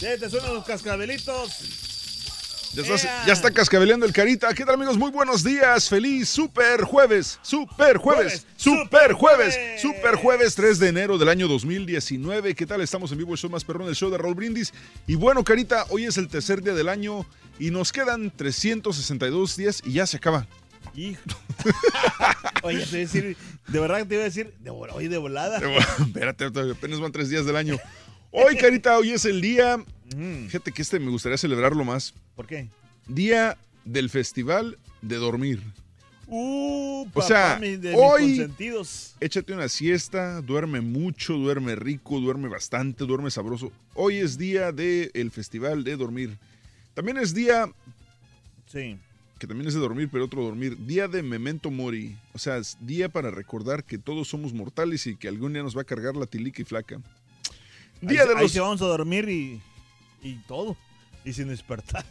[0.00, 1.50] Te suenan los cascabelitos.
[2.72, 3.24] Ya, estás- Ea.
[3.26, 4.52] ya está cascabeleando el carita.
[4.54, 4.96] ¿Qué tal amigos?
[4.96, 5.88] Muy buenos días.
[5.88, 7.38] Feliz super jueves.
[7.42, 8.46] Super jueves.
[8.56, 9.58] Super jueves.
[9.82, 12.54] Super jueves 3 de enero del año 2019.
[12.54, 12.80] ¿Qué tal?
[12.80, 13.32] Estamos en vivo.
[13.32, 14.72] El show más perrón, el show de Raúl Brindis.
[15.08, 17.26] Y bueno, carita, hoy es el tercer día del año
[17.58, 20.46] y nos quedan 362 días y ya se acaba.
[20.94, 21.20] Hijo.
[22.62, 23.36] Oye, te iba a decir,
[23.68, 25.60] de verdad que te iba a decir, de, oye, de volada.
[25.98, 27.78] Espérate, apenas van tres días del año.
[28.30, 29.82] Hoy, Carita, hoy es el día.
[30.46, 32.14] Fíjate que este me gustaría celebrarlo más.
[32.36, 32.68] ¿Por qué?
[33.06, 35.60] Día del Festival de Dormir.
[36.26, 39.16] Uh, O sea, mi- de hoy- mis.
[39.20, 43.72] Échate una siesta, duerme mucho, duerme rico, duerme bastante, duerme sabroso.
[43.94, 46.38] Hoy es día del Festival de Dormir.
[46.94, 47.68] También es día.
[48.66, 48.96] Sí.
[49.40, 50.76] Que también es de dormir, pero otro dormir.
[50.86, 52.16] Día de Memento Mori.
[52.34, 55.76] O sea, es día para recordar que todos somos mortales y que algún día nos
[55.76, 57.00] va a cargar la tilica y flaca.
[58.00, 58.52] Día ahí, de ahí los.
[58.52, 59.60] sí vamos a dormir y,
[60.22, 60.76] y todo.
[61.24, 62.04] Y sin despertar.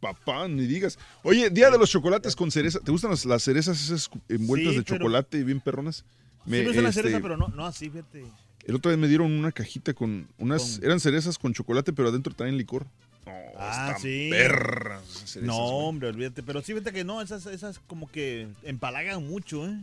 [0.00, 0.98] Papá, ni digas.
[1.22, 2.80] Oye, día de los chocolates con cereza.
[2.80, 5.96] ¿Te gustan las, las cerezas esas envueltas Sí, de pero- chocolate y bien perronas?
[6.44, 8.24] sí me gusta la este, cereza, pero no, no así, fíjate.
[8.64, 10.76] El otro día me dieron una cajita con unas.
[10.78, 12.86] Con- Eran cerezas con chocolate, pero adentro traen licor.
[13.26, 14.28] No, Ah, sí.
[14.30, 16.42] perras cerezas, no, hombre, olvídate.
[16.42, 19.78] Pero sí, fíjate que no, esas, esas como que empalagan mucho, ¿eh?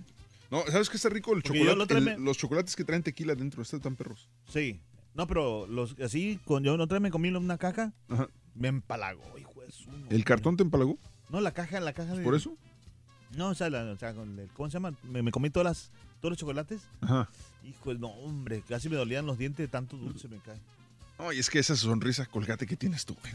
[0.51, 1.33] No, ¿sabes qué está rico?
[1.33, 1.93] El Porque chocolate.
[1.93, 4.27] la el- me- Los chocolates que traen tequila adentro, están tan perros.
[4.51, 4.79] Sí.
[5.19, 8.29] No, pero los así, con, yo otra vez me comí una caja, Ajá.
[8.55, 10.97] me empalagó, hijo de su- ¿El cartón te empalagó?
[11.29, 12.23] No, la caja, la caja de...
[12.23, 12.55] ¿Por eso?
[13.35, 14.93] No, o sea, la- o sea, con el- ¿cómo se llama?
[15.03, 15.91] Me, me comí todas las,
[16.21, 16.83] todos los chocolates.
[17.01, 17.29] Ajá.
[17.65, 20.61] Hijo, no, hombre, casi me dolían los dientes de tanto dulce me cae.
[21.17, 23.33] Ay, es que esa sonrisa colgate que tienes tú, güey.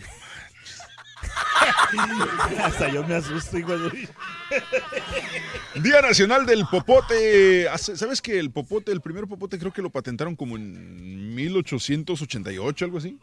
[2.63, 4.09] Hasta yo me asusto, de...
[5.81, 7.69] Día Nacional del Popote.
[7.79, 12.99] ¿Sabes que el popote, el primer popote, creo que lo patentaron como en 1888, algo
[12.99, 13.19] así?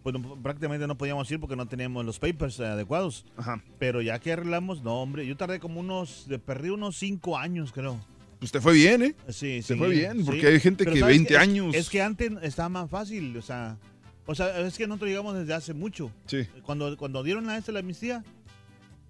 [0.03, 3.25] pues no- prácticamente no podíamos ir porque no teníamos los papers eh, adecuados.
[3.37, 3.61] Ajá.
[3.79, 7.99] Pero ya que arreglamos, no hombre, yo tardé como unos, perdí unos cinco años creo.
[8.39, 9.15] Pues te fue bien, ¿eh?
[9.27, 10.23] Sí, Te sí, fue bien, sí.
[10.23, 11.33] porque hay gente Pero que ¿sabes 20 qué?
[11.35, 11.75] Es- años.
[11.75, 13.77] Es, que antes estaba más fácil, o sea,
[14.25, 16.09] o sea, es que nosotros llegamos desde hace mucho.
[16.27, 16.47] Sí.
[16.63, 18.23] Cuando, cuando dieron la, esta, la amnistía,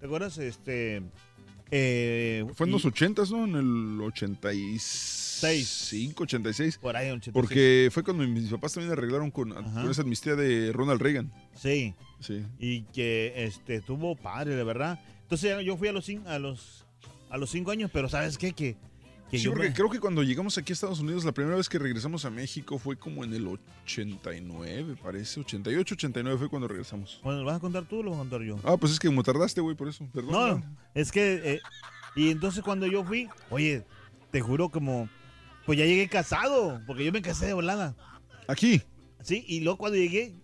[0.00, 0.36] ¿te acuerdas?
[0.38, 1.02] Este,
[1.70, 3.44] eh, Fue en y- los 80s, ¿no?
[3.44, 4.00] En el
[5.42, 6.78] 85, 86.
[6.78, 7.32] Por ahí, 86.
[7.32, 9.52] Porque fue cuando mis papás también arreglaron con,
[9.90, 11.32] esa amnistía de Ronald Reagan.
[11.54, 11.94] Sí.
[12.20, 12.44] Sí.
[12.58, 15.00] Y que este tuvo padre, de verdad.
[15.22, 16.84] Entonces yo fui a los a los
[17.30, 18.52] a los cinco años, pero ¿sabes qué?
[18.52, 18.76] Que,
[19.30, 21.56] que Sí, yo porque me- creo que cuando llegamos aquí a Estados Unidos, la primera
[21.56, 25.40] vez que regresamos a México fue como en el 89, parece.
[25.40, 27.20] 88, 89 fue cuando regresamos.
[27.22, 28.58] Bueno, ¿lo vas a contar tú o lo voy a contar yo?
[28.64, 30.06] Ah, pues es que como tardaste, güey, por eso.
[30.12, 30.32] Perdón.
[30.32, 31.40] No, es que...
[31.54, 31.60] eh,
[32.16, 33.84] y entonces cuando yo fui, oye,
[34.32, 35.08] te juro como...
[35.70, 37.94] Pues ya llegué casado, porque yo me casé de volada.
[38.48, 38.82] Aquí.
[39.22, 40.34] Sí, y luego cuando llegué,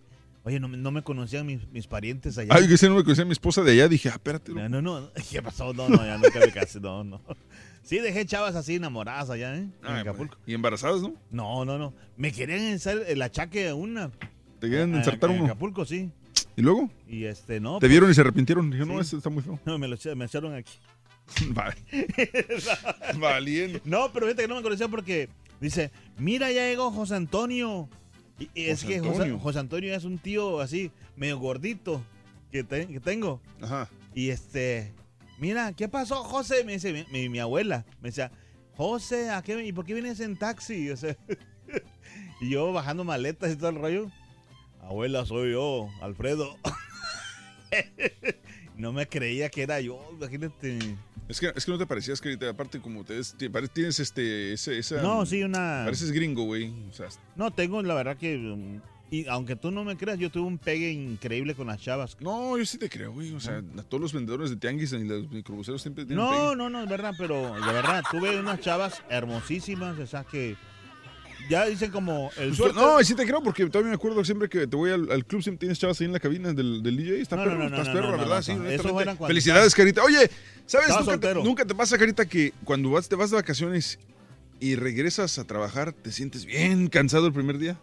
[0.43, 2.53] oye, no, me- no me conocían mis, mis parientes allá.
[2.55, 3.89] Ay, que ese no me conocía mi esposa de allá.
[3.89, 4.53] Dije, ah, espérate.
[4.53, 5.73] No, no, no, ¿qué pasó?
[5.73, 7.19] No, no, ya nunca me casé, no, no.
[7.83, 9.63] Sí, dejé chavas así enamoradas allá, ¿eh?
[9.63, 10.37] En Ay, Acapulco.
[10.45, 11.13] Y embarazadas, ¿no?
[11.29, 11.93] No, no, no.
[12.15, 14.09] Me querían hacer el achaque a una.
[14.61, 15.45] Te querían A- insertar en uno.
[15.47, 16.09] Acapulco, sí.
[16.55, 16.89] ¿Y luego?
[17.05, 17.79] Y este, no.
[17.79, 18.71] Te vieron y se arrepintieron.
[18.71, 19.59] Dije, no, este está muy feo.
[19.65, 20.71] No, me lo me echaron aquí.
[21.49, 21.75] Vale.
[23.19, 23.79] Valiendo.
[23.85, 25.29] No, pero fíjate que no me conocía porque
[25.59, 27.89] dice, mira, ya llegó José Antonio.
[28.39, 29.39] Y, y es que José, Antonio.
[29.39, 32.03] José Antonio es un tío así, medio gordito,
[32.51, 33.41] que, te- que tengo.
[33.61, 33.89] Ajá.
[34.13, 34.93] Y este,
[35.39, 36.63] mira, ¿qué pasó, José?
[36.63, 37.85] Me dice mi, mi- mi abuela.
[38.01, 38.31] Me decía,
[38.75, 40.89] José, ¿a qué, ¿y por qué vienes en taxi?
[40.91, 41.15] O sea,
[42.39, 44.11] y yo bajando maletas y todo el rollo.
[44.81, 46.55] Abuela, soy yo, Alfredo.
[48.77, 50.79] no me creía que era yo, imagínate.
[51.27, 53.19] Es que, es que no te parecías que aparte como te
[53.73, 55.01] tienes este, ese, esa...
[55.01, 55.81] No, sí, una...
[55.85, 56.73] Pareces gringo, güey.
[56.89, 58.37] O sea, No, tengo la verdad que...
[58.37, 58.79] um,
[59.09, 62.15] Y aunque tú no me creas, yo tuve un pegue increíble con las chavas.
[62.21, 63.33] no, yo sí te creo, güey.
[63.33, 66.55] O sea, todos los vendedores de tianguis y los microbuseros siempre tienen No, pegue.
[66.55, 70.55] no, no, es verdad, pero de verdad, tuve unas chavas hermosísimas, esas que
[71.49, 72.79] ya dicen como el Pues, suerte.
[72.79, 75.41] no, sí te creo porque todavía me acuerdo siempre que te voy al, al club,
[75.41, 77.21] siempre tienes chavas ahí en la cabina del, del DJ.
[77.21, 78.53] Está No, perro, no, no, estás perro, la verdad, sí.
[79.27, 80.03] Felicidades, Carita.
[80.03, 80.29] Oye,
[80.65, 80.89] ¿sabes?
[80.89, 83.99] Nunca te, nunca te pasa, Carita, que cuando vas, te vas de vacaciones
[84.59, 87.77] y regresas a trabajar, te sientes bien cansado el primer día?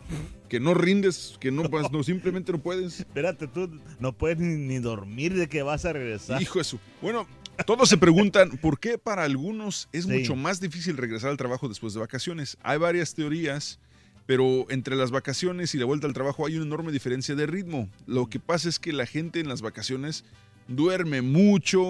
[0.49, 2.99] Que no rindes, que no, no simplemente no puedes.
[3.01, 3.71] Espérate, tú
[4.01, 6.43] no puedes ni, ni dormir de que vas a regresar.
[6.43, 6.79] Hijo de su.
[7.01, 7.27] Bueno,
[7.67, 10.11] todos se preguntan por qué para algunos es Sí.
[10.11, 12.57] mucho más difícil regresar al trabajo después de vacaciones.
[12.63, 13.79] Hay varias teorías,
[14.27, 17.89] pero entre las vacaciones y la vuelta al trabajo hay una enorme diferencia de ritmo.
[18.07, 20.25] Lo que pasa es que la gente en las vacaciones
[20.67, 21.83] duerme mucho,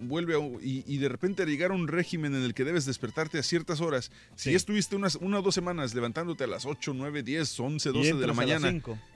[0.00, 3.38] vuelve a- y, y de repente llegar a un régimen en el que debes despertarte
[3.38, 4.12] a ciertas horas.
[4.36, 4.54] Si Sí.
[4.54, 8.26] estuviste unas una o dos semanas levantándote a las 8, 9, 10, 11, 12 de
[8.28, 8.72] la mañana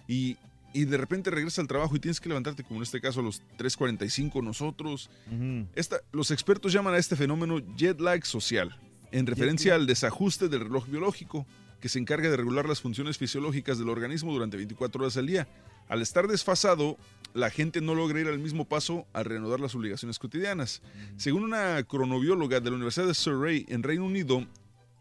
[0.09, 0.37] y,
[0.76, 3.23] y de repente regresas al trabajo y tienes que levantarte, como en este caso a
[3.23, 5.11] los 3.45 nosotros.
[5.33, 5.66] Ujú.
[5.75, 8.78] Esta- los expertos llaman a este fenómeno jet lag social,
[9.12, 11.47] en referencia al desajuste del reloj biológico,
[11.80, 15.47] que se encarga de regular las funciones fisiológicas del organismo durante 24 horas al día.
[15.88, 16.97] Al estar desfasado,
[17.35, 20.83] la gente no logra ir al mismo paso al reanudar las obligaciones cotidianas.
[21.16, 24.47] Según una cronobióloga de la Universidad de Surrey en Reino Unido,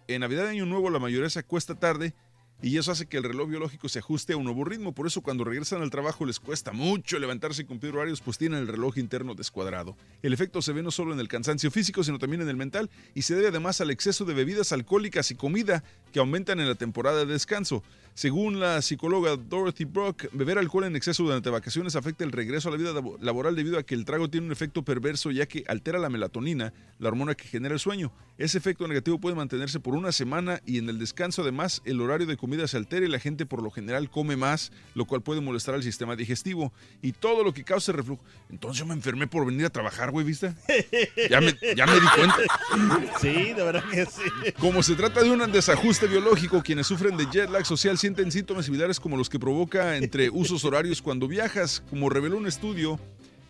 [0.08, 2.13] en Navidad y Año Nuevo la mayoría se acuesta tarde
[2.62, 4.94] y eso hace que el reloj biológico se ajuste a un nuevo ritmo.
[4.94, 8.60] Por eso cuando regresan al trabajo les cuesta mucho levantarse y cumplir horarios, pues tienen
[8.60, 9.96] el reloj interno descuadrado.
[10.24, 12.90] El efecto se ve no solo en el cansancio físico, sino también en el mental
[13.14, 16.76] y se debe además al exceso de bebidas alcohólicas y comida que aumentan en la
[16.76, 17.84] temporada de descanso.
[18.14, 22.72] Según la psicóloga Dorothy Brock, beber alcohol en exceso durante vacaciones afecta el regreso a
[22.72, 25.66] la vida labo- laboral debido a que el trago tiene un efecto perverso ya que
[25.68, 28.14] altera la melatonina, la hormona que genera el sueño.
[28.38, 32.26] Ese efecto negativo puede mantenerse por una semana y en el descanso además el horario
[32.26, 35.42] de comida se altera y la gente por lo general come más, lo cual puede
[35.42, 36.72] molestar al sistema digestivo
[37.02, 38.24] y todo lo que cause reflujo.
[38.52, 40.54] Entonces yo me enfermé por venir a trabajar, güey, ¿viste?
[41.28, 42.38] Ya me, ya me di cuenta.
[43.20, 44.22] Sí, de verdad que sí.
[44.60, 48.66] Como se trata de un desajuste biológico, quienes sufren de jet lag social sienten síntomas
[48.66, 51.82] similares como los que provoca entre usos horarios cuando viajas.
[51.90, 53.00] Como reveló un estudio,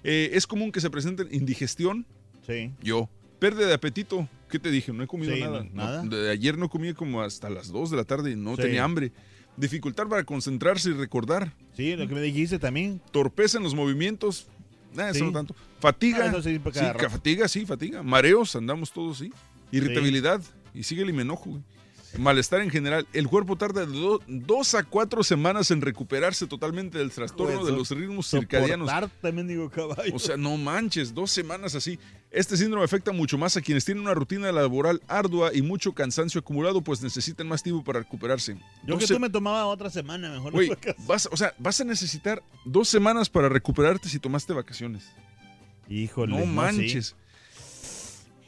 [0.06, 2.06] eh, es común que se presenten indigestión,
[2.48, 2.72] Sí.
[2.82, 3.10] yo,
[3.40, 4.30] pérdida de apetito.
[4.56, 4.94] ¿Qué te dije?
[4.94, 5.64] No he comido Sí, nada.
[5.66, 6.04] no, nada.
[6.06, 8.62] No, de ayer no comí como hasta las 2 de la tarde y no Sí.
[8.62, 9.12] tenía hambre.
[9.58, 11.52] Dificultad para concentrarse y recordar.
[11.76, 13.02] Sí, lo que me dijiste también.
[13.12, 14.48] Torpeza en los movimientos.
[14.96, 15.54] Nada, eso no tanto.
[15.82, 16.32] Fatiga.
[16.34, 16.58] Ah, sí,
[17.10, 18.02] fatiga, sí, fatiga.
[18.02, 19.34] Mareos, andamos todos, sí.
[19.74, 20.42] Irritabilidad.
[20.74, 21.62] Y sigue el enojo, güey.
[22.18, 23.08] Malestar en general.
[23.14, 27.78] El cuerpo tarda do- dos a cuatro semanas en recuperarse totalmente del trastorno Pues, de
[27.78, 28.90] los ritmos circadianos.
[29.22, 30.14] También digo caballo.
[30.16, 32.00] O sea, no manches, dos semanas así.
[32.32, 36.40] Este síndrome afecta mucho más a quienes tienen una rutina laboral ardua y mucho cansancio
[36.40, 38.58] acumulado, pues necesitan más tiempo para recuperarse.
[38.86, 40.54] Yo que tú me tomaba otra semana mejor.
[40.54, 41.08] Vacaciones.
[41.08, 45.06] vas, o sea, vas a necesitar dos semanas para recuperarte si tomaste vacaciones.
[45.88, 46.38] Híjole.
[46.38, 47.16] no manches.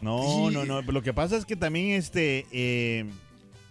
[0.01, 0.81] No, no, no.
[0.81, 2.45] Lo que pasa es que también este.
[2.51, 3.05] eh,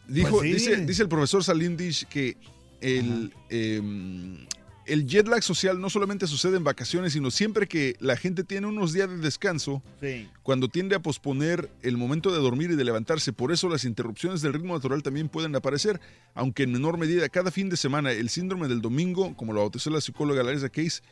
[0.09, 0.71] Dijo, Pues sí.
[0.71, 2.37] dice, dice el profesor Salindish que
[2.81, 4.47] el, em,
[4.87, 8.69] el jet lag social no solamente sucede en vacaciones, sino siempre que la gente tiene
[8.69, 10.29] unos días de descanso, sí.
[10.43, 13.33] cuando tiende a posponer el momento de dormir y de levantarse.
[13.33, 16.01] Por eso las interrupciones del ritmo natural también pueden aparecer,
[16.35, 17.29] aunque en menor medida.
[17.29, 21.03] Cada fin de semana, el síndrome del domingo, como lo bautizó la psicóloga Larissa Case,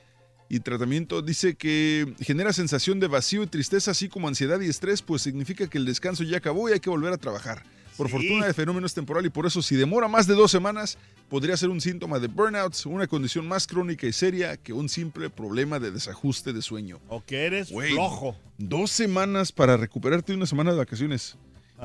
[0.49, 5.03] y tratamiento dice que genera sensación de vacío y tristeza, así como ansiedad y estrés,
[5.03, 7.65] pues significa que el descanso ya acabó y hay que volver a trabajar.
[7.97, 8.13] Por Sí.
[8.13, 10.99] fortuna, el fenómeno es temporal y por eso, si demora más de dos semanas,
[11.29, 15.31] podría ser un síntoma de burnout, una condición más crónica y seria que un simple
[15.31, 16.99] problema de desajuste de sueño.
[17.09, 17.93] O que eres Güey.
[17.93, 18.37] flojo.
[18.59, 21.37] Dos semanas para recuperarte de una semana de vacaciones.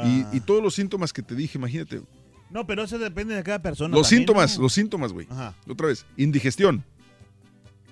[0.04, 0.30] Y, Ah.
[0.34, 2.02] y todos los síntomas que te dije, imagínate.
[2.50, 3.96] No, pero eso depende de cada persona.
[3.96, 4.64] los también, síntomas, ¿no?
[4.64, 5.28] los síntomas, güey.
[5.68, 6.84] Otra vez, indigestión,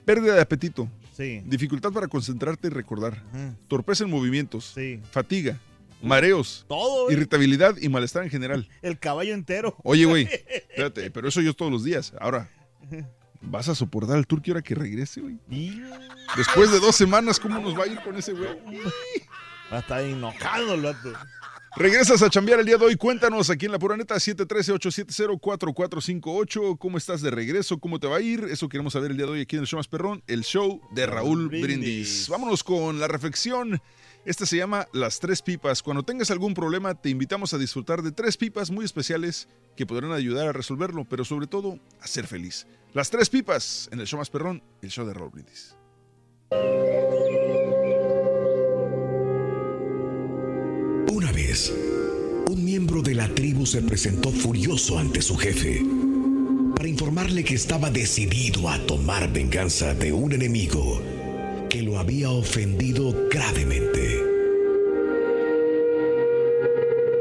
[0.05, 1.41] pérdida de apetito, Sí.
[1.45, 3.55] dificultad para concentrarte y recordar, Ajá.
[3.67, 4.99] torpeza en movimientos, Sí.
[5.11, 5.59] fatiga,
[6.01, 8.67] mareos, Todo, irritabilidad y malestar en general.
[8.81, 9.75] El caballo entero.
[9.83, 10.23] Oye, güey,
[10.69, 12.13] espérate, pero eso yo todos los días.
[12.19, 12.49] Ahora,
[13.41, 15.39] ¿vas a soportar al turqui ahora que regrese, güey?
[16.35, 18.49] Después de dos semanas, ¿cómo nos va a ir con ese güey?
[19.71, 21.13] va a estar enojado el vato.
[21.75, 22.95] Regresas a chambear el día de hoy.
[22.95, 26.77] Cuéntanos aquí en La Pura Neta, 713-870-4458.
[26.79, 27.77] ¿Cómo estás de regreso?
[27.79, 28.45] ¿Cómo te va a ir?
[28.49, 30.81] Eso queremos saber el día de hoy aquí en el show más perrón, el show
[30.91, 31.67] de Raúl Brindis.
[31.67, 32.27] Brindis.
[32.29, 33.79] Vámonos con la reflexión.
[34.27, 35.81] Esta se llama Las Tres Pipas.
[35.81, 40.11] Cuando tengas algún problema, te invitamos a disfrutar de tres pipas muy especiales que podrán
[40.11, 42.67] ayudar a resolverlo, pero sobre todo a ser feliz.
[42.93, 45.45] Las Tres Pipas en el show más perrón, el show de Raúl.
[51.09, 51.73] Una vez,
[52.49, 55.85] un miembro de la tribu se presentó furioso ante su jefe
[56.75, 61.01] para informarle que estaba decidido a tomar venganza de un enemigo
[61.69, 64.23] que lo había ofendido gravemente.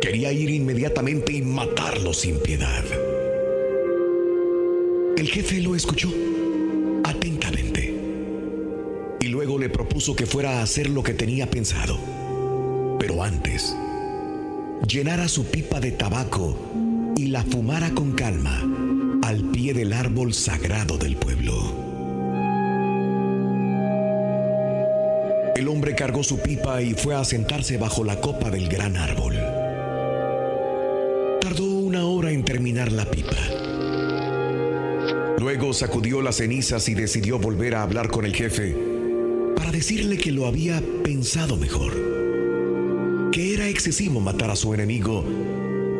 [0.00, 2.84] Quería ir inmediatamente y matarlo sin piedad.
[5.16, 6.12] El jefe lo escuchó
[7.04, 7.94] atentamente
[9.20, 11.98] y luego le propuso que fuera a hacer lo que tenía pensado.
[13.00, 13.74] Pero antes,
[14.86, 16.56] llenara su pipa de tabaco
[17.16, 18.62] y la fumara con calma
[19.22, 21.85] al pie del árbol sagrado del pueblo.
[25.56, 29.34] El hombre cargó su pipa y fue a sentarse bajo la copa del gran árbol.
[31.40, 33.36] Tardó una hora en terminar la pipa.
[35.38, 38.76] Luego sacudió las cenizas y decidió volver a hablar con el jefe
[39.56, 42.16] para decirle que lo había pensado mejor
[43.36, 45.22] que era excesivo matar a su enemigo,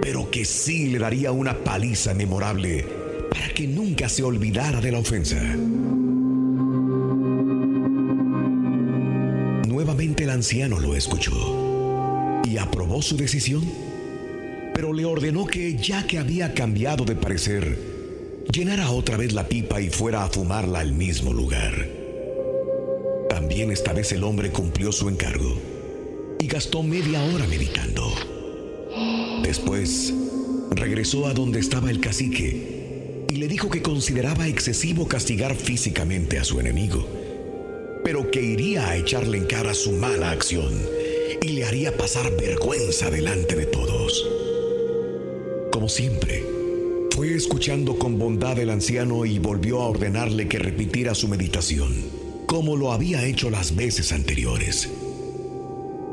[0.01, 2.87] pero que sí le daría una paliza memorable
[3.31, 5.37] para que nunca se olvidara de la ofensa.
[10.47, 13.65] Anciano lo escuchó y aprobó su decisión,
[14.73, 17.77] pero le ordenó que ya que había cambiado de parecer,
[18.53, 21.89] llenara otra vez la pipa y fuera a fumarla al mismo lugar.
[23.29, 25.61] También esta vez el hombre cumplió su encargo
[26.39, 28.09] y gastó media hora meditando.
[29.43, 30.15] Después,
[30.71, 36.45] regresó a donde estaba el cacique y le dijo que consideraba excesivo castigar físicamente a
[36.45, 37.05] su enemigo,
[38.07, 40.73] pero que iría a echarle en cara su mala acción
[41.43, 44.25] y le haría pasar vergüenza delante de todos.
[45.73, 46.45] Como siempre,
[47.11, 51.97] fue escuchando con bondad el anciano y volvió a ordenarle que repitiera su meditación,
[52.47, 54.89] como lo había hecho las veces anteriores.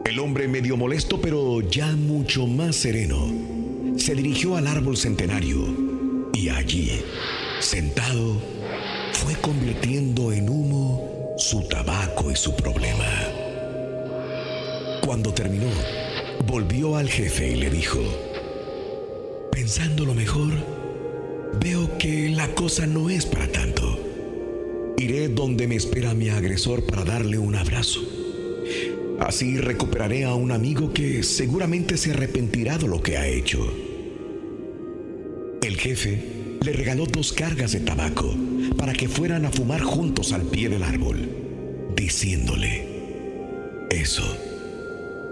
[0.03, 3.31] El hombre medio molesto, pero ya mucho más sereno,
[3.97, 5.67] se dirigió al árbol centenario
[6.33, 6.89] Y allí,
[7.59, 8.41] sentado,
[9.12, 11.12] fue convirtiendo en humo
[11.43, 13.05] su tabaco y su problema.
[15.05, 15.67] Cuando terminó,
[16.47, 18.00] volvió al jefe y le dijo,
[19.51, 20.53] pensando lo mejor,
[21.59, 24.00] veo que la cosa no es para tanto.
[24.97, 28.00] Iré donde me espera mi agresor para darle un abrazo.
[29.19, 33.59] Así recuperaré a un amigo que seguramente se arrepentirá de lo que ha hecho.
[35.62, 38.34] El jefe le regaló dos cargas de tabaco
[38.77, 41.29] para que fueran a fumar juntos al pie del árbol,
[41.93, 42.88] diciéndole,
[43.89, 44.24] eso,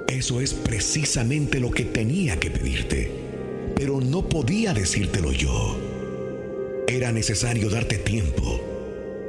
[0.09, 3.11] eso es precisamente lo que tenía que pedirte,
[3.75, 5.77] pero no podía decírtelo yo.
[6.87, 8.61] Era necesario darte tiempo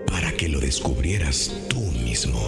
[0.06, 2.40] para que lo descubrieras tú mismo.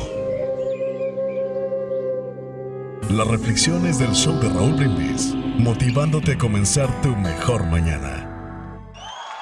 [3.08, 8.23] Las reflexiones del show de Raúl Brindis, motivándote a comenzar tu mejor mañana.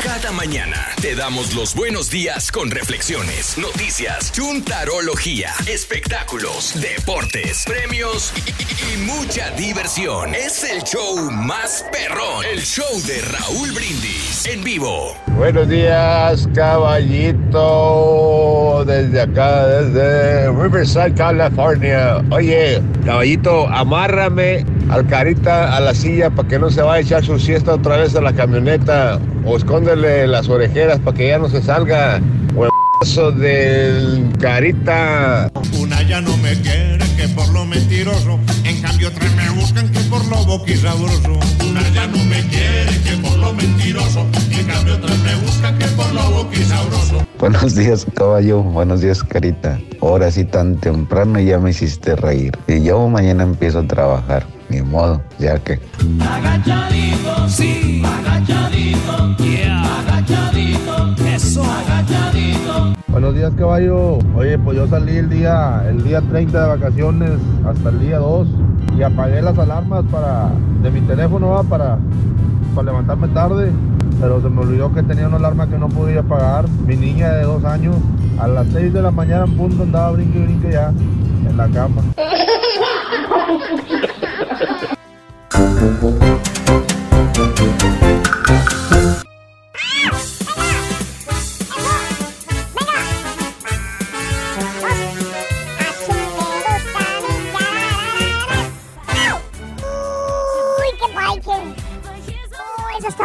[0.00, 8.50] cada mañana te damos los buenos días con reflexiones, noticias, chuntarología, espectáculos, deportes, premios y,
[8.94, 10.32] y- mucha diversión.
[10.34, 15.16] Es el show más perrón, el show de Raúl Brindis en vivo.
[15.36, 17.64] Buenos días, caballito.
[18.86, 22.22] Desde acá, desde Riverside, California.
[22.30, 27.24] Oye, caballito, amárrame al carita a la silla para que no se vaya a echar
[27.24, 29.18] su siesta otra vez a la camioneta.
[29.44, 32.20] O escóndele las orejeras para que ya no se salga.
[32.54, 35.50] Huevazo del carita.
[35.78, 40.00] Una ya no me quiere que por lo mentiroso, en cambio tres me buscan que
[40.00, 41.38] por lo boquisabroso.
[41.68, 45.86] Una ya no me quiere que por lo mentiroso, en cambio tres me buscan que
[45.86, 47.26] por lo boquisabroso.
[47.38, 48.62] Buenos días, caballo.
[48.62, 49.78] Buenos días, carita.
[50.00, 52.56] Ahora sí tan temprano ya me hiciste reír.
[52.68, 54.46] Y yo mañana empiezo a trabajar.
[54.68, 55.78] Ni modo, ya que.
[56.20, 59.36] Agachadito, sí, agachadito,
[60.22, 62.92] agachadito, eso, agachadito.
[63.08, 64.18] Buenos días, caballo.
[64.36, 67.30] Oye, pues yo salí el día, el día 30 de vacaciones
[67.66, 68.48] hasta el día 2
[68.96, 70.50] y apagué las alarmas para,
[70.82, 71.62] de mi teléfono ¿va?
[71.64, 71.98] para,
[72.74, 73.72] para levantarme tarde.
[74.20, 76.68] Pero se me olvidó que tenía una alarma que no podía apagar.
[76.86, 77.96] Mi niña de dos años,
[78.38, 80.90] a las 6 de la mañana en punto andaba brinque y brinque ya
[81.48, 82.02] en la cama.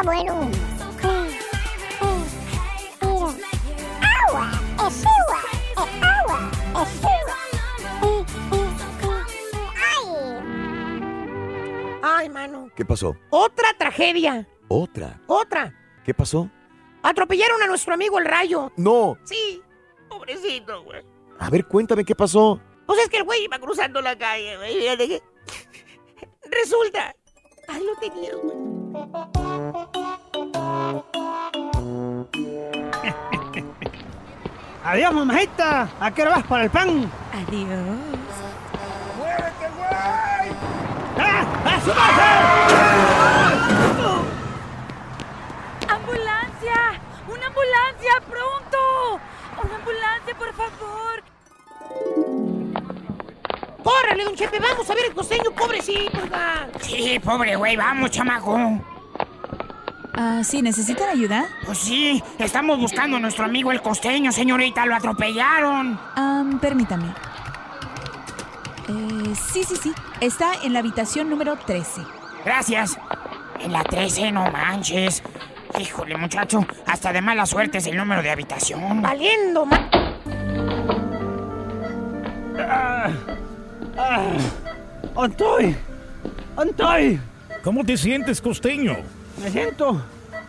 [0.08, 0.50] bueno.
[4.30, 4.52] Agua,
[4.88, 7.30] es agua, es agua, es agua.
[9.76, 10.06] Ay.
[12.02, 12.70] Ay, mano.
[12.74, 13.17] ¿Qué pasó?
[13.30, 14.48] Otra tragedia.
[14.70, 15.20] Otra.
[15.28, 15.74] Otra.
[16.06, 16.50] ¿Qué pasó?
[17.04, 18.72] Atropellaron a nuestro amigo el rayo.
[18.78, 19.17] No.
[19.26, 19.62] Sí.
[20.08, 21.04] Pobrecito, güey.
[21.38, 22.62] A ver, cuéntame qué pasó.
[22.86, 25.22] Pues es que el güey iba cruzando la calle, güey.
[26.50, 27.13] Resulta.
[27.67, 28.77] Ahí lo tenía, güey.
[34.86, 35.89] Adiós, mamajita.
[36.00, 37.12] ¿A qué hora vas para el pan?
[37.34, 37.67] Adiós.
[39.17, 40.52] ¡Muévete, güey!
[41.17, 41.43] ¡Ah!
[41.65, 41.80] ¡Ah,
[45.89, 47.02] ¡Ambulancia!
[47.28, 48.21] ¡Una ambulancia!
[48.30, 49.19] ¡Pronto!
[49.63, 51.23] ¡Una ambulancia, por favor!
[53.88, 54.60] ¡Córrele, don Chepe!
[54.60, 56.19] Vamos a ver el costeño, pobrecito.
[56.82, 58.82] Sí, pobre güey, vamos, chamaco.
[60.13, 61.45] Ah, sí, ¿necesitan ayuda?
[61.65, 65.97] Pues sí, estamos buscando a nuestro amigo el costeño, señorita, lo atropellaron.
[66.17, 67.13] Ah, permítame.
[68.89, 69.93] Eh, sí, sí, sí.
[70.19, 72.02] Está en la habitación número 13.
[72.43, 72.97] Gracias.
[73.62, 75.23] En la 13, no manches.
[75.80, 79.02] Híjole, muchacho, hasta de mala suerte es el número de habitación.
[79.02, 79.89] Valiendo, ma...
[82.60, 83.10] Ah,
[83.97, 84.31] ah,
[85.15, 85.75] ¡Antoy!
[86.55, 87.19] ¡Antoy!
[87.63, 88.95] ¿Cómo te sientes, costeño?
[89.41, 90.01] Me siento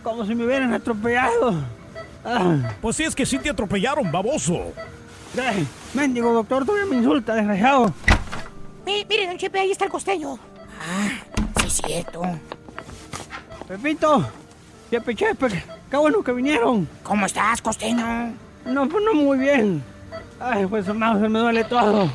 [0.03, 1.55] como si me hubieran atropellado.
[2.25, 4.73] Ah, Pues sí, es que sí te atropellaron, baboso.
[5.41, 7.93] ay, mendigo doctor, todavía me insulta, desgraciado.
[8.87, 10.39] Mi- mire, don Chepe, ahí está el costeño.
[11.61, 12.23] Sí, es cierto.
[13.67, 14.27] Pepito,
[14.91, 16.89] Chepe Chepe, qué bueno que vinieron.
[17.03, 18.33] ¿Cómo estás, costeño?
[18.65, 19.83] No, pues no muy bien.
[20.41, 22.11] Ay, pues hermano, se me duele todo.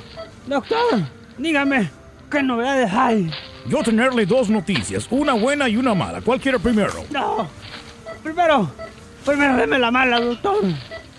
[0.48, 1.02] Doctor,
[1.38, 1.90] dígame,
[2.32, 3.32] ¿qué novedades hay?
[3.66, 6.22] Yo tenerle dos noticias, una buena y una mala.
[6.22, 6.94] ¿Cuál quiere primero?
[7.10, 7.48] No,
[8.22, 8.70] primero,
[9.26, 10.64] primero deme la mala, doctor.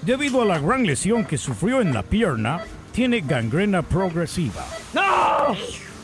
[0.03, 2.61] Debido a la gran lesión que sufrió en la pierna,
[2.93, 4.65] tiene gangrena progresiva.
[4.93, 5.57] ¡No!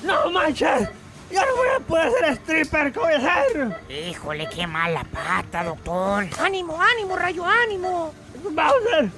[0.04, 0.88] ¡No manches!
[1.30, 2.92] ¡Ya no voy a poder ser stripper!
[2.92, 3.76] ¿Qué voy a hacer?
[4.08, 6.26] Híjole, qué mala pata, doctor.
[6.42, 8.12] ¡Ánimo, ánimo, rayo, ánimo!
[8.42, 9.10] ¡Bowser!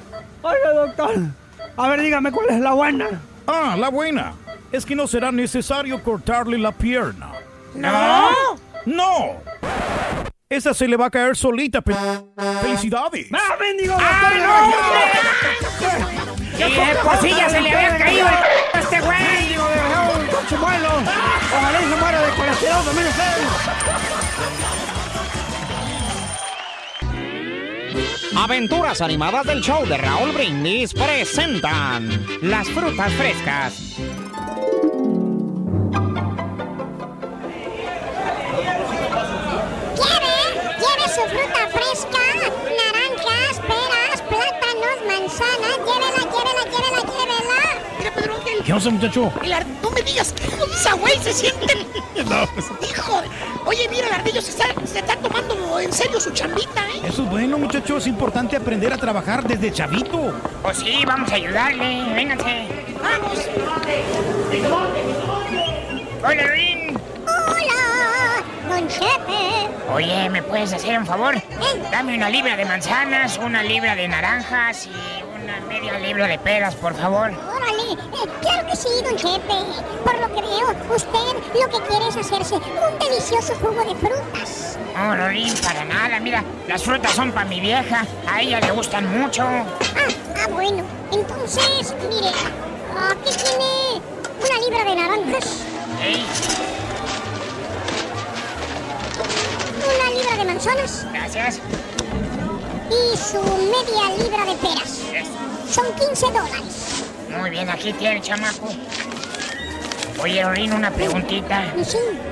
[0.43, 1.15] Oiga, doctor.
[1.77, 3.21] A ver, dígame cuál es la buena.
[3.47, 4.35] Ah, la buena.
[4.73, 7.33] Es que no será necesario cortarle la pierna.
[7.75, 8.31] ¿No?
[8.87, 9.43] ¡No!
[10.49, 11.81] Esa se le va a caer solita.
[11.83, 11.95] pe-
[12.63, 13.27] ¡Felicidades!
[13.33, 14.33] ¡Ah, bendigo, doctor!
[16.57, 19.19] Sí, de por sí ya se le había caído el a este güey.
[19.19, 20.89] ¡Bendigo, desgraciado, un coche muelo!
[21.57, 23.23] Ojalá y se muera de colesterol también usted.
[28.37, 32.09] Aventuras animadas del show de Raúl Brindis presentan
[32.43, 33.97] las frutas frescas.
[41.33, 42.19] Fruta fresca?
[42.79, 45.77] Naranjas, peras, plátanos, manzanas.
[45.87, 47.83] Llévela, llévela, llévela, llévela.
[47.99, 48.63] Mira, Pedro Ángel.
[48.65, 49.33] ¿Qué onda, muchacho?
[49.43, 51.87] El ar- No me digas que esa güey se siente.
[52.23, 53.21] No, pues- Hijo.
[53.65, 57.01] Oye, mira, el ardillo se está, se está tomando en serio su chambita, ¿eh?
[57.09, 57.97] Eso es bueno, muchacho.
[57.97, 60.33] Es importante aprender a trabajar desde chavito.
[60.63, 62.15] Pues sí, vamos a ayudarle.
[62.15, 62.67] Vénganse.
[63.03, 63.39] Vamos.
[66.25, 66.99] Hola, Rin.
[69.95, 71.35] Oye, ¿me puedes hacer un favor?
[71.91, 76.75] Dame una libra de manzanas, una libra de naranjas y una media libra de peras,
[76.75, 77.31] por favor.
[77.31, 79.55] Órale, eh, claro que sí, don Chepe.
[80.05, 84.79] Por lo que veo, usted lo que quiere es hacerse un delicioso jugo de frutas.
[84.95, 86.21] No, Rin, para nada.
[86.21, 88.07] Mira, las frutas son para mi vieja.
[88.31, 89.43] A ella le gustan mucho.
[89.43, 89.65] Ah,
[90.37, 90.85] ah, bueno.
[91.13, 94.01] Entonces, mire, aquí tiene
[94.41, 95.65] una libra de naranjas,
[100.13, 101.61] libra de manzanas gracias.
[102.91, 105.01] y su media libra de peras.
[105.71, 107.05] Son 15 dólares.
[107.31, 108.69] Muy bien, aquí tiene, chamaco.
[110.21, 111.73] Oye, Rin, una preguntita.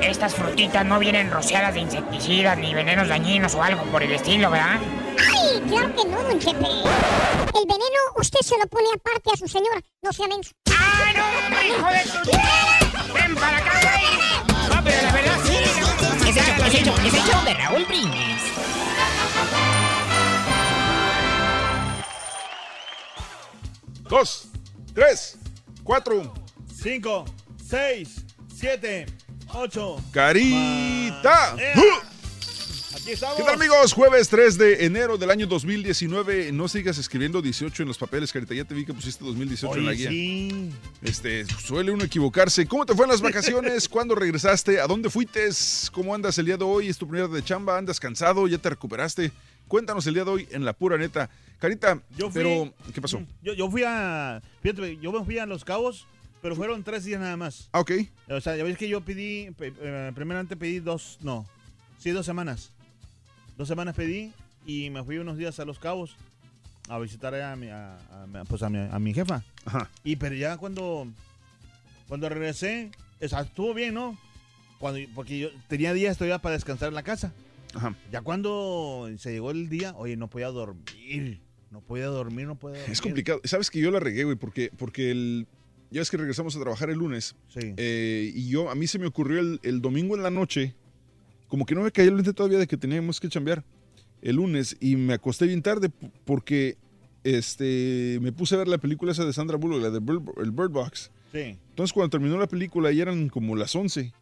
[0.01, 4.51] Estas frutitas no vienen rociadas de insecticidas ni venenos dañinos o algo por el estilo,
[4.51, 4.79] ¿verdad?
[5.19, 6.67] ¡Ay, claro que no, don Chepe!
[6.67, 10.51] El veneno usted se lo pone aparte a su señora, no sea menso.
[10.67, 12.31] ¡Ay, no, hijo de tu...
[13.15, 14.50] ¡Ven para acá, güey!
[16.71, 18.43] Es el show, es el show, de Raúl Brindis.
[24.09, 24.49] Dos,
[24.95, 25.37] tres,
[25.83, 26.33] cuatro.
[26.73, 27.25] 5,
[27.69, 29.07] 6, 7,
[29.53, 29.97] 8.
[30.13, 31.57] Carita.
[33.11, 33.37] Aquí estamos.
[33.39, 33.93] ¿Qué tal amigos?
[33.93, 36.53] Jueves 3 de enero del año 2019.
[36.53, 38.55] No sigas escribiendo 18 en los papeles, Carita.
[38.55, 40.11] Ya te vi que pusiste 2018 en la guía.
[40.11, 40.71] sí.
[41.03, 42.67] Este, suele uno equivocarse.
[42.67, 43.89] ¿Cómo te fue en las vacaciones?
[43.89, 44.81] ¿Cuándo regresaste?
[44.81, 45.49] ¿A dónde fuiste?
[45.91, 46.87] ¿Cómo andas el día de hoy?
[46.89, 47.77] ¿Es tu primera de chamba?
[47.79, 48.47] ¿Andas cansado?
[48.47, 49.33] ¿Ya te recuperaste?
[49.67, 51.29] Cuéntanos el día de hoy en la pura neta.
[51.59, 53.21] Carita, Yo fui- pero ¿qué pasó?
[53.43, 54.41] Yo, yo fui a.
[54.63, 56.07] Fíjate, yo me fui a Los Cabos,
[56.43, 57.69] pero fueron tres días nada más.
[57.73, 57.91] Ah, ok.
[58.29, 59.51] O sea, ya ves que yo pedí.
[59.59, 61.19] pe- eh, primeramente pedí dos.
[61.23, 61.45] No.
[61.99, 62.71] Sí, dos semanas.
[63.61, 64.33] Dos semanas pedí
[64.65, 66.17] y me fui unos días a Los Cabos
[66.89, 67.99] a visitar a mi, a,
[68.49, 69.45] pues a mi, a mi jefa.
[69.67, 69.91] Ajá.
[70.03, 71.07] Y pero ya cuando.
[72.09, 74.19] Cuando regresé, o sea, estuvo bien, ¿no?
[74.79, 77.35] Cuando, porque yo tenía días todavía para descansar en la casa.
[77.75, 77.95] Ajá.
[78.11, 81.43] Ya cuando se llegó el día, oye, no podía dormir.
[81.71, 82.93] No podía dormir, no podía dormir.
[82.93, 83.43] Es complicado.
[83.45, 85.47] Sabes que yo la regué, güey, porque, porque el.
[85.91, 87.37] Ya ves que regresamos a trabajar el lunes.
[87.49, 87.75] Sí.
[87.77, 90.75] eh, y yo, a mí se me ocurrió el, el domingo en la noche.
[91.51, 93.63] Como que no me cayó el lente todavía de que teníamos que chambear
[94.23, 94.77] el lunes.
[94.81, 95.91] Y me acosté bien tarde
[96.25, 96.79] porque
[97.25, 100.53] este, me puse a ver la película esa de Sandra Bullock, la de Bird, el
[100.53, 101.11] Bird Box.
[101.33, 101.59] Sí.
[101.71, 104.13] Entonces, cuando terminó la película, ya eran como las 11.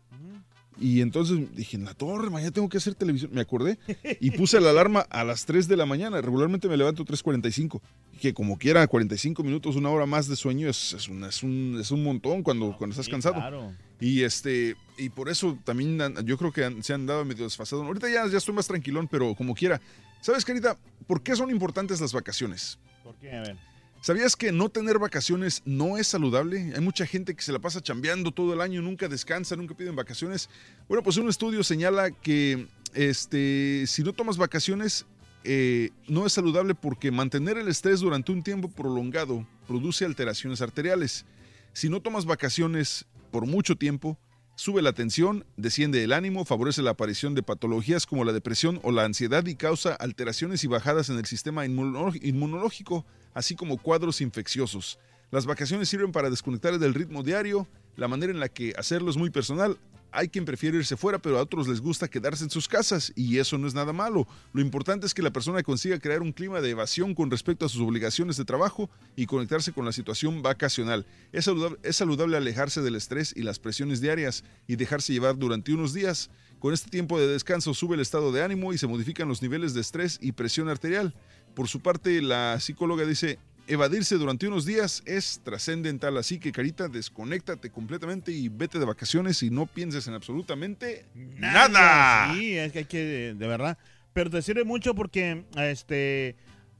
[0.80, 3.32] Y entonces dije, en la torre, mañana tengo que hacer televisión.
[3.34, 3.78] Me acordé
[4.20, 6.20] y puse la alarma a las 3 de la mañana.
[6.20, 7.80] Regularmente me levanto 3.45.
[8.20, 11.78] Que como quiera, 45 minutos, una hora más de sueño es, es, un, es, un,
[11.80, 13.34] es un montón cuando, cuando estás cansado.
[13.34, 13.72] claro.
[14.00, 17.82] Y este y por eso también yo creo que han- se han dado medio desfasado.
[17.84, 19.80] Ahorita ya, ya estoy más tranquilón, pero como quiera.
[20.20, 20.76] ¿Sabes, Carita?
[21.06, 22.78] ¿Por qué son importantes las vacaciones?
[23.04, 23.30] ¿Por qué?
[23.32, 23.56] A ver.
[24.00, 26.72] ¿Sabías que no tener vacaciones no es saludable?
[26.74, 29.96] Hay mucha gente que se la pasa chambeando todo el año, nunca descansa, nunca piden
[29.96, 30.48] vacaciones.
[30.88, 35.06] Bueno, pues un estudio señala que este, si no tomas vacaciones,
[35.44, 41.24] eh, no es saludable porque mantener el estrés durante un tiempo prolongado produce alteraciones arteriales.
[41.72, 44.18] Si no tomas vacaciones por mucho tiempo,
[44.56, 48.90] sube la tensión, desciende el ánimo, favorece la aparición de patologías como la depresión o
[48.90, 54.20] la ansiedad y causa alteraciones y bajadas en el sistema inmuno- inmunológico, así como cuadros
[54.20, 54.98] infecciosos.
[55.30, 59.16] Las vacaciones sirven para desconectar del ritmo diario, la manera en la que hacerlo es
[59.16, 59.76] muy personal.
[60.10, 63.38] Hay quien prefiere irse fuera, pero a otros les gusta quedarse en sus casas y
[63.38, 64.26] eso no es nada malo.
[64.52, 67.68] Lo importante es que la persona consiga crear un clima de evasión con respecto a
[67.68, 71.06] sus obligaciones de trabajo y conectarse con la situación vacacional.
[71.32, 75.72] Es saludable, es saludable alejarse del estrés y las presiones diarias y dejarse llevar durante
[75.72, 76.30] unos días.
[76.58, 79.74] Con este tiempo de descanso sube el estado de ánimo y se modifican los niveles
[79.74, 81.14] de estrés y presión arterial.
[81.54, 83.38] Por su parte, la psicóloga dice,
[83.68, 89.42] evadirse durante unos días es trascendental, así que Carita, desconéctate completamente y vete de vacaciones
[89.42, 92.34] y no pienses en absolutamente nada.
[92.34, 93.78] Sí, es que hay que, de verdad.
[94.14, 96.36] Pero te sirve mucho porque, este,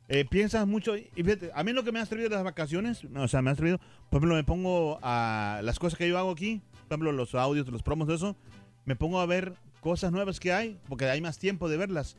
[0.08, 0.96] eh, piensas mucho.
[0.96, 1.12] Y
[1.54, 3.78] a mí lo que me ha servido de las vacaciones, o sea, me ha servido,
[4.10, 7.68] por ejemplo, me pongo a las cosas que yo hago aquí, por ejemplo, los audios,
[7.68, 8.36] los promos, eso,
[8.86, 12.16] me pongo a ver cosas nuevas que hay, porque hay más tiempo de verlas.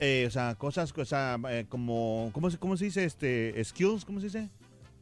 [0.00, 3.04] Eh, o sea, cosas, o sea, eh, como, ¿cómo, se- ¿cómo se dice?
[3.04, 4.48] Este, skills, ¿cómo se dice?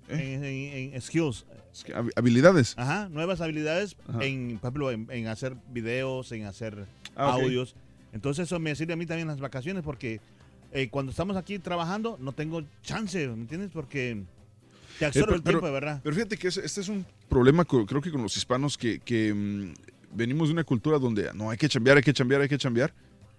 [0.09, 1.47] En, en- en skills.
[1.89, 2.75] Hab- Habilidades.
[2.77, 4.25] Ajá, nuevas habilidades, Ajá.
[4.25, 7.75] en, por ejemplo, en, en hacer videos, en hacer Ah, audios.
[8.13, 10.21] Entonces eso me sirve a mí también en las vacaciones porque
[10.73, 13.71] eh, cuando estamos aquí trabajando no tengo chance, ¿me entiendes?
[13.73, 14.23] Porque
[14.99, 16.01] te Eh, absorbe el tiempo, pero- ¿verdad?
[16.03, 19.75] Pero fíjate que este es un problema, creo que con los hispanos, que, que, mm,
[20.17, 22.93] venimos de una cultura donde no hay que chambear, hay que chambear, hay que chambear,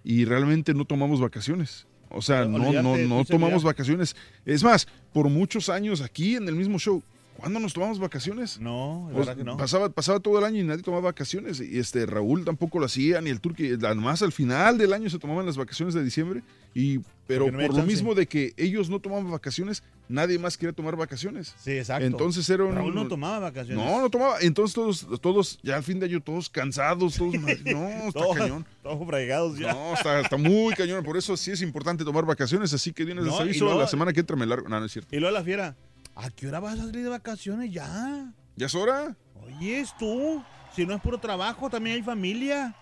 [0.04, 1.86] y realmente no tomamos vacaciones.
[2.10, 4.16] O sea, no, no, no tomamos vacaciones.
[4.44, 7.02] Es más, por muchos años aquí en el mismo show,
[7.40, 8.60] ¿cuándo nos tomamos vacaciones?
[8.60, 9.56] No, de Pues, verdad que no.
[9.56, 11.60] Pasaba, pasaba todo el año y nadie tomaba vacaciones.
[11.60, 13.72] Y este Raúl tampoco lo hacía, ni el Turqui.
[13.72, 16.42] Además, al final del año se tomaban las vacaciones de diciembre.
[16.72, 17.86] Y, pero no por lo chance.
[17.86, 21.52] mismo de que ellos no tomaban vacaciones, nadie más quería tomar vacaciones.
[21.58, 22.06] Sí, exacto.
[22.06, 22.74] Entonces era un.
[22.76, 23.84] Raúl no tomaba vacaciones.
[23.84, 24.36] No, no tomaba.
[24.40, 27.34] Entonces todos, todos, ya al fin de año, todos cansados, todos.
[27.64, 28.66] no, está Todos- cañón.
[28.84, 29.72] Todos fregados ya.
[29.72, 31.02] No, está, está muy cañón.
[31.04, 32.72] Por eso sí es importante tomar vacaciones.
[32.72, 33.64] Así que vienes No, les y aviso.
[33.64, 34.68] luego- la semana que entra me largo.
[34.68, 35.14] No, no es cierto.
[35.14, 35.76] Y luego la fiera,
[36.22, 38.32] ¿a qué hora vas a salir de vacaciones ya?
[38.56, 39.16] ¿Ya es hora?
[39.42, 40.42] Oye, es tú.
[40.74, 42.74] Si no es puro trabajo, también hay familia.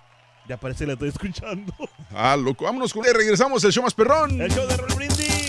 [0.48, 1.72] Ya parece que la estoy escuchando.
[2.14, 2.64] Ah, loco.
[2.64, 3.14] Vámonos con él.
[3.14, 3.62] Regresamos.
[3.64, 4.40] El show más perrón.
[4.40, 5.48] El show de Raúl Brindis.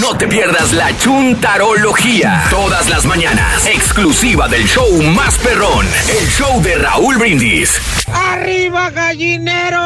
[0.00, 2.44] No te pierdas la chuntarología.
[2.50, 3.66] Todas las mañanas.
[3.66, 5.86] Exclusiva del show más perrón.
[5.86, 7.80] El show de Raúl Brindis.
[8.12, 9.78] ¡Arriba, gallinero!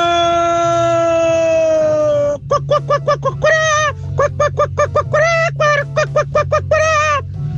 [2.49, 3.72] ¡Cuac, cuac, cuac,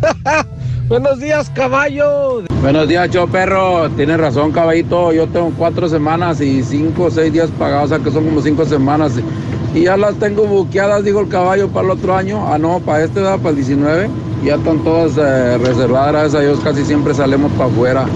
[0.88, 2.42] Buenos días, caballo.
[2.60, 3.88] Buenos días, show perro.
[3.90, 5.12] Tienes razón, caballito.
[5.12, 8.42] Yo tengo cuatro semanas y cinco o seis días pagados, o sea que son como
[8.42, 9.12] cinco semanas.
[9.74, 12.46] Y ya las tengo buqueadas, digo el caballo, para el otro año.
[12.46, 14.08] Ah, no, para este, para el 19.
[14.44, 16.60] Ya están todas eh, reservadas, gracias a Dios.
[16.62, 18.06] Casi siempre salimos para afuera.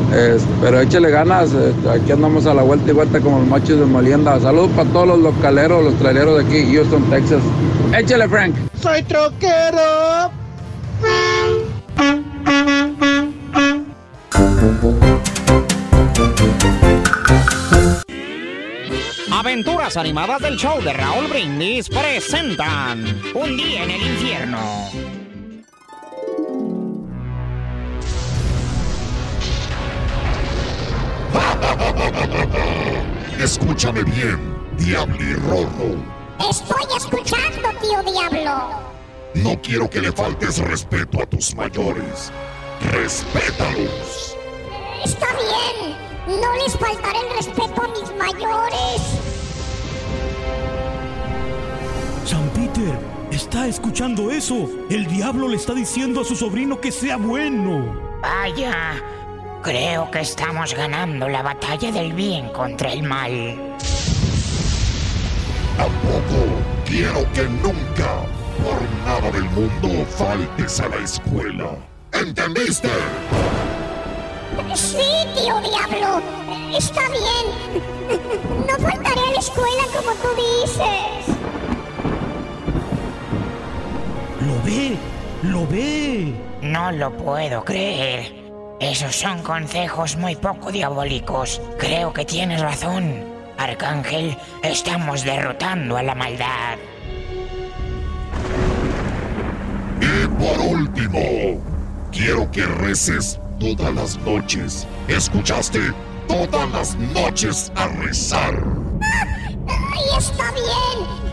[0.61, 1.53] Pero échele ganas.
[1.55, 4.38] eh, aquí andamos a la vuelta y vuelta como los machos de molienda.
[4.38, 7.40] Saludos para todos los localeros, los traileros de aquí, Houston, Texas.
[7.94, 8.55] Échale, Frank.
[8.81, 10.31] ¡Soy troquero!
[19.33, 24.59] Aventuras animadas del show de Raúl Brindis presentan Un día en el infierno.
[33.38, 34.38] Escúchame bien,
[34.77, 36.17] Diabli Rorro.
[36.40, 38.70] Estoy escuchando, tío Diablo.
[39.35, 42.33] No quiero que le faltes respeto a tus mayores.
[42.92, 44.37] Respétalos.
[45.05, 45.96] Está bien.
[46.40, 49.03] No les faltará el respeto a mis mayores.
[52.24, 52.98] San Peter,
[53.31, 54.68] ¿está escuchando eso?
[54.90, 58.18] El diablo le está diciendo a su sobrino que sea bueno.
[58.20, 59.03] Vaya,
[59.62, 63.77] creo que estamos ganando la batalla del bien contra el mal.
[65.78, 66.44] Tampoco
[66.84, 68.26] quiero que nunca,
[68.64, 71.70] por nada del mundo, faltes a la escuela.
[72.12, 72.88] ¿Entendiste?
[74.74, 74.96] Sí,
[75.36, 76.20] tío Diablo.
[76.76, 77.46] Está bien.
[78.66, 81.36] No faltaré a la escuela como tú dices.
[84.46, 84.96] ¿Lo ve?
[85.44, 86.34] ¿Lo ve?
[86.60, 88.34] No lo puedo creer.
[88.80, 91.60] Esos son consejos muy poco diabólicos.
[91.78, 93.38] Creo que tienes razón.
[93.58, 96.78] Arcángel, estamos derrotando a la maldad.
[100.00, 101.60] Y por último,
[102.12, 104.86] quiero que reces todas las noches.
[105.08, 105.92] ¿Escuchaste?
[106.28, 108.62] Todas las noches a rezar.
[109.66, 111.28] Ay, está bien.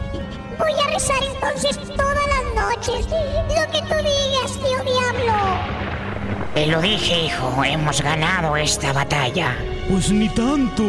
[0.58, 3.06] Voy a rezar entonces todas las noches.
[3.06, 5.86] Lo que tú digas, tío Diablo.
[6.56, 9.56] Te lo dije, hijo, hemos ganado esta batalla.
[9.90, 10.84] Pues ni tanto.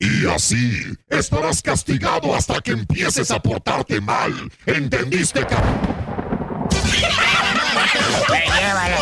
[0.00, 4.50] Y así estarás castigado hasta que empieces a portarte mal.
[4.64, 5.62] ¿Entendiste, cap?
[8.30, 8.98] Me lleva la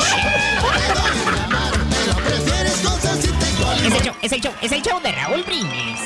[4.60, 6.00] es el show de Raúl Brindis.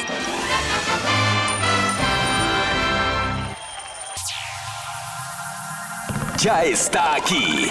[6.39, 7.71] Ya está aquí.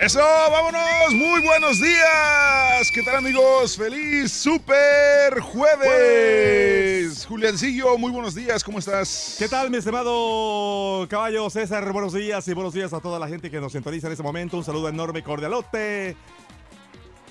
[0.00, 2.88] Eso, vámonos, muy buenos días.
[2.94, 3.76] ¿Qué tal amigos?
[3.76, 7.26] Feliz super jueves.
[7.26, 9.34] Juliancillo, muy buenos días, ¿cómo estás?
[9.40, 11.92] ¿Qué tal, mi estimado caballo César?
[11.92, 14.56] Buenos días y buenos días a toda la gente que nos sintoniza en este momento.
[14.56, 16.14] Un saludo enorme, cordialote.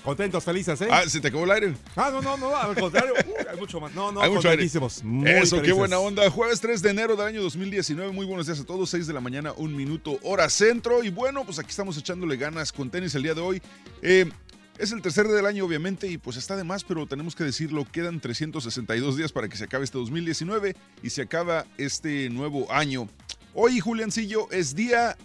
[0.08, 0.88] Contentos, felices, ¿eh?
[0.90, 1.74] Ah, ¿se te acabó el aire?
[1.94, 3.12] Ah, no, no, no, al contrario.
[3.26, 3.94] Uy, hay mucho más.
[3.94, 4.64] No, no, Hay mucho aire.
[4.64, 6.30] Eso, qué buena onda.
[6.30, 8.10] Jueves 3 de enero del año 2019.
[8.12, 8.88] Muy buenos días a todos.
[8.88, 11.04] 6 de la mañana, un minuto, hora centro.
[11.04, 13.62] Y bueno, pues aquí estamos echándole ganas con tenis el día de hoy.
[14.00, 14.30] Eh,
[14.78, 17.44] es el tercer día del año, obviamente, y pues está de más, pero tenemos que
[17.44, 17.84] decirlo.
[17.84, 23.10] Quedan 362 días para que se acabe este 2019 y se acaba este nuevo año.
[23.52, 25.18] Hoy, Juliancillo, es día.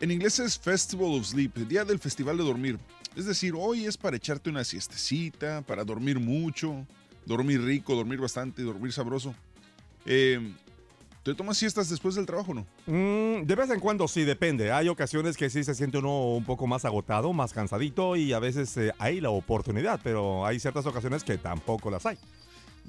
[0.00, 2.78] En inglés es Festival of Sleep, día del Festival de Dormir.
[3.18, 6.86] Es decir, hoy es para echarte una siestecita, para dormir mucho,
[7.26, 9.34] dormir rico, dormir bastante, dormir sabroso.
[10.06, 10.54] Eh,
[11.24, 12.66] ¿Te tomas siestas después del trabajo o no?
[12.86, 14.70] Mm, de vez en cuando sí, depende.
[14.70, 18.38] Hay ocasiones que sí se siente uno un poco más agotado, más cansadito y a
[18.38, 22.18] veces eh, hay la oportunidad, pero hay ciertas ocasiones que tampoco las hay.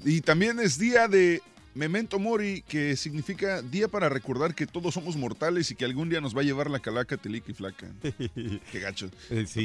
[0.04, 1.42] Y también es día de
[1.74, 6.20] Memento Mori, que significa día para recordar que todos somos mortales y que algún día
[6.20, 7.86] nos va a llevar la calaca, telica y flaca.
[8.72, 9.08] Qué gacho.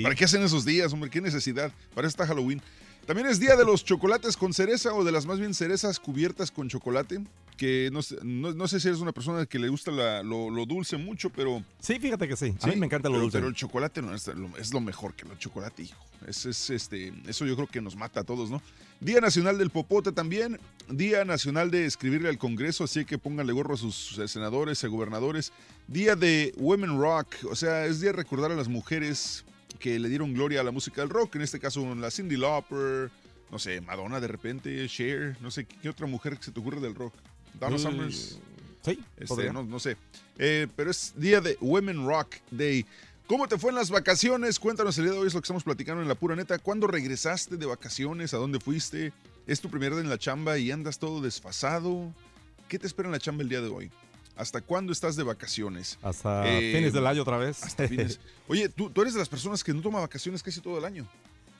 [0.03, 1.09] ¿Para qué hacen esos días, hombre?
[1.09, 1.71] ¿Qué necesidad?
[1.95, 2.61] Para está Halloween.
[3.07, 6.51] También es día de los chocolates con cereza o de las más bien cerezas cubiertas
[6.51, 7.21] con chocolate.
[7.57, 10.49] Que no, sé- no- no sé si eres una persona que le gusta la- lo,
[10.49, 11.63] lo dulce mucho, pero.
[11.79, 12.53] Sí, fíjate que sí.
[12.61, 13.37] A mí me encanta lo pero- dulce.
[13.37, 16.05] Pero el chocolate no es lo, es lo mejor que el chocolate, hijo.
[16.27, 18.61] Es, es, este, eso yo creo que nos mata a todos, ¿no?
[18.99, 20.59] Día Nacional del Popote también.
[20.89, 25.51] Día Nacional de escribirle al Congreso, así que pónganle gorro a sus senadores, a gobernadores.
[25.87, 29.45] Día de Women Rock, o sea, es día de recordar a las mujeres
[29.79, 31.35] que le dieron gloria a la música del rock.
[31.35, 33.11] En este caso, la Cindy Lauper,
[33.51, 36.79] no sé, Madonna de repente, Cher, no sé, ¿qué otra mujer que se te ocurre
[36.79, 37.13] del rock?
[37.59, 38.39] Donna Mm, Summers.
[38.83, 39.97] Sí, Este, no, no sé.
[40.37, 42.85] Eh, pero es día de Women Rock Day.
[43.27, 44.59] ¿Cómo te fue en las vacaciones?
[44.59, 46.59] Cuéntanos el día de hoy, es lo que estamos platicando en la pura neta.
[46.59, 48.33] ¿Cuándo regresaste de vacaciones?
[48.35, 49.13] ¿A dónde fuiste?
[49.47, 52.13] ¿Es tu primer día en la chamba y andas todo desfasado?
[52.67, 53.91] ¿Qué te espera en la chamba el día de hoy?
[54.35, 55.97] ¿Hasta cuándo estás de vacaciones?
[56.03, 57.63] Hasta Eh, fines del año otra vez.
[57.63, 58.19] Hasta fines.
[58.47, 61.07] Oye, ¿tú, tú eres de las personas que no toma vacaciones casi todo el año.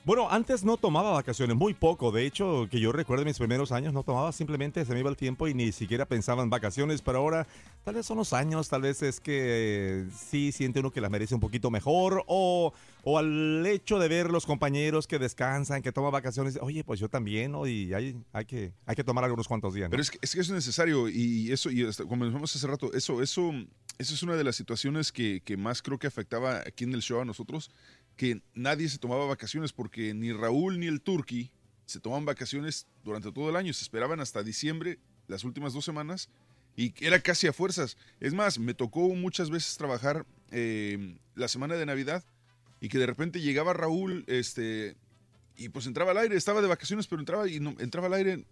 [0.06, 2.12] Bueno, antes no tomaba vacaciones, muy poco.
[2.12, 5.16] De hecho, que yo recuerdo mis primeros años no tomaba, simplemente se me iba el
[5.16, 7.02] tiempo y ni siquiera pensaba en vacaciones.
[7.02, 7.44] Pero ahora,
[7.82, 11.10] tal vez son los años, tal vez es que eh, sí siente uno que las
[11.10, 12.22] merece un poquito mejor.
[12.28, 17.00] O, o al hecho de ver los compañeros que descansan, que toman vacaciones, oye, pues
[17.00, 17.66] yo también, ¿no?
[17.66, 19.90] Y hay, hay, que, hay que tomar algunos cuantos días.
[19.90, 23.22] Pero es que, es que es necesario y eso, y hasta como hace rato, eso,
[23.22, 23.50] eso,
[23.98, 27.02] eso es una de las situaciones que, que más creo que afectaba aquí en el
[27.02, 27.72] show a nosotros,
[28.16, 31.50] que nadie se tomaba vacaciones porque ni Raúl ni el Turqui
[31.84, 34.98] se tomaban vacaciones durante todo el año, se esperaban hasta diciembre,
[35.28, 36.28] las últimas dos semanas,
[36.76, 37.96] y era casi a fuerzas.
[38.20, 42.24] Es más, me tocó muchas veces trabajar eh, la semana de Navidad
[42.80, 44.96] y que de repente llegaba Raúl, este,
[45.56, 48.44] y pues entraba al aire, estaba de vacaciones, pero entraba y no, entraba al aire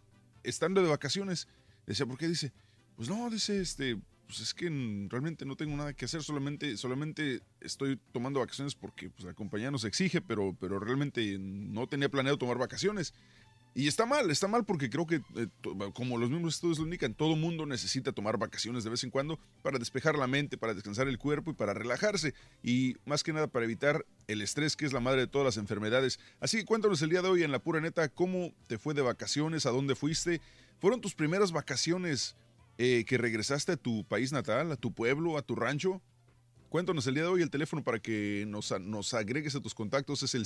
[0.42, 1.48] estando de vacaciones.
[1.87, 2.29] Decía, ¿por qué?
[2.29, 2.53] Dice,
[2.96, 4.67] pues no, dice, este, pues es que
[5.09, 9.71] realmente no tengo nada que hacer, solamente, solamente estoy tomando vacaciones porque pues, la compañía
[9.71, 13.15] nos exige, pero, pero realmente no tenía planeado tomar vacaciones.
[13.77, 15.49] Y está mal, está mal porque creo que, eh,
[15.95, 19.41] como los mismos estudios lo indican, todo mundo necesita tomar vacaciones de vez en cuando
[19.63, 22.35] para despejar la mente, para descansar el cuerpo y para relajarse.
[22.63, 25.57] Y más que nada para evitar el estrés, que es la madre de todas las
[25.57, 26.21] enfermedades.
[26.39, 29.03] Así que cuéntanos el día de hoy en La Pura Neta cómo te fue de
[29.03, 30.41] vacaciones, a dónde fuiste.
[30.79, 32.37] ¿Fueron tus primeras vacaciones
[32.79, 36.03] eh, que regresaste a tu país natal, a tu pueblo, a tu rancho?
[36.75, 40.25] Cuéntanos el día de hoy el teléfono para que nos, nos agregues a tus contactos.
[40.25, 40.45] Es el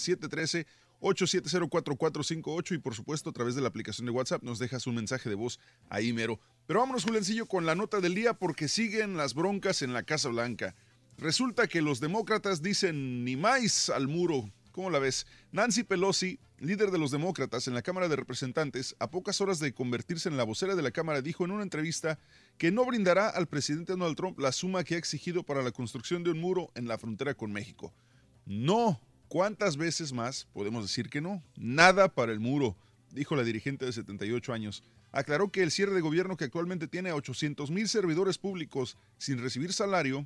[1.01, 5.31] 713-870-4458 y por supuesto a través de la aplicación de WhatsApp nos dejas un mensaje
[5.31, 6.39] de voz ahí mero.
[6.67, 10.29] Pero vámonos, Juliancillo, con la nota del día porque siguen las broncas en la Casa
[10.29, 10.75] Blanca.
[11.17, 14.53] Resulta que los demócratas dicen ni más al muro.
[14.79, 15.27] ¿Cómo la ves?
[15.51, 19.75] Nancy Pelosi, líder de los demócratas en la Cámara de Representantes, a pocas horas de
[19.75, 22.21] convertirse en la vocera de la Cámara, dijo en una entrevista
[22.59, 26.23] que no brindará al presidente Donald Trump la suma que ha exigido para la construcción
[26.23, 27.93] de un muro en la frontera con México.
[28.47, 29.01] No.
[29.27, 31.43] ¿Cuántas veces más podemos decir que no?
[31.57, 32.77] Nada para el muro,
[33.11, 34.85] dijo la dirigente de 78 años.
[35.11, 39.39] Aclaró que el cierre de gobierno que actualmente tiene a 800 mil servidores públicos sin
[39.39, 40.25] recibir salario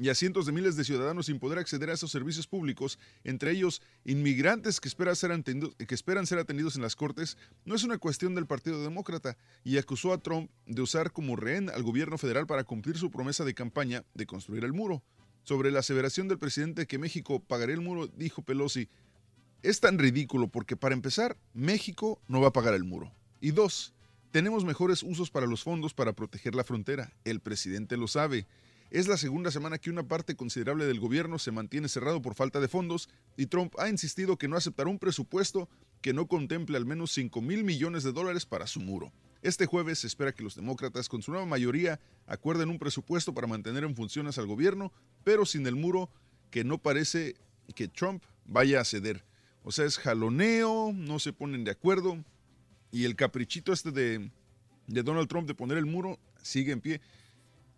[0.00, 3.50] y a cientos de miles de ciudadanos sin poder acceder a esos servicios públicos, entre
[3.50, 7.84] ellos inmigrantes que esperan ser atendidos, que esperan ser atendidos en las cortes, no es
[7.84, 12.18] una cuestión del Partido Demócrata y acusó a Trump de usar como rehén al gobierno
[12.18, 15.02] federal para cumplir su promesa de campaña de construir el muro.
[15.42, 18.88] Sobre la aseveración del presidente que México pagaría el muro, dijo Pelosi,
[19.62, 23.12] es tan ridículo porque para empezar, México no va a pagar el muro.
[23.40, 23.94] Y dos,
[24.30, 27.12] tenemos mejores usos para los fondos para proteger la frontera.
[27.24, 28.46] El presidente lo sabe.
[28.90, 32.58] Es la segunda semana que una parte considerable del gobierno se mantiene cerrado por falta
[32.58, 35.68] de fondos y Trump ha insistido que no aceptará un presupuesto
[36.00, 39.12] que no contemple al menos 5 mil millones de dólares para su muro.
[39.42, 43.46] Este jueves se espera que los demócratas, con su nueva mayoría, acuerden un presupuesto para
[43.46, 44.90] mantener en funciones al gobierno,
[45.22, 46.10] pero sin el muro
[46.50, 47.36] que no parece
[47.74, 49.22] que Trump vaya a ceder.
[49.64, 52.24] O sea, es jaloneo, no se ponen de acuerdo
[52.90, 54.30] y el caprichito este de,
[54.86, 57.02] de Donald Trump de poner el muro sigue en pie.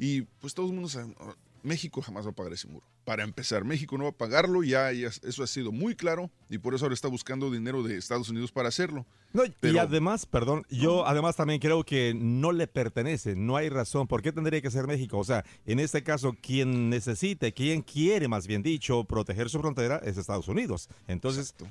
[0.01, 2.87] Y pues todo el mundo sabe, ah, México jamás va a pagar ese muro.
[3.05, 6.57] Para empezar, México no va a pagarlo, ya, ya eso ha sido muy claro y
[6.57, 9.05] por eso ahora está buscando dinero de Estados Unidos para hacerlo.
[9.35, 14.07] No, y además, perdón, yo además también creo que no le pertenece, no hay razón.
[14.07, 15.19] ¿Por qué tendría que ser México?
[15.19, 20.01] O sea, en este caso, quien necesite, quien quiere, más bien dicho, proteger su frontera
[20.03, 20.89] es Estados Unidos.
[21.09, 21.67] Entonces, eh,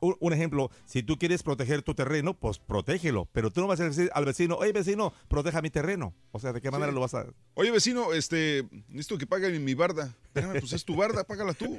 [0.00, 3.80] un, un ejemplo, si tú quieres proteger tu terreno, pues protégelo, pero tú no vas
[3.80, 6.14] a decir al vecino, oye vecino, proteja mi terreno.
[6.32, 6.94] O sea, ¿de qué manera Sí.
[6.94, 7.26] lo vas a...?
[7.54, 10.14] Oye, vecino, este, necesito que pague mi barda.
[10.24, 11.78] Espérame, pues es tu barda, págala tú.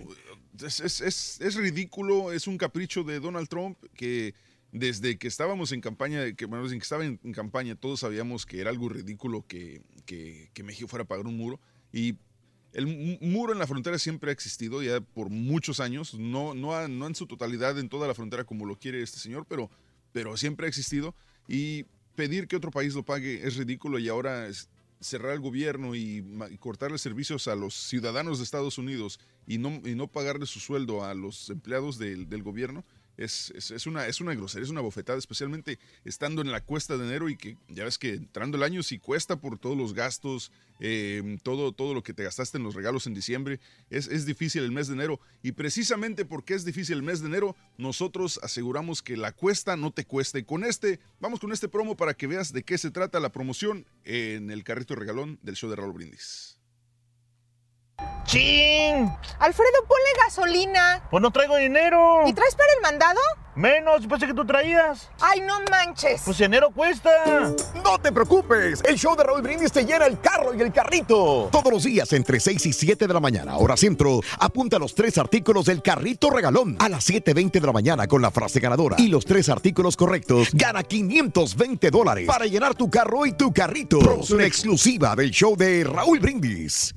[0.65, 4.33] Es, es- es- es ridículo, es un capricho de Donald Trump que
[4.71, 8.45] desde que estábamos en campaña, que, bueno, desde que estaba en, en campaña, todos sabíamos
[8.45, 11.59] que era algo ridículo que, que- que México fuera a pagar un muro.
[11.91, 12.15] Y
[12.73, 16.79] el mu- muro en la frontera siempre ha existido, ya por muchos años, no, no,
[17.07, 19.69] en su totalidad en toda la frontera como lo quiere este señor, pero,
[20.11, 21.13] pero siempre ha existido.
[21.47, 24.47] Y pedir que otro país lo pague es ridículo y ahora
[24.99, 29.81] cerrar el gobierno y, y cortarle servicios a los ciudadanos de Estados Unidos y no,
[29.83, 32.85] y no pagarle su sueldo a los empleados del, del gobierno
[33.17, 36.97] es, es- es una, es una grosería, es una bofetada, especialmente estando en la cuesta
[36.97, 39.93] de enero y que ya ves que entrando el año sí cuesta por todos los
[39.93, 43.59] gastos, eh, todo, todo lo que te gastaste en los regalos en diciembre.
[43.89, 47.27] Es, es difícil el mes de enero y precisamente porque es difícil el mes de
[47.27, 50.39] enero, nosotros aseguramos que la cuesta no te cueste.
[50.39, 53.31] Y con este, vamos con este promo para que veas de qué se trata la
[53.31, 56.57] promoción en el carrito regalón del show de Raúl Brindis.
[58.25, 59.11] ¡Chin!
[59.39, 61.03] Alfredo, ponle gasolina.
[61.09, 62.21] Pues no traigo dinero.
[62.27, 63.19] ¿Y traes para el mandado?
[63.55, 65.09] Menos, pensé que tú traías.
[65.19, 66.21] Ay, no manches.
[66.23, 67.09] Pues enero cuesta.
[67.83, 71.49] No te preocupes, el show de Raúl Brindis te llena el carro y el carrito.
[71.51, 75.17] Todos los días entre 6 y 7 de la mañana, hora centro, apunta los tres
[75.17, 78.95] artículos del carrito regalón a las 7.20 de la mañana con la frase ganadora.
[78.99, 83.99] Y los tres artículos correctos gana 520 dólares para llenar tu carro y tu carrito.
[83.99, 86.95] Promoción exclusiva del show de Raúl Brindis.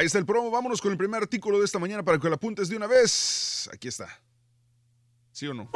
[0.00, 2.34] Ahí está el promo, vámonos con el primer artículo de esta mañana para que lo
[2.34, 3.68] apuntes de una vez.
[3.70, 4.08] Aquí está.
[5.30, 5.70] ¿Sí o no?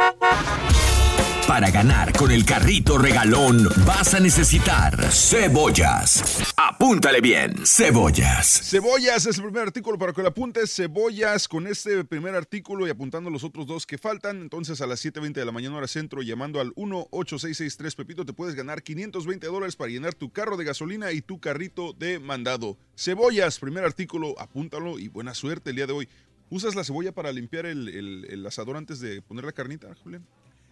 [1.46, 6.42] Para ganar con el carrito regalón vas a necesitar cebollas.
[6.56, 8.46] Apúntale bien, cebollas.
[8.70, 10.74] Cebollas es el primer artículo para que lo apuntes.
[10.74, 14.40] Cebollas con este primer artículo y apuntando los otros dos que faltan.
[14.40, 18.54] Entonces a las 7.20 de la mañana hora centro llamando al 18663 Pepito te puedes
[18.54, 22.78] ganar 520 dólares para llenar tu carro de gasolina y tu carrito de mandado.
[22.96, 26.08] Cebollas, primer artículo, apúntalo y buena suerte el día de hoy.
[26.48, 27.88] ¿Usas la cebolla para limpiar el,
[28.30, 30.24] el- asador antes de poner la carnita, Julián?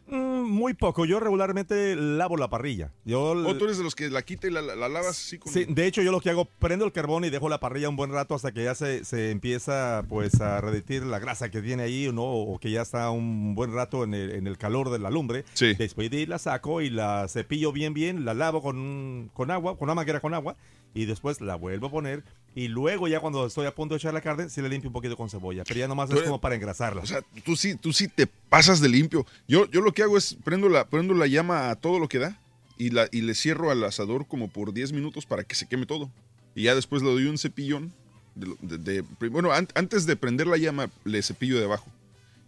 [0.07, 2.91] Mm, muy poco, yo regularmente lavo la parrilla.
[3.05, 5.39] Yo ¿O tú eres de los que la quita y la, la- la lavas así
[5.39, 5.53] con...
[5.53, 7.97] Sí, de hecho yo lo que hago, prendo el carbón y dejo la parrilla un
[7.97, 11.85] buen rato hasta que ya se, se empieza pues a reditir la grasa que tiene
[11.85, 12.25] ahí, ¿no?
[12.25, 15.45] O que ya está un buen rato en el, en el calor de la lumbre.
[15.79, 19.77] Después de ahí la saco y la cepillo bien bien, la lavo con, con agua,
[19.79, 20.57] con una manguera con agua
[20.95, 22.23] y después la vuelvo a poner
[22.55, 24.93] y luego ya cuando estoy a punto de echar la carne, sí le limpio un
[24.93, 27.01] poquito con cebolla, pero ya nomás Tú es como para engrasarla.
[27.03, 29.27] O sea, tú sí, tú sí te pasas de limpio.
[29.49, 32.19] Yo, yo lo que hago es prendo la, prendo la llama a todo lo que
[32.19, 32.39] da
[32.77, 35.87] y, la, y le cierro al asador como por 10 minutos para que se queme
[35.87, 36.11] todo.
[36.55, 37.93] Y ya después le doy un cepillón.
[38.35, 41.87] De, de- de- bueno, an- antes de prender la llama, le cepillo de abajo.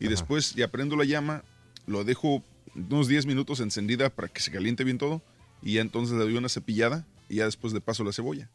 [0.00, 1.42] Y después ya prendo la llama,
[1.86, 2.42] lo dejo
[2.74, 5.22] unos 10 minutos encendida para que se caliente bien todo.
[5.62, 8.50] Y ya entonces le doy una cepillada y ya después le paso la cebolla.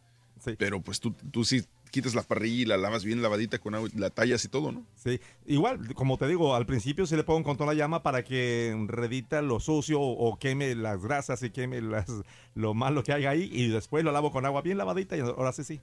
[0.57, 3.89] Pero pues tú, tú sí quitas la parrilla y la lavas bien lavadita con agua,
[3.93, 4.85] y la tallas y todo, ¿no?
[4.95, 8.23] Sí, igual, como te digo, al principio sí le pongo con toda la llama para
[8.23, 12.07] que redita lo sucio o queme las grasas y queme las,
[12.55, 15.51] lo malo que hay ahí y después lo lavo con agua bien lavadita y ahora
[15.51, 15.81] sí sí.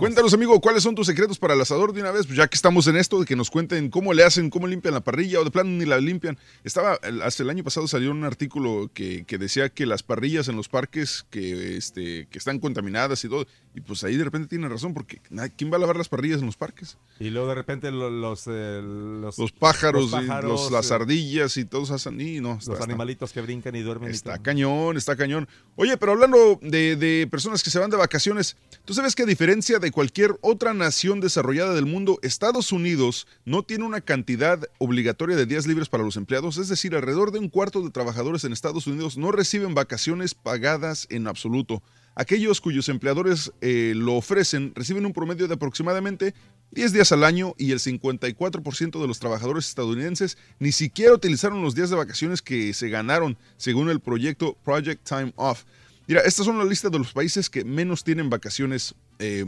[0.00, 2.26] Cuéntanos, amigo, ¿cuáles son tus secretos para el asador de una vez?
[2.26, 4.94] Pues ya que estamos en esto, de que nos cuenten cómo le hacen, cómo limpian
[4.94, 6.38] la parrilla o de plano ni la limpian.
[6.64, 10.56] Estaba, hasta el año pasado salió un artículo que, que decía que las parrillas en
[10.56, 14.70] los parques que, este, que están contaminadas y todo, y pues ahí de repente tienen
[14.70, 15.20] razón, porque
[15.56, 16.96] ¿quién va a lavar las parrillas en los parques?
[17.20, 21.56] Y luego de repente los, eh, los, Los pájaros, los pájaros, los- las eh, ardillas
[21.58, 24.10] y todos hacen, y no, está- los está- animalitos que brincan y duermen.
[24.10, 25.48] Está cañón, está cañón.
[25.76, 29.26] Oye, pero hablando de, de personas que se van de vacaciones, ¿tú sabes que a
[29.26, 35.36] diferencia de cualquier otra nación desarrollada del mundo, Estados Unidos no tiene una cantidad obligatoria
[35.36, 36.56] de días libres para los empleados?
[36.56, 41.06] Es decir, alrededor de un cuarto de trabajadores en Estados Unidos no reciben vacaciones pagadas
[41.10, 41.82] en absoluto.
[42.14, 46.34] Aquellos cuyos empleadores eh, lo ofrecen reciben un promedio de aproximadamente
[46.70, 51.74] 10 días al año y el 54% de los trabajadores estadounidenses ni siquiera utilizaron los
[51.74, 55.64] días de vacaciones que se ganaron según el proyecto Project Time Off.
[56.08, 59.44] Mira, estas son la lista de los países que menos tienen vacaciones eh,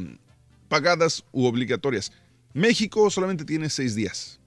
[0.68, 2.12] pagadas u obligatorias.
[2.52, 4.40] México solamente tiene 6 días.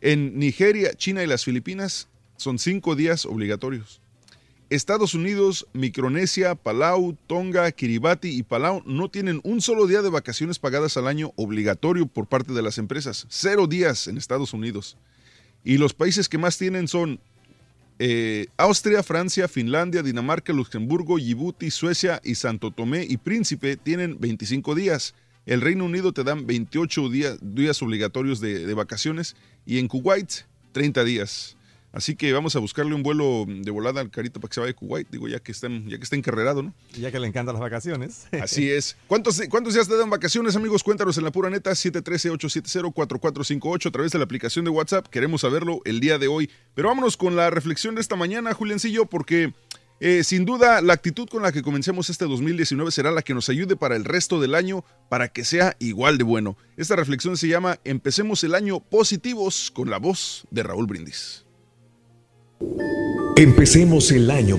[0.00, 4.00] En Nigeria, China y las Filipinas son 5 días obligatorios.
[4.68, 10.58] Estados Unidos, Micronesia, Palau, Tonga, Kiribati y Palau no tienen un solo día de vacaciones
[10.58, 13.26] pagadas al año obligatorio por parte de las empresas.
[13.28, 14.96] Cero días en Estados Unidos.
[15.64, 17.20] Y los países que más tienen son
[17.98, 24.74] eh, Austria, Francia, Finlandia, Dinamarca, Luxemburgo, Djibouti, Suecia y Santo Tomé y Príncipe tienen 25
[24.74, 25.14] días.
[25.46, 29.36] El Reino Unido te dan 28 días, obligatorios de vacaciones
[29.66, 30.30] y en Kuwait
[30.72, 31.56] 30 días.
[31.92, 34.72] Así que vamos a buscarle un vuelo de volada al carito para que se vaya
[34.72, 36.72] a Kuwait, digo, ya que está, ya que está encarrerado, ¿no?
[36.98, 38.28] Ya que le encantan las vacaciones.
[38.42, 38.96] Así es.
[39.06, 40.82] ¿Cuántos, ¿Cuántos días te dan vacaciones, amigos?
[40.82, 45.06] Cuéntanos en la pura neta, 713-870-4458 a través de la aplicación de WhatsApp.
[45.08, 46.48] Queremos saberlo el día de hoy.
[46.74, 49.52] Pero vámonos con la reflexión de esta mañana, Juliancillo, porque
[50.00, 53.48] eh, sin duda la actitud con la que comencemos este 2019 será la que nos
[53.48, 56.56] ayude para el resto del año, para que sea igual de bueno.
[56.76, 61.44] Esta reflexión se llama Empecemos el año positivos con la voz de Raúl Brindis.
[63.36, 64.58] Empecemos el año.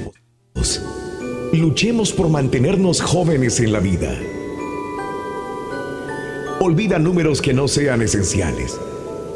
[1.53, 4.17] Luchemos por mantenernos jóvenes en la vida.
[6.59, 8.79] Olvida números que no sean esenciales.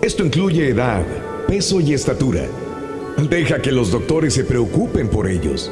[0.02, 1.06] Esto incluye edad,
[1.48, 2.46] peso y estatura.
[3.30, 5.72] Deja que los doctores se preocupen por ellos.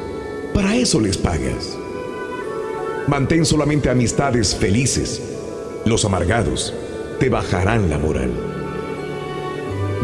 [0.54, 1.76] Para eso les pagas.
[3.08, 5.22] Mantén solamente amistades felices.
[5.84, 6.74] Los amargados
[7.18, 8.30] te bajarán la moral.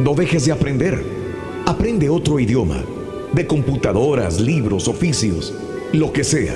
[0.02, 1.11] No dejes de aprender.
[1.66, 2.82] Aprende otro idioma,
[3.32, 5.54] de computadoras, libros, oficios,
[5.92, 6.54] lo que sea.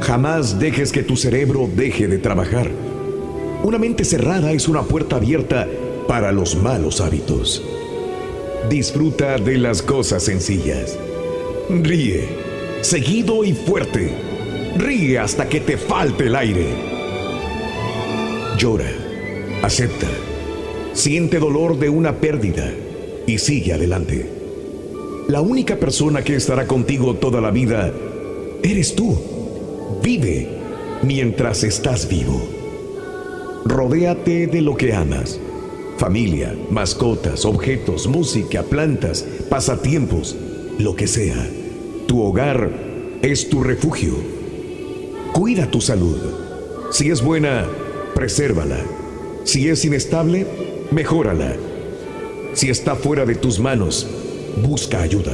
[0.00, 2.70] Jamás dejes que tu cerebro deje de trabajar.
[3.64, 5.66] Una mente cerrada es una puerta abierta
[6.06, 7.64] para los malos hábitos.
[8.70, 10.96] Disfruta de las cosas sencillas.
[11.68, 12.28] Ríe,
[12.80, 14.12] seguido y fuerte.
[14.76, 16.66] Ríe hasta que te falte el aire.
[18.56, 18.92] Llora,
[19.62, 20.08] acepta,
[20.92, 22.72] siente dolor de una pérdida
[23.26, 24.42] y sigue adelante.
[25.28, 27.92] La única persona que estará contigo toda la vida
[28.62, 29.18] eres tú.
[30.02, 30.48] Vive
[31.02, 32.42] mientras estás vivo.
[33.64, 35.38] Rodéate de lo que amas.
[35.96, 40.36] Familia, mascotas, objetos, música, plantas, pasatiempos,
[40.78, 41.48] lo que sea.
[42.06, 42.70] Tu hogar
[43.22, 44.14] es tu refugio.
[45.32, 46.18] Cuida tu salud.
[46.90, 47.66] Si es buena,
[48.14, 48.78] presérvala.
[49.44, 50.46] Si es inestable,
[50.90, 51.54] mejórala.
[52.54, 54.06] Si está fuera de tus manos,
[54.62, 55.32] busca ayuda.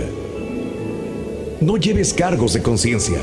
[1.61, 3.19] No lleves cargos de conciencia.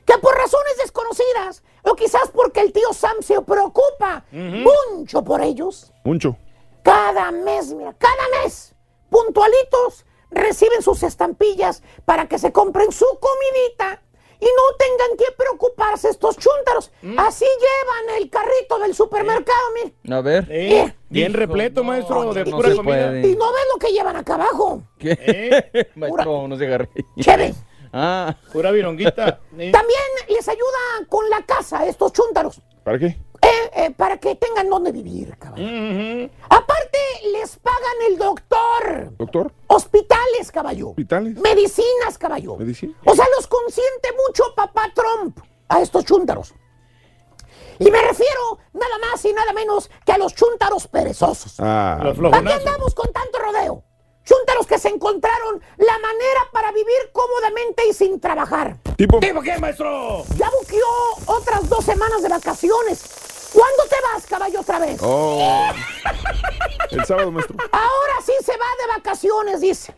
[0.06, 5.92] que por razones desconocidas, o quizás porque el tío Sam se preocupa mucho por ellos,
[6.04, 6.36] Mucho.
[6.82, 8.74] Cada mes, mira, cada mes,
[9.10, 14.02] puntualitos, reciben sus estampillas para que se compren su comidita
[14.40, 16.90] y no tengan que preocuparse estos chúntaros.
[17.16, 19.94] Así llevan el carrito del supermercado, mire.
[20.16, 20.46] A ver.
[20.50, 23.18] Eh, Bien repleto, maestro, de y- pura y- comida.
[23.20, 24.82] Y no ves lo que llevan acá abajo.
[24.98, 25.90] ¿Qué?
[25.94, 26.88] Maestro, no se agarre.
[27.20, 27.54] Chévere.
[27.92, 28.34] Ah.
[28.52, 29.38] Pura vironguita.
[29.50, 32.60] También les ayuda con la casa estos chúntaros.
[32.82, 33.16] ¿Para qué?
[33.74, 35.64] Eh, para que tengan donde vivir, caballo.
[36.48, 36.98] Aparte,
[37.32, 39.16] les pagan el doctor.
[39.18, 39.52] ¿Doctor?
[39.66, 40.90] Hospitales, caballo.
[40.90, 41.36] ¿Hospitales?
[41.38, 42.56] Medicinas, caballo.
[42.56, 42.94] ¿Medicina?
[43.04, 45.38] O sea, los consiente mucho papá Trump
[45.68, 46.54] a estos chúntaros.
[47.78, 51.54] Y me refiero nada más y nada menos que a los chúntaros perezosos.
[51.58, 51.98] Ah.
[52.02, 53.82] Los ¿Para qué andamos con tanto rodeo?
[54.24, 58.76] Chúntaros que se encontraron la manera para vivir cómodamente y sin trabajar.
[58.96, 59.18] ¿Tipo?
[59.18, 60.24] ¿Tipo qué, maestro?
[60.36, 60.86] Ya buqueó
[61.26, 63.31] otras dos semanas de vacaciones.
[63.52, 64.98] ¿Cuándo te vas, caballo, otra vez?
[65.02, 65.70] Oh.
[66.90, 67.56] El sábado, maestro.
[67.72, 69.94] Ahora sí se va de vacaciones, dice.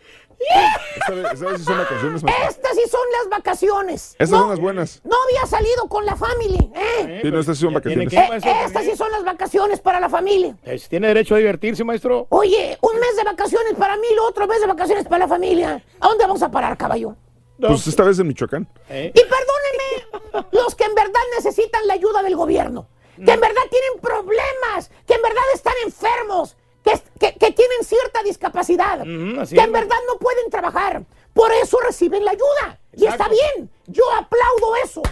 [0.97, 2.49] Esta vez, esta vez sí son vacaciones, maestro.
[2.49, 4.11] Estas sí son las vacaciones.
[4.13, 5.01] Estas no, son las buenas.
[5.05, 7.21] no había salido con la familia, ¿eh?
[7.23, 8.09] Sí, no, estas sí son vacaciones.
[8.09, 10.57] tiene Eh, estas sí son las vacaciones para la familia.
[10.65, 12.27] Eh, Tiene derecho a divertirse, maestro.
[12.31, 15.83] Oye, un mes de vacaciones para mí, lo otro mes de vacaciones para la familia.
[16.01, 17.17] ¿A dónde vamos a parar, caballo?
[17.59, 18.69] Pues esta vez en Michoacán.
[18.91, 23.63] Eh, Y perdónenme, los que en verdad necesitan la ayuda del gobierno, que en verdad
[23.71, 29.01] tienen problemas, que en verdad están enfermos, que, que- que tienen cierta discapacidad,
[29.41, 31.03] así que es, en verdad no pueden trabajar.
[31.33, 32.79] Por eso reciben la ayuda.
[32.93, 35.03] Y está bien, yo aplaudo eso.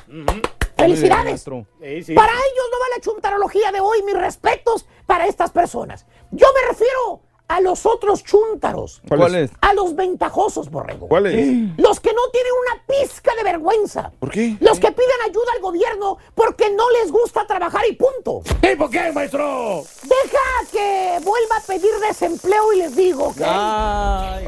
[0.76, 1.42] Felicidades.
[1.80, 2.14] Sí, sí.
[2.14, 6.06] Para ellos no va la chuntarología de hoy, mis respetos para estas personas.
[6.30, 7.20] Yo me refiero
[7.52, 9.02] a los otros chúntaros.
[9.06, 9.50] ¿Cuál es?
[9.60, 11.06] A los ventajosos, borrego.
[11.06, 11.34] ¿Cuál es?
[11.76, 14.10] Los que no tienen una pizca de vergüenza.
[14.18, 14.56] ¿Por qué?
[14.60, 18.42] Los que piden ayuda al gobierno porque no les gusta trabajar y punto.
[18.62, 19.84] ¿Tipo qué, maestro?
[20.02, 23.42] Deja que vuelva a pedir desempleo y les digo, ¿ok?
[23.44, 24.46] Ay.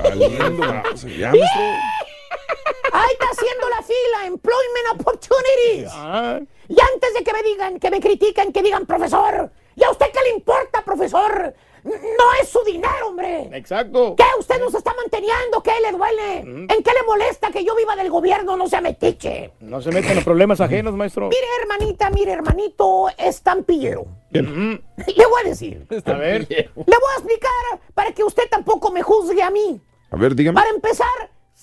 [1.19, 1.33] Ya.
[2.93, 5.91] Ahí está haciendo la fila, Employment Opportunities.
[5.93, 9.91] Ah, Y antes de que me digan, que me critiquen, que digan, profesor, ¿y a
[9.91, 11.55] usted qué le importa, profesor?
[11.85, 13.51] No es su dinero, hombre.
[13.53, 14.15] exacto.
[14.17, 14.25] ¿Qué?
[14.39, 15.63] ¿Usted nos está manteniendo?
[15.63, 16.39] ¿Qué le duele?
[16.39, 18.57] ¿En qué le molesta que yo viva del gobierno?
[18.57, 19.53] No sea metiche.
[19.61, 21.29] No se meten en los problemas ajenos, maestro.
[21.29, 24.07] Mire, hermanita, mire, hermanito, estampillero.
[24.31, 25.87] Le voy a decir.
[26.07, 26.49] A ver.
[26.49, 27.51] Le voy a explicar
[27.93, 29.81] para que usted tampoco me juzgue a mí.
[30.11, 30.55] A ver, dígame.
[30.55, 31.07] Para empezar,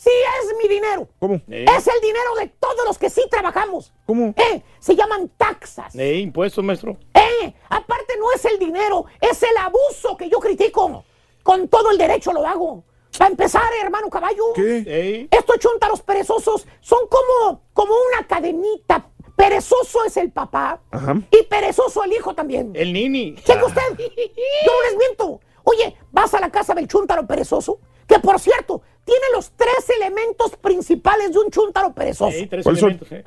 [0.03, 0.09] sí
[0.41, 1.07] es mi dinero.
[1.19, 1.35] ¿Cómo?
[1.49, 3.93] Eh, Es el dinero de todos los que sí trabajamos.
[4.05, 4.33] ¿Cómo?
[4.35, 5.95] Eh, se llaman taxas.
[5.95, 6.97] eh, impuestos, maestro.
[7.13, 11.03] Eh, aparte no es el dinero, es el abuso que yo critico.
[11.43, 12.83] Con todo el derecho lo hago.
[13.17, 14.53] Para empezar, hermano caballo.
[14.55, 14.83] ¿Qué?
[14.87, 19.07] Eh, Estos chuntaros perezosos son como, como una cadenita.
[19.35, 21.15] Perezoso es el papá Ajá.
[21.31, 22.73] y perezoso el hijo también.
[22.75, 23.35] el nini.
[23.35, 23.81] Cheque usted.
[23.97, 25.39] Yo no les miento.
[25.63, 30.55] Oye, vas a la casa del chúntaro perezoso, que por cierto, tiene los tres elementos
[30.57, 32.35] principales de un chúntaro perezoso.
[32.35, 33.23] Eh, tres elementos, eh.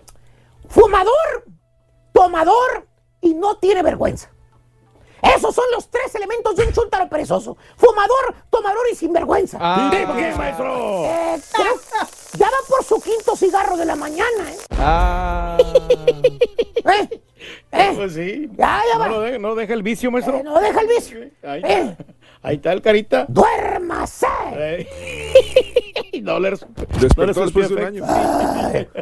[0.68, 1.44] Fumador,
[2.12, 2.86] tomador
[3.20, 4.30] y no tiene vergüenza.
[5.22, 7.56] Esos son los tres elementos de un chúntaro perezoso.
[7.76, 9.56] Fumador, tomador y sinvergüenza.
[9.60, 9.88] Ah.
[9.90, 11.04] ¿Tipo qué, maestro?
[11.06, 11.80] Eh, creo-
[12.36, 14.56] ya va por su quinto cigarro de la mañana, ¿eh?
[14.72, 15.56] Ah.
[16.84, 17.20] ¿Eh?
[17.72, 17.92] ¿Eh?
[17.96, 18.50] Pues sí.
[18.56, 19.08] Ya, ya va.
[19.08, 20.36] No deja, no deja el vicio, maestro.
[20.36, 21.18] Eh, no deja el vicio.
[21.42, 21.96] Ahí, Eh,
[22.44, 23.26] ahí está el carita.
[23.28, 24.26] duérmase.
[24.52, 26.20] Eh.
[26.22, 28.04] no le, no le Despertó después de un año.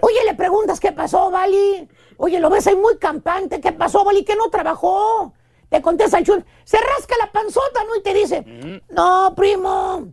[0.01, 1.88] Oye, le preguntas qué pasó, Vali.
[2.16, 3.61] Oye, lo ves ahí muy campante.
[3.61, 4.24] ¿Qué pasó, Vali?
[4.24, 5.34] Que no trabajó.
[5.68, 6.45] Te contesta el chun.
[6.64, 7.97] Se rasca la panzota, ¿no?
[7.97, 10.09] Y te dice, no, primo.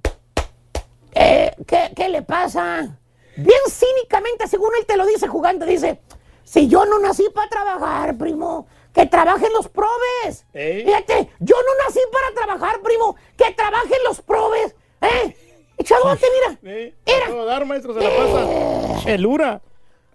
[1.14, 2.98] Eh, ¿qué, ¿Qué le pasa?
[3.36, 6.02] Bien cínicamente, según él te lo dice jugando, dice,
[6.44, 8.68] si yo no nací para trabajar, primo,
[9.00, 10.46] que trabajen los probes.
[10.54, 10.84] Ey.
[10.84, 14.76] Fíjate, yo no nací para trabajar, primo, que trabajen los probes.
[15.02, 15.38] ¿Eh?
[15.78, 16.60] Echadote, mira.
[16.64, 17.26] Eh, Mira.
[17.26, 19.02] a todo dar, maestro, se la pasa.
[19.02, 19.62] Chelura.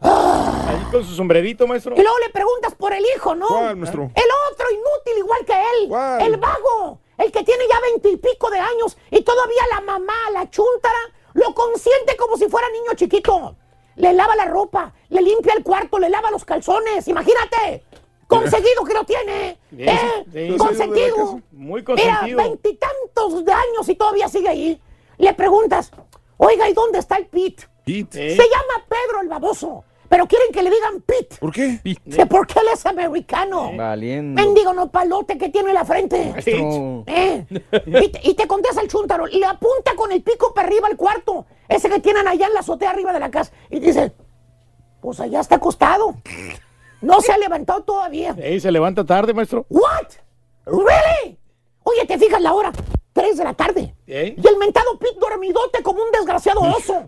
[0.02, 1.94] Ahí con su sombrerito, maestro.
[1.96, 3.46] Y luego le preguntas por el hijo, ¿no?
[3.48, 4.10] ¿Cuál, maestro?
[4.14, 5.88] El otro inútil igual que él.
[5.88, 6.20] ¿Cuál?
[6.20, 6.98] El vago.
[7.16, 10.98] El que tiene ya veintipico de años y todavía la mamá, la chúntara,
[11.32, 13.56] lo consiente como si fuera niño chiquito.
[13.96, 17.08] Le lava la ropa, le limpia el cuarto, le lava los calzones.
[17.08, 17.84] Imagínate.
[18.26, 19.58] Conseguido que lo tiene.
[19.70, 20.24] Sí, ¿Eh?
[20.32, 20.56] sí.
[20.56, 21.40] Consentido.
[21.52, 22.36] Muy Mira, consentido.
[22.38, 24.80] veintitantos de años y todavía sigue ahí.
[25.18, 25.90] Le preguntas,
[26.36, 27.64] oiga, ¿y dónde está el Pete?
[27.84, 28.32] Pete.
[28.32, 31.36] Eh, Se llama Pedro el baboso, pero quieren que le digan Pete.
[31.38, 31.80] ¿Por qué?
[31.84, 31.96] Sí,
[32.28, 33.72] porque él es americano.
[33.76, 34.40] Valiendo.
[34.42, 36.34] Mendigo no palote que tiene en la frente.
[37.06, 37.46] Eh,
[37.86, 40.96] Y, te, y te contesta el chúntaro, le apunta con el pico para arriba al
[40.96, 44.12] cuarto, ese que tienen allá en la azotea arriba de la casa, y dice,
[45.00, 46.14] pues allá está acostado.
[47.04, 48.34] No se ha levantado todavía.
[48.38, 49.66] eh, se levanta tarde, maestro.
[49.68, 50.08] ¿What?
[50.66, 51.38] ¿Really?
[51.82, 52.72] Oye, ¿te fijas la hora?
[53.12, 53.94] Tres de la tarde.
[54.06, 54.34] Eh.
[54.42, 57.04] Y el mentado Pete dormidote como un desgraciado oso.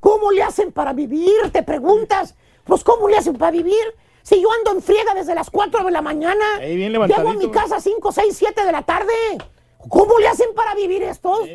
[0.00, 1.50] ¿Cómo le hacen para vivir?
[1.52, 2.34] Te preguntas.
[2.64, 3.84] Pues, ¿cómo le hacen para vivir?
[4.22, 6.44] Si yo ando en friega desde las 4 de la mañana.
[6.58, 9.12] Ahí bien Llego a mi casa a 5, 6, 7 de la tarde.
[9.88, 11.46] ¿Cómo le hacen para vivir estos?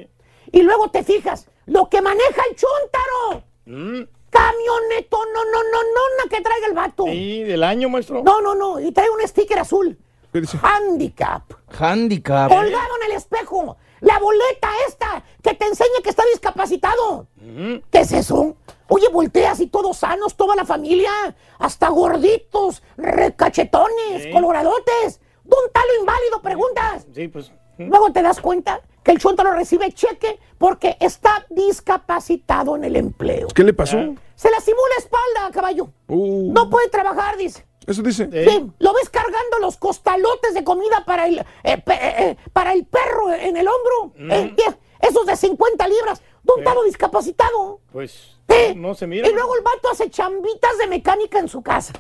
[0.52, 3.44] Y luego te fijas, lo que maneja el chúntaro.
[3.66, 4.04] Mm,
[4.44, 7.06] camioneto, no, no, no, no, no, que traiga el vato.
[7.06, 8.22] Sí, del año, maestro.
[8.24, 9.98] No, no, no, y trae un sticker azul.
[10.62, 11.44] Handicap.
[11.80, 12.50] Handicap.
[12.50, 13.78] Colgado en el espejo.
[14.02, 17.28] La boleta esta que te enseña que está discapacitado.
[17.92, 18.56] ¿Qué es eso?
[18.88, 21.12] Oye, volteas y todos sanos, toda la familia,
[21.58, 24.32] hasta gorditos, recachetones, Sí.
[24.32, 25.20] coloradotes.
[25.44, 26.42] ¿Dónde está lo inválido?
[26.42, 27.06] Preguntas.
[27.14, 27.52] Sí, pues.
[27.78, 33.48] Luego te das cuenta que el chuntaro recibe cheque porque está discapacitado en el empleo.
[33.54, 33.98] ¿Qué le pasó?
[34.36, 35.90] Se lastimó la espalda, caballo.
[36.08, 37.66] Uh, No puede trabajar, dice.
[37.88, 38.30] Eso dice.
[38.32, 42.74] Sí, lo ves cargando los costalotes de comida para el, eh, pe- eh, eh, para
[42.74, 44.14] el perro en el hombro.
[44.36, 46.22] Eh, yeah, esos de 50 libras.
[46.44, 47.80] ¿Dónde está lo discapacitado?
[47.92, 48.38] Pues.
[48.48, 49.28] Eh, No se mira.
[49.28, 51.94] Y luego el vato hace chambitas de mecánica en su casa.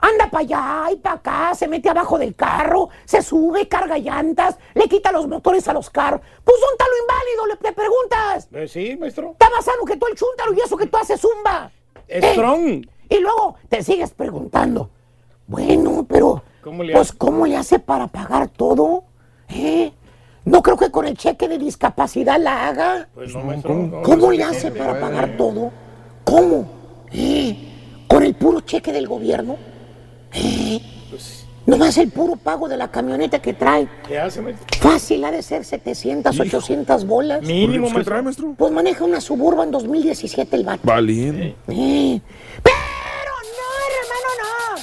[0.00, 4.56] Anda para allá y para acá, se mete abajo del carro, se sube, carga llantas,
[4.74, 6.20] le quita los motores a los carros.
[6.44, 7.46] Pues ¿dónde está lo inválido?
[7.46, 8.48] Le, le preguntas.
[8.52, 9.30] Eh, sí, maestro.
[9.32, 11.70] Está más sano que tú el chúntaro y eso que tú haces zumba.
[12.08, 12.86] Eh, strong.
[13.08, 14.90] Y luego te sigues preguntando,
[15.46, 17.18] bueno, pero ¿Cómo le pues hace?
[17.18, 19.04] ¿cómo le hace para pagar todo?
[19.48, 19.92] ¿Eh?
[20.44, 23.08] No creo que con el cheque de discapacidad la haga.
[23.14, 23.74] Pues no, maestro.
[23.74, 25.70] no, ¿Cómo no le hace para pagar todo?
[26.24, 26.68] ¿Cómo?
[27.12, 27.56] ¿Eh?
[28.08, 29.56] ¿Con el puro cheque del gobierno?
[30.36, 30.80] ¿Eh?
[31.10, 33.88] Pues, Nomás el puro pago de la camioneta que trae.
[34.06, 34.66] ¿Qué hace, maestro?
[34.78, 37.42] Fácil ha de ser 700, 800 bolas.
[37.42, 38.54] Mínimo, ¿Qué trae, maestro.
[38.56, 40.82] Pues maneja una Suburban 2017 el vato.
[40.84, 41.56] Valiente.
[41.66, 42.20] Eh,
[42.62, 42.76] Pero
[43.42, 43.68] no,
[44.00, 44.82] hermano, no.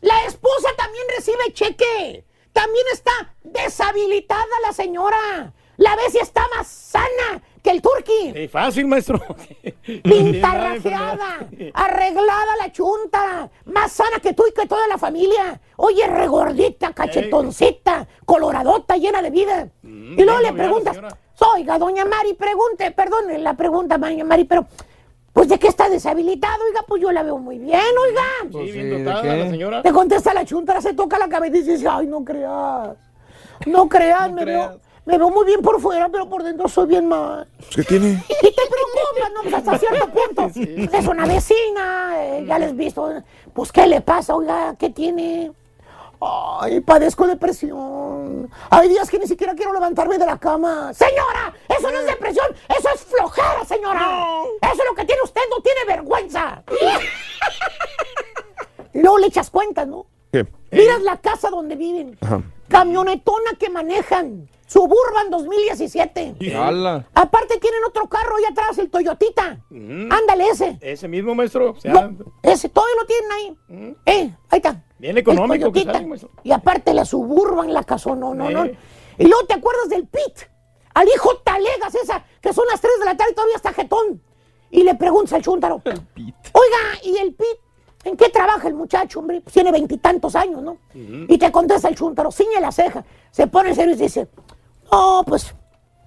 [0.00, 2.24] La esposa también recibe cheque.
[2.52, 3.12] También está
[3.44, 5.52] deshabilitada la señora.
[5.76, 8.32] La ves y está más sana que el turqui.
[8.32, 9.20] Sí, fácil, maestro.
[9.84, 15.60] Pintarrajeada, arreglada la chunta, más sana que tú y que toda la familia.
[15.76, 19.68] Oye, regordita, cachetoncita, coloradota, llena de vida.
[19.82, 20.96] y luego le preguntas,
[21.54, 24.64] oiga, doña Mari, pregunte, perdón la pregunta, doña Mari, pero,
[25.32, 26.62] pues, ¿de qué está deshabilitado?
[26.68, 28.64] Oiga, pues yo la veo muy bien, oiga.
[28.64, 29.82] Sí, bien ¿de dotada la señora.
[29.82, 32.96] Te contesta la chunta, se toca la cabeza y dice, ay, no creas.
[33.66, 34.68] No creas, me, creas.
[34.70, 37.46] Veo, me veo muy bien por fuera, pero por dentro soy bien mal.
[37.74, 38.22] ¿Qué tiene?
[38.28, 39.42] Y te preocupas, ¿no?
[39.42, 40.50] Pues hasta cierto punto.
[40.98, 43.22] Es una vecina, eh, ya les he visto.
[43.54, 44.74] Pues, ¿qué le pasa, oiga?
[44.78, 45.52] ¿Qué tiene?
[46.20, 48.50] Ay, padezco depresión.
[48.70, 50.92] Hay días que ni siquiera quiero levantarme de la cama.
[50.92, 52.46] Señora, eso no es depresión,
[52.76, 54.18] eso es flojera, señora.
[54.62, 56.62] Eso es lo que tiene usted, no tiene vergüenza.
[58.94, 60.06] luego le echas cuentas, ¿no?
[60.32, 60.46] ¿Qué?
[60.72, 62.18] Miras la casa donde viven.
[62.22, 62.42] Ajá.
[62.68, 64.48] Camionetona que manejan.
[64.66, 66.36] Suburban 2017.
[66.56, 67.06] ¡Hala!
[67.14, 69.60] Aparte tienen otro carro ahí atrás, el Toyotita.
[69.70, 70.76] Ándale ese.
[70.80, 71.70] Ese mismo, maestro.
[71.70, 73.56] O sea, No, ese, todavía lo tienen ahí.
[74.06, 74.82] Eh, ahí está.
[74.98, 76.30] Bien económico El que sale, maestro.
[76.42, 78.66] Y aparte la Suburban, la casona, no, no, no.
[79.18, 80.48] Y luego te acuerdas del Pit.
[80.94, 84.20] Al hijo Talegas esa, que son las 3 de la tarde y todavía está jetón.
[84.70, 85.80] Y le preguntas al chúntaro.
[85.84, 87.46] Oiga, ¿y el Pit?
[88.06, 89.40] ¿En qué trabaja el muchacho, hombre?
[89.40, 90.78] Pues tiene veintitantos años, ¿no?
[90.94, 94.28] Y te contesta el chúntaro, ciñe la ceja, se pone serio y dice,
[94.92, 95.52] no, pues,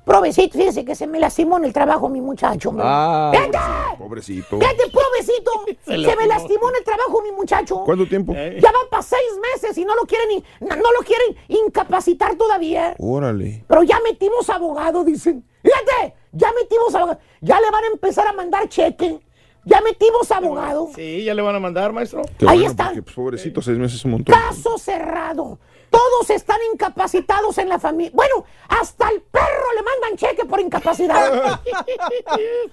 [0.06, 2.86] provecito, fíjese que se me lastimó en el trabajo mi muchacho, hombre.
[2.88, 3.96] Ah.
[3.98, 4.58] Pobrecito.
[4.58, 5.52] ¡Fíjate, provecito!
[5.86, 7.84] Se me lastimó en el trabajo mi muchacho.
[7.84, 8.34] ¿Cuánto tiempo?
[8.34, 8.60] Eh.
[8.62, 12.96] Ya van para seis meses y no lo quieren, no lo quieren incapacitar todavía.
[12.98, 13.66] Órale.
[13.68, 15.46] Pero ya metimos abogado, dicen.
[15.62, 17.20] Fíjate, ya metimos abogado.
[17.42, 19.20] Ya le van a empezar a mandar cheque.
[19.66, 20.90] Ya metimos abogado.
[20.96, 22.22] Sí, ya le van a mandar, maestro.
[22.38, 22.86] Qué Ahí bueno, está.
[22.86, 24.36] porque, pues, pobrecito, seis meses es un montón.
[24.36, 25.60] Caso cerrado.
[25.90, 28.12] Todos están incapacitados en la familia.
[28.14, 31.60] Bueno, hasta el perro le mandan cheque por incapacidad.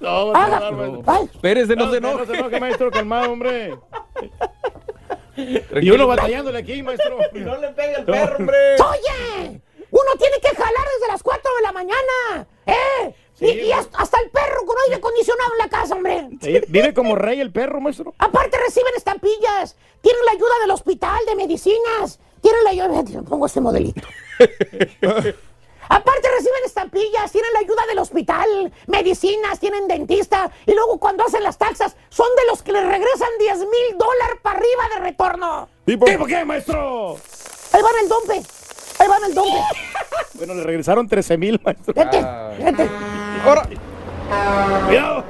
[0.01, 1.03] No, a Haga- maestro.
[1.07, 2.26] Ay, no se No enoje.
[2.26, 3.76] se enoje, maestro, calmado, hombre.
[5.37, 7.18] Y uno batallándole aquí, maestro.
[7.32, 8.57] No le pegue el perro, hombre.
[8.74, 9.61] Oye,
[9.91, 12.47] uno tiene que jalar desde las 4 de la mañana.
[12.66, 13.14] ¿Eh?
[13.41, 16.28] Y, y hasta, el perro con aire acondicionado en la casa, hombre.
[16.41, 18.14] Sí, Vive como rey el perro, maestro.
[18.18, 19.76] Aparte reciben estampillas.
[20.01, 22.18] Tienen la ayuda del hospital, de medicinas.
[22.41, 23.22] Tienen la ayuda...
[23.28, 24.03] Pongo este modelito.
[25.89, 30.51] Aparte reciben estampillas, tienen la ayuda del hospital, medicinas, tienen dentista.
[30.66, 34.39] Y luego cuando hacen las taxas, son de los que les regresan 10 mil dólares
[34.43, 35.68] para arriba de retorno.
[35.84, 36.07] ¿Tipo?
[36.07, 37.16] ¿Tipo qué, maestro?
[37.72, 38.43] Ahí van el dompe.
[38.99, 39.59] Ahí van el dompe.
[40.34, 41.94] Bueno, le regresaron 13 mil, maestro.
[41.94, 42.51] Vete, Ah.
[42.59, 42.88] vete.
[43.44, 43.68] Ahora.
[44.86, 45.24] Cuidado.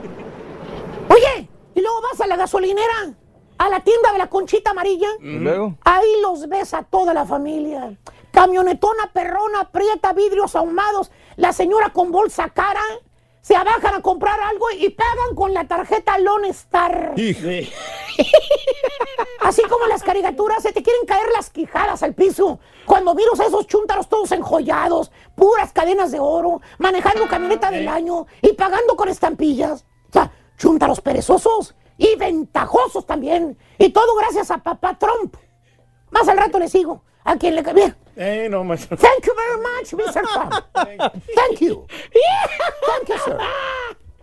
[1.09, 3.13] Oye, y luego vas a la gasolinera,
[3.59, 5.09] a la tienda de la conchita amarilla.
[5.21, 5.75] ¿Y luego?
[5.85, 7.97] Ahí los ves a toda la familia.
[8.33, 11.11] Camionetona, perrona, prieta, vidrios ahumados.
[11.37, 12.81] La señora con bolsa cara.
[13.47, 17.13] Se abajan a comprar algo y pagan con la tarjeta Lone Star.
[17.15, 17.43] Hijo.
[17.43, 17.71] Sí.
[19.41, 22.59] Así como las caricaturas, se te quieren caer las quijadas al piso.
[22.87, 28.27] Cuando miras a esos chúntaros todos enjollados, puras cadenas de oro, manejando camioneta del año
[28.43, 29.87] y pagando con estampillas.
[30.09, 33.57] O sea, chúntaros perezosos y ventajosos también.
[33.79, 35.37] Y todo gracias a papá Trump.
[36.11, 37.05] Más al rato le sigo.
[37.23, 37.95] A quien le cambie.
[38.17, 38.65] Eh, no.
[38.65, 40.23] Thank you very much, Mr.
[40.33, 40.55] Trump.
[40.73, 41.87] Thank you.
[41.87, 43.39] Thank you, sir.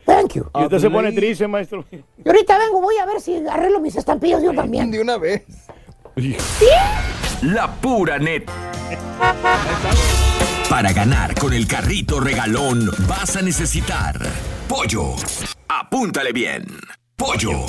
[0.05, 0.49] Thank you.
[0.55, 1.85] Y usted se pone triste, maestro.
[1.91, 4.91] Y ahorita vengo, voy a ver si arreglo mis estampillas yo también.
[4.91, 5.43] De una vez.
[7.41, 8.43] La pura net.
[10.69, 14.15] Para ganar con el carrito regalón vas a necesitar
[14.67, 15.13] pollo.
[15.67, 16.65] Apúntale bien.
[17.23, 17.65] Pollo.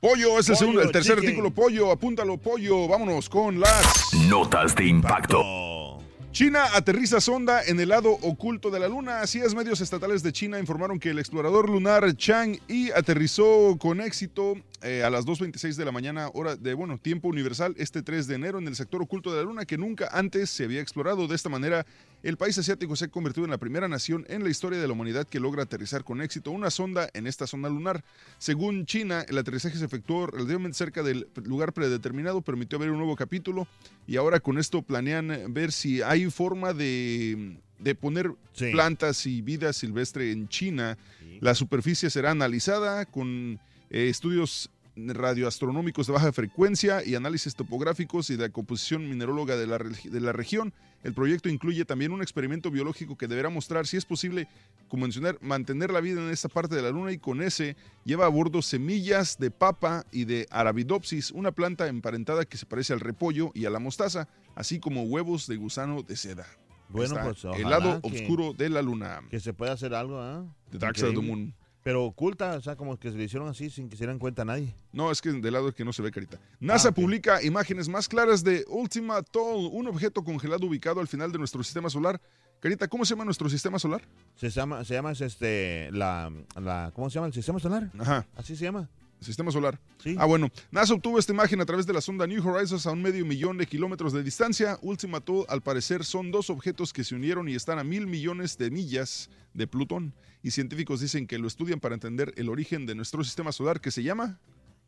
[0.00, 1.28] Pollo es el, segundo, el tercer chicken.
[1.28, 1.50] artículo.
[1.50, 2.88] Pollo, apúntalo, pollo.
[2.88, 4.14] Vámonos con las.
[4.30, 5.98] Notas de impacto.
[6.32, 9.20] China aterriza sonda en el lado oculto de la Luna.
[9.20, 14.00] Así es, medios estatales de China informaron que el explorador lunar Chang Yi aterrizó con
[14.00, 18.26] éxito eh, a las 2.26 de la mañana, hora de, bueno, tiempo universal, este 3
[18.26, 21.26] de enero en el sector oculto de la Luna que nunca antes se había explorado.
[21.26, 21.86] De esta manera,
[22.22, 24.92] el país asiático se ha convertido en la primera nación en la historia de la
[24.92, 28.04] humanidad que logra aterrizar con éxito una sonda en esta zona lunar.
[28.38, 33.16] Según China, el aterrizaje se efectuó relativamente cerca del lugar predeterminado, permitió ver un nuevo
[33.16, 33.66] capítulo
[34.06, 38.70] y ahora con esto planean ver si hay forma de, de poner Sí.
[38.70, 40.96] plantas y vida silvestre en China.
[41.40, 43.58] La superficie será analizada con
[43.90, 49.66] eh, estudios radioastronómicos de baja frecuencia y análisis topográficos y de la composición mineróloga de
[49.66, 50.72] la, de la región.
[51.02, 54.48] El proyecto incluye también un experimento biológico que deberá mostrar si es posible,
[54.88, 58.24] como mencionar, mantener la vida en esta parte de la luna y con ese lleva
[58.26, 63.00] a bordo semillas de papa y de arabidopsis, una planta emparentada que se parece al
[63.00, 66.46] repollo y a la mostaza, así como huevos de gusano de seda.
[66.88, 69.20] Bueno, Está pues el lado que- oscuro de la luna.
[69.28, 70.46] Que se pueda hacer algo, ¿ah?
[70.70, 71.20] The Dark Side of the.
[71.22, 71.54] Moon.
[71.84, 74.42] Pero oculta, o sea, como que se le hicieron así sin que se dieran cuenta
[74.42, 74.74] a nadie.
[74.92, 76.40] No, es que del lado que no se ve carita.
[76.58, 76.96] NASA Ah, ok.
[76.96, 81.62] publica imágenes más claras de Ultima Thule, un objeto congelado ubicado al final de nuestro
[81.62, 82.20] sistema solar.
[82.58, 84.00] Carita, ¿cómo se llama nuestro sistema solar?
[84.34, 87.26] Se llama, se llama este, la, la, ¿cómo se llama?
[87.26, 87.90] El sistema solar.
[87.98, 88.26] Ajá.
[88.34, 88.88] Así se llama.
[89.20, 89.78] Sistema solar.
[90.02, 90.16] Sí.
[90.18, 90.48] Ah, bueno.
[90.70, 93.58] NASA obtuvo esta imagen a través de la sonda New Horizons a un medio millón
[93.58, 94.78] de kilómetros de distancia.
[94.82, 98.56] Ultima Thule, al parecer, son dos objetos que se unieron y están a mil millones
[98.56, 100.14] de millas de Plutón.
[100.44, 103.90] Y científicos dicen que lo estudian para entender el origen de nuestro sistema solar, que
[103.90, 104.38] se llama...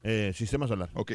[0.04, 0.90] Eh, sistema solar.
[0.94, 1.14] Ok.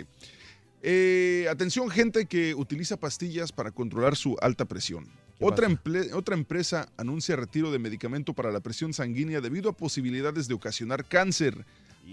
[0.81, 5.07] Eh, atención, gente que utiliza pastillas para controlar su alta presión.
[5.39, 11.05] Otra, empresa anuncia retiro de medicamento para la presión sanguínea debido a posibilidades de ocasionar
[11.05, 11.63] cáncer.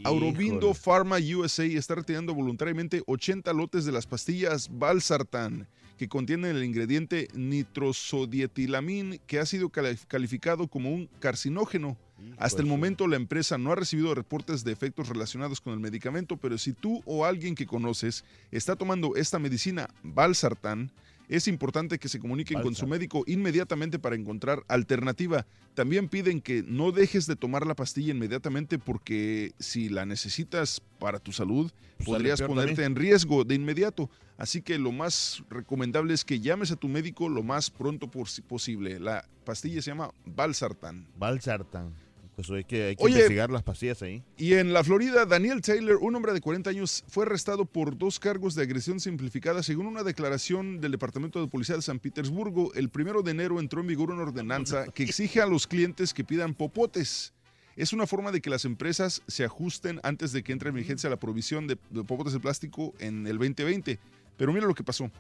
[0.05, 5.67] Aurobindo Pharma USA está retirando voluntariamente 80 lotes de las pastillas Valsartan,
[5.97, 11.97] que contienen el ingrediente nitrosodietilamín, que ha sido cali- calificado como un carcinógeno.
[12.39, 16.37] Hasta el momento la empresa no ha recibido reportes de efectos relacionados con el medicamento,
[16.37, 20.91] pero si tú o alguien que conoces está tomando esta medicina Valsartan,
[21.29, 25.47] es importante que se comuniquen con su médico inmediatamente para encontrar alternativa.
[25.75, 31.19] También piden que no dejes de tomar la pastilla inmediatamente porque si la necesitas para
[31.19, 32.93] tu salud, Pues podrías ponerte también.
[32.93, 34.09] en riesgo de inmediato.
[34.39, 38.41] Así que lo más recomendable es que llames a tu médico lo más pronto pos-
[38.49, 38.99] posible.
[38.99, 41.07] La pastilla se llama Valsartan.
[41.19, 41.93] Valsartan.
[42.39, 44.23] Pues hay que, hay que Oye, investigar las pastillas ahí.
[44.37, 48.21] Y en la Florida, Daniel Taylor, un hombre de 40 años, fue arrestado por dos
[48.21, 49.61] cargos de agresión simplificada.
[49.65, 53.81] Según una declaración del Departamento de Policía de San Petersburgo, el primero de enero entró
[53.81, 57.33] en vigor una ordenanza que exige a los clientes que pidan popotes.
[57.75, 61.11] Es una forma de que las empresas se ajusten antes de que entre en vigencia
[61.11, 63.99] la provisión de, de popotes de plástico en el 2020.
[64.37, 65.11] Pero mira lo que pasó.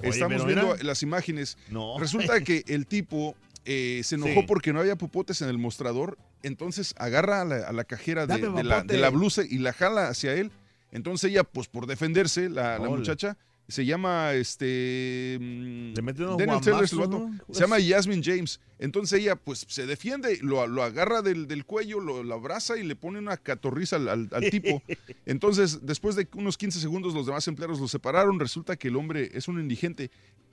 [0.00, 1.56] Oye, Estamos viendo las imágenes.
[1.70, 1.98] No.
[1.98, 3.34] Resulta que el tipo
[3.66, 4.46] eh, se enojó Sí.
[4.46, 6.16] porque no había popotes en el mostrador.
[6.42, 8.46] Entonces agarra a la, a la cajera de, la,
[8.78, 8.94] popote.
[8.94, 10.50] de la blusa y la jala hacia él.
[10.92, 13.36] Entonces ella, pues por defenderse, la, muchacha,
[13.68, 15.38] se llama este.
[15.40, 16.88] mm, Daniel Taylor.
[17.50, 18.60] Se llama Jasmine James.
[18.78, 22.84] Entonces ella, pues se defiende, lo, lo agarra del, del cuello, lo, lo abraza y
[22.84, 24.82] le pone una catorriza al, al- al tipo.
[25.26, 28.38] Entonces, después de unos 15 segundos, los demás empleados lo separaron.
[28.38, 30.10] Resulta que el hombre es un indigente.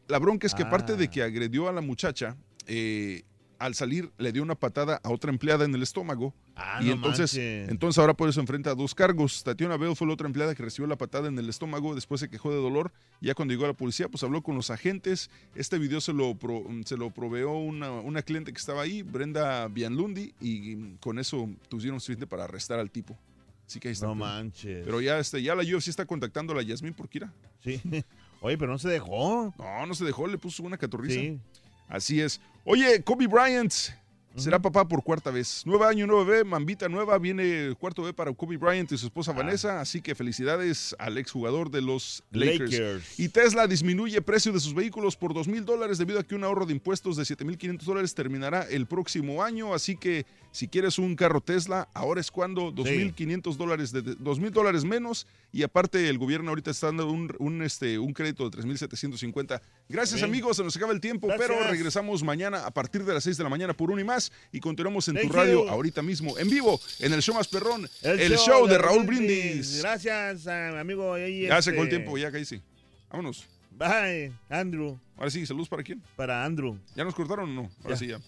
[0.07, 2.36] La bronca es que, aparte de que agredió a la muchacha,
[2.68, 3.24] eh,
[3.59, 6.34] al salir le dio una patada a otra empleada en el estómago.
[6.55, 7.34] Ah, y no entonces,
[7.70, 9.41] entonces ahora por eso enfrenta a dos cargos.
[9.43, 12.30] Tatiana Bell fue la otra empleada que recibió la patada en el estómago, después se
[12.30, 12.91] quejó de dolor.
[13.22, 15.30] Ya cuando llegó la policía, pues habló con los agentes.
[15.55, 19.68] Este video se lo, pro- se lo proveó una, una cliente que estaba ahí, Brenda
[19.70, 23.18] Bianlundi, y con eso tuvieron suficiente para arrestar al tipo.
[23.66, 24.05] Así que ahí está.
[24.07, 24.84] No manches.
[24.84, 27.32] Pero ya, este, ya la UFC está contactando a la Yasmín por Kira.
[27.64, 27.80] Sí.
[28.41, 29.53] Oye, pero no se dejó.
[29.57, 31.18] No, no se dejó, le puso una catorriza.
[31.20, 31.39] Sí.
[31.88, 32.41] Así es.
[32.66, 33.93] Oye, Kobe Bryant
[34.36, 35.62] Será papá por cuarta vez.
[35.66, 39.32] Nueve año, nueve bebé, mambita nueva, viene cuarto bebé para Kobe Bryant y su esposa
[39.32, 42.72] Vanessa, así que felicidades al exjugador de los Lakers.
[42.72, 43.20] Lakers.
[43.20, 46.44] Y Tesla disminuye precio de sus vehículos por dos mil dólares debido a que un
[46.44, 51.16] ahorro de impuestos de 7.500 dólares terminará el próximo año, así que si quieres un
[51.16, 56.18] carro Tesla, ahora es cuando 2.500 dólares, de, de- 2.000 dólares menos y aparte el
[56.18, 59.62] gobierno ahorita está dando un, un, este, un crédito de 3.750.
[59.90, 60.26] Gracias Bien.
[60.30, 63.44] amigos, se nos acaba el tiempo, pero regresamos mañana a partir de las 6 de
[63.44, 65.69] la mañana por uno y más y continuamos en Thank tu radio you.
[65.69, 69.82] ahorita mismo, en vivo, en el show más perrón, el, show, de Raúl Brindis.
[69.82, 71.13] Gracias, ah, amigo.
[71.13, 72.61] ahí, Ya se este, acabó el tiempo, ya cállese.
[73.09, 73.47] Vámonos.
[73.71, 74.99] Bye, Andrew.
[75.17, 76.01] Ahora sí, saludos para quién?
[76.15, 76.78] Para Andrew.
[76.95, 77.71] ¿Ya nos cortaron o no?
[77.84, 77.97] Ahora Ya.
[77.97, 78.19] sí, ya.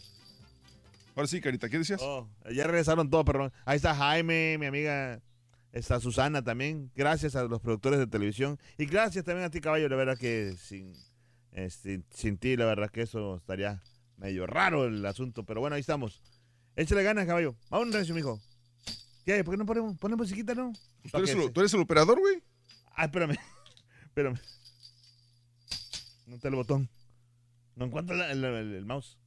[1.15, 2.01] Ahora sí, Carita, ¿qué decías?
[2.03, 3.51] Oh, ya regresaron todos, perdón.
[3.63, 5.21] Ahí está Jaime, mi amiga.
[5.71, 6.89] Está Susana también.
[6.95, 8.57] Gracias a los productores de televisión.
[8.77, 9.87] Y gracias también a ti, caballo.
[9.89, 10.93] La verdad que sin,
[11.51, 13.81] este, sin ti, la verdad que eso estaría
[14.18, 15.43] medio raro el asunto.
[15.45, 16.22] Pero bueno, ahí estamos.
[16.76, 17.55] Échale ganas, caballo.
[17.70, 18.39] Vamos, Recio, mijo.
[19.26, 19.43] ¿Qué?
[19.43, 20.72] ¿Por qué no ponemos, ponemos musiquita, no?
[21.01, 22.43] Pues tú, eres el, se- tú eres el operador, güey.
[22.95, 23.36] Ah, espérame.
[24.05, 24.38] Espérame.
[26.28, 26.89] No está el botón.
[27.76, 29.18] No encuentro la- el, el- el mouse.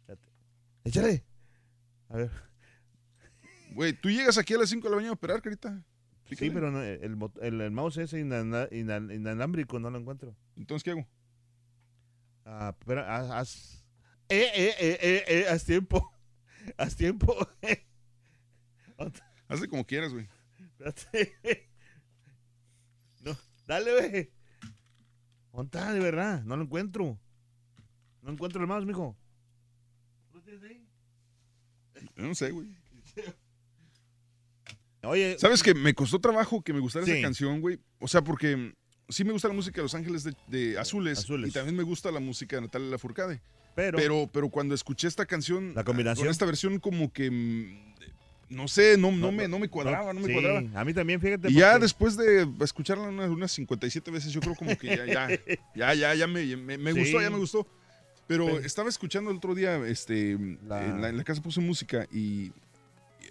[0.00, 0.28] Espérate.
[0.84, 1.24] Échale.
[2.08, 2.30] A ver.
[3.72, 5.82] Güey, tú llegas aquí a las 5 de la mañana a operar, Carita.
[6.26, 10.36] Sí, pero no, el, bot- el- el mouse ese inana- inal- inalámbrico no lo encuentro.
[10.56, 11.06] Entonces, ¿qué hago?
[12.44, 13.79] Ah, espera, haz, haz-
[14.30, 16.12] Eh, eh, eh, eh, eh, haz tiempo.
[16.76, 17.36] Haz tiempo.
[19.48, 20.28] Hazle como quieras, güey.
[20.58, 21.68] Espérate.
[23.22, 24.32] No, dale.
[25.52, 26.42] ¿Dónde está, de verdad?
[26.44, 27.18] No lo encuentro.
[28.22, 29.16] No encuentro el mouse, mijo.
[32.16, 32.68] Yo no sé, güey.
[35.02, 35.38] Oye.
[35.38, 37.12] ¿Sabes que me costó trabajo que me gustara Sí.
[37.12, 37.80] esa canción, güey?
[37.98, 38.72] O sea, porque mm,
[39.08, 42.10] sí me gusta la música de Los Ángeles de, de Azules, Y también me gusta
[42.12, 43.42] la música de Natalia Lafourcade.
[43.74, 46.26] Pero- pero, pero cuando escuché esta canción, La combinación.
[46.26, 47.90] con esta versión como que, mm,
[48.54, 50.62] no sé, no, no, me, no me cuadraba, no, me sí, cuadraba.
[50.74, 51.50] A mí también, fíjate.
[51.50, 55.28] Y ya después de escucharla unas, unas 57 veces, yo creo como que ya, ya,
[55.74, 56.98] ya, ya, ya me, me- me Sí.
[57.00, 57.66] gustó, ya me gustó.
[58.26, 62.06] Pero Pero- estaba escuchando el otro día, este, en, la, en la casa puse música
[62.12, 62.52] y,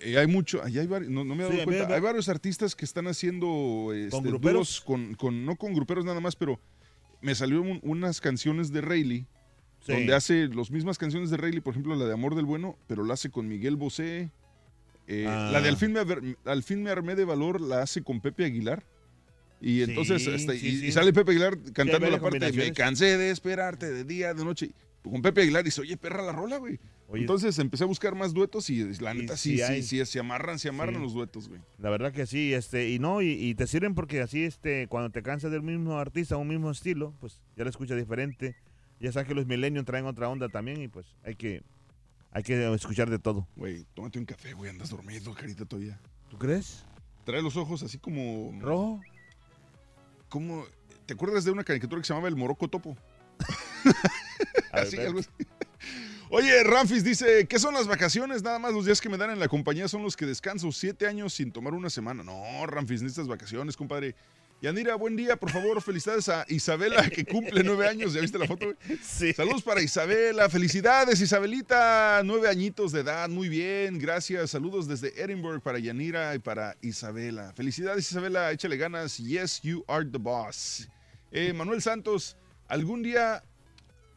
[0.06, 2.28] y hay mucho, ahí hay varios, no, no me he dado Sí, cuenta, hay varios
[2.30, 4.80] artistas que están haciendo este, ¿Con gruperos?
[4.82, 6.60] con, con- no con gruperos nada más, pero
[7.22, 9.26] me salieron unas canciones de Rayleigh,
[9.82, 9.94] Sí.
[9.94, 13.04] donde hace las mismas canciones de Rayleigh, por ejemplo, la de Amor del Bueno, pero
[13.04, 14.30] la hace con Miguel Bosé.
[15.08, 15.50] Eh, Ah.
[15.54, 16.00] La de al fin, me,
[16.46, 18.84] al fin me armé de valor la hace con Pepe Aguilar.
[19.62, 23.18] Y entonces, Sí, hasta- sí, y, sale Pepe Aguilar cantando la parte de Me cansé
[23.18, 24.72] de esperarte de día, de noche.
[25.04, 26.80] Con Pepe Aguilar dice, oye, perra la rola, güey.
[27.08, 27.22] Oye.
[27.22, 29.82] Entonces empecé a buscar más duetos y la neta sí, sí sí, hay.
[29.84, 31.02] sí, se amarran, se amarran Sí.
[31.02, 31.60] los duetos, güey.
[31.80, 35.10] La verdad que sí, este, y no, y, y te sirven porque así, este, cuando
[35.10, 38.56] te cansas del mismo artista, un mismo estilo, pues ya lo escuchas diferente.
[39.00, 41.64] Ya sabes que los millennials traen otra onda también y pues hay que,
[42.32, 43.48] hay que escuchar de todo.
[43.56, 46.00] Güey, tómate un café, güey, andas dormido, carita todavía.
[46.30, 46.84] ¿Tú crees?
[47.26, 48.52] Trae los ojos así como...
[48.62, 49.02] ¿Rojo?
[50.28, 50.66] Como...
[51.06, 52.96] ¿Te acuerdas de una caricatura que se llamaba El Moroco Topo?
[53.84, 53.96] Ver,
[54.72, 55.30] Así, algo así.
[56.32, 58.44] Oye, Ramfis dice, ¿qué son las vacaciones?
[58.44, 60.72] Nada más los días que me dan en la compañía son los que descanso.
[60.72, 62.22] Siete años sin tomar una semana.
[62.22, 64.16] No, Ramfis, necesitas vacaciones, compadre.
[64.62, 65.82] Yanira, buen día, por favor.
[65.82, 68.14] Felicidades a Isabela, que cumple nueve años.
[68.14, 68.66] ¿Ya viste la foto?
[69.02, 69.32] Sí.
[69.32, 70.50] Saludos para Isabela.
[70.50, 72.22] Felicidades, Isabelita.
[72.26, 73.30] Nueve añitos de edad.
[73.30, 74.52] Muy bien, gracias.
[74.52, 77.54] Saludos desde Edinburgh para Yanira y para Isabela.
[77.54, 78.52] Felicidades, Isabela.
[78.52, 79.18] Échale ganas.
[79.18, 80.90] Yes, you are the boss.
[81.32, 82.36] Eh, Manuel Santos,
[82.68, 83.42] algún día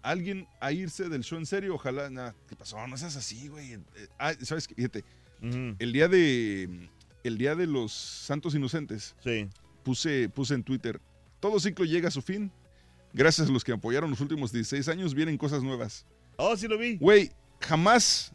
[0.02, 2.10] alguien a irse del show en serio, ojalá.
[2.10, 2.84] Nah, ¿Qué pasó?
[2.88, 3.74] No seas así, güey.
[3.74, 3.80] Eh,
[4.18, 4.74] ah, ¿Sabes qué?
[4.74, 5.04] Fíjate,
[5.40, 6.88] el día de
[7.22, 9.14] el día de los Santos Inocentes,
[9.82, 11.00] puse, puse en Twitter,
[11.40, 12.50] todo ciclo llega a su fin.
[13.14, 16.06] Gracias a los que apoyaron los últimos 16 años, vienen cosas nuevas.
[16.36, 16.96] Oh, sí lo vi.
[16.96, 17.30] Güey,
[17.60, 18.32] jamás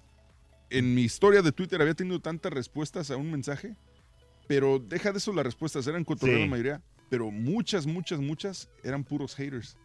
[0.69, 3.75] en mi historia de Twitter había tenido tantas respuestas a un mensaje.
[4.47, 6.41] Pero deja de eso las respuestas, eran cotorreo Sí.
[6.43, 6.81] la mayoría.
[7.09, 9.77] Pero muchas, muchas, muchas eran puros haters.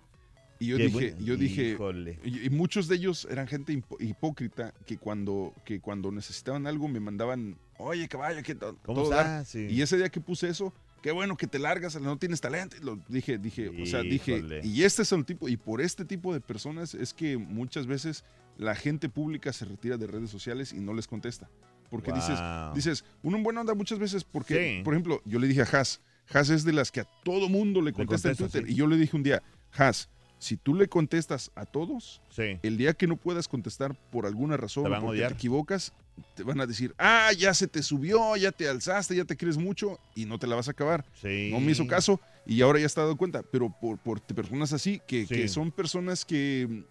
[0.60, 1.26] Y yo Qué dije, bueno.
[1.26, 2.18] yo dije, Híjole.
[2.24, 7.56] y, muchos de ellos eran gente hipócrita que cuando, que cuando necesitaban algo me mandaban,
[7.78, 9.26] oye caballo, ¿qué to- ¿Cómo todo dar?".
[9.26, 9.48] estás?
[9.48, 9.66] Sí.
[9.70, 10.72] Y ese día que puse eso,
[11.03, 12.76] qué bueno que te largas, no tienes talento.
[12.80, 16.32] Lo dije, dije, o sea, dije, y este es el tipo, y por este tipo
[16.32, 18.24] de personas es que muchas veces
[18.57, 21.50] la gente pública se retira de redes sociales y no les contesta.
[21.90, 22.74] Porque dices, Wow.
[22.74, 24.84] dices, uno en buena onda muchas veces, porque, Sí.
[24.84, 26.00] por ejemplo, yo le dije a Haas,
[26.32, 28.64] Haas es de las que a todo mundo le contesta, en Twitter.
[28.64, 28.72] sí.
[28.72, 29.42] Y yo le dije un día,
[29.76, 32.59] Haas, si tú le contestas a todos, Sí.
[32.62, 35.92] el día que no puedas contestar por alguna razón, porque te equivocas,
[36.34, 39.56] te van a decir, ah, ya se te subió, ya te alzaste, ya te crees
[39.56, 41.04] mucho y no te la vas a acabar.
[41.20, 41.50] Sí.
[41.52, 45.00] No me hizo caso y ahora ya está dado cuenta, pero por, por personas así,
[45.06, 45.34] que, Sí.
[45.34, 46.84] que son personas que,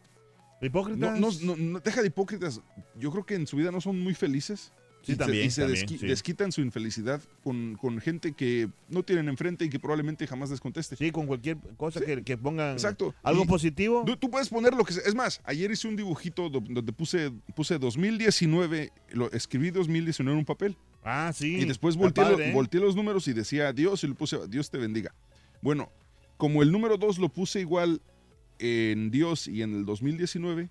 [0.62, 1.20] Hipócritas.
[1.20, 2.62] No, no, no, no, deja de hipócritas.
[2.96, 4.72] Yo creo que en su vida no son muy felices.
[5.04, 6.08] Sí, y se- también, y se también, desqui- sí.
[6.08, 10.60] desquitan su infelicidad con, con gente que no tienen enfrente y que probablemente jamás les
[10.60, 10.96] conteste.
[10.96, 13.16] Sí, con cualquier cosa que, que pongan Exacto.
[13.24, 14.06] algo Y positivo.
[14.20, 15.04] Tú, puedes poner lo que sea.
[15.06, 20.40] Es más, ayer hice un dibujito do- donde puse, puse 2019, lo escribí 2019 en
[20.40, 20.78] un papel.
[21.04, 21.56] Ah, sí.
[21.58, 22.54] Y después volteé, padre, ¿eh?
[22.54, 25.16] volteé los números y decía Dios y le puse Dios te bendiga.
[25.64, 25.92] Bueno,
[26.38, 28.02] como el número 2 lo puse igual
[28.60, 30.70] en Dios y en el 2019,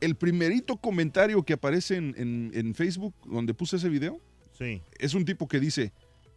[0.00, 4.20] el primerito comentario que aparece en, en- en Facebook donde puse ese video
[4.58, 4.82] Sí.
[4.98, 5.92] es un tipo que dice,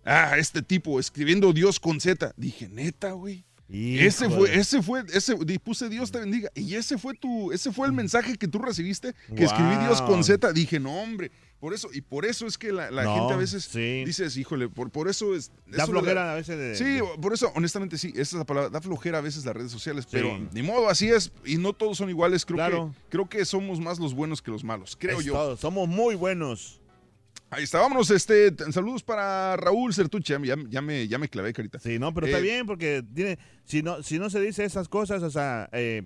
[0.06, 2.34] ah, este tipo escribiendo Dios con Z.
[2.38, 3.44] Dije, neta, güey.
[3.68, 6.50] Ese fue, ese fue, ese, puse Dios te bendiga.
[6.54, 10.16] Y ese fue tu, ese fue el mensaje que tú recibiste, que escribí Dios con
[10.16, 10.24] Wow.
[10.24, 10.54] Z.
[10.54, 11.32] Dije, no, hombre.
[11.60, 14.04] Por eso, y por eso es que la, la No, gente a veces sí.
[14.06, 15.50] dices, híjole, por, por eso es.
[15.66, 18.46] Da eso flojera a veces de- Sí, de- por eso, honestamente, sí, esa es la
[18.46, 18.70] palabra.
[18.70, 21.32] Da flojera a veces las redes sociales, pero ni modo, así es.
[21.44, 22.46] Y no todos son iguales.
[22.46, 22.94] Creo, Claro.
[23.06, 25.34] que, creo que somos más los buenos que los malos, creo Es yo.
[25.34, 26.80] todo, Somos muy buenos.
[27.56, 28.12] Ahí está, vámonos.
[28.12, 30.34] Este, saludos para Raúl Certuche.
[30.34, 31.80] Ya, ya- ya me, ya me clavé, carita.
[31.80, 34.90] Sí, no, pero está Eh, bien porque tiene, si no, si no se dice esas
[34.90, 36.04] cosas, o sea, eh,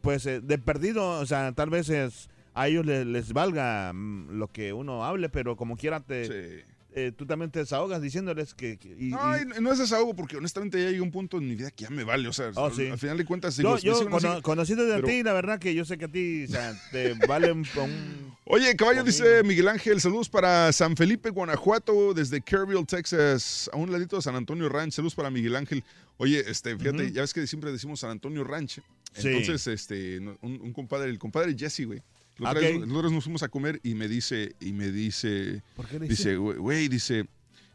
[0.00, 4.38] pues eh, de perdido, o sea, tal vez es, a ellos les, les valga mm,
[4.38, 6.64] lo que uno hable, pero como quiera te,
[7.06, 8.76] eh, tú también te desahogas diciéndoles que...
[8.78, 11.54] que- y- No, y- no es desahogo porque honestamente ya llega un punto en mi
[11.54, 12.26] vida que ya me vale.
[12.28, 12.86] O sea, Oh, al, sí.
[12.88, 15.22] al final de cuentas, yo, digo, yo me siguen cono- así, conocido de pero- ti,
[15.22, 17.60] la verdad que yo sé que a ti, o sea, te vale un...
[17.76, 23.76] un- Oye, caballo, dice Miguel Ángel, saludos para San Felipe, Guanajuato, desde Kerrville, Texas, a
[23.76, 24.92] un ladito de San Antonio Ranch.
[24.94, 25.84] Saludos para Miguel Ángel.
[26.16, 28.80] Oye, este, fíjate, ya ves que siempre decimos San Antonio Ranch.
[29.12, 29.28] Sí.
[29.28, 32.02] Entonces, este, no- un, un compadre, el compadre Jesse, güey.
[32.38, 32.86] Los Ah, otra vez- ok.
[32.86, 36.08] los otros nos fuimos a comer y me dice, y me dice, ¿Por qué le
[36.08, 37.26] dice, güey, dice,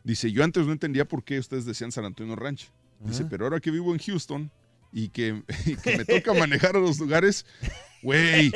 [0.04, 2.70] dice, yo antes no entendía por qué ustedes decían San Antonio Ranch.
[3.02, 3.30] Dice, Ajá.
[3.30, 4.50] pero ahora que vivo en Houston
[4.94, 7.46] y que, y que me toca manejar a los lugares,
[8.02, 8.54] güey,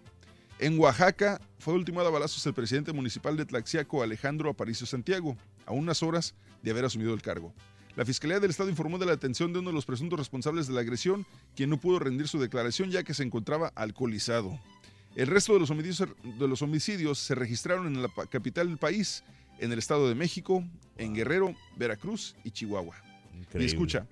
[0.58, 5.74] En Oaxaca fue ultimado a balazos el presidente municipal de Tlaxiaco, Alejandro Aparicio Santiago, a
[5.74, 7.54] unas horas de haber asumido el cargo.
[7.98, 10.76] La Fiscalía del Estado informó de la detención de uno de los presuntos responsables de
[10.76, 11.26] la agresión,
[11.58, 14.58] quien no pudo rendir su declaración ya que se encontraba alcoholizado.
[15.18, 19.26] El resto de los homicidios, de los homicidios se registraron en la capital del país,
[19.60, 20.64] en el Estado de México,
[20.96, 22.96] en Guerrero, Veracruz y Chihuahua.
[23.60, 24.08] Y escucha,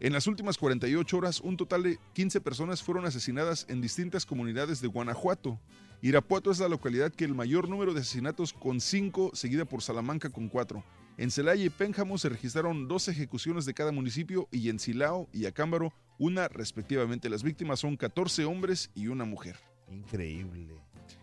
[0.00, 4.80] en las últimas 48 horas, un total de 15 personas fueron asesinadas en distintas comunidades
[4.80, 5.60] de Guanajuato.
[6.02, 10.30] Irapuato es la localidad que el mayor número de asesinatos con 5, seguida por Salamanca
[10.30, 10.84] con 4.
[11.16, 15.46] En Celaya y Pénjamo se registraron dos ejecuciones de cada municipio y en Silao y
[15.46, 17.30] Acámbaro una respectivamente.
[17.30, 19.56] Las víctimas son 14 hombres y una mujer.
[19.90, 20.74] Increíble.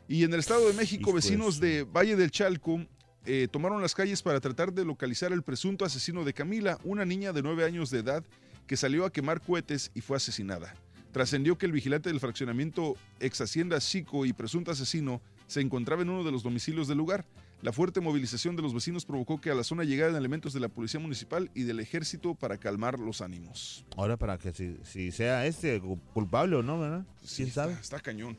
[0.08, 2.86] Y en el Estado de México, vecinos de Valle del Chalco
[3.26, 7.34] eh, tomaron las calles para tratar de localizar el presunto asesino de Camila, una niña
[7.34, 8.24] de 9 años de edad
[8.68, 10.74] que salió a quemar cohetes y fue asesinada.
[11.12, 16.10] Trascendió que el vigilante del fraccionamiento ex Hacienda Chico y presunto asesino se encontraba en
[16.10, 17.26] uno de los domicilios del lugar.
[17.62, 20.70] La fuerte movilización de los vecinos provocó que a la zona llegaran elementos de la
[20.70, 23.86] policía municipal y del ejército para calmar los ánimos.
[23.98, 27.06] Ahora para que si, si sea este cu- culpable o no, ¿verdad?
[27.36, 27.74] ¿Quién sabe?
[27.74, 28.38] Está cañón.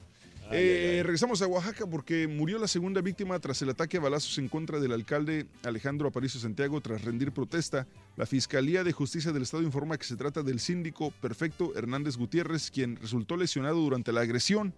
[0.51, 1.03] Ay, Eh, ay, ay.
[1.03, 4.81] Regresamos a Oaxaca porque murió la segunda víctima tras el ataque a balazos en contra
[4.81, 7.87] del alcalde Alejandro Aparicio Santiago tras rendir protesta.
[8.16, 12.70] La Fiscalía de Justicia del Estado informa que se trata del síndico Perfecto Hernández Gutiérrez,
[12.70, 14.74] quien resultó lesionado durante la agresión.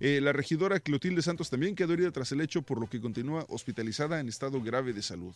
[0.00, 3.46] Eh, la regidora Clotilde Santos también quedó herida tras el hecho, por lo que continúa
[3.48, 5.32] hospitalizada en estado grave de salud.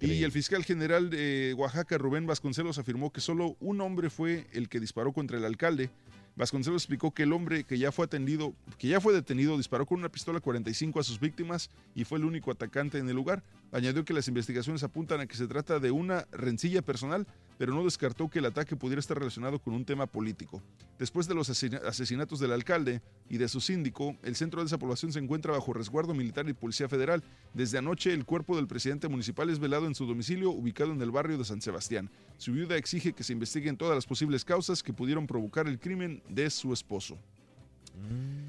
[0.00, 4.70] Y el fiscal general de Oaxaca, Rubén Vasconcelos, afirmó que solo un hombre fue el
[4.70, 5.90] que disparó contra el alcalde.
[6.36, 9.98] Vasconcelos explicó que el hombre que ya fue atendido, que ya fue detenido, disparó con
[9.98, 13.42] una pistola 45 a sus víctimas y fue el único atacante en el lugar.
[13.72, 17.26] Añadió que las investigaciones apuntan a que se trata de una rencilla personal,
[17.58, 20.62] pero no descartó que el ataque pudiera estar relacionado con un tema político.
[20.98, 24.78] Después de los asesina- asesinatos del alcalde y de su síndico, el centro de esa
[24.78, 27.22] población se encuentra bajo resguardo militar y policía federal.
[27.54, 31.10] Desde anoche, el cuerpo del presidente municipal es velado en su domicilio, ubicado en el
[31.10, 32.10] barrio de San Sebastián.
[32.38, 36.22] Su viuda exige que se investiguen todas las posibles causas que pudieron provocar el crimen
[36.28, 37.18] de su esposo.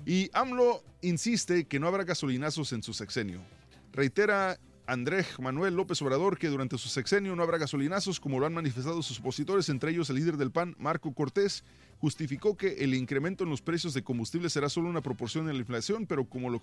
[0.06, 3.42] Y AMLO insiste que no habrá gasolinazos en su sexenio.
[3.94, 8.54] Reitera Andrés Manuel López Obrador que durante su sexenio no habrá gasolinazos como lo han
[8.54, 11.66] manifestado sus opositores, entre ellos el líder del PAN, Marco Cortés,
[12.00, 15.60] justificó que el incremento en los precios de combustible será solo una proporción de la
[15.60, 16.62] inflación, pero como lo,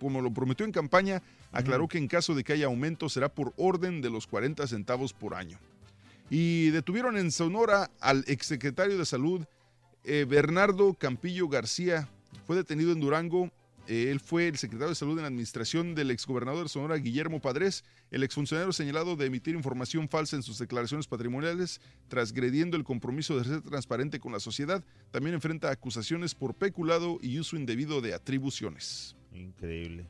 [0.00, 1.20] como lo prometió en campaña,
[1.50, 5.12] aclaró que en caso de que haya aumento será por orden de los 40 centavos
[5.12, 5.58] por año.
[6.30, 9.44] Y detuvieron en Sonora al exsecretario de Salud,
[10.04, 12.08] eh, Bernardo Campillo García.
[12.46, 13.50] Fue detenido en Durango.
[13.86, 17.84] Él fue el secretario de Salud en la administración del exgobernador de Sonora, Guillermo Padres,
[18.10, 23.44] el exfuncionario señalado de emitir información falsa en sus declaraciones patrimoniales, transgrediendo el compromiso de
[23.44, 24.82] ser transparente con la sociedad.
[25.10, 29.16] También enfrenta acusaciones por peculado y uso indebido de atribuciones.
[29.32, 30.06] Increíble.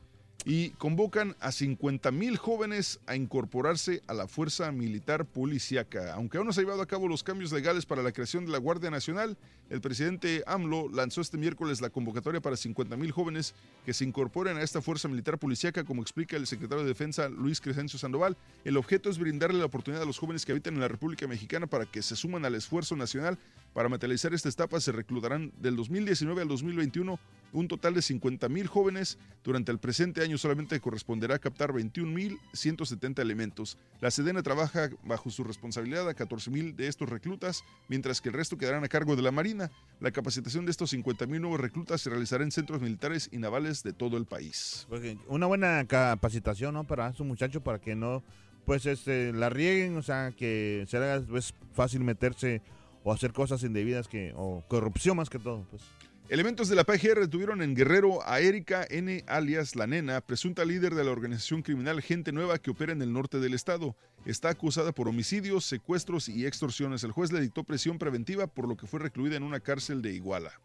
[0.47, 6.13] Y convocan a 50 mil jóvenes a incorporarse a la Fuerza Militar Policiaca.
[6.13, 8.51] Aunque aún no se han llevado a cabo los cambios legales para la creación de
[8.51, 9.37] la Guardia Nacional,
[9.71, 13.55] el presidente AMLO lanzó este miércoles la convocatoria para 50 mil jóvenes
[13.85, 17.59] que se incorporen a esta Fuerza Militar Policiaca, como explica el secretario de Defensa Luis
[17.59, 18.37] Crescencio Sandoval.
[18.63, 21.65] El objeto es brindarle la oportunidad a los jóvenes que habitan en la República Mexicana
[21.65, 23.39] para que se suman al esfuerzo nacional.
[23.75, 27.19] Para materializar esta etapa se reclutarán del 2019 al 2021
[27.51, 29.17] un total de 50 mil jóvenes.
[29.43, 33.77] Durante el presente año solamente corresponderá captar 21.170 elementos.
[33.99, 38.35] La Sedena trabaja bajo su responsabilidad a 14 mil de estos reclutas, mientras que el
[38.35, 39.69] resto quedarán a cargo de la Marina.
[39.99, 43.83] La capacitación de estos 50 mil nuevos reclutas se realizará en centros militares y navales
[43.83, 44.85] de todo el país.
[44.87, 46.85] Porque una buena capacitación, ¿no?
[46.85, 48.23] Para esos muchachos, para que no,
[48.65, 52.61] pues, este, la rieguen, o sea, que será pues, fácil meterse
[53.05, 55.83] o hacer cosas indebidas que, o corrupción más que todo, pues.
[56.27, 59.23] Elementos de la PGR detuvieron en Guerrero a Erika N.
[59.27, 63.13] alias La Nena, presunta líder de la organización criminal Gente Nueva que opera en el
[63.13, 63.95] norte del estado.
[64.25, 67.03] Está acusada por homicidios, secuestros y extorsiones.
[67.03, 70.13] El juez le dictó presión preventiva por lo que fue recluida en una cárcel de
[70.13, 70.59] Iguala.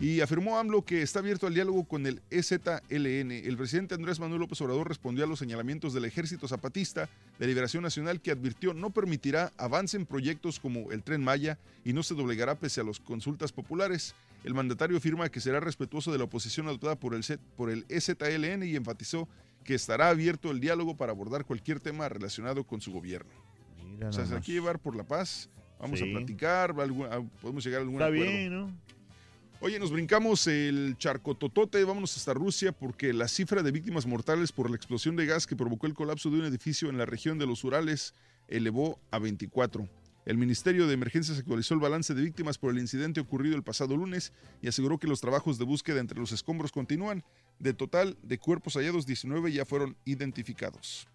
[0.00, 3.30] Y afirmó AMLO que está abierto al diálogo con el EZLN.
[3.32, 7.08] El presidente Andrés Manuel López Obrador respondió a los señalamientos del Ejército Zapatista
[7.38, 11.92] de Liberación Nacional que advirtió no permitirá avance en proyectos como el Tren Maya y
[11.92, 14.14] no se doblegará pese a las consultas populares.
[14.44, 17.24] El mandatario afirma que será respetuoso de la oposición adoptada por el,
[17.56, 19.28] por el EZLN y enfatizó
[19.64, 23.30] que estará abierto el diálogo para abordar cualquier tema relacionado con su gobierno.
[23.94, 25.48] Mira O sea, se aquí llevar por la paz,
[25.80, 26.10] vamos Sí.
[26.10, 28.24] a platicar, algún- a- podemos llegar a algún Está acuerdo.
[28.30, 28.70] bien, ¿no?
[29.64, 34.68] Oye, nos brincamos el charcototote, vámonos hasta Rusia porque la cifra de víctimas mortales por
[34.68, 37.46] la explosión de gas que provocó el colapso de un edificio en la región de
[37.46, 38.12] los Urales
[38.48, 39.88] elevó a 24.
[40.26, 43.96] El Ministerio de Emergencias actualizó el balance de víctimas por el incidente ocurrido el pasado
[43.96, 47.24] lunes y aseguró que los trabajos de búsqueda entre los escombros continúan.
[47.58, 51.08] De total de cuerpos hallados, 19 ya fueron identificados.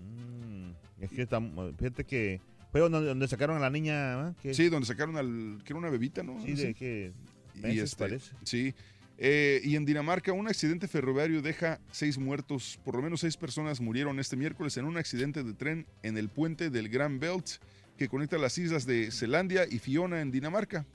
[0.00, 0.70] Mm,
[1.02, 4.36] es que tam- fíjate que fue donde, donde sacaron a la niña.
[4.40, 6.40] Que- Sí, donde sacaron al que era una bebita, ¿no?
[6.44, 7.12] Sí, de que
[7.64, 8.32] y este, parece.
[8.44, 8.74] sí.
[9.20, 12.78] Eh, y en Dinamarca, un accidente ferroviario deja seis muertos.
[12.84, 16.28] Por lo menos seis personas murieron este miércoles en un accidente de tren en el
[16.28, 17.58] puente del Grand Belt
[17.96, 20.86] que conecta las islas de Zelandia y Fiona en Dinamarca.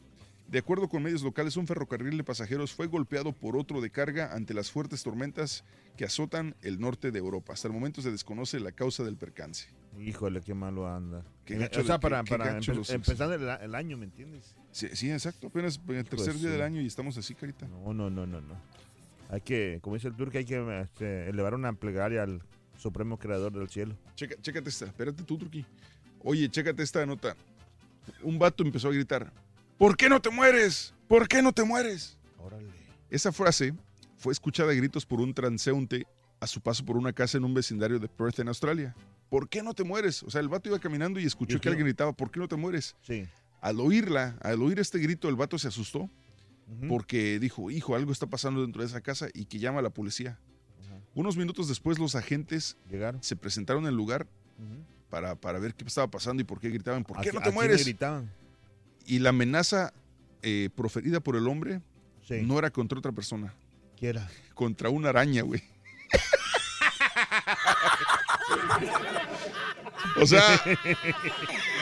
[0.48, 4.34] De acuerdo con medios locales, un ferrocarril de pasajeros fue golpeado por otro de carga
[4.34, 5.66] ante las fuertes tormentas
[5.98, 7.54] que azotan el norte de Europa.
[7.54, 9.68] Hasta el momento se desconoce la causa del percance.
[10.00, 11.24] Híjole, qué malo anda.
[11.46, 14.06] Qué o sea, para, qué- qué para gacho empe- los- empezando el, el año, ¿me
[14.06, 14.56] entiendes?
[14.72, 15.48] Sí, sí, exacto.
[15.48, 17.68] Apenas en el tercer día su- del año y estamos así, carita.
[17.68, 18.56] No, no, no, no, no.
[19.30, 22.42] Hay que, como dice el turco, hay que este, elevar una plegaria al
[22.78, 23.96] supremo creador del cielo.
[24.16, 25.66] Checa, chécate esta, espérate tú, Turquí.
[26.24, 27.36] Oye, chécate esta nota.
[28.22, 29.32] Un vato empezó a gritar,
[29.78, 30.94] ¿por qué no te mueres?
[31.08, 32.18] ¿Por qué no te mueres?
[32.38, 32.68] Órale.
[33.10, 33.74] Esa frase
[34.18, 36.06] fue escuchada a gritos por un transeúnte
[36.44, 38.94] a su paso por una casa en un vecindario de Perth, en Australia.
[39.30, 40.24] ¿Por qué no te mueres?
[40.24, 42.58] O sea, el vato iba caminando y escuchó que alguien gritaba, ¿por qué no te
[42.58, 42.98] mueres?
[43.02, 43.26] Sí.
[43.62, 46.10] Al oírla, al oír este grito, el vato se asustó
[46.90, 49.90] porque dijo, hijo, algo está pasando dentro de esa casa y que llama a la
[49.90, 50.38] policía.
[51.16, 53.24] Unos minutos después los agentes Llegaron.
[53.24, 54.28] se presentaron en el lugar
[55.10, 57.52] para, para ver qué estaba pasando y por qué gritaban, ¿por ¿A qué no te
[57.52, 57.84] mueres?
[57.86, 58.30] gritaban?
[59.06, 59.94] Y la amenaza
[60.42, 61.82] eh, proferida por el hombre
[62.44, 63.54] no era contra otra persona.
[63.96, 64.30] ¿Qué era?
[64.54, 65.62] Contra una araña, güey.
[70.18, 70.62] O sea,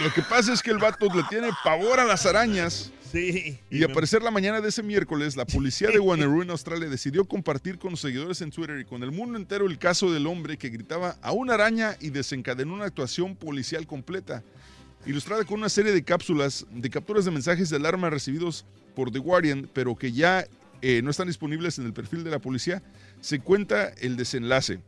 [0.04, 2.92] lo que pasa es que el vato le tiene pavor a las arañas.
[3.12, 3.60] Sí.
[3.70, 7.26] Y al parecer la mañana de ese miércoles, la policía de Wanneroo en Australia decidió
[7.26, 10.58] compartir con los seguidores en Twitter y con el mundo entero el caso del hombre
[10.58, 14.44] que gritaba a una araña y desencadenó una actuación policial completa.
[15.06, 19.20] Ilustrada con una serie de cápsulas de capturas de mensajes de alarma recibidos por The
[19.20, 20.46] Guardian, pero que ya
[20.82, 22.82] eh, no están disponibles en el perfil de la policía,
[23.22, 24.80] se cuenta el desenlace.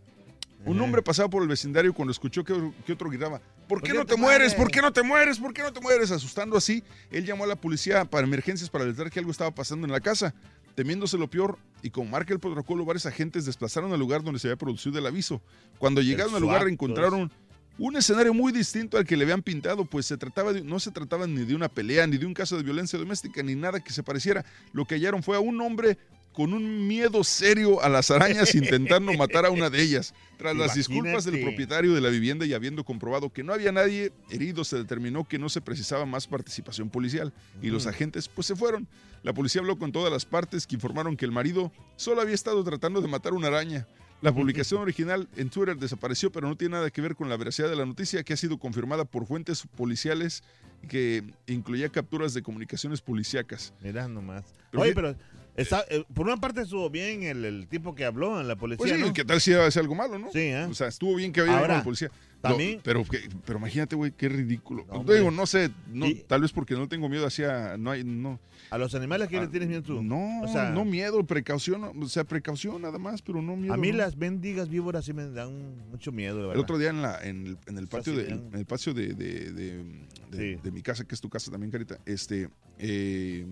[0.65, 2.53] Un hombre pasaba por el vecindario cuando escuchó que,
[2.85, 4.53] que otro gritaba, ¿por qué no te mueres?
[4.55, 5.37] ¿Por qué no te mueres?
[5.37, 6.09] ¿Por qué no te mueres?
[6.11, 9.85] Asustando así, él llamó a la policía para emergencias para alertar que algo estaba pasando
[9.85, 10.33] en la casa.
[10.75, 14.47] Temiéndose lo peor y como marca el protocolo, varios agentes desplazaron al lugar donde se
[14.47, 15.41] había producido el aviso.
[15.77, 17.31] Cuando llegaron al lugar encontraron
[17.77, 20.91] un escenario muy distinto al que le habían pintado, pues se trataba de- no se
[20.91, 23.91] trataba ni de una pelea, ni de un caso de violencia doméstica, ni nada que
[23.91, 24.45] se pareciera.
[24.71, 25.97] Lo que hallaron fue a un hombre
[26.33, 30.13] con un miedo serio a las arañas intentando matar a una de ellas.
[30.37, 34.11] Tras las disculpas del propietario de la vivienda y habiendo comprobado que no había nadie
[34.29, 37.31] herido, se determinó que no se precisaba más participación policial
[37.61, 38.87] y los agentes pues se fueron.
[39.21, 42.63] La policía habló con todas las partes que informaron que el marido solo había estado
[42.63, 43.87] tratando de matar una araña.
[44.21, 47.69] La publicación original en Twitter desapareció, pero no tiene nada que ver con la veracidad
[47.69, 50.43] de la noticia, que ha sido confirmada por fuentes policiales
[50.87, 53.73] que incluía capturas de comunicaciones policíacas.
[53.81, 54.45] Mira nomás.
[54.71, 55.15] Pero Oye, pero
[55.55, 58.77] está, eh, por una parte estuvo bien el, el tipo que habló en la policía,
[58.85, 59.13] Pues sí, ¿no?
[59.13, 60.31] ¿qué tal si hace algo malo, no?
[60.31, 60.65] Sí, ¿eh?
[60.65, 62.09] O sea, estuvo bien que había Ahora, la policía.
[62.41, 64.83] También- pero, que- pero imagínate, güey, qué ridículo.
[64.83, 65.15] Te hombre.
[65.15, 68.37] digo, no sé, no, Y- tal vez porque no tengo miedo hacia, no hay, no.
[68.69, 70.01] ¿A los animales qué Ah, le tienes miedo tú?
[70.03, 73.73] No, O sea, no miedo, precaución, o sea, precaución nada más, pero no miedo.
[73.73, 73.99] a mí no.
[73.99, 76.63] las mendigas víboras sí me dan mucho miedo, de El verdad.
[76.63, 79.51] otro día en, la, en, el, en el patio, de, en el patio de, de-
[79.53, 79.83] de-
[80.31, 80.59] de- Sí.
[80.61, 82.49] de mi casa, que es tu casa también, Carita, este,
[82.79, 83.45] eh,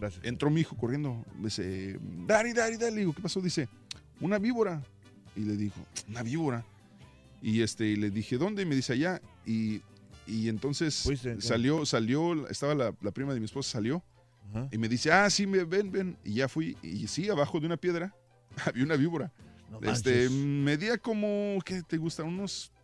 [0.00, 0.24] Gracias.
[0.24, 3.40] entró mi hijo corriendo, dice, Dari, Dari, Dari, le digo, ¿qué pasó?
[3.40, 3.68] Dice,
[4.20, 4.82] una víbora.
[5.36, 6.64] Y le dijo, una víbora.
[7.42, 8.62] Y este, y le dije, ¿dónde?
[8.62, 9.20] Y me dice, allá.
[9.46, 9.82] Y,
[10.26, 11.06] y entonces
[11.38, 14.02] salió, salió, estaba la, la prima de mi esposa, salió.
[14.50, 14.68] Ajá.
[14.72, 16.16] Y me dice, ah, sí, ven, ven.
[16.24, 16.76] Y ya fui.
[16.82, 18.14] Y sí, abajo de una piedra
[18.64, 19.32] había una víbora.
[19.70, 22.24] No este, medía como, ¿qué te gusta?
[22.24, 22.79] Unos, ¿Qué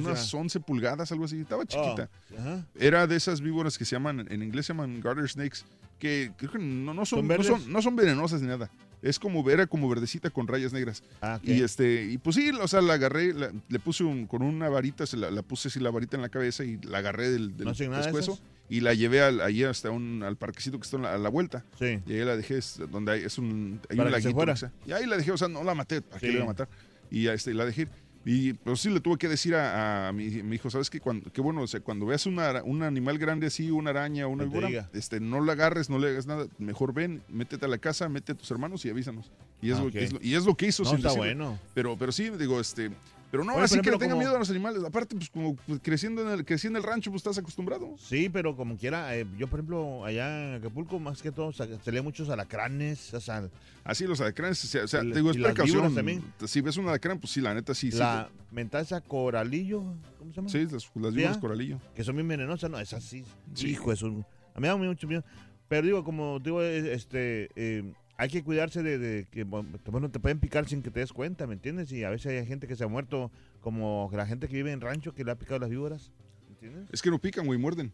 [0.00, 0.40] unas será?
[0.42, 1.40] 11 pulgadas, algo así.
[1.40, 2.08] Estaba chiquita.
[2.36, 2.66] Oh, ajá.
[2.78, 5.58] Era de esas víboras que se llaman, en inglés se llaman garter snakes,
[5.98, 8.70] que creo que no, no son, ¿Son no, son, no son venenosas ni nada.
[9.02, 11.02] Es como, era como verdecita con rayas negras.
[11.20, 11.38] Ah.
[11.42, 14.70] Y este, y pues sí, o sea, la agarré, la- le puse un- con una
[14.70, 17.54] varita, se la, la puse así la varita en la cabeza y la agarré del,
[17.54, 18.40] del ¿No hacen nada de pescuezo
[18.70, 21.66] y la llevé al, ahí hasta un, al parquecito que está la- a la vuelta.
[21.78, 21.98] Sí.
[22.06, 24.34] Y ahí la dejé, es donde hay, es un, hay Para un que se laguito.
[24.36, 24.52] fuera.
[24.54, 26.32] o sea, y ahí la dejé, o sea, no la maté, ¿para qué Sí.
[26.32, 26.68] la iba a matar?
[27.10, 27.88] Y este, la dejé.
[28.26, 30.98] Y pues sí le tuve que decir a, a mi, mi hijo, ¿sabes qué?
[30.98, 34.44] Cuando, qué bueno, o sea, cuando veas una, un animal grande así, una araña, una
[34.44, 38.08] víbora, este, no la agarres, no le hagas nada, mejor ven, métete a la casa,
[38.08, 39.30] mete a tus hermanos y avísanos.
[39.60, 40.82] Y es, Ah, lo, es lo- y es lo que hizo.
[40.84, 41.58] No, sin está bueno.
[41.74, 42.90] Pero, pero sí, digo, este,
[43.34, 44.84] pero no, Oye, así que le ejemplo, tenga como- miedo a los animales.
[44.84, 47.96] Aparte, pues como pues, creciendo en el, crecí en el rancho, pues estás acostumbrado.
[47.98, 51.66] Sí, pero como quiera, eh, yo por ejemplo, allá en Acapulco, más que todo, sa-
[51.82, 53.48] salía muchos alacranes, o sea,
[53.82, 55.92] Así los alacranes, o sea, Y- te digo, es precaución.
[55.92, 56.22] también.
[56.46, 57.90] Si ves un alacrán, pues sí, la neta sí.
[57.90, 59.80] sí, la mentaza coralillo,
[60.20, 60.48] ¿cómo se llama?
[60.50, 61.40] Sí, las, las ¿Sí, víboras ah?
[61.40, 61.80] coralillo.
[61.96, 63.24] Que son bien venenosas, no, esas sí.
[63.52, 63.70] Sí.
[63.70, 64.24] Hijo, es un...
[64.54, 65.24] A mí me da mucho miedo.
[65.66, 70.38] Pero digo, como digo, este, eh, hay que cuidarse de, de que, bueno, te pueden
[70.38, 71.90] picar sin que te des cuenta, ¿me entiendes?
[71.92, 73.30] Y a veces hay gente que se ha muerto,
[73.60, 76.10] como la gente que vive en rancho que le ha picado las víboras,
[76.48, 76.88] ¿me entiendes?
[76.92, 77.92] Es que no pican, güey, muerden.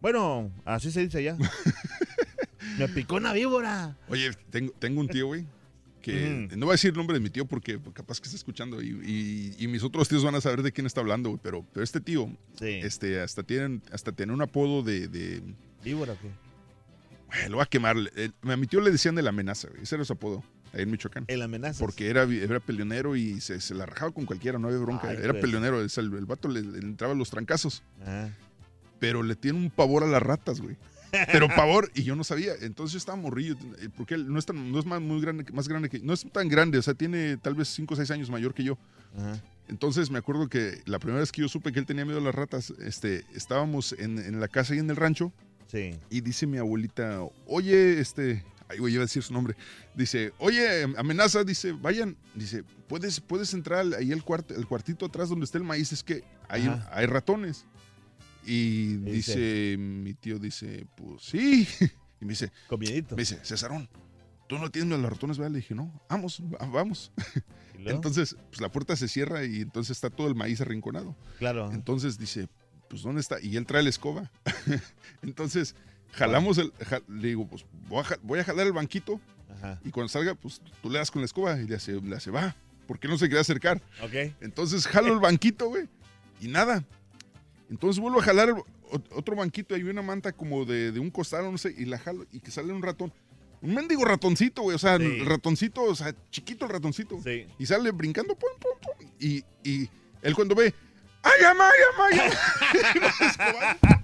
[0.00, 1.36] Bueno, así se dice allá.
[2.78, 3.96] me picó una víbora.
[4.08, 5.44] Oye, tengo, tengo un tío, güey,
[6.00, 8.80] que no voy a decir el nombre de mi tío porque capaz que está escuchando
[8.80, 11.66] y, y- y mis otros tíos van a saber de quién está hablando, güey, pero,
[11.74, 12.30] pero este tío,
[12.60, 15.42] este, hasta tienen, hasta tiene un apodo de, de
[15.84, 16.28] ¿Víbora o qué?
[17.48, 17.96] Lo voy a quemar.
[18.16, 19.82] Eh, A mi tío le decían de la amenaza, güey.
[19.82, 20.42] Ese era su apodo,
[20.72, 21.24] ahí en Michoacán.
[21.28, 21.78] El amenaza.
[21.78, 25.08] Porque era, era peleonero y se, se la rajaba con cualquiera, no había bronca.
[25.08, 25.42] Ay, era pues.
[25.42, 27.82] peleonero, el, el vato le, le entraba los trancazos.
[28.02, 28.30] Ajá.
[28.98, 30.76] Pero le tiene un pavor a las ratas, güey.
[31.32, 32.52] Pero pavor, y yo no sabía.
[32.60, 35.44] Entonces yo estaba morrillo, eh, porque él no es, tan, no es más, muy grande,
[35.52, 35.98] más grande que.
[36.00, 38.62] No es tan grande, o sea, tiene tal vez 5 o 6 años mayor que
[38.62, 38.78] yo.
[39.16, 39.40] Ajá.
[39.68, 42.22] Entonces me acuerdo que la primera vez que yo supe que él tenía miedo a
[42.22, 45.32] las ratas, este, estábamos en, en la casa y en el rancho.
[45.70, 45.94] Sí.
[46.10, 49.54] Y dice mi abuelita, oye, este, ay, güey, iba a decir su nombre.
[49.94, 55.28] Dice, oye, amenaza, dice, vayan, dice, puedes, puedes entrar ahí el, cuart el cuartito atrás
[55.28, 56.88] donde está el maíz, es que hay, Ajá.
[56.92, 57.66] hay ratones.
[58.44, 59.36] Y dice?
[59.38, 61.68] dice, mi tío dice, pues sí.
[62.20, 63.16] Y me dice, Con miedito.
[63.16, 63.88] me dice, Cesarón,
[64.46, 65.38] ¿tú no tienes los ratones?
[65.38, 65.52] ¿verdad?
[65.52, 67.12] Le dije, no, vamos, va- vamos.
[67.78, 71.16] Entonces, pues la puerta se cierra y entonces está todo el maíz arrinconado.
[71.38, 71.70] Claro.
[71.72, 72.46] Entonces dice,
[72.90, 73.40] pues ¿dónde está?
[73.40, 74.30] Y él trae la escoba.
[75.22, 75.74] Entonces,
[76.12, 79.20] jalamos el, ja- le digo, pues voy a, ja- voy a jalar el banquito
[79.56, 79.80] Ajá.
[79.84, 82.30] y cuando salga, pues tú le das con la escoba y le hace, le hace
[82.30, 82.54] va.
[82.86, 83.80] ¿Por qué no se quiere acercar?
[84.02, 84.34] Ok.
[84.40, 85.88] Entonces jalo el banquito, güey,
[86.40, 86.84] y nada.
[87.70, 88.56] Entonces vuelvo a jalar el-
[89.12, 92.26] otro banquito, hay una manta como de, de un costal, no sé, y la jalo
[92.32, 93.12] y que sale un ratón.
[93.62, 95.04] Un mendigo ratoncito, güey, o sea, Sí.
[95.04, 97.20] el ratoncito, o sea, chiquito el ratoncito.
[97.22, 97.46] Sí.
[97.58, 99.08] Y sale brincando, pum, pum, pum.
[99.20, 99.88] Y, y
[100.22, 100.74] él cuando ve,
[101.22, 102.32] ¡ay, ama, ay, ama, ay,
[103.38, 103.78] ama",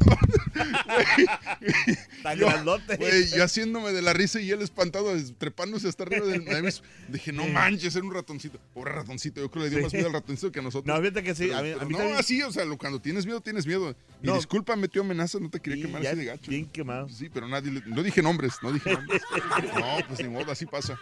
[2.23, 2.97] Tan Yo, grandote.
[2.97, 6.83] güey, yo haciéndome de la risa y él espantado, trepándose hasta arriba del maíz.
[7.09, 8.59] Dije, no manches, era un ratoncito.
[8.75, 9.85] Pobre ratoncito, yo creo que le dio Sí.
[9.85, 10.95] más miedo al ratoncito que a nosotros.
[10.95, 12.19] No, fíjate que sí, Pero- a mí- a pero mí no, también.
[12.19, 13.95] así, o sea, lo- cuando tienes miedo, tienes miedo.
[14.23, 14.35] Y No.
[14.35, 16.51] disculpa, metió amenaza, no te quería Sí, quemar así de gacho.
[16.51, 17.09] bien quemado.
[17.09, 19.23] Sí, pero nadie, le- no dije nombres, no dije nombres.
[19.77, 20.99] No, pues ni modo, así pasa.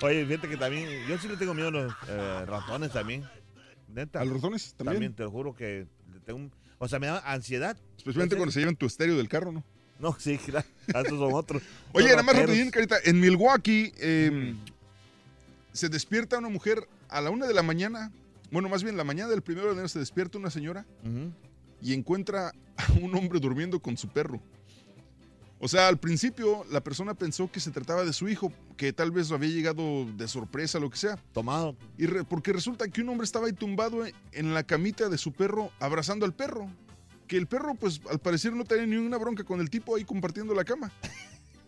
[0.00, 3.24] Oye, fíjate que también, yo sí le tengo miedo a los eh, ratones también.
[3.88, 4.20] Neta.
[4.20, 5.14] ¿A los ratones también?
[5.14, 6.52] te lo juro que le tengo un-
[6.82, 7.76] O sea, me da ansiedad.
[7.96, 9.62] Especialmente cuando se llevan tu estéreo del carro, ¿no?
[10.00, 10.66] No, sí, claro.
[10.88, 11.62] Esos son otros.
[11.92, 12.96] Oye, nada más rapidín, Carita.
[13.04, 14.56] En Milwaukee eh,
[15.72, 18.10] se despierta una mujer a la una de la mañana.
[18.50, 20.84] Bueno, más bien la mañana del primero de enero se despierta una señora
[21.80, 24.42] y encuentra a un hombre durmiendo con su perro.
[25.64, 29.12] O sea, al principio la persona pensó que se trataba de su hijo, que tal
[29.12, 31.16] vez había llegado de sorpresa, lo que sea.
[31.32, 31.76] Tomado.
[31.96, 35.32] Y re- porque resulta que un hombre estaba ahí tumbado en la camita de su
[35.32, 36.68] perro, abrazando al perro.
[37.28, 40.04] Que el perro, pues al parecer no tenía ni una bronca con el tipo ahí
[40.04, 40.90] compartiendo la cama.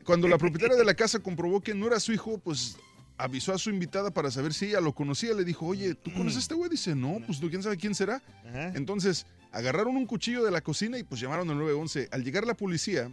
[0.04, 2.76] Cuando la propietaria de la casa comprobó que no era su hijo, pues
[3.16, 5.32] avisó a su invitada para saber si ella lo conocía.
[5.34, 6.68] Le dijo, oye, ¿tú conoces a este güey?
[6.68, 8.20] Dice, no, pues quién sabe quién será.
[8.46, 8.72] Ajá.
[8.74, 12.08] Entonces agarraron un cuchillo de la cocina y pues llamaron al 911.
[12.10, 13.08] Al llegar la policía,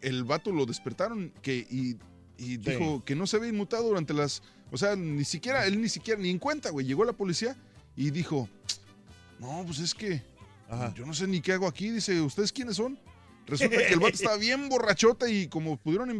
[0.00, 1.96] el vato lo despertaron que, y,
[2.38, 4.42] y dijo que no se había inmutado durante las...
[4.72, 6.86] O sea, ni siquiera, él ni siquiera, ni en cuenta, güey.
[6.86, 7.56] Llegó la policía
[7.96, 8.48] y dijo,
[9.38, 10.22] no, pues es que
[10.94, 11.90] yo no sé ni qué hago aquí.
[11.90, 12.98] Dice, ¿ustedes quiénes son?
[13.46, 16.10] Resulta que el vato estaba bien borrachota y como pudieron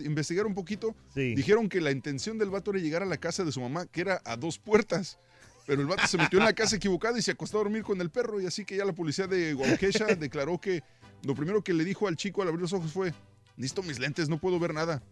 [0.00, 1.34] investigar un poquito, Sí.
[1.34, 4.02] dijeron que la intención del vato era llegar a la casa de su mamá, que
[4.02, 5.18] era a dos puertas.
[5.66, 7.98] Pero el vato se metió en la casa equivocada y se acostó a dormir con
[8.02, 8.38] el perro.
[8.38, 10.82] Y así que ya la policía de Waukesha declaró que
[11.22, 13.14] lo primero que le dijo al chico al abrir los ojos fue,
[13.56, 15.02] necesito mis lentes, no puedo ver nada.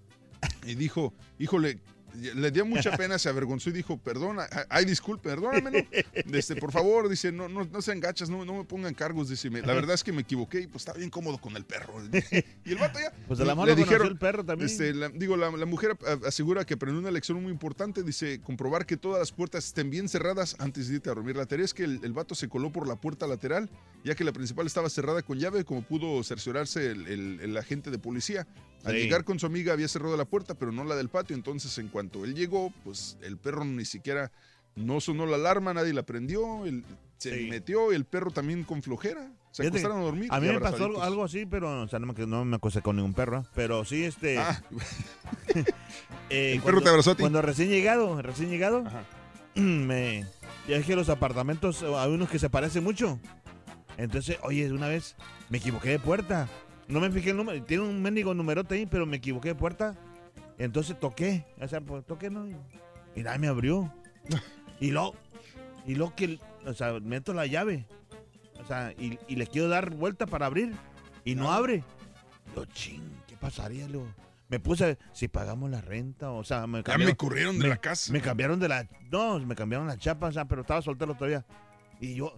[0.66, 1.78] Y dijo, híjole,
[2.14, 5.89] le dio mucha pena, se avergonzó y dijo, perdona, ay, disculpe, perdóname,
[6.26, 6.36] ¿no?
[6.39, 9.51] Este, por favor, dice, no, no, no sean gachas, no, no me pongan cargos, dice,
[9.51, 11.94] me- la verdad es que me equivoqué y pues estaba bien cómodo con el perro.
[12.64, 14.70] Y el vato ya, Pues el amor le lo conoció dijeron, el perro también.
[14.70, 18.86] este, la- digo, la, la mujer asegura que aprendió una lección muy importante, dice, comprobar
[18.86, 21.36] que todas las puertas estén bien cerradas antes de irte a dormir.
[21.36, 23.70] La teoría es que el, el vato se coló por la puerta lateral,
[24.05, 27.90] ya que la principal estaba cerrada con llave, como pudo cerciorarse el, el- el agente
[27.90, 28.47] de policía.
[28.84, 28.98] Al Sí.
[29.02, 31.88] llegar con su amiga había cerrado la puerta, pero no la del patio, entonces en
[31.88, 34.32] cuanto él llegó, pues el perro ni siquiera,
[34.74, 36.84] no sonó la alarma, nadie la prendió, él
[37.18, 37.48] se Sí.
[37.48, 40.28] metió, el perro también con flojera, se Fíjate, acostaron a dormir.
[40.32, 42.96] A mí me pasó algo, así, pero o sea, no, me, no me acosté con
[42.96, 43.44] ningún perro.
[43.54, 44.38] Pero sí, este.
[44.38, 44.60] Ah.
[46.30, 47.20] eh, El perro cuando- te abrazó a ti.
[47.20, 48.84] Cuando recién llegado, recién llegado,
[49.54, 50.24] me.
[50.68, 53.18] Ya es que los apartamentos, hay unos que se parecen mucho.
[53.98, 55.16] Entonces, oye, una vez
[55.50, 56.48] me equivoqué de puerta.
[56.88, 57.62] No me fijé el número.
[57.64, 59.96] Tiene un mendigo numerote ahí, pero me equivoqué de puerta.
[60.59, 61.44] Entonces toqué.
[61.60, 62.48] O sea, pues toqué, ¿no?
[62.48, 62.56] Y,
[63.16, 63.92] y nadie me abrió.
[64.80, 65.14] y luego,
[65.86, 67.86] y luego que, o sea, meto la llave.
[68.60, 70.72] O sea, y, y le quiero dar vuelta para abrir.
[71.24, 71.84] Y no abre.
[72.54, 73.88] Yo, ching, ¿qué pasaría?
[73.88, 74.09] Luego,
[74.52, 78.12] me puse, si pagamos la renta, o sea, me Ya me corrieron de la casa.
[78.12, 81.42] Me cambiaron de la, no, me cambiaron la chapa, o sea, pero estaba soltero todavía.
[82.00, 82.34] Y yo,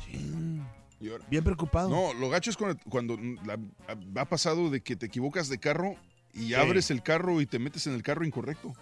[0.00, 0.60] ching,
[1.30, 1.88] bien preocupado.
[1.88, 3.58] No, lo gacho es cuando, cuando la-
[4.20, 5.96] ha pasado de que te equivocas de carro
[6.34, 6.54] y Sí.
[6.54, 8.72] abres el carro y te metes en el carro incorrecto.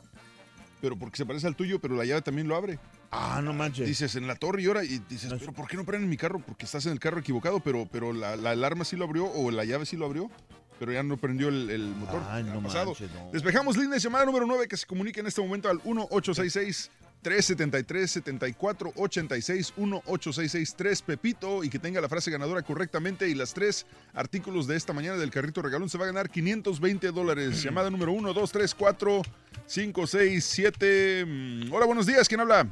[0.81, 2.79] Pero porque se parece al tuyo, pero la llave también lo abre.
[3.11, 3.87] Ah, no manches.
[3.87, 6.39] Dices en la torre y ahora y dices, pero ¿por qué no prenden mi carro?
[6.41, 9.51] Porque estás en el carro equivocado, pero, pero la, la alarma sí lo abrió o
[9.51, 10.31] la llave sí lo abrió,
[10.79, 12.23] pero ya no prendió el, el motor.
[12.31, 12.87] Ay, no pasado.
[12.93, 13.31] manches, no.
[13.31, 16.91] Despejamos líneas, llamada número 9 que se comunica en este momento al 1866
[17.23, 23.87] 373 7486 1866 3 Pepito y que tenga la frase ganadora correctamente y las tres
[24.15, 27.63] artículos de esta mañana del carrito regalón se va a ganar 520 dólares.
[27.65, 29.23] Llamada número 1, 2, 3, 4,
[29.67, 31.25] 5, 6, 7.
[31.27, 32.29] Mm, Hola, buenos días.
[32.29, 32.67] ¿Quién habla?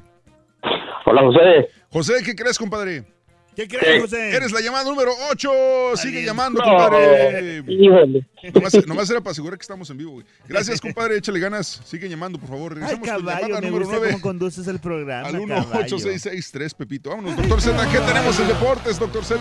[1.05, 1.69] Hola, José.
[1.91, 3.18] José, ¿qué crees, compadre?
[3.59, 4.37] ¿Qué crees, José?
[4.37, 5.51] Eres la llamada número 8.
[5.97, 7.65] Sigue llamando, No, compadre.
[7.67, 8.25] híjole.
[8.55, 10.27] Nomás, nomás era para asegurar que estamos en vivo, güey.
[10.47, 11.17] Gracias, compadre.
[11.17, 11.81] Échale ganas.
[11.85, 12.75] Sigue llamando, por favor.
[12.75, 15.81] Ay, Regresamos con caballo, llamada me número gusta 9 cómo conduces el programa, al caballo.
[15.87, 17.11] 18663, Pepito.
[17.11, 17.89] Vámonos, doctor Z.
[17.91, 19.41] ¿Qué tenemos en deportes, doctor Z?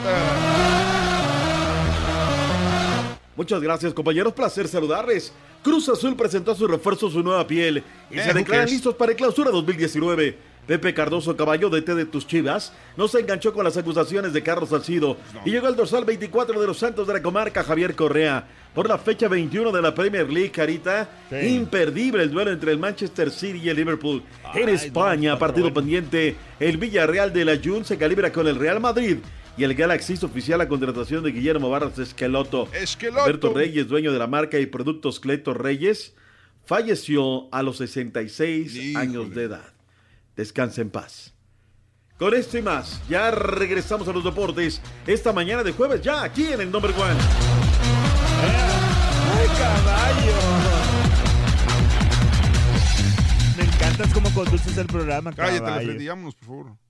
[3.36, 4.34] Muchas gracias, compañeros.
[4.34, 5.32] Placer saludarles.
[5.64, 9.12] Cruz Azul presentó a su refuerzo su nueva piel y Eh, se declaran listos para
[9.12, 10.36] el clausura 2019.
[10.68, 14.70] Pepe Cardoso Caballo, DT de tus chivas, no se enganchó con las acusaciones de Carlos
[14.70, 18.46] Salcido y llegó al dorsal 24 de los Santos de la Comarca, Javier Correa.
[18.76, 21.48] Por la fecha 21 de la Premier League, Carita, Sí.
[21.56, 24.22] imperdible el duelo entre el Manchester City y el Liverpool.
[24.54, 25.76] en España, no, partido bueno.
[25.82, 29.18] pendiente, el Villarreal de la Jun se calibra con el Real Madrid
[29.58, 32.68] y el Galaxy oficial la contratación de Guillermo Barras Esqueloto.
[32.74, 33.24] Esqueloto.
[33.24, 36.14] Alberto Reyes, dueño de la marca y productos Cleto Reyes,
[36.66, 38.98] falleció a los 66 Híjole.
[39.04, 39.74] años de edad.
[40.38, 41.34] Descansa en paz.
[42.20, 46.54] Con esto y más, ya regresamos a los deportes esta mañana de jueves, ya aquí
[46.54, 47.20] en el Number One.
[49.36, 50.38] ¡Ay, caballo!
[53.58, 55.90] Me encantas cómo conduces el programa, Cállate, caballo.
[55.90, 56.87] Freddy, vámonos, por favor.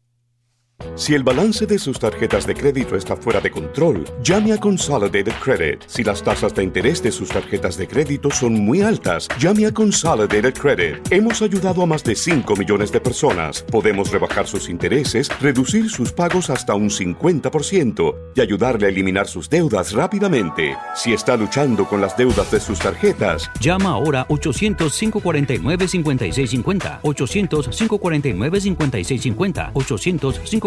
[0.95, 5.33] Si el balance de sus tarjetas de crédito está fuera de control, llame a Consolidated
[5.43, 5.81] Credit.
[5.87, 9.71] Si las tasas de interés de sus tarjetas de crédito son muy altas, llame a
[9.71, 10.97] Consolidated Credit.
[11.11, 13.61] Hemos ayudado a más de 5 millones de personas.
[13.63, 19.49] Podemos rebajar sus intereses, reducir sus pagos hasta un 50% y ayudarle a eliminar sus
[19.49, 20.75] deudas rápidamente.
[20.95, 27.01] Si está luchando con las deudas de sus tarjetas, Llama ahora 800-549-5650.
[27.01, 29.71] 800-549-5650.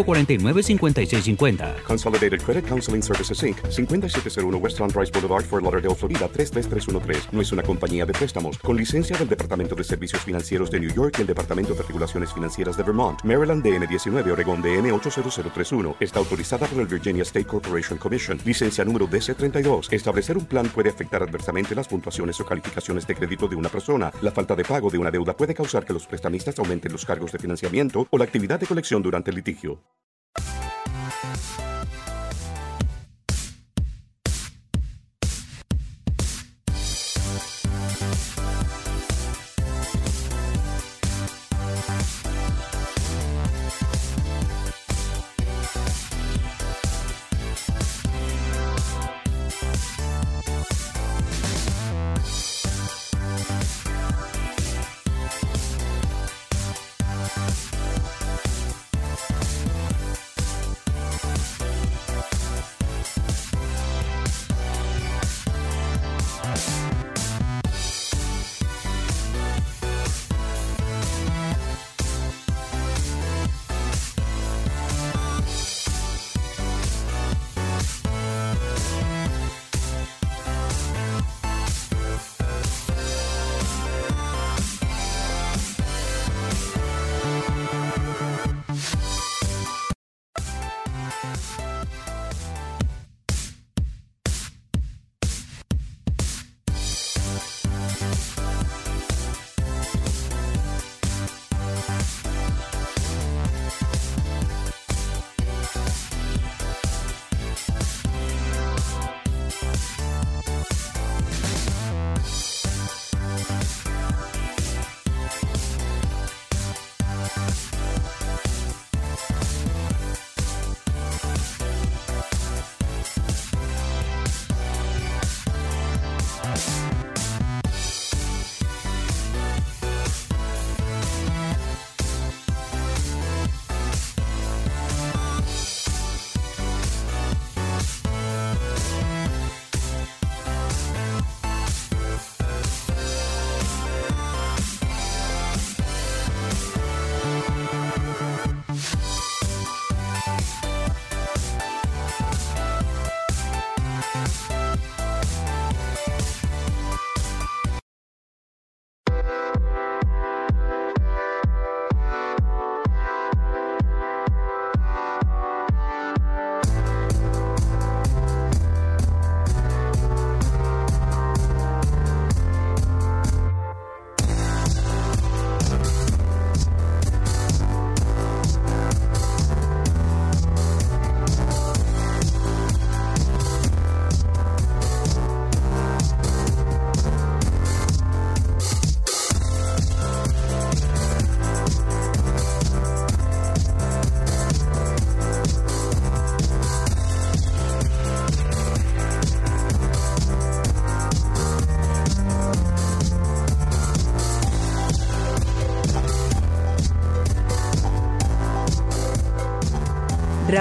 [0.03, 1.83] 800-549-5650.
[1.83, 3.57] Consolidated Credit Counseling Services Inc.
[3.69, 7.29] 5701 West Sunrise Boulevard, Fort Lauderdale, Florida 33313.
[7.31, 8.57] No es una compañía de préstamos.
[8.59, 12.33] Con licencia del Departamento de Servicios Financieros de New York y el Departamento de Regulaciones
[12.33, 13.21] Financieras de Vermont.
[13.23, 15.95] Maryland DN 19, Oregón DN 80031.
[15.99, 18.39] Está autorizada por el Virginia State Corporation Commission.
[18.45, 19.91] Licencia número DC32.
[19.91, 24.11] Establecer un plan puede afectar adversamente las puntuaciones o calificaciones de crédito de una persona.
[24.21, 27.31] La falta de pago de una deuda puede causar que los prestamistas aumenten los cargos
[27.31, 29.79] de financiamiento o la actividad de colección durante el litigio.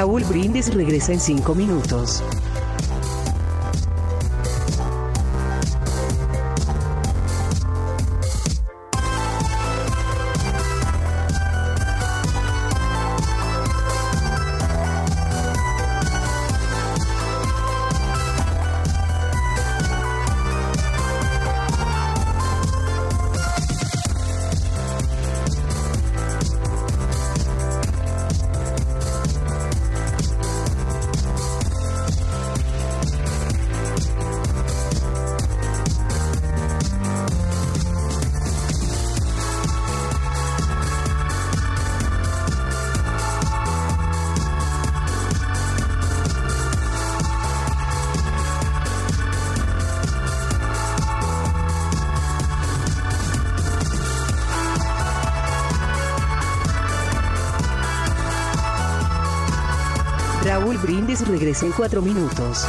[0.00, 2.22] Raúl Brindis regresa en 5 minutos.
[61.30, 62.66] Regresa en cuatro minutos.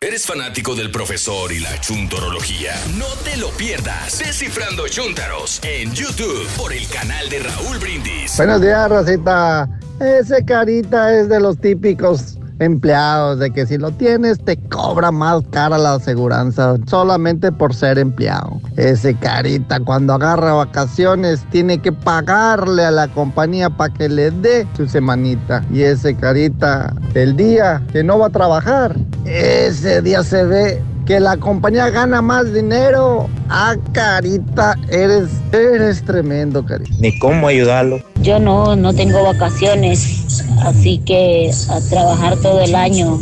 [0.00, 2.74] ¿Eres fanático del profesor y la chuntorología?
[2.96, 4.20] No te lo pierdas.
[4.20, 8.36] Descifrando Chúntaros en YouTube por el canal de Raúl Brindis.
[8.36, 9.68] Buenos días, Rosita.
[9.98, 15.42] Ese carita es de los típicos empleados, de que si lo tienes te cobra más
[15.50, 18.45] cara la aseguranza solamente por ser empleado.
[18.76, 24.66] Ese carita cuando agarra vacaciones tiene que pagarle a la compañía para que le dé
[24.76, 25.64] su semanita.
[25.72, 31.20] Y ese carita, el día que no va a trabajar, ese día se ve que
[31.20, 33.28] la compañía gana más dinero.
[33.48, 36.90] Ah, carita, eres, eres tremendo, carita.
[36.98, 38.02] Ni cómo ayudarlo.
[38.20, 43.20] Yo no, no tengo vacaciones, así que a trabajar todo el año.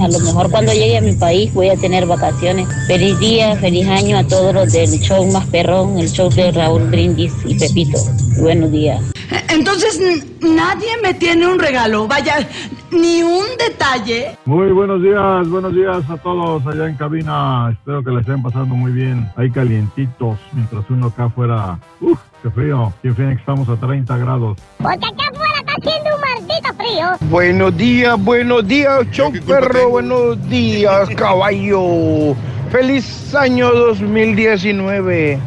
[0.00, 2.68] A lo mejor cuando llegue a mi país voy a tener vacaciones.
[2.86, 6.82] Feliz día, feliz año a todos los del show más perrón, el show de Raúl
[6.90, 7.98] Brindis y Pepito.
[8.40, 9.00] Buenos días.
[9.48, 12.46] Entonces n- nadie me tiene un regalo, vaya,
[12.92, 14.36] ni un detalle.
[14.44, 17.70] Muy buenos días, buenos días a todos allá en cabina.
[17.72, 19.28] Espero que la estén pasando muy bien.
[19.36, 21.78] Ahí calientitos, mientras uno acá afuera.
[22.00, 22.92] Uf, qué frío.
[22.98, 24.58] Aquí en Phoenix estamos a 30 grados.
[24.78, 27.06] Porque acá afuera está haciendo un maldito frío.
[27.30, 32.34] Buenos días, buenos días, show perro, buenos días, caballo.
[32.70, 35.38] Feliz año 2019.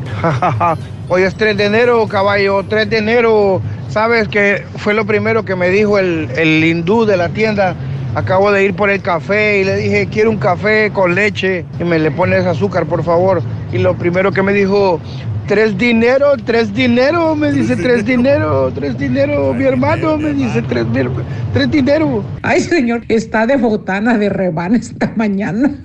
[1.09, 3.61] Hoy es 3 de enero, caballo, 3 de enero.
[3.89, 7.75] Sabes que fue lo primero que me dijo el, el hindú de la tienda.
[8.15, 11.83] Acabo de ir por el café y le dije, quiero un café con leche y
[11.83, 13.41] me le pones azúcar, por favor.
[13.71, 14.99] Y lo primero que me dijo,
[15.49, 20.85] tres dinero, tres dinero, me dice tres dinero, tres dinero, mi hermano me dice tres,
[20.85, 21.09] mil-
[21.51, 22.23] tres dinero.
[22.43, 25.81] Ay, señor, está de botana de rebana esta mañana.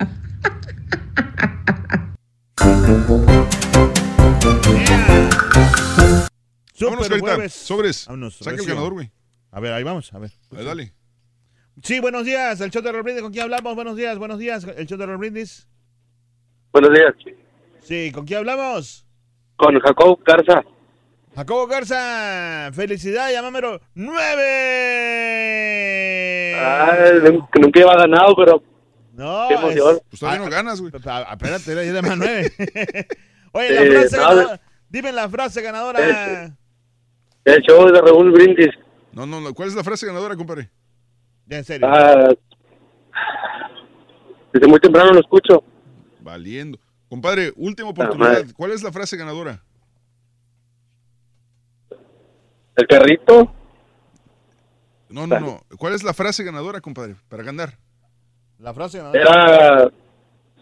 [6.79, 7.53] Vámonos.
[7.53, 8.05] Sobres.
[8.07, 8.73] Vámonos, Saca el recio.
[8.73, 9.11] ganador, güey.
[9.51, 10.31] A ver, ahí vamos, a ver.
[10.55, 10.93] Ahí, dale.
[11.83, 13.21] Sí, buenos días, el show de Raúl Brindis.
[13.23, 13.75] ¿Con quién hablamos?
[13.75, 15.67] Buenos días, buenos días, el show de Raúl Brindis.
[16.71, 17.13] Buenos días.
[17.81, 19.04] Sí, ¿con quién hablamos?
[19.57, 20.63] Con Jacob Garza.
[21.35, 24.45] Jacobo Garza, felicidad, llamámelo nueve.
[27.23, 28.63] Nun- nunca iba ganado, pero
[29.13, 29.99] No, qué emoción.
[30.09, 30.93] Pues todavía no ganas, güey.
[30.95, 32.51] Espérate, era de más nueve.
[33.51, 34.61] Oye, la Eh, frase ganadora.
[34.89, 35.99] Dime la frase ganadora.
[37.45, 38.69] El show de Raúl Brindis.
[39.13, 39.53] No, no, no.
[39.53, 40.69] ¿Cuál es la frase ganadora, compadre?
[41.47, 41.87] Ya, en serio.
[41.89, 42.29] Ah,
[44.53, 45.63] desde muy temprano lo escucho.
[46.21, 46.77] Valiendo.
[47.09, 48.45] Compadre, última oportunidad.
[48.55, 49.61] ¿Cuál es la frase ganadora?
[52.75, 53.53] El carrito.
[55.09, 55.63] No, no, no.
[55.77, 57.15] ¿Cuál es la frase ganadora, compadre?
[57.29, 57.77] Para ganar.
[58.59, 59.21] La frase ganadora.
[59.21, 59.91] Era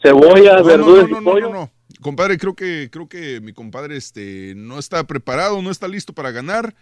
[0.02, 1.50] cebolla, No, verduras no, no, y no, pollo.
[1.50, 1.72] no, no.
[2.02, 6.32] Compadre, creo que, creo que mi compadre este, no está preparado, no está listo para
[6.32, 6.76] ganar.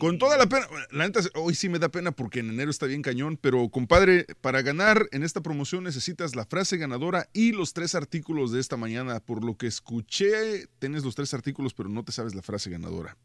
[0.00, 2.86] Con toda la pena, la neta, hoy sí me da pena porque en enero está
[2.86, 7.74] bien cañón, pero compadre, para ganar en esta promoción necesitas la frase ganadora y los
[7.74, 9.20] tres artículos de esta mañana.
[9.20, 13.18] Por lo que escuché, tienes los tres artículos, pero no te sabes la frase ganadora.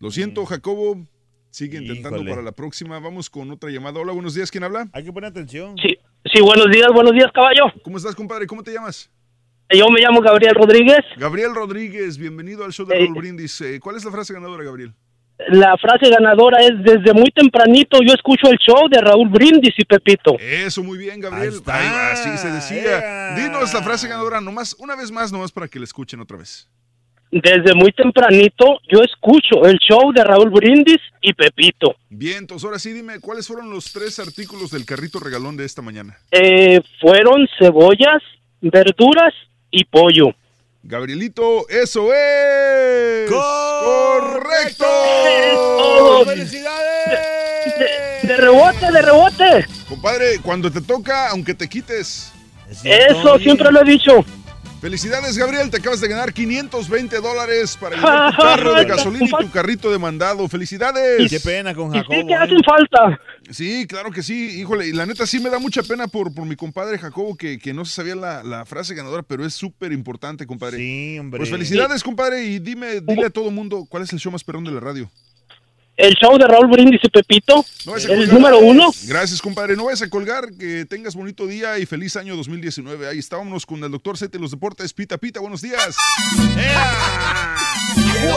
[0.00, 1.06] Lo siento, Jacobo.
[1.50, 2.30] Sigue intentando Híjole.
[2.32, 2.98] para la próxima.
[2.98, 4.00] Vamos con otra llamada.
[4.00, 4.50] Hola, buenos días.
[4.50, 4.88] ¿Quién habla?
[4.92, 5.76] Hay que poner atención.
[5.80, 5.96] Sí,
[6.34, 7.66] sí, buenos días, buenos días, caballo.
[7.84, 8.48] ¿Cómo estás, compadre?
[8.48, 9.08] ¿Cómo te llamas?
[9.70, 10.98] Yo me llamo Gabriel Rodríguez.
[11.16, 13.60] Gabriel Rodríguez, bienvenido al show de Eh, Raúl Brindis.
[13.60, 14.92] Eh, ¿Cuál es la frase ganadora, Gabriel?
[15.48, 19.84] La frase ganadora es desde muy tempranito yo escucho el show de Raúl Brindis y
[19.84, 20.36] Pepito.
[20.38, 21.54] Eso, muy bien, Gabriel.
[21.66, 23.34] Ahí va, así se decía.
[23.34, 26.68] Dinos la frase ganadora nomás, una vez más, nomás para que la escuchen otra vez.
[27.32, 31.96] Desde muy tempranito yo escucho el show de Raúl Brindis y Pepito.
[32.08, 35.82] Bien, entonces ahora sí dime, ¿cuáles fueron los tres artículos del carrito regalón de esta
[35.82, 36.16] mañana?
[36.30, 38.22] Eh, fueron cebollas,
[38.60, 39.34] verduras
[39.72, 40.26] y pollo.
[40.86, 43.30] Gabrielito, eso es.
[43.30, 44.84] ¡Correcto!
[46.26, 48.22] ¡Felicidades!
[48.22, 49.66] De, rebote, de rebote.
[49.88, 52.32] Compadre, cuando te toca, aunque te quites.
[52.84, 54.26] Eso siempre lo he dicho.
[54.84, 59.44] Felicidades, Gabriel, te acabas de ganar 520 dólares para llevar tu carro de gasolina y
[59.46, 60.46] tu carrito de mandado.
[60.46, 61.30] ¡Felicidades!
[61.30, 62.12] Qué pena con Jacobo.
[62.20, 62.36] sí que ¿eh?
[62.36, 63.20] hacen falta.
[63.48, 66.44] Sí, claro que sí, híjole, y la neta sí me da mucha pena por, por
[66.44, 69.90] mi compadre Jacobo que, que no se sabía la, la frase ganadora, pero es súper
[69.90, 70.76] importante, compadre.
[70.76, 71.38] Sí, hombre.
[71.38, 74.64] Pues felicidades, compadre, y dime, dile a todo mundo cuál es el show más perrón
[74.64, 75.10] de la radio.
[75.96, 78.28] El show de Raúl Brindis y Pepito, No el colgar.
[78.32, 78.90] número uno.
[79.06, 79.76] Gracias, compadre.
[79.76, 80.48] No vayas a colgar.
[80.58, 83.08] Que tengas bonito día y feliz año 2019.
[83.08, 84.92] Ahí estábamos con el doctor Zete de los deportes.
[84.92, 85.96] Pita, pita, buenos días.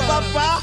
[0.07, 0.61] Papá.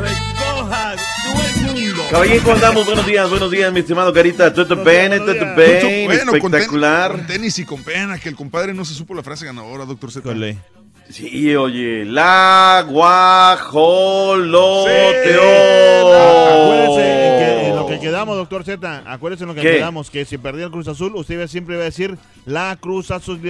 [0.00, 0.94] Recoja
[1.24, 2.02] todo el mundo.
[2.10, 2.86] Caballero, ¿cómo andamos?
[2.86, 4.52] Buenos días, buenos días, mi estimado Carita.
[4.52, 7.12] Toto Bene, Toto ten- espectacular.
[7.12, 10.10] Con tenis y con pena, que el compadre no se supo la frase ganadora, doctor
[10.12, 10.58] Zete.
[11.08, 14.62] Sí, oye, la guajoloteó.
[16.14, 19.02] Acuérdese en, lo que quedamos, doctor Z.
[19.06, 19.72] Acuérdese en lo que ¿Qué?
[19.76, 20.10] quedamos.
[20.10, 22.16] Que si perdía el Cruz Azul, usted siempre iba a decir
[22.46, 23.40] la Cruz Azul.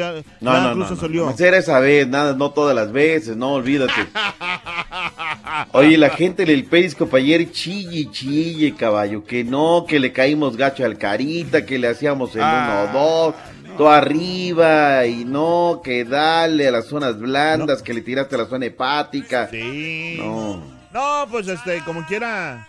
[0.40, 1.14] No, la no, Cruz no, Azul.
[1.14, 1.34] no, no.
[1.38, 3.92] Era esa vez, nada, no todas las veces, no, olvídate.
[5.72, 10.84] Oye, la gente del Periscope ayer chille, chille, caballo, que no, que le caímos gacho
[10.84, 13.34] al carita, que le hacíamos el Ah.
[13.72, 18.38] 1-2, todo arriba, y no, que dale a las zonas blandas, que le tiraste a
[18.38, 19.48] la zona hepática.
[19.50, 20.16] Sí.
[20.18, 20.62] No.
[20.92, 22.68] No, pues este, como quiera.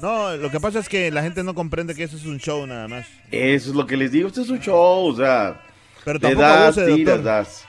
[0.00, 2.66] No, lo que pasa es que la gente no comprende que eso es un show
[2.66, 3.06] nada más.
[3.30, 5.58] Eso es lo que les digo, este es un show, o sea,
[6.04, 7.64] Pero le tampoco das, abuse, tiras, das.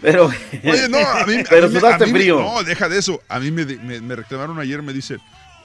[0.00, 2.40] Pero, Oye, no, a mí, a pero mí me- sudaste a mí me- frío.
[2.40, 3.20] No, deja de eso.
[3.28, 5.18] A mí me, me- me reclamaron ayer, me dice,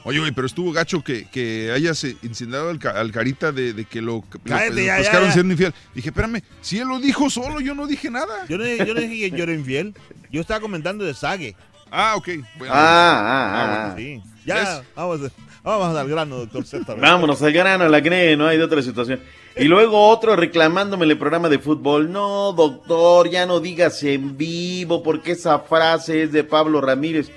[0.08, 3.86] oye, güey, pero estuvo gacho que, que hayas incendiado al, ca- al carita de, de
[3.86, 5.34] que lo, Cállate, lo ya, ya, pescaron ya.
[5.34, 5.74] siendo infiel.
[5.94, 8.46] Dije, espérame, si él lo dijo solo, yo no dije nada.
[8.50, 9.94] Yo no, yo no dije que yo era infiel.
[10.32, 11.56] Yo estaba comentando de Sage.
[11.92, 12.28] Ah, ok.
[12.58, 12.80] Bueno, Ah,
[13.22, 13.54] ah,
[13.90, 13.94] ah.
[13.94, 14.32] bueno, sí.
[14.46, 15.20] Ya, vamos,
[15.64, 16.96] vamos al grano, doctor Z.
[16.96, 19.20] Vámonos al grano, la CNE, no hay de otra situación.
[19.58, 22.12] Y luego otro reclamándome en el programa de fútbol.
[22.12, 27.30] No, doctor, ya no digas en vivo, porque esa frase es de Pablo Ramírez.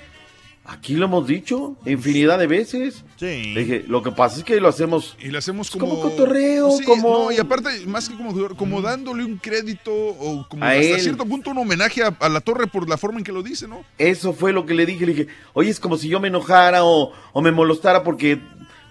[0.63, 3.03] Aquí lo hemos dicho infinidad de veces.
[3.17, 3.51] Sí.
[3.53, 5.17] Le dije, lo que pasa es que lo hacemos.
[5.19, 6.01] Y lo hacemos como, como...
[6.03, 7.23] cotorreo, Sí, como.
[7.25, 11.01] no, y aparte, más que como como dándole un crédito o como A hasta él.
[11.01, 13.67] cierto punto un homenaje a, a la torre por la forma en que lo dice,
[13.67, 13.83] ¿no?
[13.97, 15.05] Eso fue lo que le dije.
[15.05, 18.39] Le dije, oye, es como si yo me enojara o, o me molestara porque.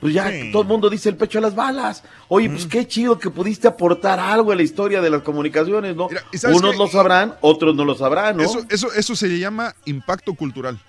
[0.00, 2.02] Pues ya todo el mundo dice el pecho a las balas.
[2.28, 6.08] Oye, pues qué chido que pudiste aportar algo a la historia de las comunicaciones, ¿no?
[6.32, 6.78] ¿y sabes Unos qué?
[6.78, 8.42] lo sabrán, otros no lo sabrán, ¿no?
[8.42, 10.80] Eso, eso, eso se llama impacto cultural.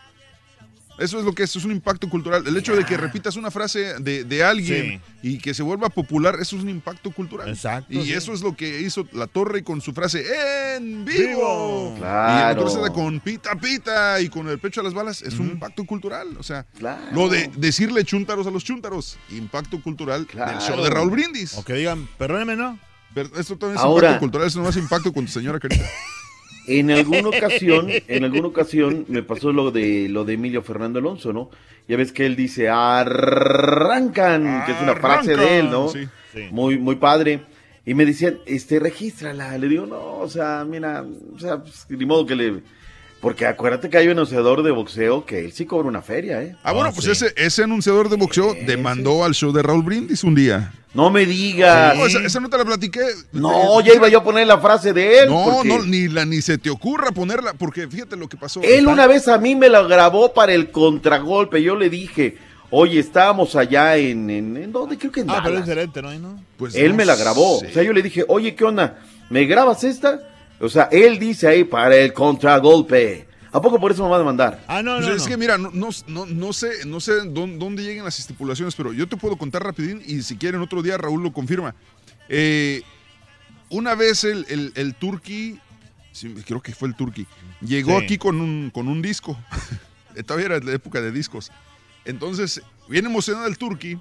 [1.01, 2.45] Eso es lo que es, es un impacto cultural.
[2.45, 6.37] El hecho de que repitas una frase de, de alguien y que se vuelva popular,
[6.39, 7.49] eso es un impacto cultural.
[7.49, 7.91] Exacto.
[7.91, 8.13] Y sí.
[8.13, 10.23] eso es lo que hizo La Torre con su frase
[10.75, 11.95] ¡En vivo!
[11.97, 12.67] Claro.
[12.71, 15.85] Y el con pita pita y con el pecho a las balas, es un impacto
[15.85, 16.37] cultural.
[16.37, 16.65] O sea,
[17.13, 21.55] lo de decirle chúntaros a los chúntaros, impacto cultural del show de Raúl Brindis.
[21.55, 22.79] O que digan, perdóneme, ¿no?
[23.13, 25.83] Pero esto también es Ahora- impacto cultural, eso no es impacto con tu señora Carita.
[26.67, 31.33] En alguna ocasión, en alguna ocasión me pasó lo de lo de Emilio Fernando Alonso,
[31.33, 31.49] ¿no?
[31.87, 35.89] Ya ves que él dice arrancan, que es una frase de él, ¿no?
[35.89, 36.07] Sí,
[36.51, 37.41] Muy, muy padre.
[37.85, 39.57] Y me decían, este, regístrala.
[39.57, 42.61] Le digo, no, o sea, mira, o sea, pues, ni modo que le.
[43.21, 46.55] Porque acuérdate que hay un anunciador de boxeo que él sí cobra una feria, ¿eh?
[46.63, 50.33] Ah, bueno, pues ese, ese anunciador de boxeo demandó al show de Raúl Brindis un
[50.33, 50.73] día.
[50.95, 51.95] No me digas.
[51.95, 53.01] No, esa, esa no te la platiqué.
[53.31, 55.29] No, ya iba yo a poner la frase de él.
[55.29, 58.59] No, porque no, ni, la, ni se te ocurra ponerla, porque fíjate lo que pasó.
[58.63, 61.61] Él una vez a mí me la grabó para el contragolpe.
[61.61, 62.37] Yo le dije,
[62.71, 64.97] oye, estábamos allá en, en, ¿en dónde?
[64.97, 66.11] Creo que en Ah, pero es diferente, ¿no?
[66.11, 66.43] ¿Y no?
[66.57, 67.59] Pues él no me la grabó.
[67.59, 67.67] sé.
[67.67, 68.99] O sea, yo le dije, oye, ¿qué onda?
[69.29, 70.19] ¿Me grabas esta?
[70.61, 73.27] O sea, él dice ahí para el contragolpe.
[73.51, 74.63] ¿A poco por eso me va a demandar?
[74.67, 75.27] Ah, no, Pues no, es no.
[75.27, 78.93] que mira, no, no, no, no sé, no sé dónde, dónde lleguen las estipulaciones, pero
[78.93, 81.75] yo te puedo contar rapidín y si quieren otro día Raúl lo confirma.
[82.29, 82.81] Eh,
[83.69, 85.59] una vez el, el, el Turqui,
[86.13, 87.27] sí, creo que fue el Turqui,
[87.59, 88.05] llegó Sí.
[88.05, 89.37] aquí con un, con un disco.
[90.25, 91.51] Todavía era la época de discos.
[92.05, 93.97] Entonces, bien emocionado el Turqui,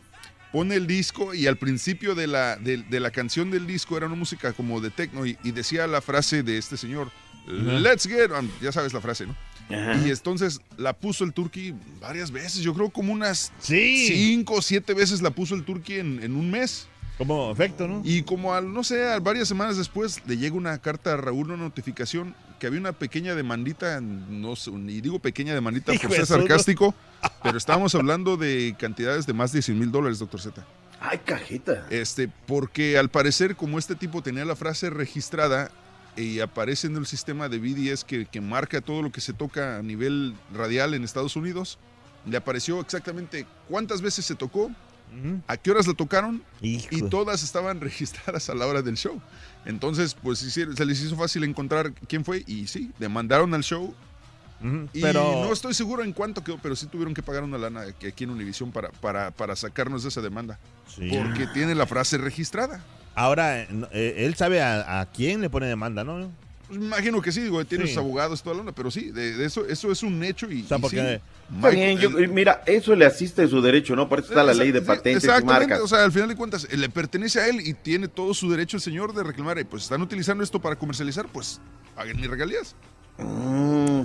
[0.53, 4.07] pone el disco y al principio de la, de, de la canción del disco era
[4.07, 7.11] una música como de techno y, y decía la frase de este señor,
[7.47, 9.35] Let's get, on", ya sabes la frase, ¿no?
[10.05, 14.07] Y entonces la puso el Turqui varias veces, yo creo como unas Sí.
[14.09, 16.87] cinco o siete veces la puso el Turqui en, en un mes.
[17.19, 18.03] Como efecto, ¿no?
[18.05, 21.51] Y como al, no sé, a varias semanas después le llega una carta a Raúl,
[21.51, 26.17] una notificación que había una pequeña demandita, no sé, y digo pequeña demandita Hijo por
[26.17, 26.95] ser sarcástico,
[27.43, 30.65] pero estábamos hablando de cantidades de más de 100 mil dólares, doctor Z.
[31.01, 31.87] Ay, cajita.
[31.89, 35.71] Este, porque al parecer, como este tipo tenía la frase registrada
[36.15, 39.79] y aparece en el sistema de BDS que, que marca todo lo que se toca
[39.79, 41.79] a nivel radial en Estados Unidos,
[42.27, 44.71] le apareció exactamente cuántas veces se tocó,
[45.49, 49.21] a qué horas la tocaron y todas estaban registradas a la hora del show.
[49.65, 53.95] Entonces, pues se les hizo fácil encontrar quién fue y sí, demandaron al show.
[54.93, 57.85] Y pero- no estoy seguro en cuánto quedó, pero sí tuvieron que pagar una lana
[57.99, 60.59] que aquí en Univision para, para, para sacarnos de esa demanda.
[60.95, 61.09] Sí.
[61.11, 62.83] Porque tiene la frase registrada.
[63.15, 66.31] Ahora, eh, eh, él sabe a, a quién le pone demanda, ¿no?
[66.71, 67.95] Pues me imagino que sí, digo, tiene Sí.
[67.95, 70.55] sus abogados, toda la onda, pero sí, de, de eso, eso es un hecho y,
[70.55, 74.09] y sí, Está Michael- bien, yo- mira, eso le asiste su derecho, ¿no?
[74.09, 75.81] Por eso está la ley de Sí, patentes y marcas.
[75.81, 78.49] o sea, al final de cuentas, eh, le pertenece a él y tiene todo su
[78.49, 79.59] derecho el señor de reclamar.
[79.59, 81.61] Y pues están utilizando esto para comercializar, pues
[81.97, 82.77] paguen mis regalías.
[83.19, 84.03] Mm,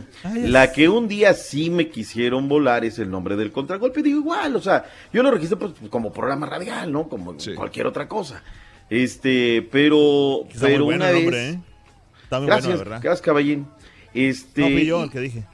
[0.47, 4.01] la que un día sí me quisieron volar es el nombre del contragolpe.
[4.01, 7.07] Digo, igual, o sea, yo lo registré pues, como programa radial, ¿no?
[7.07, 8.41] Como cualquier otra cosa.
[8.89, 11.23] Este, pero, muy pero bueno una el vez.
[11.23, 11.59] nombre, ¿eh?
[12.25, 12.99] Está muy gracias, bueno, verdad.
[13.01, 13.67] gracias, caballín.
[14.13, 15.45] Este, No fui yo el que dije.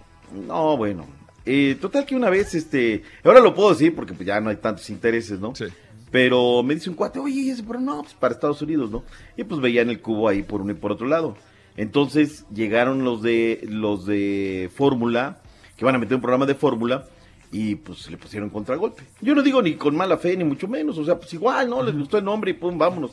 [0.48, 1.06] No, bueno.
[1.46, 4.56] Eh, total que una vez, este, ahora lo puedo decir porque pues, ya no hay
[4.58, 5.54] tantos intereses, ¿no?
[5.56, 5.66] Sí.
[6.12, 9.04] Pero me dice un cuate, oye, ese, pero no, pues para Estados Unidos, ¿no?
[9.38, 11.36] Y pues veían el cubo ahí por uno y por otro lado.
[11.78, 15.42] Entonces llegaron los de los de Fórmula,
[15.78, 17.06] que van a meter un programa de Fórmula,
[17.52, 19.04] y pues le pusieron contragolpe.
[19.22, 21.84] Yo no digo ni con mala fe, ni mucho menos, o sea, pues igual, ¿no?
[21.84, 23.12] Les gustó el nombre y pum, vámonos.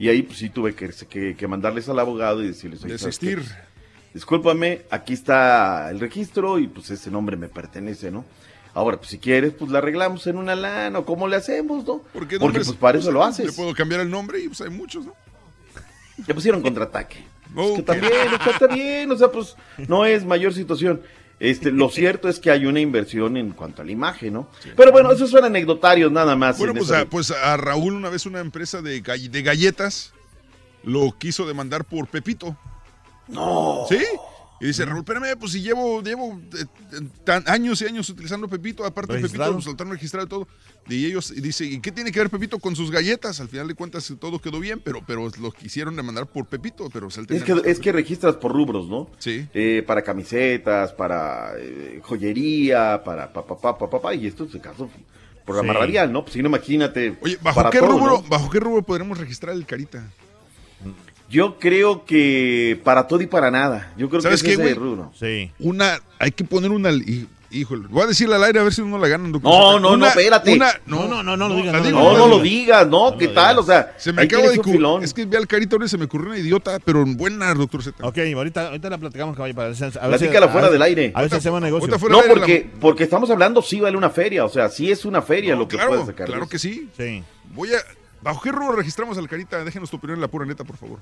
[0.00, 2.80] Y ahí pues sí tuve que, que, que mandarles al abogado y decirles.
[2.82, 3.44] Desistir.
[4.14, 8.24] discúlpame, aquí está el registro y pues ese nombre me pertenece, ¿no?
[8.72, 12.00] Ahora, pues si quieres, pues la arreglamos en una lana o cómo le hacemos, ¿no?
[12.14, 13.54] Porque, Porque pues para eso lo Le haces.
[13.54, 15.14] puedo cambiar el nombre y pues hay muchos, ¿no?
[16.26, 17.24] Ya pusieron contraataque.
[17.56, 18.12] Es que también,
[18.48, 19.56] está bien, o sea, pues
[19.88, 21.02] no es mayor situación.
[21.40, 24.48] Este, lo cierto es que hay una inversión en cuanto a la imagen, ¿no?
[24.76, 26.58] Pero bueno, esos son anecdotarios nada más.
[26.58, 30.12] Bueno, en pues a, pues a Raúl una vez una empresa de, gall- de galletas
[30.84, 32.56] lo quiso demandar por Pepito.
[33.28, 33.84] No.
[33.88, 33.98] ¿Sí?
[34.60, 38.46] Y dice, Raúl, espérame, pues si llevo, llevo eh, eh, tan- años y años utilizando
[38.46, 39.54] Pepito, aparte de Pepito, ¿Registrado?
[39.54, 40.48] nos saltaron registrado y todo.
[40.88, 43.40] Y ellos, y dice, ¿y qué tiene que ver Pepito con sus galletas?
[43.40, 47.10] Al final de cuentas todo quedó bien, pero, pero lo quisieron demandar por Pepito, pero
[47.10, 49.10] se Es que, es que registras por rubros, ¿no?
[49.18, 49.48] Sí.
[49.54, 54.90] Eh, para camisetas, para eh, joyería, para papá, papá, papá, y esto es el caso
[55.46, 55.78] programa Sí.
[55.80, 56.22] radial, ¿no?
[56.22, 57.16] Pues si no, imagínate.
[57.22, 58.22] Oye, ¿bajo para qué todo, rubro, ¿no?
[58.28, 60.06] bajo qué rubro podremos registrar el Carita?
[61.30, 63.92] Yo creo que para todo y para nada.
[63.96, 64.74] Yo creo ¿Sabes que qué, es ese güey?
[64.74, 65.12] rubro.
[65.18, 65.52] Sí.
[65.60, 66.90] Una, hay que poner una,
[67.52, 69.28] híjole, voy a decirle al aire a ver si uno la gana.
[69.28, 70.52] doctor No, no, no, Una- espérate.
[70.54, 73.16] una- No, no, no, no lo digas, no, digo, No, no lo digas, ¿no?
[73.16, 73.60] ¿Qué tal?
[73.60, 75.04] O sea, Se me acaba de filón.
[75.04, 77.84] Es que vi al Carita ahora y se me ocurrió una idiota, pero buena, doctor
[77.84, 78.04] Z.
[78.04, 79.54] Ok, ahorita, ahorita la platicamos, caballo.
[79.54, 81.12] Para a si- Platícala fuera a del aire.
[81.14, 81.96] A ver si hacemos negocio.
[82.08, 84.44] No, porque, porque estamos hablando, sí vale una feria.
[84.44, 86.26] O sea, sí es una feria lo que claro, puedes sacar.
[86.26, 86.88] claro que sí.
[86.96, 87.22] Sí.
[87.54, 87.78] Voy a.
[88.22, 89.62] ¿Bajo qué rubro registramos al Carita?
[89.64, 90.98] Déjenos tu opinión en la pura neta, por favor.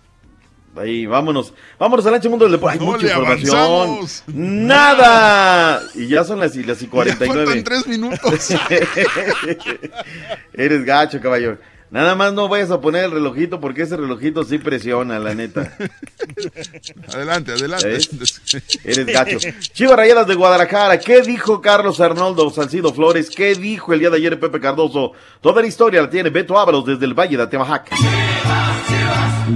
[0.76, 1.52] Ahí, vámonos.
[1.78, 2.78] Vámonos al ancho mundo del deporte.
[2.78, 3.56] Hay No mucha le información.
[3.56, 4.22] avanzamos.
[4.28, 5.82] Nada.
[5.94, 7.46] Y ya son las, las y Ya 49.
[7.46, 8.50] faltan tres minutos.
[10.52, 11.58] Eres gacho, caballo.
[11.90, 15.74] Nada más no vayas a poner el relojito porque ese relojito sí presiona, la neta.
[17.14, 17.88] adelante, adelante.
[17.88, 18.80] ¿Ves?
[18.84, 19.38] Eres gacho.
[19.72, 20.98] Chivas Rayadas de Guadalajara.
[20.98, 23.30] ¿Qué dijo Carlos Arnoldo Salcido Flores?
[23.30, 25.12] ¿Qué dijo el día de ayer Pepe Cardoso?
[25.40, 27.90] Toda la historia la tiene Beto Ábalos desde el Valle de Atemajac.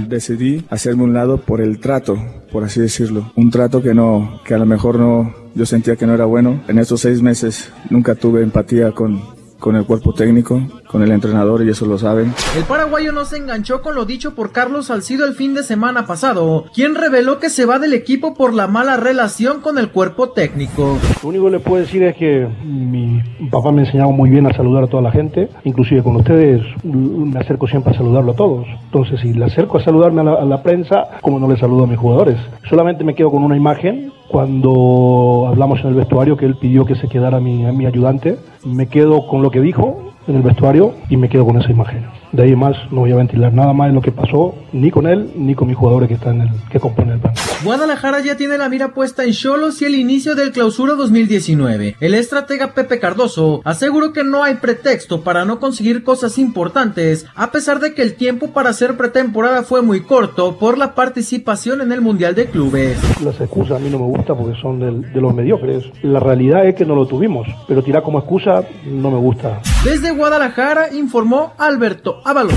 [0.07, 2.17] decidí hacerme un lado por el trato,
[2.51, 3.31] por así decirlo.
[3.35, 6.63] Un trato que no, que a lo mejor no, yo sentía que no era bueno.
[6.67, 9.32] En estos seis meses nunca tuve empatía con,
[9.63, 12.33] con el cuerpo técnico, con el entrenador y eso lo saben.
[12.57, 16.05] El paraguayo no se enganchó con lo dicho por Carlos Salcido el fin de semana
[16.05, 20.31] pasado, quien reveló que se va del equipo por la mala relación con el cuerpo
[20.31, 20.97] técnico.
[21.23, 24.53] Lo único que le puedo decir es que mi papá me enseñaba muy bien a
[24.53, 28.67] saludar a toda la gente, inclusive con ustedes me acerco siempre a saludarlo a todos.
[28.83, 31.85] Entonces, si le acerco a saludarme a la, a la prensa, como no le saludo
[31.85, 32.37] a mis jugadores.
[32.69, 36.95] Solamente me quedo con una imagen cuando hablamos en el vestuario que él pidió que
[36.95, 38.37] se quedara mi, mi ayudante.
[38.65, 42.22] Me quedo con lo que dijo en el vestuario y me quedo con esa imagen.
[42.33, 45.05] De ahí más no voy a ventilar nada más de lo que pasó ni con
[45.07, 47.37] él ni con mis jugadores que están en el, que componen el banco.
[47.63, 51.95] Guadalajara ya tiene la mira puesta en Cholos y el inicio del clausura 2019.
[51.99, 57.51] El estratega Pepe Cardoso aseguró que no hay pretexto para no conseguir cosas importantes, a
[57.51, 61.91] pesar de que el tiempo para hacer pretemporada fue muy corto por la participación en
[61.91, 62.97] el Mundial de Clubes.
[63.23, 65.83] Las excusas a mí no me gustan porque son del- de los mediocres.
[66.01, 69.61] La realidad es que no lo tuvimos, pero tirar como excusa no me gusta.
[69.85, 72.53] Desde Guadalajara informó Alberto Ábalos.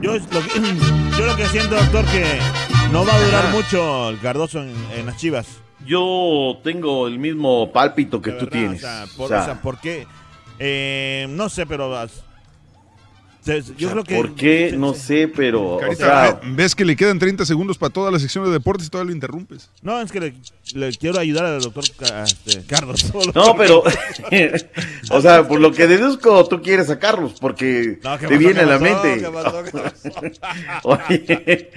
[0.00, 0.60] Yo, lo que,
[1.18, 2.24] yo lo que siento, doctor, que
[2.92, 5.46] no va a durar mucho el Cardoso en, en las chivas.
[5.84, 8.78] Yo tengo el mismo pálpito que De tú verdad, tienes.
[8.82, 10.06] O sea, por, O sea, o sea, ¿por qué?
[10.58, 11.94] Eh, no sé, pero.
[13.46, 14.14] Yo o sea, creo que.
[14.16, 14.74] ¿Por qué?
[14.76, 15.76] No sé, pero.
[15.76, 18.86] O sea, ve- ves que le quedan 30 segundos para toda la sección de deportes
[18.86, 19.70] y todavía lo interrumpes.
[19.82, 20.34] No, es que le,
[20.74, 23.12] le quiero ayudar al doctor este, Carlos.
[23.34, 23.82] No, pero,
[25.10, 28.60] o sea, por lo que deduzco, tú quieres sacarlos porque No, ¿qué te pasó, viene
[28.60, 29.18] a la mente.
[29.20, 30.32] qué pasó, qué
[30.82, 31.70] Oye,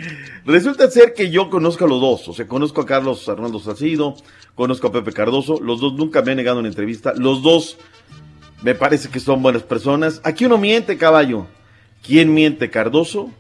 [0.45, 4.15] resulta ser que yo conozco a los dos, o sea, conozco a Carlos Arnaldo Salcido,
[4.55, 7.77] conozco a Pepe Cardoso, los dos nunca me han negado una entrevista, los dos
[8.61, 10.19] me parece que son buenas personas.
[10.23, 11.47] Aquí uno miente, caballo.
[12.05, 13.31] ¿Quién miente, Cardoso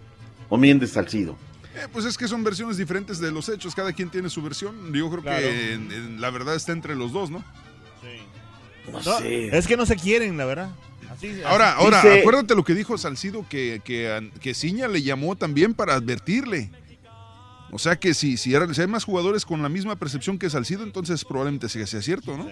[0.49, 1.37] o miente Salcido?
[1.75, 4.93] Eh, pues es que son versiones diferentes de los hechos, cada quien tiene su versión.
[4.93, 5.39] Yo creo Claro.
[5.41, 7.43] que en- en la verdad está entre los dos, ¿no?
[8.91, 10.71] No, Es que no se quieren, la verdad.
[11.11, 15.01] Así- Ahora, así- ahora, Dice- acuérdate lo que dijo Salcido, que, que, que Ciña le
[15.03, 16.71] llamó también para advertirle.
[17.71, 20.49] O sea que si, si, era- si hay más jugadores con la misma percepción que
[20.49, 22.47] Salcido, entonces probablemente sea, sea cierto, ¿no?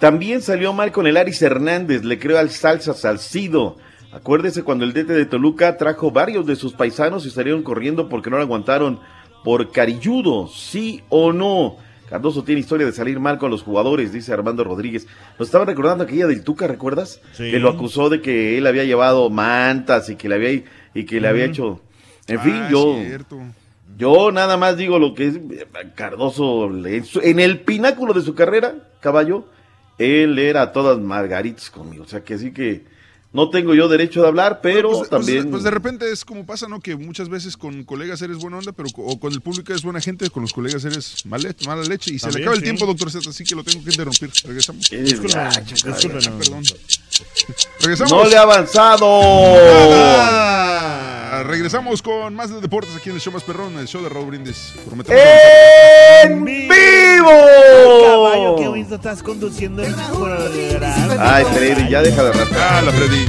[0.00, 3.76] También salió mal con el Aris Hernández, le creo al Salsa Salcido.
[4.12, 8.28] Acuérdese cuando el DT de Toluca trajo varios de sus paisanos y salieron corriendo porque
[8.30, 8.98] no lo aguantaron
[9.44, 11.76] por carilludo, sí o no.
[12.08, 15.06] Cardoso tiene historia de salir mal con los jugadores, dice Armando Rodríguez.
[15.38, 17.20] Nos estaba recordando aquella del Tuca, ¿recuerdas?
[17.32, 17.52] Sí.
[17.52, 20.62] Que lo acusó de que él había llevado mantas y que le había,
[20.92, 21.80] y que le había hecho.
[22.26, 22.96] En Ah, fin, yo.
[23.00, 23.38] cierto.
[23.96, 25.38] Yo nada más digo lo que es
[25.94, 29.46] Cardoso, en, el pináculo de su carrera, caballo,
[29.98, 32.04] él era a todas margaritas conmigo.
[32.04, 32.84] O sea que sí que
[33.32, 35.50] no tengo yo derecho de hablar, pero Pues, pues, también...
[35.50, 36.80] pues de repente es como pasa, ¿no?
[36.80, 40.00] Que muchas veces con colegas eres buena onda, pero o con el público eres buena
[40.00, 42.12] gente, con los colegas eres mala, mala leche.
[42.12, 42.64] Y se le acaba el sí.
[42.64, 44.30] tiempo, doctor Z, así que lo tengo que interrumpir.
[44.44, 44.90] Regresamos.
[44.90, 46.38] Disculpen, cabrón.
[46.38, 46.64] perdón.
[47.80, 48.10] Regresamos.
[48.12, 49.06] ¡No le ha avanzado!
[51.44, 54.26] Regresamos con más de deportes aquí en el show más perrón, el show de Raúl
[54.26, 54.74] Brindis.
[54.86, 55.20] Prometemos
[56.24, 57.30] ¡En vivo!
[58.06, 61.16] caballo, qué bonito estás conduciendo el programa.
[61.36, 62.58] Ay, Freddy, ya deja de rascar.
[62.60, 63.26] Ah, la Freddy.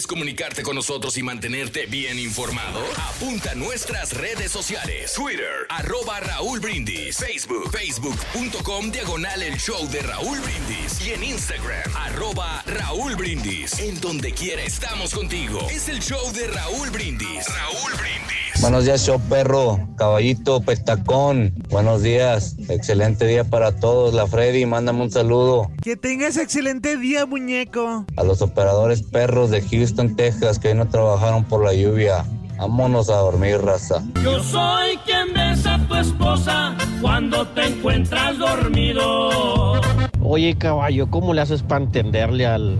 [0.00, 2.80] ¿Quieres comunicarte con nosotros y mantenerte bien informado?
[2.96, 5.12] Apunta a nuestras redes sociales.
[5.12, 7.18] Twitter, arroba Raúl Brindis.
[7.18, 11.06] Facebook, facebook.com, diagonal el show de Raúl Brindis.
[11.06, 13.78] Y en Instagram, arroba Raúl Brindis.
[13.78, 15.68] En donde quiera estamos contigo.
[15.70, 17.46] Es el show de Raúl Brindis.
[17.46, 18.40] Raúl Brindis.
[18.60, 21.54] Buenos días, show perro, caballito, petacón.
[21.70, 24.12] Buenos días, excelente día para todos.
[24.12, 28.04] La Freddy, mándame un saludo Que tengas excelente día, muñeco.
[28.16, 32.24] a los operadores perros de Houston, Texas, que hoy no trabajaron por la lluvia.
[32.58, 34.02] Vámonos a dormir, raza.
[34.22, 39.80] Yo soy quien besa a tu esposa cuando te encuentras dormido.
[40.22, 42.78] Oye, caballo, ¿cómo le haces para entenderle al,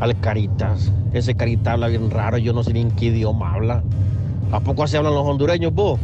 [0.00, 0.92] al Caritas?
[1.12, 3.82] Ese Carita habla bien raro, yo no sé ni en qué idioma habla.
[4.52, 5.98] ¿A poco así hablan los hondureños, vos?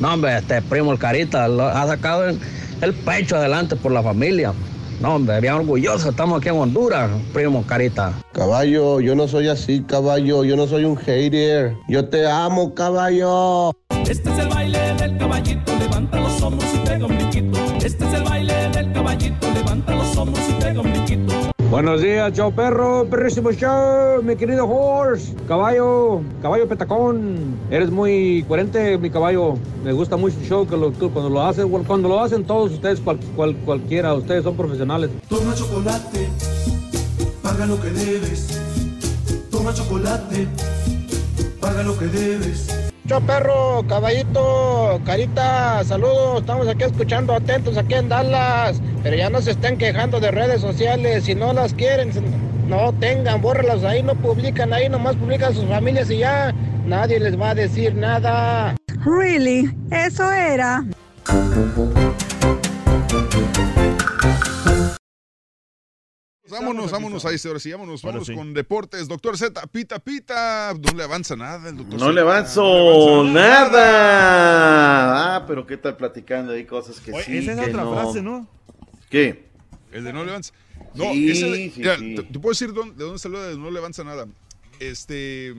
[0.00, 2.40] No, hombre, este primo el Carita lo ha sacado el,
[2.80, 4.54] el pecho adelante por la familia.
[5.00, 8.12] No, hombre, bien orgulloso, estamos aquí en Honduras, primo Carita.
[8.32, 10.42] Caballo, yo no soy así, caballo.
[10.42, 11.76] Yo no soy un hater.
[11.88, 13.70] Yo te amo, caballo.
[14.08, 17.58] Este es el baile del caballito, levanta los hombros y pega un brinquito.
[17.84, 21.57] Este es el baile del caballito, levanta los hombros y pega un brinquito.
[21.70, 27.56] Buenos días, chao perro, perrísimo show, mi querido horse, caballo, caballo petacón.
[27.70, 29.54] Eres muy coherente, mi caballo.
[29.84, 33.00] Me gusta mucho el show que lo- cuando lo haces, cuando lo hacen todos ustedes,
[33.00, 35.10] cual- cual- cualquiera, ustedes son profesionales.
[35.28, 36.28] Toma chocolate,
[37.42, 38.46] paga lo que debes.
[39.50, 40.48] Toma chocolate,
[41.60, 42.77] paga lo que debes.
[43.08, 49.40] Yo perro, caballito, carita, saludos, estamos aquí escuchando atentos aquí en Dallas, pero ya no
[49.40, 52.10] se estén quejando de redes sociales, si no las quieren,
[52.68, 56.52] no tengan, bórralas ahí, no publican ahí, nomás publican sus familias y ya,
[56.84, 58.74] nadie les va a decir nada.
[59.06, 60.84] Really, eso era.
[66.50, 68.34] Vámonos, vámonos ahí, ahora sí, vámonos, vámonos sí.
[68.34, 69.06] con deportes.
[69.08, 72.12] Doctor Z, pita, pita, no le avanza nada el doctor No Z.
[72.12, 75.36] le avanzo nada.
[75.36, 77.92] Ah, pero qué tal platicando ahí cosas que Oye, sí, esa es que otra no.
[77.94, 78.48] frase, ¿no?
[79.10, 79.48] ¿Qué?
[79.92, 80.52] El de no le avanza.
[80.94, 82.14] No, Sí, ese de- sí, mira, sí.
[82.16, 84.26] Te, te puedo decir dónde- de dónde salió de no le avanza nada.
[84.80, 85.54] Este,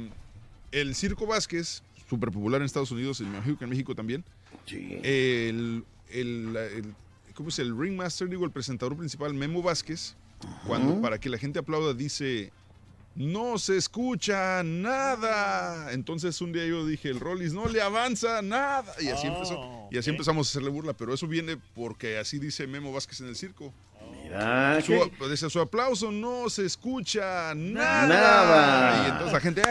[0.72, 4.24] el Circo Vázquez, súper popular en Estados Unidos, y me imagino que en México también.
[4.68, 6.94] El, el, el-
[7.34, 7.60] ¿cómo es?
[7.60, 10.16] El ringmaster, digo, el presentador principal, Memo Vázquez,
[10.66, 12.52] cuando para que la gente aplauda dice,
[13.16, 15.92] no se escucha nada.
[15.92, 18.94] Entonces un día yo dije, el Rollis no le avanza nada.
[19.00, 22.68] Y así, empezó, y así empezamos a hacerle burla, pero eso viene porque así dice
[22.68, 23.74] Memo Vázquez en el circo.
[24.30, 25.30] Mira, Su, ¿qué?
[25.30, 28.08] dice, su aplauso no se escucha nada.
[28.08, 29.04] Nada.
[29.04, 29.62] Y entonces la gente,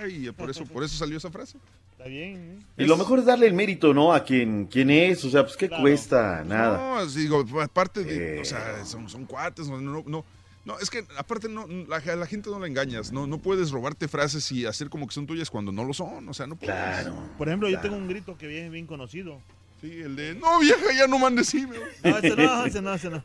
[0.00, 0.28] ¡ay!
[0.28, 1.58] y por eso, por eso salió esa frase.
[1.92, 2.64] Está bien.
[2.76, 2.84] ¿eh?
[2.84, 4.12] Y lo mejor es darle el mérito, ¿no?
[4.12, 6.78] A quien, quien es, o sea, pues qué cuesta, nada.
[7.00, 10.24] No, digo, aparte de, o sea, son, son cuates, no, no, no,
[10.64, 13.70] no, es que aparte no, la, a la gente no la engañas, no, no puedes
[13.70, 16.56] robarte frases y hacer como que son tuyas cuando no lo son, o sea, no
[16.56, 17.08] puedes.
[17.36, 19.40] Por ejemplo, yo tengo un grito que bien, bien conocido.
[19.80, 21.82] Sí, el de, no vieja, ya no mandes email.
[22.02, 23.22] No, ese no, ese no, ese no.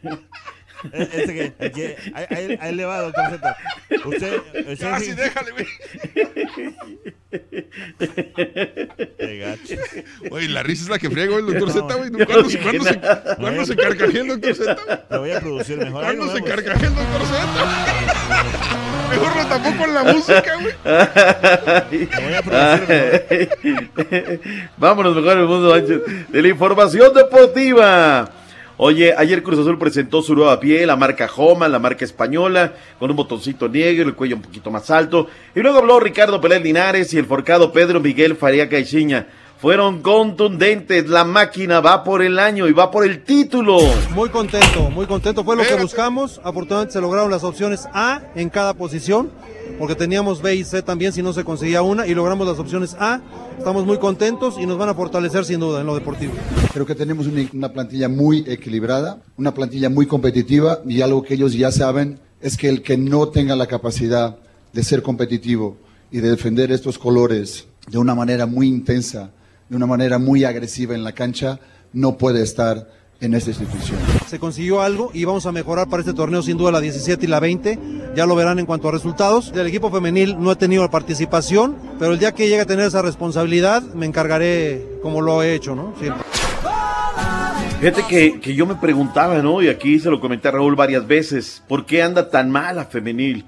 [0.94, 3.58] Este que, ahí, ahí- ahí le va, doctor Z.
[4.06, 4.38] Usted,
[4.72, 5.66] usted Ya, sí, déjale, güey.
[10.30, 12.10] Güey, la risa es la que friega, güey, el doctor Z, güey.
[12.26, 13.00] ¿Cuándo, se- cuándo se,
[13.38, 15.06] cuándo se carcajea el doctor Z?
[15.10, 16.04] Lo voy a producir mejor.
[16.04, 17.48] ¿Cuándo nos se carcajea el doctor Z?
[19.10, 20.74] Mejor lo tapó con la música, güey.
[22.52, 23.50] Ay.
[24.78, 28.32] Vámonos mejor al mundo ancho de la información deportiva.
[28.82, 33.10] Oye, ayer Cruz Azul presentó su nueva piel, la marca Joma, la marca española, con
[33.10, 35.28] un botoncito negro, el cuello un poquito más alto.
[35.54, 39.28] Y luego habló Ricardo Pelé Linares y el forcado Pedro Miguel Faría Caixinha.
[39.60, 43.78] Fueron contundentes, la máquina va por el año y va por el título.
[44.16, 45.44] Muy contento, muy contento.
[45.44, 46.40] Fue lo que buscamos.
[46.46, 49.30] Afortunadamente se lograron las opciones A en cada posición,
[49.78, 52.96] porque teníamos B y C también si no se conseguía una, y logramos las opciones
[53.02, 53.20] A.
[53.58, 56.32] Estamos muy contentos y nos van a fortalecer sin duda en lo deportivo.
[56.72, 61.34] Creo que tenemos una, una plantilla muy equilibrada, una plantilla muy competitiva y algo que
[61.34, 64.38] ellos ya saben es que el que no tenga la capacidad
[64.72, 65.76] de ser competitivo
[66.12, 69.32] y de defender estos colores de una manera muy intensa,
[69.70, 71.60] de una manera muy agresiva en la cancha,
[71.94, 72.88] no puede estar
[73.22, 74.00] en esta institución.
[74.28, 77.30] Se consiguió algo y vamos a mejorar para este torneo sin duda la 17 y
[77.30, 77.80] la 20.
[78.16, 79.52] Ya lo verán en cuanto a resultados.
[79.52, 83.02] Del equipo femenil no he tenido participación, pero el día que llegue a tener esa
[83.02, 85.94] responsabilidad me encargaré como lo he hecho, ¿no?
[86.00, 86.24] Siempre.
[87.80, 89.62] Fíjate que, que yo me preguntaba, ¿no?
[89.62, 92.86] Y aquí se lo comenté a Raúl varias veces, ¿por qué anda tan mal la
[92.86, 93.46] femenil?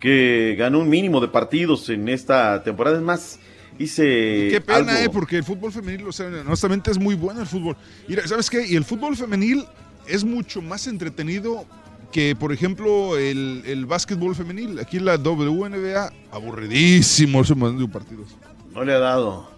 [0.00, 2.96] Que ganó un mínimo de partidos en esta temporada.
[2.96, 3.38] Es más,
[3.78, 4.48] hice.
[4.50, 7.46] Qué pena, algo- eh, porque el fútbol femenil, o sea, honestamente es muy bueno el
[7.46, 7.76] fútbol.
[8.08, 8.66] Mira, ¿sabes qué?
[8.66, 9.64] Y el fútbol femenil
[10.06, 11.64] es mucho más entretenido
[12.12, 14.78] que, por ejemplo, el, el básquetbol femenil.
[14.78, 18.28] Aquí la WNBA, aburridísimo de partidos.
[18.72, 19.52] No le ha dado.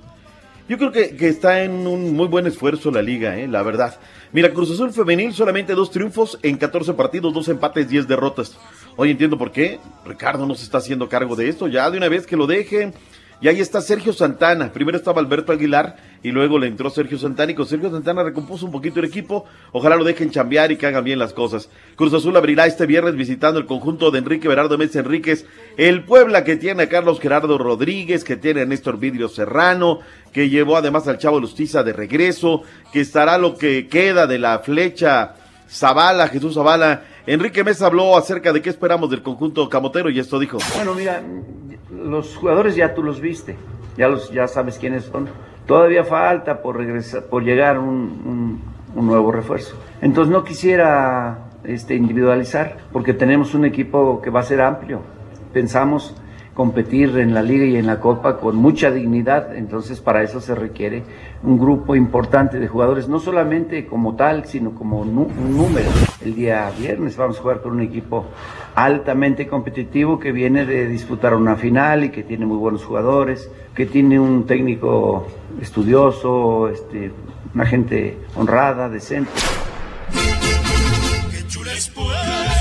[0.69, 3.47] Yo creo que, que está en un muy buen esfuerzo la liga, ¿eh?
[3.47, 4.01] la verdad.
[4.33, 8.57] Mira, Cruz Azul Femenil solamente dos triunfos en 14 partidos, dos empates, 10 derrotas.
[8.97, 9.79] Hoy entiendo por qué.
[10.05, 11.69] Ricardo no se está haciendo cargo de esto.
[11.69, 12.93] Ya de una vez que lo dejen.
[13.41, 14.73] Y ahí está Sergio Santana.
[14.73, 17.53] Primero estaba Alberto Aguilar y luego le entró Sergio Santana.
[17.53, 19.45] Y con Sergio Santana recompuso un poquito el equipo.
[19.73, 21.69] Ojalá lo dejen chambear y que hagan bien las cosas.
[21.97, 25.45] Cruz Azul abrirá este viernes visitando el conjunto de Enrique Berardo Mesa Enríquez.
[25.77, 30.01] El Puebla que tiene a Carlos Gerardo Rodríguez, que tiene a Néstor Vidrio Serrano,
[30.33, 34.61] que llevó además al Chavo Lustiza de regreso, que estará lo que queda de la
[34.61, 35.35] flecha
[35.69, 37.03] Zavala, Jesús Zavala.
[37.27, 40.59] Enrique Mesa habló acerca de qué esperamos del conjunto camotero y esto dijo.
[40.77, 41.23] Bueno, mira,
[41.91, 43.57] los jugadores ya tú los viste,
[43.97, 45.29] ya los ya sabes quiénes son.
[45.67, 48.63] Todavía falta por regresar, por llegar un, un-
[48.95, 49.77] un nuevo refuerzo.
[50.01, 55.01] Entonces no quisiera este, individualizar, porque tenemos un equipo que va a ser amplio.
[55.53, 56.15] Pensamos
[56.57, 60.55] competir en la liga y en la copa con mucha dignidad, entonces para eso se
[60.55, 61.03] requiere
[61.43, 65.91] un grupo importante de jugadores, no solamente como tal, sino como un número.
[66.25, 68.25] El día viernes vamos a jugar con un equipo
[68.75, 73.85] altamente competitivo que viene de disputar una final y que tiene muy buenos jugadores, que
[73.85, 75.27] tiene un técnico
[75.61, 77.13] estudioso, este,
[77.55, 79.31] una gente honrada, decente.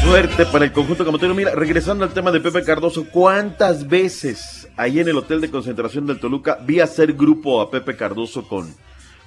[0.05, 1.33] Suerte para el conjunto camotero.
[1.33, 6.05] Mira, regresando al tema de Pepe Cardoso, ¿cuántas veces ahí en el hotel de concentración
[6.05, 8.71] del Toluca vi hacer grupo a Pepe Cardoso con,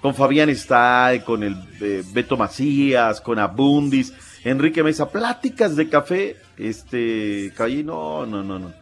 [0.01, 4.13] con Fabián Stay, con el eh, Beto Macías, con Abundis,
[4.45, 8.73] Enrique Mesa, pláticas de café, este, caí, no, no, no, no.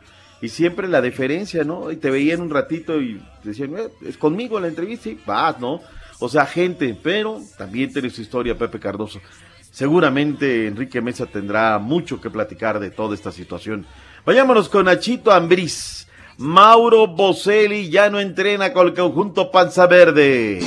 [0.43, 1.91] Y siempre la deferencia, ¿no?
[1.91, 5.81] Y te veían un ratito y decían, "Eh, es conmigo la entrevista, y vas, ¿no?
[6.21, 9.19] O sea, gente, pero también tiene su historia Pepe Cardoso.
[9.77, 13.85] Seguramente Enrique Mesa tendrá mucho que platicar de toda esta situación.
[14.25, 16.09] Vayámonos con Nachito Ambriz.
[16.39, 20.61] Mauro Boselli ya no entrena con el conjunto Panza Verde.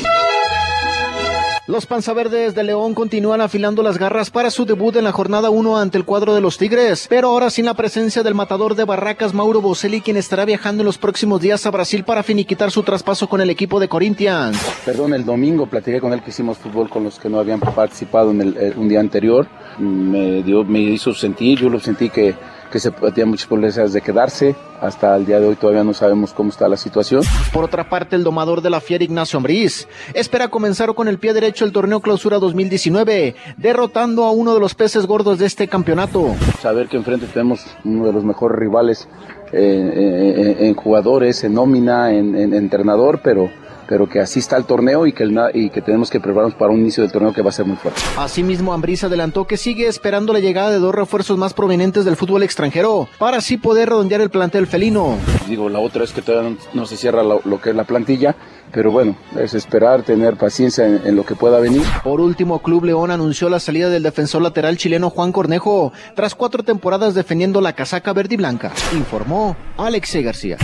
[1.69, 5.77] Los panzaverdes de León continúan afilando las garras para su debut en la jornada 1
[5.77, 9.35] ante el cuadro de los Tigres, pero ahora sin la presencia del matador de Barracas
[9.35, 13.29] Mauro Boselli, quien estará viajando en los próximos días a Brasil para finiquitar su traspaso
[13.29, 14.57] con el equipo de Corinthians.
[14.83, 18.31] Perdón, el domingo platiqué con él que hicimos fútbol con los que no habían participado
[18.31, 19.45] en el, eh, un día anterior.
[19.77, 22.33] Me, dio, me hizo sentir, yo lo sentí que,
[22.71, 24.55] que se tenía muchas probabilidades de quedarse.
[24.81, 27.23] Hasta el día de hoy todavía no sabemos cómo está la situación.
[27.51, 31.33] Por otra parte, el domador de la Fiera Ignacio Ambriz espera comenzar con el pie
[31.33, 36.35] derecho el torneo Clausura 2019, derrotando a uno de los peces gordos de este campeonato.
[36.61, 39.07] Saber que enfrente tenemos uno de los mejores rivales
[39.51, 43.49] eh, eh, en jugadores, en nómina, en, en entrenador, pero
[43.89, 46.53] pero que así está el torneo y que, el na- y que tenemos que prepararnos
[46.53, 47.99] para un inicio del torneo que va a ser muy fuerte.
[48.17, 52.43] Asimismo, Ambriz adelantó que sigue esperando la llegada de dos refuerzos más provenientes del fútbol
[52.43, 55.15] extranjero para así poder redondear el plantel felino.
[55.47, 57.83] Digo, la otra es que todavía no, no se cierra lo, lo que es la
[57.85, 58.35] plantilla,
[58.71, 61.81] pero bueno, es esperar, tener paciencia en, en lo que pueda venir.
[62.03, 66.61] Por último, Club León anunció la salida del defensor lateral chileno Juan Cornejo tras cuatro
[66.61, 70.21] temporadas defendiendo la casaca verde y blanca, informó Alex C.
[70.21, 70.57] García.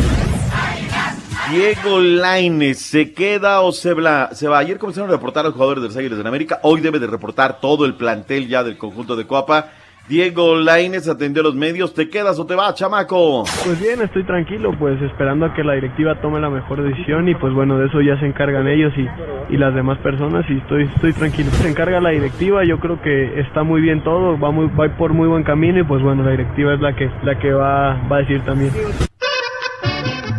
[1.51, 4.57] Diego Lainez, ¿se queda o se, bla- se va?
[4.59, 6.59] Ayer comenzaron a reportar a los jugadores de los Águilas de América.
[6.63, 9.67] Hoy debe de reportar todo el plantel ya del conjunto de Coapa.
[10.09, 11.93] Diego Lainez atendió a los medios.
[11.93, 13.43] ¿Te quedas o te vas, chamaco?
[13.63, 17.35] Pues bien, estoy tranquilo, pues esperando a que la directiva tome la mejor decisión y
[17.35, 20.83] pues bueno, de eso ya se encargan ellos y, y las demás personas y estoy,
[20.95, 21.49] estoy tranquilo.
[21.51, 25.13] Se encarga la directiva, yo creo que está muy bien todo, va, muy, va por
[25.13, 28.17] muy buen camino y pues bueno, la directiva es la que, la que va, va
[28.17, 28.71] a decir también.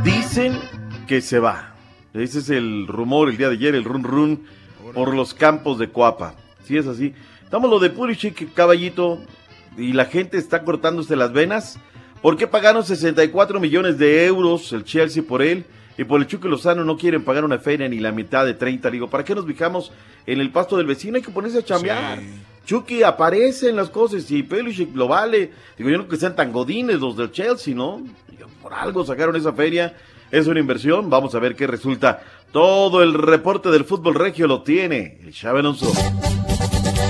[0.04, 0.52] Dicen
[1.06, 1.74] que se va.
[2.14, 4.46] Ese es el rumor el día de ayer, el run run
[4.94, 6.34] por los campos de Coapa.
[6.64, 7.14] Si es así.
[7.42, 9.20] Estamos lo de Pulisic, caballito,
[9.76, 11.78] y la gente está cortándose las venas.
[12.22, 15.64] ¿Por qué pagaron 64 millones de euros el Chelsea por él?
[15.98, 18.90] Y por el Chucky Lozano no quieren pagar una feria ni la mitad de 30.
[18.90, 19.92] Digo, ¿para qué nos fijamos
[20.26, 21.16] en el pasto del vecino?
[21.16, 22.20] Hay que ponerse a chambear.
[22.66, 25.52] Chucky aparece en las cosas y Pulisic lo vale.
[25.78, 28.02] Digo, yo no creo que sean tan godines los del Chelsea, ¿no?
[28.28, 29.94] Digo, por algo sacaron esa feria.
[30.30, 31.08] Es una inversión.
[31.10, 32.22] Vamos a ver qué resulta.
[32.52, 35.92] Todo el reporte del fútbol regio lo tiene el Xabi Alonso.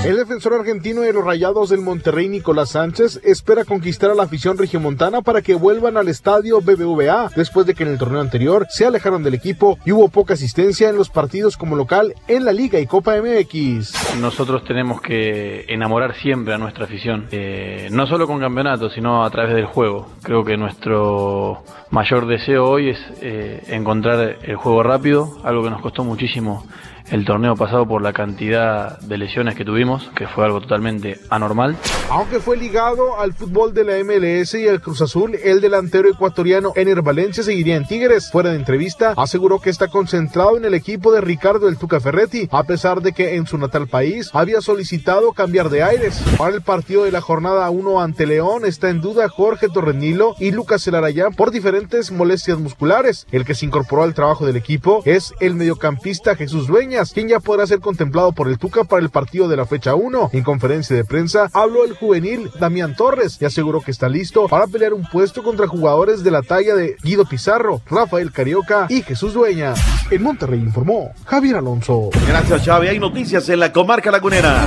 [0.06, 4.56] El defensor argentino de los Rayados del Monterrey, Nicolás Sánchez, espera conquistar a la afición
[4.56, 8.86] regiomontana para que vuelvan al estadio BBVA, después de que en el torneo anterior se
[8.86, 12.78] alejaron del equipo y hubo poca asistencia en los partidos como local en la Liga
[12.78, 14.20] y Copa MX.
[14.20, 19.30] Nosotros tenemos que enamorar siempre a nuestra afición, eh, no solo con campeonatos, sino a
[19.30, 20.08] través del juego.
[20.22, 25.82] Creo que nuestro mayor deseo hoy es eh, encontrar el juego rápido, algo que nos
[25.82, 26.64] costó muchísimo
[27.10, 31.76] el torneo pasado por la cantidad de lesiones que tuvimos, que fue algo totalmente anormal.
[32.10, 36.72] Aunque fue ligado al fútbol de la MLS y al Cruz Azul, el delantero ecuatoriano
[36.76, 38.30] Ener Valencia seguiría en Tigres.
[38.30, 42.48] Fuera de entrevista, aseguró que está concentrado en el equipo de Ricardo El Tuca Ferretti,
[42.50, 46.22] a pesar de que en su natal país había solicitado cambiar de aires.
[46.38, 50.50] Para el partido de la jornada 1 ante León está en duda Jorge Torrenilo y
[50.50, 53.26] Lucas Elarayán por diferentes molestias musculares.
[53.32, 57.40] El que se incorporó al trabajo del equipo es el mediocampista Jesús Dueñas, quien ya
[57.40, 60.30] podrá ser contemplado por el Tuca para el partido de la fecha 1.
[60.32, 64.66] En conferencia de prensa habló el juvenil Damián Torres y aseguró que está listo para
[64.66, 69.34] pelear un puesto contra jugadores de la talla de Guido Pizarro, Rafael Carioca y Jesús
[69.34, 69.78] Dueñas.
[70.10, 72.08] En Monterrey informó Javier Alonso.
[72.26, 72.88] Gracias, Xavi.
[72.88, 74.66] Hay noticias en la comarca lagunera.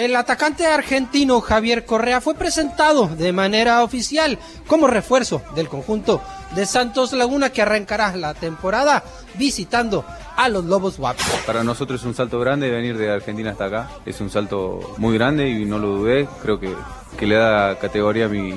[0.00, 4.36] El atacante argentino Javier Correa fue presentado de manera oficial
[4.66, 6.20] como refuerzo del conjunto
[6.54, 9.02] de Santos Laguna que arrancará la temporada
[9.34, 10.04] visitando
[10.36, 11.18] a los Lobos WAP.
[11.46, 13.90] Para nosotros es un salto grande venir de Argentina hasta acá.
[14.06, 16.28] Es un salto muy grande y no lo dudé.
[16.42, 16.74] Creo que,
[17.18, 18.54] que le da categoría a mi,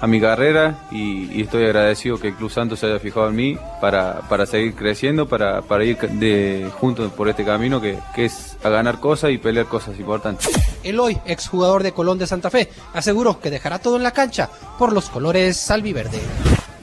[0.00, 3.36] a mi carrera y, y estoy agradecido que el Club Santos se haya fijado en
[3.36, 8.24] mí para, para seguir creciendo, para, para ir de, juntos por este camino que, que
[8.24, 10.48] es a ganar cosas y pelear cosas importantes.
[10.82, 14.48] El hoy exjugador de Colón de Santa Fe aseguró que dejará todo en la cancha
[14.78, 16.18] por los colores salviverde.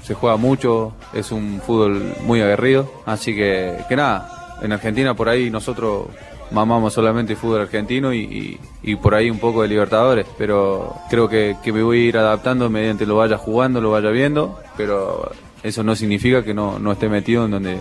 [0.07, 5.27] Se juega mucho, es un fútbol muy aguerrido, así que, que nada, en Argentina por
[5.27, 6.07] ahí nosotros
[6.49, 8.59] mamamos solamente fútbol argentino y, y-
[8.91, 12.17] y por ahí un poco de Libertadores, pero creo que, que me voy a ir
[12.17, 15.29] adaptando mediante lo vaya jugando, lo vaya viendo, pero
[15.61, 17.73] eso no significa que no, no esté metido en donde,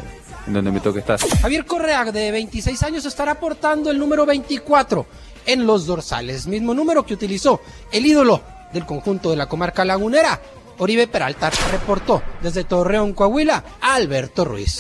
[0.49, 1.21] en donde me toque estar.
[1.41, 5.07] Javier Correa, de 26 años, estará portando el número 24
[5.47, 7.61] en los dorsales, mismo número que utilizó
[7.93, 8.41] el ídolo
[8.73, 10.41] del conjunto de la comarca lagunera,
[10.79, 14.79] Oribe Peralta, reportó desde Torreón, Coahuila, Alberto Ruiz.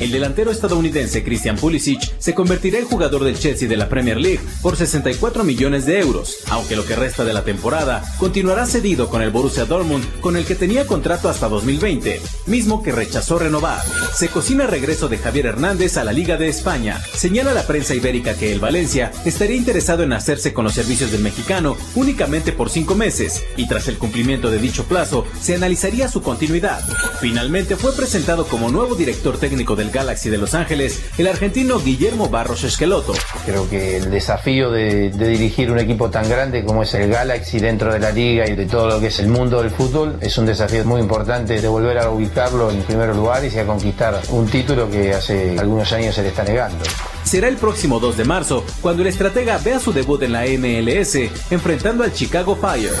[0.00, 4.40] El delantero estadounidense Christian Pulisic se convertirá en jugador del Chelsea de la Premier League
[4.62, 9.20] por 64 millones de euros, aunque lo que resta de la temporada continuará cedido con
[9.20, 13.82] el Borussia Dortmund, con el que tenía contrato hasta 2020, mismo que rechazó renovar.
[14.14, 16.98] Se cocina el regreso de Javier Hernández a la Liga de España.
[17.14, 21.20] Señala la prensa ibérica que el Valencia estaría interesado en hacerse con los servicios del
[21.20, 26.22] mexicano únicamente por cinco meses, y tras el cumplimiento de dicho plazo se analizaría su
[26.22, 26.80] continuidad.
[27.20, 32.28] Finalmente fue presentado como nuevo director técnico del Galaxy de Los Ángeles el argentino Guillermo
[32.28, 33.12] Barros Esqueloto.
[33.44, 37.58] Creo que el desafío de, de dirigir un equipo tan grande como es el Galaxy
[37.58, 40.36] dentro de la liga y de todo lo que es el mundo del fútbol es
[40.38, 44.48] un desafío muy importante de volver a ubicarlo en primer lugar y a conquistar un
[44.48, 46.84] título que hace algunos años se le está negando.
[47.24, 51.16] Será el próximo 2 de marzo cuando el estratega vea su debut en la MLS
[51.50, 52.92] enfrentando al Chicago Fire.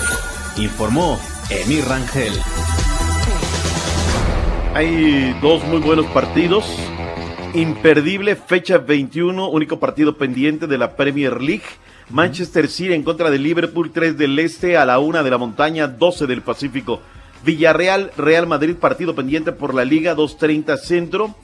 [0.56, 1.18] Informó
[1.50, 2.32] Emir Rangel.
[4.72, 6.64] Hay dos muy buenos partidos.
[7.54, 11.64] Imperdible, fecha 21, único partido pendiente de la Premier League.
[12.08, 15.88] Manchester City en contra de Liverpool, 3 del Este a la 1 de la montaña,
[15.88, 17.00] 12 del Pacífico.
[17.44, 21.34] Villarreal, Real Madrid, partido pendiente por la Liga, 2.30 Centro.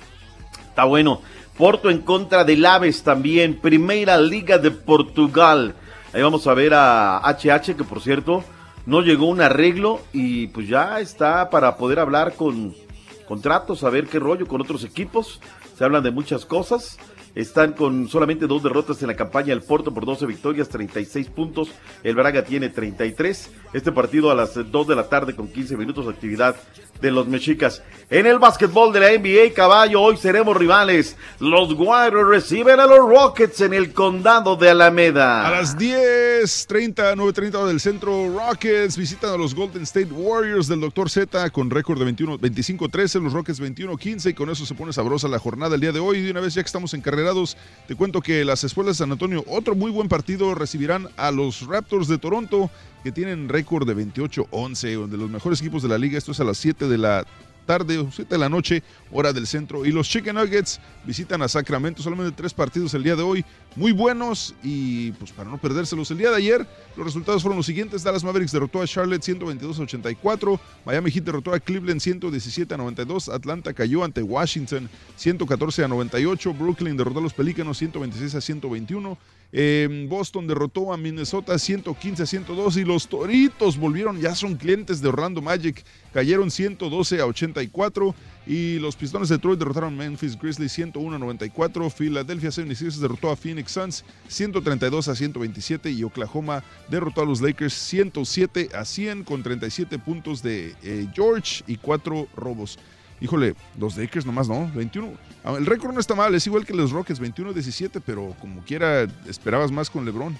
[0.68, 1.20] Está bueno.
[1.58, 5.74] Porto en contra del Aves también, Primera Liga de Portugal.
[6.12, 8.44] Ahí vamos a ver a HH, que por cierto
[8.84, 12.85] no llegó un arreglo y pues ya está para poder hablar con
[13.26, 15.40] contratos, a ver qué rollo con otros equipos.
[15.76, 16.98] Se hablan de muchas cosas.
[17.34, 19.52] Están con solamente dos derrotas en la campaña.
[19.52, 21.68] El Porto por 12 victorias, 36 puntos.
[22.02, 23.50] El Braga tiene 33.
[23.74, 26.56] Este partido a las 2 de la tarde con 15 minutos de actividad
[27.00, 27.82] de los mexicas.
[28.08, 31.16] En el básquetbol de la NBA, caballo, hoy seremos rivales.
[31.40, 35.44] Los Warriors reciben a los Rockets en el condado de Alameda.
[35.44, 41.10] A las 10:30, 9:30 del centro, Rockets visitan a los Golden State Warriors del Dr.
[41.10, 45.26] Z con récord de 21, 25-13, los Rockets 21-15 y con eso se pone sabrosa
[45.26, 46.18] la jornada el día de hoy.
[46.18, 47.56] Y de una vez ya que estamos encarrerados,
[47.88, 51.66] te cuento que las escuelas de San Antonio, otro muy buen partido, recibirán a los
[51.66, 52.70] Raptors de Toronto
[53.06, 56.18] que tienen récord de 28-11, uno de los mejores equipos de la liga.
[56.18, 57.24] Esto es a las 7 de la
[57.64, 59.86] tarde o 7 de la noche, hora del centro.
[59.86, 63.44] Y los Chicken Nuggets visitan a Sacramento, solamente tres partidos el día de hoy,
[63.76, 66.10] muy buenos y pues para no perdérselos.
[66.10, 66.66] El día de ayer
[66.96, 71.54] los resultados fueron los siguientes, Dallas Mavericks derrotó a Charlotte 122 84, Miami Heat derrotó
[71.54, 77.22] a Cleveland 117 a 92, Atlanta cayó ante Washington 114 a 98, Brooklyn derrotó a
[77.22, 79.16] los Pelícanos 126 a 121.
[79.52, 85.00] Eh, Boston derrotó a Minnesota 115 a 102 y los Toritos volvieron, ya son clientes
[85.00, 88.14] de Orlando Magic, cayeron 112 a 84
[88.46, 93.30] y los Pistones de Detroit derrotaron a Memphis Grizzlies 101 a 94, Philadelphia 76 derrotó
[93.30, 99.24] a Phoenix Suns 132 a 127 y Oklahoma derrotó a los Lakers 107 a 100
[99.24, 102.78] con 37 puntos de eh, George y 4 robos.
[103.20, 105.12] Híjole, los Lakers nomás no, 21.
[105.46, 109.06] Ah, El récord no está mal, es igual que los Rockets, 21-17, pero como quiera
[109.28, 110.36] esperabas más con LeBron.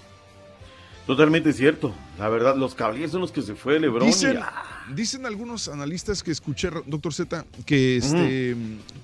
[1.07, 1.95] Totalmente cierto.
[2.19, 4.05] La verdad, los Cavaliers son los que se fue LeBron.
[4.09, 8.57] Dicen, y, ah, dicen algunos analistas que escuché, doctor Z, que, este,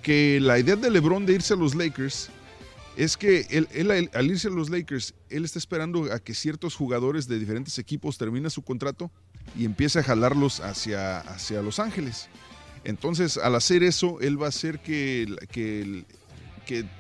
[0.03, 2.31] que la idea de LeBron de irse a los Lakers
[2.97, 6.35] es que él, él, al- al irse a los Lakers, él está esperando a que
[6.35, 9.09] ciertos jugadores de diferentes equipos terminen su contrato
[9.57, 12.29] y empiece a jalarlos hacia, hacia Los Ángeles.
[12.85, 16.05] Entonces, al hacer eso, él va a hacer que, que,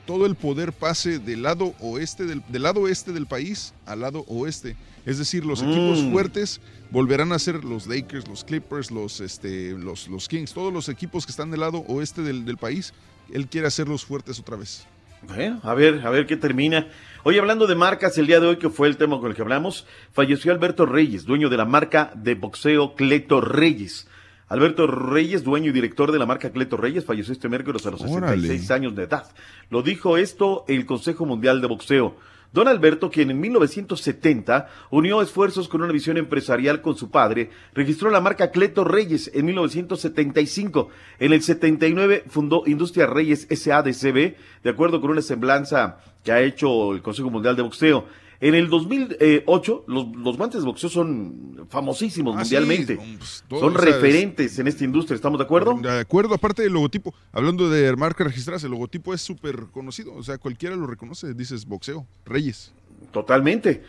[0.07, 4.23] todo el poder pase del lado oeste del, del lado este del país al lado
[4.29, 4.77] oeste.
[5.07, 6.13] Es decir, los equipos Mm.
[6.13, 6.61] fuertes
[6.91, 11.25] volverán a ser los Lakers, los Clippers, los, este, los, los Kings, todos los equipos
[11.25, 12.93] que están del lado oeste del, del país.
[13.33, 14.85] Él quiere hacerlos fuertes otra vez.
[15.23, 16.89] Bueno, a ver, a ver qué termina.
[17.23, 19.43] Hoy hablando de marcas, el día de hoy, que fue el tema con el que
[19.43, 24.07] hablamos, falleció Alberto Reyes, dueño de la marca de boxeo Cleto Reyes.
[24.53, 28.03] Alberto Reyes, dueño y director de la marca Cleto Reyes, falleció este miércoles a los
[28.03, 28.43] Órale.
[28.43, 29.24] 66 años de edad.
[29.70, 32.16] Lo dijo esto el Consejo Mundial de Boxeo.
[32.53, 38.11] Don Alberto, quien en 1970 unió esfuerzos con una visión empresarial con su padre, registró
[38.11, 40.91] la marca Cleto Reyes en 1975.
[41.19, 44.35] En el 79 fundó Industria Reyes SADCB,
[44.65, 48.05] de acuerdo con una semblanza que ha hecho el Consejo Mundial de Boxeo.
[48.43, 52.97] En el 2008, los, los guantes de boxeo son famosísimos Ah, sí, mundialmente.
[52.97, 55.78] pues, todo, son o sea, es- referentes en esta industria, ¿estamos de acuerdo?
[55.81, 60.23] De acuerdo, aparte del logotipo, hablando de marcas registradas, el logotipo es súper conocido, o
[60.24, 62.73] sea, cualquiera lo reconoce, dices boxeo, Reyes.
[63.12, 63.85] Totalmente.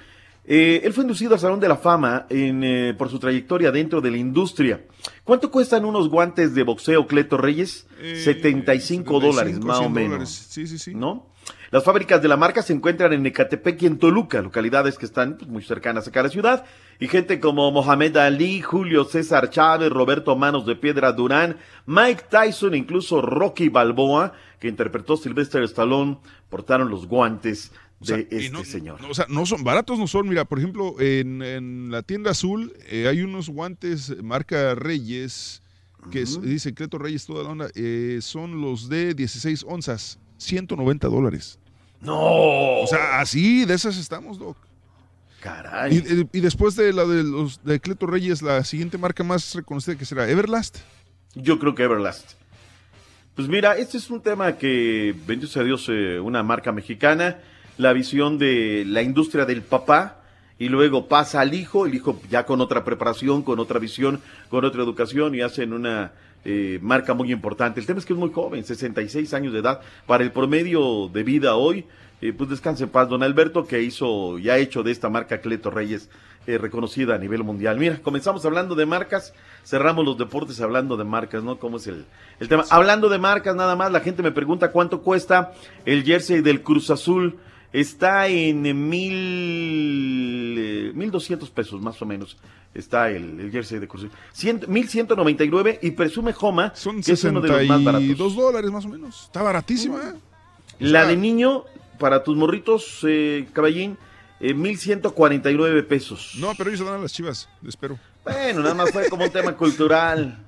[0.45, 4.01] Eh, él fue inducido al Salón de la Fama en, eh, por su trayectoria dentro
[4.01, 4.85] de la industria.
[5.23, 7.87] ¿Cuánto cuestan unos guantes de boxeo Cleto Reyes?
[8.23, 10.09] 75 dólares, más o 100 menos.
[10.11, 10.47] dólares.
[10.49, 10.93] Sí, sí, sí.
[10.93, 11.27] ¿No?
[11.73, 15.37] Las fábricas de la marca se encuentran en Ecatepec y en Toluca, localidades que están
[15.39, 16.65] pues, muy cercanas acá a la ciudad.
[16.99, 22.75] Y gente como Mohamed Ali, Julio César Chávez, Roberto Manos de Piedra Durán, Mike Tyson,
[22.75, 28.51] e incluso Rocky Balboa, que interpretó Sylvester Stallone, portaron los guantes O sea, de este
[28.51, 29.01] no- señor.
[29.01, 30.29] no, o sea, no son baratos, no son.
[30.29, 35.63] Mira, por ejemplo, en, en la tienda azul eh, hay unos guantes marca Reyes,
[36.11, 37.67] que es- dice Cleto Reyes, toda la onda.
[37.73, 41.57] eh, son los de 16 onzas, 190 dólares.
[42.03, 42.81] No.
[42.81, 44.57] O sea, así, de esas estamos, Doc.
[45.41, 45.93] Caray.
[45.97, 49.53] Y, y- y después de la de los de Cleto Reyes, la siguiente marca más
[49.55, 50.77] reconocida que será Everlast.
[51.35, 52.31] Yo creo que Everlast.
[53.35, 57.39] Pues mira, este es un tema que, bendito sea Dios, eh, una marca mexicana,
[57.77, 60.21] la visión de la industria del papá,
[60.59, 64.63] y luego pasa al hijo, el hijo ya con otra preparación, con otra visión, con
[64.65, 66.11] otra educación, y hacen una
[66.45, 67.79] eh, marca muy importante.
[67.79, 69.81] El tema es que es muy joven, 66 años de edad.
[70.05, 71.85] Para el promedio de vida hoy,
[72.21, 75.41] eh, pues descanse en paz, don Alberto, que hizo y ha hecho de esta marca
[75.41, 76.09] Cleto Reyes
[76.45, 77.77] eh, reconocida a nivel mundial.
[77.79, 79.33] Mira, comenzamos hablando de marcas,
[79.65, 81.57] cerramos los deportes hablando de marcas, ¿no?
[81.57, 82.05] ¿Cómo es el,
[82.39, 82.65] el tema?
[82.69, 85.53] Hablando de marcas, nada más, la gente me pregunta cuánto cuesta
[85.85, 87.37] el jersey del Cruz Azul.
[87.73, 92.37] Está en mil, eh, mil doscientos pesos más o menos.
[92.73, 94.07] Está el, el jersey de Cruz
[94.67, 97.83] mil ciento noventa y nueve y presume Joma Son que es uno de los más
[97.83, 98.07] baratos.
[98.07, 99.23] 62 dólares más o menos.
[99.23, 99.97] Está baratísima.
[99.97, 100.13] ¿eh?
[100.79, 101.63] La de niño,
[101.99, 103.97] para tus morritos, eh, caballín,
[104.39, 106.33] eh, 1149 pesos.
[106.37, 107.97] No, pero ellos se dan a las chivas, espero.
[108.23, 110.39] Bueno, nada más fue como un tema cultural.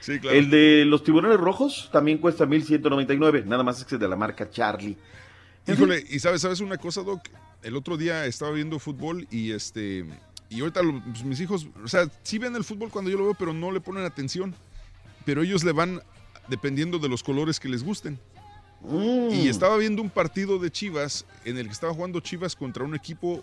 [0.00, 0.36] Sí, claro.
[0.36, 4.16] El de los tiburones rojos también cuesta 1199, nada más es que es de la
[4.16, 4.96] marca Charlie.
[5.66, 7.20] Híjole, y sabes, sabes una cosa, Doc,
[7.62, 10.04] el otro día estaba viendo fútbol y este
[10.50, 13.24] y ahorita lo- pues, mis hijos, o sea, sí ven el fútbol cuando yo lo
[13.24, 14.54] veo, pero no le ponen atención.
[15.24, 16.02] Pero ellos le van
[16.48, 18.18] dependiendo de los colores que les gusten.
[18.82, 19.30] Mm.
[19.32, 22.94] Y estaba viendo un partido de Chivas en el que estaba jugando Chivas contra un
[22.94, 23.42] equipo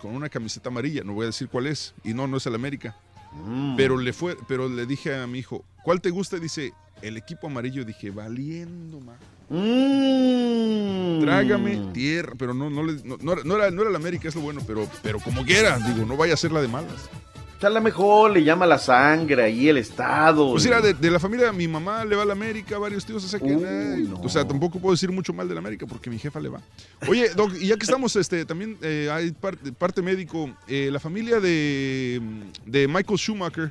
[0.00, 2.54] con una camiseta amarilla, no voy a decir cuál es, y no, no es el
[2.54, 2.96] América.
[3.32, 3.76] Mm.
[3.76, 6.38] Pero le fue, pero le dije a mi hijo, ¿cuál te gusta?
[6.38, 6.72] Dice,
[7.02, 7.84] el equipo amarillo.
[7.84, 9.14] Dije, valiendo, ma.
[9.50, 11.20] Mm.
[11.20, 14.34] Trágame tierra, pero no, no, le- no, no era, no era, no el América, es
[14.34, 17.08] lo bueno, pero, pero como quiera, digo, no vaya a ser la de malas.
[17.56, 20.52] O sea, a lo mejor le llama la sangre ahí el estado.
[20.52, 23.22] Pues mira, de, de la familia, mi mamá le va a la América, varios tíos,
[23.22, 26.08] o sea, que, eh, o sea, tampoco puedo decir mucho mal de la América porque
[26.08, 26.62] mi jefa le va.
[27.06, 30.98] Oye, Doc, y ya que estamos, este, también eh, hay parte, parte médico, eh, la
[31.00, 32.22] familia de,
[32.64, 33.70] de Michael Schumacher,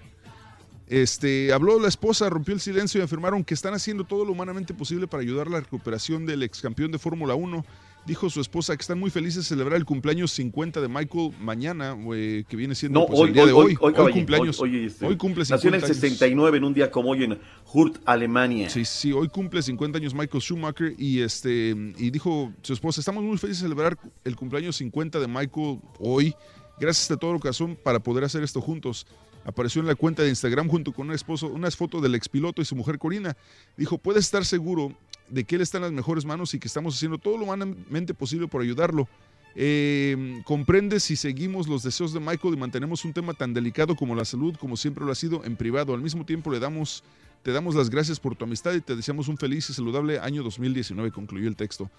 [0.90, 4.74] este, habló la esposa, rompió el silencio y afirmaron que están haciendo todo lo humanamente
[4.74, 7.64] posible para ayudar a la recuperación del ex campeón de Fórmula 1.
[8.08, 11.96] Dijo su esposa que están muy felices de celebrar el cumpleaños 50 de Michael mañana,
[12.16, 13.94] eh, que viene siendo No, pues, hoy, el día de hoy, hoy.
[13.96, 14.60] hoy, cumpleaños.
[14.60, 15.96] Hoy, este, Hoy cumple 50 Nació en el años.
[15.96, 17.40] 69, en un día como hoy, en
[17.72, 18.70] Hurt, Alemania.
[18.72, 23.24] Sí, sí, hoy cumple 50 años Michael Schumacher y este y dijo su esposa, estamos
[23.24, 26.34] muy felices de celebrar el cumpleaños 50 de Michael hoy.
[26.80, 29.06] Gracias a todo lo que hacen para poder hacer esto juntos.
[29.46, 32.66] Apareció en la cuenta de Instagram junto con un esposo, unas fotos del expiloto y
[32.66, 33.36] su mujer Corina.
[33.78, 34.94] Dijo, puedes estar seguro
[35.30, 38.14] de que él está en las mejores manos y que estamos haciendo todo lo humanamente
[38.14, 39.08] posible por ayudarlo.
[39.56, 44.16] Eh, comprende si seguimos los deseos de Michael y mantenemos un tema tan delicado como
[44.16, 45.94] la salud, como siempre lo ha sido en privado.
[45.94, 47.04] Al mismo tiempo le damos,
[47.44, 50.44] te damos las gracias por tu amistad y te deseamos un feliz y saludable año
[50.44, 51.90] 2019, concluyó el texto.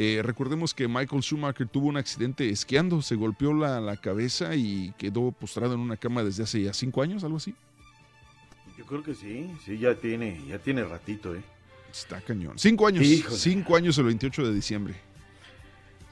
[0.00, 4.94] Eh, recordemos que Michael Schumacher tuvo un accidente esquiando, se golpeó la, la cabeza y
[4.96, 7.52] quedó postrado en una cama desde hace ya cinco años, algo así.
[8.76, 11.42] Yo creo que sí, sí, ya tiene, ya tiene ratito, ¿eh?
[11.90, 12.56] Está cañón.
[12.60, 13.36] Cinco años, Híjole.
[13.36, 14.94] cinco años el 28 de diciembre.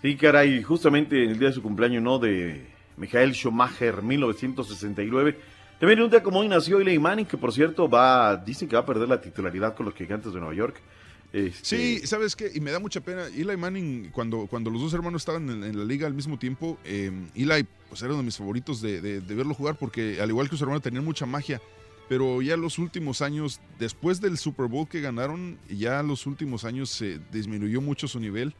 [0.02, 2.18] Sí, caray, justamente en el día de su cumpleaños, ¿no?
[2.18, 5.38] De Michael Schumacher, 1969.
[5.78, 8.82] También un día como hoy nació Eli Manning, que por cierto va, dicen que va
[8.82, 10.80] a perder la titularidad con los gigantes de Nueva York.
[11.32, 12.50] Este, Sí, ¿sabes qué?
[12.54, 13.26] Y me da mucha pena.
[13.26, 17.10] Eli Manning, cuando, cuando los dos hermanos estaban en, la liga al mismo tiempo, eh,
[17.34, 20.64] Eli pues, era uno de mis favoritos de, verlo jugar porque al igual que su
[20.64, 21.60] hermano tenían mucha magia.
[22.08, 26.88] Pero ya los últimos años, después del Super Bowl que ganaron, ya los últimos años
[26.90, 28.54] se disminuyó mucho su nivel.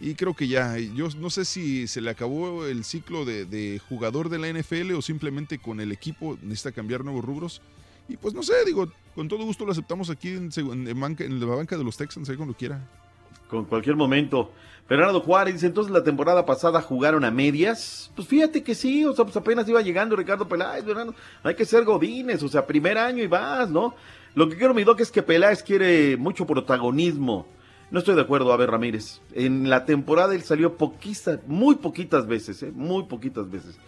[0.00, 3.80] Y creo que ya, yo no sé si se le acabó el ciclo de, de
[3.88, 7.62] jugador de la NFL o simplemente con el equipo necesita cambiar nuevos rubros.
[8.08, 11.46] Y pues no sé, digo, con todo gusto lo aceptamos aquí en, en banca- la
[11.46, 12.80] banca de los Texans, ahí cuando quiera.
[13.48, 14.50] con cualquier momento.
[14.88, 18.10] Bernardo Juárez entonces la temporada pasada jugaron a medias.
[18.16, 21.14] Pues fíjate que sí, o sea, pues apenas iba llegando Ricardo Peláez, Bernardo.
[21.42, 23.94] Hay que ser godines, o sea, primer año y vas, ¿no?
[24.34, 27.46] Lo que quiero, mi doc, es que Peláez quiere mucho protagonismo.
[27.90, 29.20] No estoy de acuerdo, a ver, Ramírez.
[29.34, 32.72] En la temporada él salió poquitas, muy poquitas veces, ¿eh?
[32.74, 33.78] Muy poquitas veces.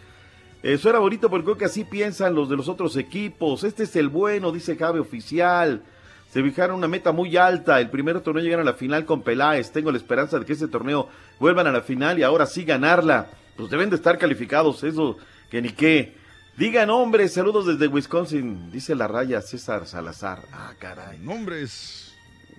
[0.63, 3.63] Eso era bonito porque creo que así piensan los de los otros equipos.
[3.63, 5.81] Este es el bueno, dice Javi Oficial.
[6.29, 7.79] Se fijaron una meta muy alta.
[7.79, 9.71] El primer torneo llegaron a la final con Peláez.
[9.71, 11.09] Tengo la esperanza de que este torneo
[11.39, 13.27] vuelvan a la final y ahora sí ganarla.
[13.57, 15.17] Pues deben de estar calificados, eso
[15.49, 16.15] que ni qué.
[16.57, 20.39] Digan nombres, saludos desde Wisconsin, dice la raya César Salazar.
[20.53, 21.17] Ah, caray.
[21.19, 22.13] Nombres.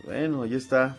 [0.04, 0.98] Bueno, ahí está.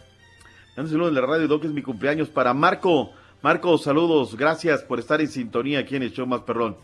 [0.78, 3.12] Un saludo de la radio Doc, es mi cumpleaños para Marco.
[3.44, 6.78] Marco, saludos, gracias por estar en sintonía aquí en el show más perrón.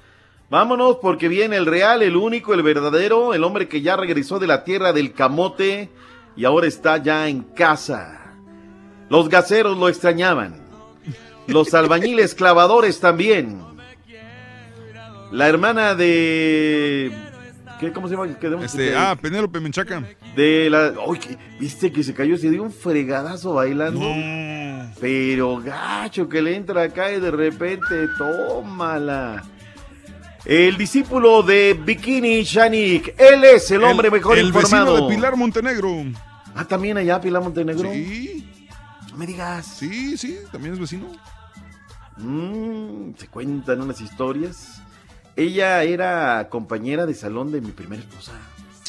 [0.50, 4.48] Vámonos porque viene el real, el único, el verdadero, el hombre que ya regresó de
[4.48, 5.90] la tierra del camote
[6.36, 8.34] y ahora está ya en casa.
[9.10, 10.56] Los gaceros lo extrañaban.
[11.48, 13.62] Los albañiles clavadores también.
[15.32, 17.12] La hermana de...
[17.80, 18.28] ¿Qué, ¿Cómo se llama?
[18.40, 20.04] ¿Qué debemos- Este, ah, Penélope Menchaca.
[20.36, 20.92] de la.
[21.62, 22.36] ¿viste que se cayó?
[22.38, 24.02] Se dio un fregadazo bailando.
[25.00, 29.44] Pero gacho que le entra acá y de repente, tómala.
[30.50, 33.14] El discípulo de Bikini Shanik.
[33.20, 34.94] Él es el hombre mejor el informado.
[34.94, 36.06] vecino de Pilar Montenegro.
[36.56, 37.92] Ah, también allá, Pilar Montenegro.
[37.94, 38.50] Sí.
[39.12, 39.68] No me digas.
[39.78, 41.06] Sí, sí, también es vecino.
[42.18, 44.82] Mm, se cuentan unas historias.
[45.36, 48.32] Ella era compañera de salón de mi primera esposa.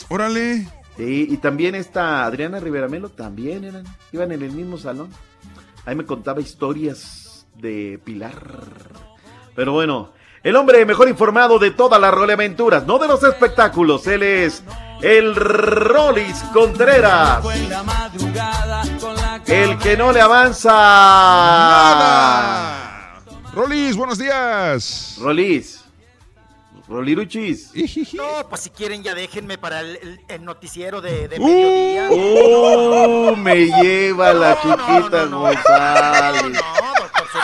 [0.08, 0.66] Órale.
[0.96, 5.10] Sí, y también esta Adriana Rivera Melo también eran, iban en el mismo salón.
[5.84, 8.40] Ahí me contaba historias de Pilar.
[9.54, 14.06] Pero bueno, el hombre mejor informado de todas las roleaventuras, no de los espectáculos.
[14.06, 14.62] Él es
[15.02, 17.44] el Rolis Contreras.
[19.46, 20.70] El que no le avanza.
[22.00, 23.22] Nada.
[23.54, 25.16] Rolis, buenos días.
[25.20, 25.76] Rolis.
[26.88, 27.70] Roliruchis.
[28.14, 32.10] No, pues si quieren ya déjenme para el, el- el noticiero de, de Uh, mediodía.
[32.10, 33.36] ¡Uh!
[33.36, 36.60] Me lleva la chiquita González.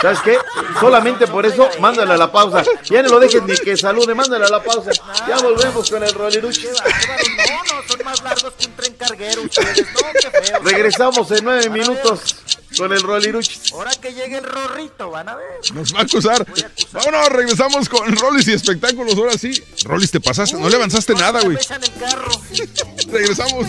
[0.01, 0.37] ¿Sabes qué?
[0.79, 2.63] Solamente por eso, mándale a la pausa.
[2.89, 4.91] Ya no lo dejes ni que salude, mándale a la pausa.
[5.27, 6.71] Ya volvemos con el Roliruchis.
[6.71, 9.87] No, no, son más largos que un tren carguero ustedes.
[9.93, 10.59] No, qué feo.
[10.61, 12.35] Regresamos en nueve minutos
[12.77, 13.73] con el Roliruchis.
[13.73, 15.47] Ahora que llegue el rorrito, van a ver.
[15.73, 16.45] Nos va a acusar.
[16.91, 19.15] Vámonos, regresamos con Rolis y espectáculos.
[19.15, 19.63] Ahora sí.
[19.85, 20.57] Rolis, te pasaste.
[20.57, 21.57] No le avanzaste nada, güey.
[21.57, 22.31] Pesan el carro.
[23.09, 23.67] Regresamos.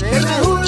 [0.00, 0.62] Pero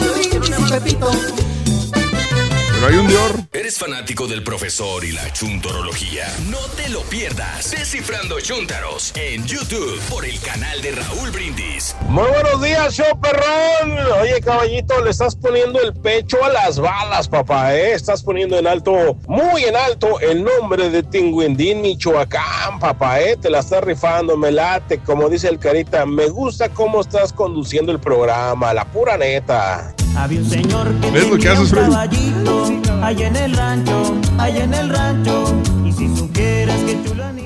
[2.86, 3.40] hay un Dior.
[3.52, 6.26] ¿Eres fanático del profesor y la chuntorología?
[6.50, 7.70] No te lo pierdas.
[7.70, 11.96] Descifrando Chuntaros en YouTube por el canal de Raúl Brindis.
[12.08, 13.96] Muy buenos días, show perrón.
[14.20, 17.92] Oye, caballito, le estás poniendo el pecho a las balas, papá, ¿eh?
[17.92, 23.36] Estás poniendo en alto, muy en alto, el nombre de Tinguindín, Michoacán, papá, ¿eh?
[23.40, 26.04] Te la estás rifando, me late, como dice el carita.
[26.04, 29.94] Me gusta cómo estás conduciendo el programa, la pura neta.
[30.16, 32.64] Había un señor que ¿Ves lo que haces, un caballito
[33.02, 35.44] allá en el rancho, allá en el rancho.
[35.84, 37.43] Y si supieras que animalito.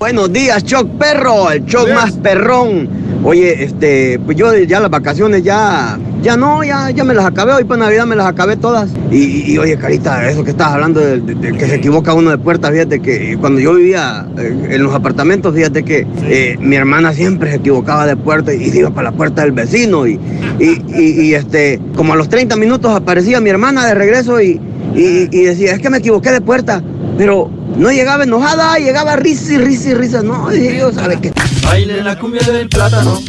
[0.00, 2.88] Buenos días, Choc Perro, el Choc más perrón.
[3.22, 7.52] Oye, este, pues yo ya las vacaciones ya, ya no, ya, ya me las acabé,
[7.52, 8.88] hoy para Navidad me las acabé todas.
[9.10, 12.30] Y, y, oye, Carita, eso que estás hablando de, de- de que se equivoca uno
[12.30, 16.76] de puerta, fíjate que cuando yo vivía eh, en los apartamentos, fíjate que eh, mi
[16.76, 20.06] hermana siempre se equivocaba de puerta y se iba para la puerta del vecino.
[20.06, 20.18] Y,
[20.58, 24.58] y, y- y, este, como a los 30 minutos aparecía mi hermana de regreso y,
[24.94, 26.82] y- y decía, es que me equivoqué de puerta,
[27.16, 30.22] pero no llegaba enojada, llegaba risa y risa y risa.
[30.22, 31.32] No, dije yo, ¿sabe qué?
[31.64, 33.20] Baile la cumbia del plátano,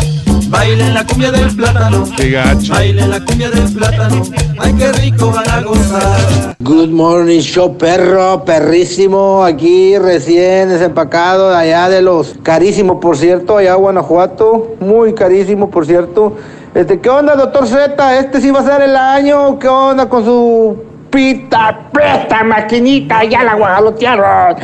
[0.50, 2.06] baile la cumbia del plátano.
[2.18, 2.74] Qué gacho.
[2.74, 4.24] Baile la cumbia del plátano,
[4.58, 6.56] ay qué rico van a gozar.
[6.60, 13.58] Good morning, show perro, perrísimo, aquí recién desempacado de allá de los carísimos, por cierto,
[13.58, 16.36] allá Guanajuato, muy carísimo, por cierto.
[16.74, 18.20] Este, ¿qué onda, doctor Z?
[18.20, 20.78] Este sí va a ser el año, ¿qué onda con su
[21.12, 23.24] pita, presta maquinita?
[23.26, 24.56] Ya la guajalotearon,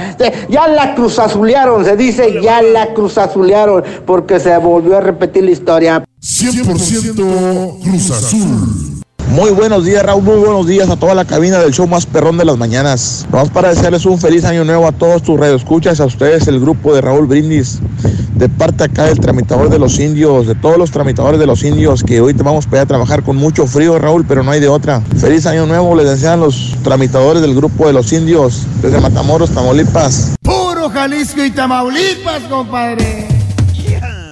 [0.49, 6.03] ya la cruzazulearon, se dice, ya la cruzazulearon, porque se volvió a repetir la historia.
[6.22, 9.03] 100% Cruz Azul.
[9.29, 10.23] Muy buenos días, Raúl.
[10.23, 13.27] Muy buenos días a toda la cabina del show más perrón de las mañanas.
[13.29, 16.95] Vamos para desearles un feliz año nuevo a todos tus radioescuchas, a ustedes, el grupo
[16.95, 17.79] de Raúl Brindis,
[18.35, 22.03] de parte acá del tramitador de los indios, de todos los tramitadores de los indios,
[22.03, 25.01] que hoy te vamos a trabajar con mucho frío, Raúl, pero no hay de otra.
[25.19, 30.35] Feliz año nuevo, les desean los tramitadores del grupo de los indios, desde Matamoros, Tamaulipas.
[30.41, 33.36] Puro Jalisco y Tamaulipas, compadre.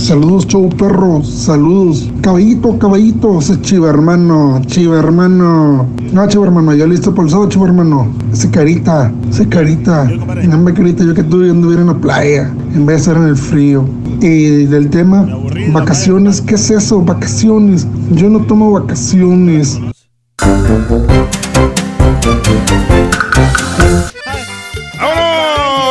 [0.06, 1.24] Saludos, show perro.
[1.24, 2.08] Saludos.
[2.22, 3.40] Caballito, caballito.
[3.40, 4.62] Ese chiva hermano.
[4.68, 5.88] Chiva hermano.
[6.14, 6.76] No, chiva hermano.
[6.76, 8.08] Ya listo para el sábado, chiva hermano.
[8.32, 9.12] Ese carita.
[9.32, 10.04] Ese carita.
[10.04, 11.04] No me carita.
[11.04, 12.54] Yo que tú anduviera en la playa.
[12.76, 13.84] En vez de estar en el frío.
[14.22, 15.28] Y del tema,
[15.74, 16.40] vacaciones.
[16.40, 17.02] ¿Qué es eso?
[17.02, 17.88] Vacaciones.
[18.12, 19.82] Yo no tomo vacaciones.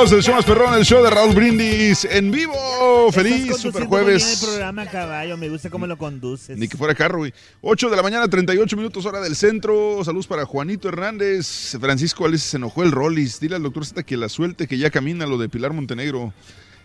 [0.04, 0.12] ¡Vámonos!
[0.12, 3.10] El show más perrón, el show de Raúl Brindis en vivo.
[3.10, 4.44] Feliz super el jueves.
[4.44, 5.38] programa, caballo.
[5.38, 6.58] Me gusta cómo lo conduces.
[6.58, 7.32] Ni que fuera carro, güey.
[7.62, 10.04] 8 de la mañana, 38 minutos, hora del centro.
[10.04, 11.78] Saludos para Juanito Hernández.
[11.80, 13.40] Francisco Alex se enojó el Rollis.
[13.40, 16.34] Dile al doctor Z que la suelte, que ya camina lo de Pilar Montenegro.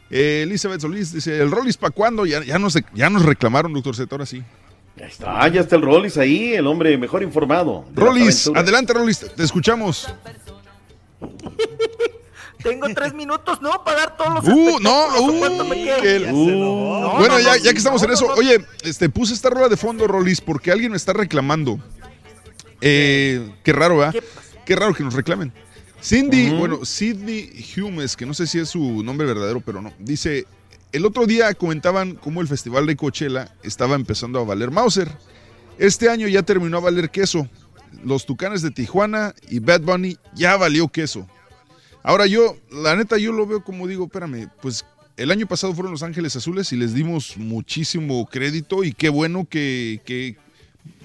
[0.10, 2.26] Eh, Elizabeth Solís dice: ¿El Rollis para cuándo?
[2.26, 4.44] Ya, ya, nos, ya nos reclamaron, doctor Z, ahora sí.
[4.96, 7.86] Ya está, ya está el Rollis ahí, el hombre mejor informado.
[7.94, 10.08] Rollis, adelante, Rollis, te escuchamos.
[12.64, 13.84] Tengo tres minutos, ¿no?
[13.84, 17.70] Para dar todos los Uh, no, espectáculos, ¿o uh, el- No, bueno, no, ya, que
[17.78, 18.38] estamos no, en eso, no, no.
[18.40, 21.80] oye, este, puse esta rola de fondo, Rolis, porque alguien me está reclamando.
[22.82, 24.22] Eh, qué raro, ¿verdad?
[24.66, 25.52] Qué raro que nos reclamen.
[26.02, 29.92] Cindy, bueno, Sidney Humes, que no sé si es su nombre verdadero, pero no.
[30.00, 30.46] Dice,
[30.94, 35.12] el otro día comentaban cómo el festival de Coachella estaba empezando a valer Mauser.
[35.78, 37.48] Este año ya terminó a valer queso.
[38.04, 41.28] Los Tucanes de Tijuana y Bad Bunny ya valió queso.
[42.10, 44.84] Ahora yo, la neta, yo lo veo como digo, espérame, pues
[45.16, 49.46] el año pasado fueron Los Ángeles Azules y les dimos muchísimo crédito y qué bueno
[49.48, 50.36] que, que-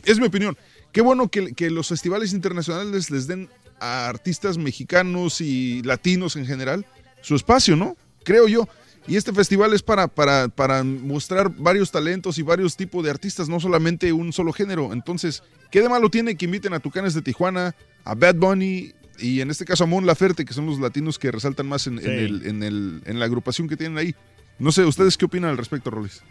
[0.06, 0.56] es mi opinión,
[0.92, 3.50] qué bueno que, que los festivales internacionales les den
[3.80, 6.86] a artistas mexicanos y latinos en general
[7.20, 7.98] su espacio, ¿no?
[8.22, 8.66] Creo yo.
[9.06, 13.50] Y este festival es para, para, para mostrar varios talentos y varios tipos de artistas,
[13.50, 14.94] no solamente un solo género.
[14.94, 17.74] Entonces, ¿qué de malo tiene que inviten a Tucanes de Tijuana,
[18.04, 21.30] a Bad Bunny y en este caso a Mon Laferte, que son los latinos que
[21.30, 24.14] resaltan más en, el- en el- en la agrupación que tienen ahí?
[24.58, 26.22] No sé, ¿ustedes qué opinan al respecto, Rolis?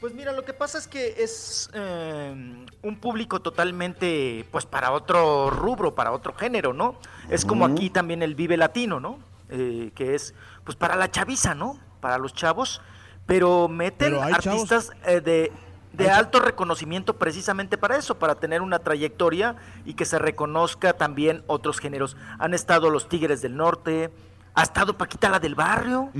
[0.00, 5.50] Pues mira, lo que pasa es que es eh, un público totalmente, pues para otro
[5.50, 7.00] rubro, para otro género, ¿no?
[7.30, 9.18] Es como aquí también el Vive Latino, ¿no?
[9.50, 10.34] Eh, que es,
[10.64, 11.80] pues para la chaviza, ¿no?
[12.00, 12.80] Para los chavos,
[13.26, 15.50] pero meten Pero artistas eh, de,
[15.98, 21.42] de alto reconocimiento precisamente para eso, para tener una trayectoria y que se reconozca también
[21.48, 22.16] otros géneros.
[22.38, 24.10] Han estado los Tigres del Norte,
[24.54, 26.10] ha estado Paquita la del Barrio,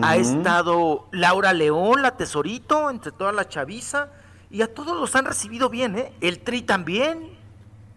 [0.00, 4.08] ha estado Laura León, la Tesorito, entre toda la chaviza,
[4.50, 6.12] y a todos los han recibido bien, ¿eh?
[6.20, 7.30] El Tri también.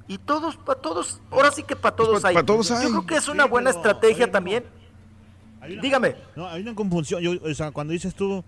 [0.07, 2.35] Y todos, para todos, ahora sí que para todos Pues pa- hay.
[2.35, 2.87] pa' todos Yo hay.
[2.89, 4.63] creo que es una buena estrategia también.
[5.81, 6.15] Dígame.
[6.35, 7.21] No, hay una confusión.
[7.21, 8.43] Yo, o sea, cuando dices tú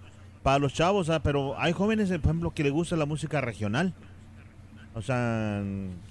[0.47, 3.41] para los chavos, o sea, pero hay jóvenes, por ejemplo, que les gusta la música
[3.41, 3.93] regional.
[4.93, 5.61] O sea,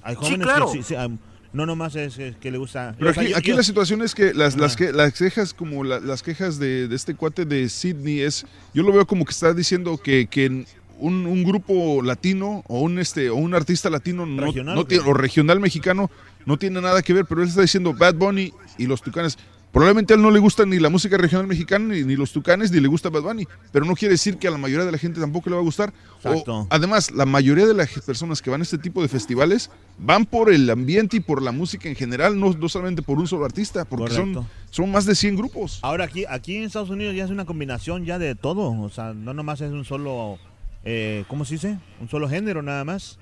[0.03, 0.71] hay jóvenes claro.
[0.71, 1.09] que sí, sí, ah,
[1.55, 2.95] no nomás es, es que le gusta.
[2.99, 4.77] Pero aquí, aquí la situación es que las, las, Ajá.
[4.77, 8.45] que, las quejas, como la- las quejas de, de este cuate de Sydney es,
[8.75, 10.67] yo lo veo como que está diciendo que, que
[10.99, 15.09] un, un grupo latino o un este o un artista latino no, Regional, no tiene,
[15.09, 16.11] o regional mexicano
[16.45, 19.39] no tiene nada que ver, pero él está diciendo Bad Bunny y los Tucanes.
[19.77, 22.73] Probablemente a él no le gusta ni la música regional mexicana, ni, ni los Tucanes,
[22.73, 24.97] ni le gusta Bad Bunny, pero no quiere decir que a la mayoría de la
[24.97, 25.93] gente tampoco le va a gustar.
[26.25, 30.25] O, además, la mayoría de las personas que van a este tipo de festivales van
[30.25, 33.45] por el ambiente y por la música en general, no, no solamente por un solo
[33.45, 35.79] artista, porque son, son más de 100 grupos.
[35.83, 38.71] Ahora aquí, aquí en Estados Unidos ya es una combinación ya de todo.
[38.81, 40.39] O sea, no nomás es un solo,
[40.85, 41.79] eh, ¿cómo se dice?
[42.01, 43.19] Un solo género nada más.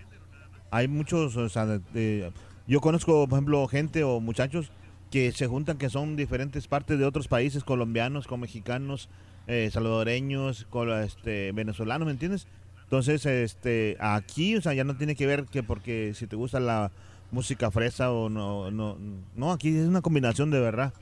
[0.70, 2.32] Hay muchos, o sea, de- de-
[2.68, 4.70] yo conozco, por ejemplo, gente o muchachos
[5.15, 9.09] que se juntan que son diferentes partes de otros países, colombianos, con mexicanos,
[9.47, 12.49] eh, salvadoreños, con este, venezolanos, ¿me entiendes?
[12.82, 16.59] Entonces, este, aquí, o sea, ya no tiene que ver que porque si te gusta
[16.59, 16.91] la
[17.31, 18.99] música fresa o no, no,
[19.36, 20.93] no, aquí es una combinación de verdad.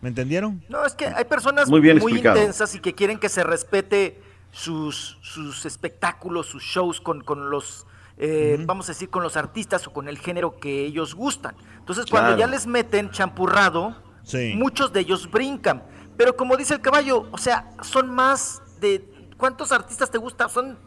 [0.00, 0.60] ¿Me entendieron?
[0.68, 4.20] No, es que hay personas Muy muy, bien intensas y que quieren que se respete
[4.50, 7.86] sus, sus espectáculos, sus shows con, con los,
[8.18, 11.54] eh, vamos a decir, con los artistas o con el género que ellos gustan.
[11.78, 14.54] Entonces, cuando ya les meten champurrado, Sí.
[14.56, 15.82] muchos de ellos brincan.
[16.16, 19.08] Pero como dice el caballo, o sea, son más de...
[19.36, 20.48] ¿Cuántos artistas te gustan?
[20.48, 20.78] Son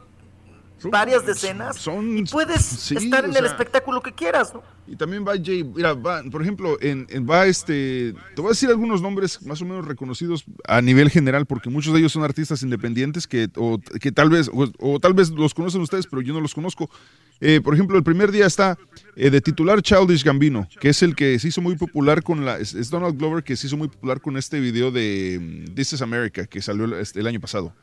[0.83, 4.63] varias decenas y puedes estar en el espectáculo que quieras, ¿no?
[4.87, 9.01] Y también va Jay, mira, por ejemplo, en, va este, te voy a decir algunos
[9.01, 13.25] nombres más o menos reconocidos a nivel general, porque muchos de ellos son artistas independientes
[13.25, 16.53] que, o, que tal vez, o, tal vez los conocen ustedes, pero yo no los
[16.53, 16.89] conozco.
[17.41, 18.77] Eh, por ejemplo, el primer día está
[19.15, 22.59] eh, de titular Childish Gambino, que es el que se hizo muy popular con la.
[22.59, 26.01] Es, Donald Glover que se hizo muy popular con este video de mm, This is
[26.01, 27.73] America, que salió el, este, año pasado.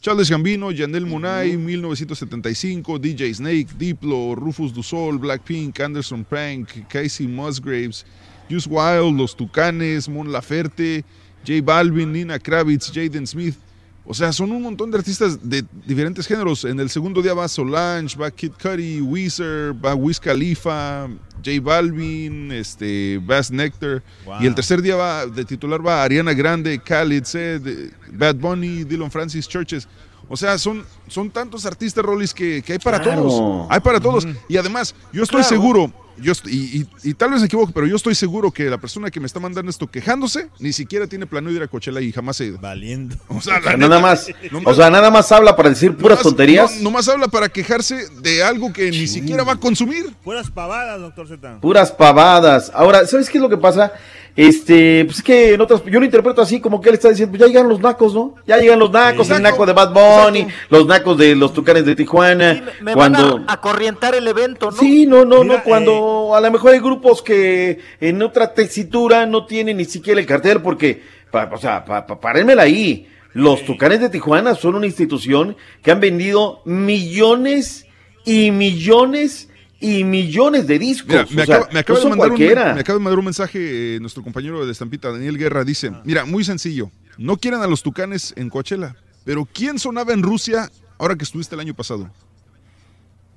[0.00, 2.31] Childish Gambino, Yanel Munay, 1970.
[2.32, 8.04] 75, DJ Snake, Diplo, Rufus Du Sol, Blackpink, Anderson Prank, Casey Musgraves,
[8.48, 11.04] Juice Wild, Los Tucanes, Mon Laferte,
[11.46, 13.56] J Balvin, Nina Kravitz, Jaden Smith.
[14.04, 16.64] O sea, son un montón de artistas de diferentes géneros.
[16.64, 21.06] En el segundo día va Solange, va Kid Cudi, Weezer, va Wiz Khalifa,
[21.44, 24.02] J Balvin, este, Bass Nectar.
[24.40, 29.10] Y el tercer día va, de titular va Ariana Grande, Khalid, Zed, Bad Bunny, Dylan
[29.10, 29.86] Francis, Churches.
[30.32, 33.22] O sea, son, son tantos artistas, Rollis, que, que hay para Claro.
[33.24, 33.66] todos.
[33.68, 34.26] Hay para todos.
[34.48, 35.48] Y además, yo estoy Claro.
[35.50, 38.78] seguro, yo y, y- y tal vez me equivoque, pero yo estoy seguro que la
[38.78, 42.10] persona que me está mandando esto quejándose, ni siquiera tiene planeado ir a Coachella y
[42.12, 42.58] jamás ha ido.
[42.58, 43.14] Valiendo.
[43.28, 45.68] O sea, la O sea, neta, nada más, no o sea, nada más habla para
[45.68, 46.76] decir puras nomás- tonterías.
[46.76, 50.14] no- nomás habla para quejarse de algo que ni siquiera va a consumir.
[50.24, 51.60] Puras pavadas, doctor Z.
[51.60, 52.70] Puras pavadas.
[52.74, 53.92] Ahora, ¿sabes qué es lo que pasa?
[54.34, 57.32] Este, pues es que en otras, yo lo interpreto así como que él está diciendo,
[57.32, 58.34] pues ya llegan los nacos, ¿no?
[58.46, 61.94] Ya llegan los nacos, el naco de Bad Bunny, los nacos de los tucanes de
[61.94, 62.62] Tijuana.
[62.80, 63.34] Me cuando...
[63.38, 64.76] van a, a corrientar el evento, ¿no?
[64.78, 69.26] Sí, no, no, Mira, no, cuando a lo mejor hay grupos que en otra tesitura
[69.26, 73.08] no tienen ni siquiera el cartel, porque, pa- o sea, pa, pa- párenmela ahí.
[73.34, 77.86] Los Tucanes de Tijuana son una institución que han vendido millones
[78.24, 79.48] y millones
[79.82, 81.08] y millones de discos.
[81.08, 82.74] Mira, me o sea, acaba, me acaba no de mandar un, cualquiera.
[82.74, 86.24] me acaba de mandar un mensaje eh, nuestro compañero de Estampita, Daniel Guerra, dice, mira,
[86.24, 91.16] muy sencillo, no quieren a los tucanes en Coachella, pero ¿quién sonaba en Rusia ahora
[91.16, 92.10] que estuviste el año pasado?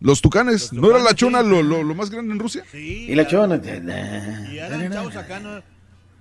[0.02, 2.64] Los tucanes, ¿no era la chona lo, lo- lo más grande en Rusia?
[2.72, 3.06] Sí.
[3.10, 3.60] Y la chona.
[4.52, 5.62] Y eran chavos acá, ¿no?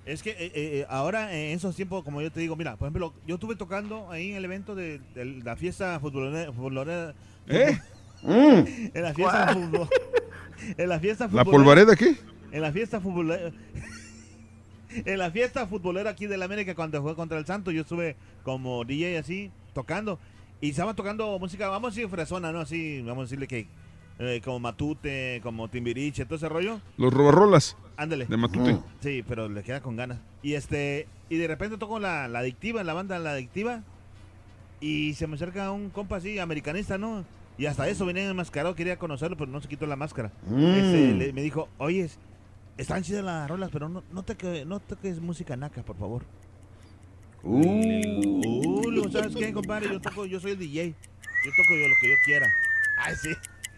[0.05, 3.13] Es que eh, eh, ahora en esos tiempos, como yo te digo, mira, por ejemplo,
[3.27, 6.51] yo estuve tocando ahí en el evento de, de la fiesta futbolera.
[6.53, 7.13] futbolera
[7.47, 7.79] ¿Eh?
[8.27, 9.89] En la fiesta fútbol-
[10.77, 12.15] En la fiesta ¿La futbolera- polvareda qué?
[12.51, 13.51] En la fiesta futbolera.
[15.05, 18.15] En la fiesta futbolera aquí de la América, cuando fue contra el Santo, yo estuve
[18.43, 20.19] como DJ así, tocando.
[20.61, 22.61] Y estaban tocando música, vamos a decir fresona, ¿no?
[22.61, 23.67] Así, vamos a decirle que.
[24.19, 26.79] eh, como Matute, como Timbiriche, todo ese rollo.
[26.97, 27.75] Los robarrolas.
[27.97, 28.25] Ándale.
[28.25, 28.77] De Matute.
[29.01, 30.19] Sí, pero le queda con ganas.
[30.41, 33.81] Y este y de repente toco la, la adictiva, la banda La Adictiva.
[34.79, 37.25] Y se me acerca un compa así, americanista, ¿no?
[37.57, 40.31] Y hasta eso venía enmascarado, quería conocerlo, pero no se quitó la máscara.
[40.47, 40.65] Mm.
[40.65, 42.09] Este, le- me dijo, oye,
[42.77, 46.23] están chidas las rolas, pero no, no, toque- no toques música naca, por favor.
[47.43, 47.61] Uh.
[47.61, 49.87] Uh, ¿sabes qué, compadre?
[49.89, 50.89] Yo toco, yo soy el DJ.
[50.89, 52.47] Yo toco yo lo que yo quiera.
[52.99, 53.29] Ay, sí.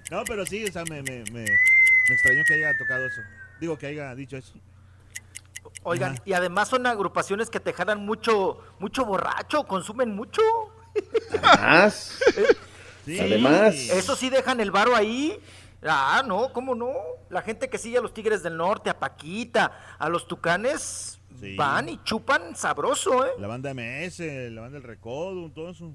[0.09, 3.21] No, pero sí, o sea, me, me, me, me extrañó que haya tocado eso.
[3.59, 4.53] Digo, que haya dicho eso.
[5.83, 6.21] Oigan, Ajá.
[6.25, 10.41] y además son agrupaciones que te jalan mucho, mucho borracho, consumen mucho.
[11.43, 12.19] Más.
[13.15, 13.19] Sí.
[13.19, 13.73] Además.
[13.75, 15.39] Eso sí dejan el varo ahí.
[15.83, 16.91] Ah, no, ¿cómo no?
[17.29, 21.55] La gente que sigue a los Tigres del Norte, a Paquita, a los Tucanes, Sí.
[21.55, 23.29] van y chupan sabroso, ¿eh?
[23.39, 25.93] La banda MS, la banda El Recodo, todo eso.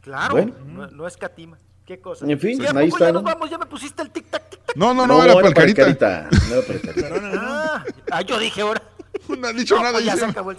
[0.00, 0.54] Claro, Bueno.
[0.66, 1.58] no, no escatima.
[1.84, 2.24] ¿Qué cosa?
[2.24, 3.20] En fin, Sí, ¿a ahí poco está, ya ¿no?
[3.20, 4.72] nos vamos, ya me pusiste el tic-tac, tic-tac.
[4.76, 6.28] No, no, no, era para el carita.
[6.48, 7.08] No era para el carita.
[7.38, 8.80] Ah, ah, yo dije ahora.
[9.40, 9.92] No ha dicho No, nada.
[9.94, 10.56] pues ya se acabó el.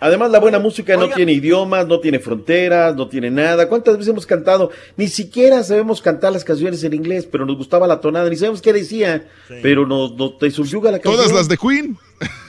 [0.00, 3.68] Además, la buena música no tiene idiomas, no tiene fronteras, no tiene nada.
[3.68, 4.70] ¿Cuántas veces hemos cantado?
[4.96, 8.62] Ni siquiera sabemos cantar las canciones en inglés, pero nos gustaba la tonada, ni sabemos
[8.62, 9.26] qué decía,
[9.62, 11.16] pero nos, nos te subyuga la canción.
[11.24, 11.96] Todas las de Queen.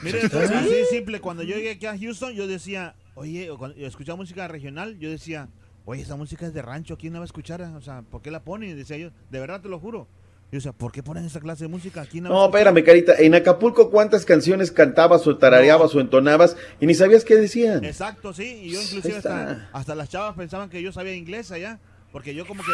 [0.03, 1.19] Mire, así de simple.
[1.19, 5.49] Cuando yo llegué aquí a Houston, yo decía, oye, cuando escuchaba música regional, yo decía,
[5.85, 7.61] oye, esa música es de rancho, ¿quién la va a escuchar?
[7.61, 8.75] O sea, ¿por qué la ponen?
[8.77, 10.07] Decía yo, de verdad te lo juro.
[10.55, 12.05] Yo decía, ¿por qué ponen esa clase de música?
[12.09, 13.13] ¿Quién la va a No, escuchar?" espérame, Carita.
[13.21, 17.83] En Acapulco, ¿cuántas canciones cantabas o tarareabas o entonabas y ni sabías qué decían?
[17.83, 18.61] Exacto, sí.
[18.63, 21.79] Y yo Ahí inclusive hasta, hasta las chavas pensaban que yo sabía inglés allá.
[22.13, 22.71] Porque yo como que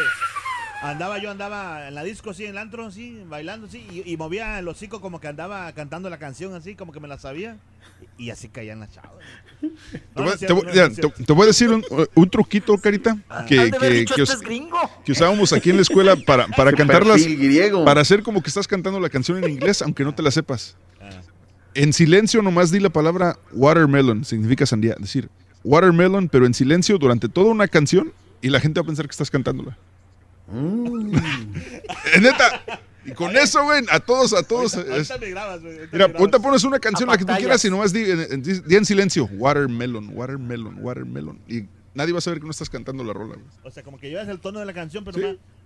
[0.84, 3.84] andaba, yo andaba en la disco así, en el antro así, bailando así.
[3.92, 7.08] Y, y movía el hocico como que andaba cantando la canción así, como que me
[7.08, 7.58] la sabía.
[8.18, 9.12] Y, así caían las chavas.
[9.60, 9.68] Te
[10.16, 11.10] No, voy, es te cierto, voy- no es ya, cierto.
[11.18, 11.84] te- te voy a decir un,
[12.16, 14.70] un truquito, Carita, que, haber que, dicho, que este us-
[15.06, 17.22] que usábamos aquí en la escuela para, para cantarlas,
[17.86, 20.76] para hacer como que estás cantando la canción en inglés, aunque no te la sepas.
[21.02, 21.10] Ah.
[21.74, 24.94] En silencio nomás di la palabra watermelon, significa sandía.
[24.94, 25.30] Es decir,
[25.64, 29.12] watermelon, pero en silencio durante toda una canción y la gente va a pensar que
[29.12, 29.78] estás cantándola.
[30.52, 31.12] Mm.
[32.22, 32.62] Neta.
[33.06, 34.76] Y con eso, güey, a todos, a todos.
[34.76, 37.34] Ahorita, es- ahorita me grabas, güey, Mira, me ahorita pones una canción, la que tú
[37.36, 39.26] quieras, y nomás di, di en silencio.
[39.34, 41.40] Watermelon, watermelon, watermelon.
[41.48, 43.48] Y nadie va a saber que no estás cantando la rola, güey.
[43.64, 45.24] O sea, como que llevas el tono de la canción, pero Sí,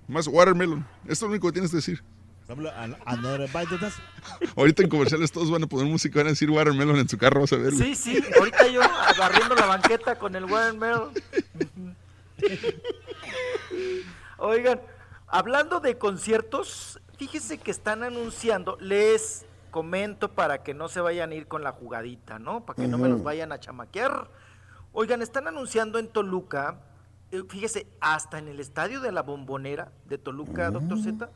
[0.08, 0.10] más.
[0.28, 0.86] más watermelon.
[1.04, 2.04] Esto es lo único que tienes que decir.
[4.56, 7.42] Ahorita en comerciales todos van a poner música, van a decir watermelon en su carro,
[7.42, 7.74] vas a ver.
[7.74, 7.96] güey.
[7.96, 11.10] Sí, sí, ahorita yo agarriendo la banqueta con el watermelon.
[14.38, 14.82] Oigan,
[15.28, 21.36] hablando de conciertos, fíjense que están anunciando, les comento para que no se vayan a
[21.36, 22.66] ir con la jugadita, ¿no?
[22.66, 24.30] Para que no me los vayan a chamaquear.
[24.94, 26.80] Oigan, están anunciando en Toluca,
[27.32, 31.30] eh, fíjese, hasta en el estadio de la Bombonera de Toluca, doctor Z,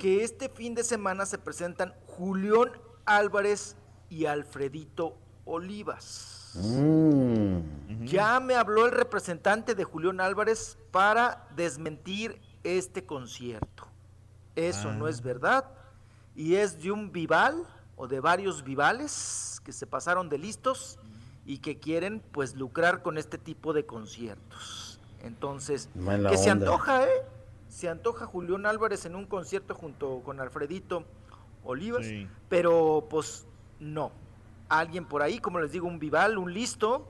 [0.00, 2.72] que este fin de semana se presentan Julián
[3.04, 3.76] Álvarez
[4.08, 6.52] y Alfredito Olivas.
[6.54, 7.60] Mm.
[8.04, 13.89] Ya me habló el representante de Julián Álvarez para desmentir este concierto.
[14.56, 15.64] Eso no es verdad.
[16.34, 17.64] Y es de un vival
[17.96, 20.98] o de varios vivales que se pasaron de listos
[21.44, 25.00] y que quieren pues lucrar con este tipo de conciertos.
[25.22, 27.22] Entonces, Mala que se antoja, ¿eh?
[27.68, 31.04] Se antoja Julián Álvarez en un concierto junto con Alfredito
[31.62, 32.26] Olivas, Sí.
[32.48, 33.46] pero pues
[33.78, 34.12] no.
[34.68, 37.06] Alguien por ahí, como les digo, un vival, un listo,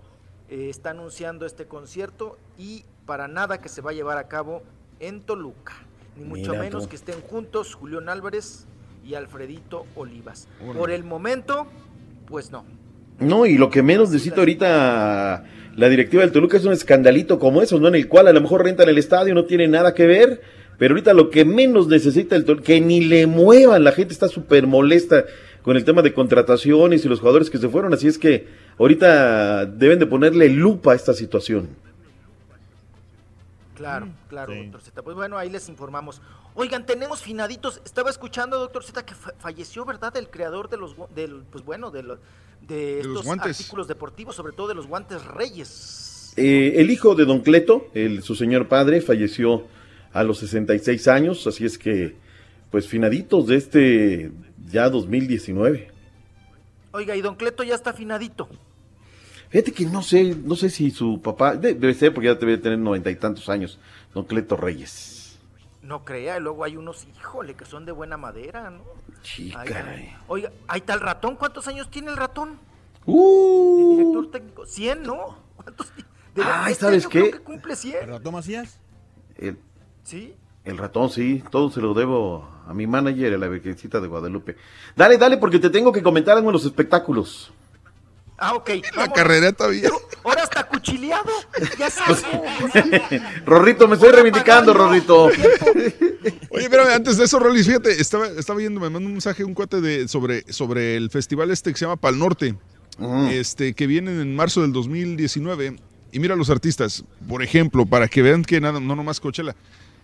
[0.48, 4.62] eh, está anunciando este concierto y para nada que se va a llevar a cabo
[4.98, 5.74] en Toluca.
[6.16, 6.90] Ni mucho Mira menos tú.
[6.90, 8.66] que estén juntos Julián Álvarez
[9.04, 10.48] y Alfredito Olivas.
[10.76, 11.66] Por el momento,
[12.26, 12.64] pues no.
[13.18, 15.44] No, y lo que menos necesita ahorita
[15.76, 17.88] la directiva del Toluca es un escandalito como eso, ¿no?
[17.88, 20.40] En el cual a lo mejor rentan el estadio, no tiene nada que ver,
[20.78, 24.28] pero ahorita lo que menos necesita el Toluca, que ni le muevan, la gente está
[24.28, 25.24] súper molesta
[25.62, 28.46] con el tema de contrataciones y los jugadores que se fueron, así es que
[28.78, 31.68] ahorita deben de ponerle lupa a esta situación.
[33.80, 34.62] Claro, Mm, claro, sí.
[34.64, 35.02] doctor Z.
[35.02, 36.20] Pues bueno, ahí les informamos.
[36.54, 37.80] Oigan, tenemos finaditos.
[37.84, 40.14] Estaba escuchando, doctor Z, que fa- falleció, ¿verdad?
[40.16, 42.18] El creador de los, del, pues bueno, de, los
[42.60, 43.58] de los estos guantes.
[43.58, 46.34] artículos deportivos, sobre todo de los guantes Reyes.
[46.36, 49.66] Eh, el hijo de Don Cleto, el, su señor padre, falleció
[50.12, 52.16] a los 66 años, así es que,
[52.70, 54.30] pues finaditos de este
[54.70, 55.90] ya 2019.
[56.92, 58.48] Oiga, y don Cleto ya está afinadito.
[59.50, 62.56] Fíjate que no sé, no sé si su papá, de- debe ser porque ya debe
[62.58, 63.78] tener noventa y tantos años,
[64.14, 65.38] don Cleto Reyes.
[65.82, 68.82] No crea, y luego hay unos, híjole, que son de buena madera, ¿no?
[69.36, 70.14] Ay, caray.
[70.28, 71.34] Oiga, ahí está el ratón.
[71.36, 72.58] ¿Cuántos años tiene el ratón?
[73.06, 73.90] Uh.
[73.90, 74.64] El director técnico.
[74.66, 75.38] ¿100, no?
[75.56, 75.92] ¿Cuántos?
[76.34, 77.20] de Ay, este ¿sabes año qué?
[77.20, 78.08] creo que cumple 100.
[78.08, 78.78] ¿Ratón Macías?
[79.36, 79.58] El,
[80.04, 80.34] ¿Sí?
[80.64, 84.56] el ratón, sí, todo se lo debo a mi manager, a la Virgencita de Guadalupe.
[84.94, 87.52] Dale, dale, porque te tengo que comentar algo en los espectáculos.
[88.40, 88.70] Ah, ok.
[88.96, 89.90] La carrera todavía.
[90.24, 91.30] Ahora está cuchileado.
[91.78, 92.24] Ya sabes.
[93.44, 95.26] Rorrito, me estoy reivindicando, Rorrito.
[96.50, 99.52] Oye, pero antes de eso, Rolis, fíjate, estaba, estaba viendo, me mandó un mensaje un
[99.52, 102.54] cuate de, sobre, sobre el festival este que se llama Pal Norte,
[103.30, 105.76] este, que viene en marzo del 2019.
[106.12, 109.54] Y mira los artistas, por ejemplo, para que vean que nada, no nomás Coachella.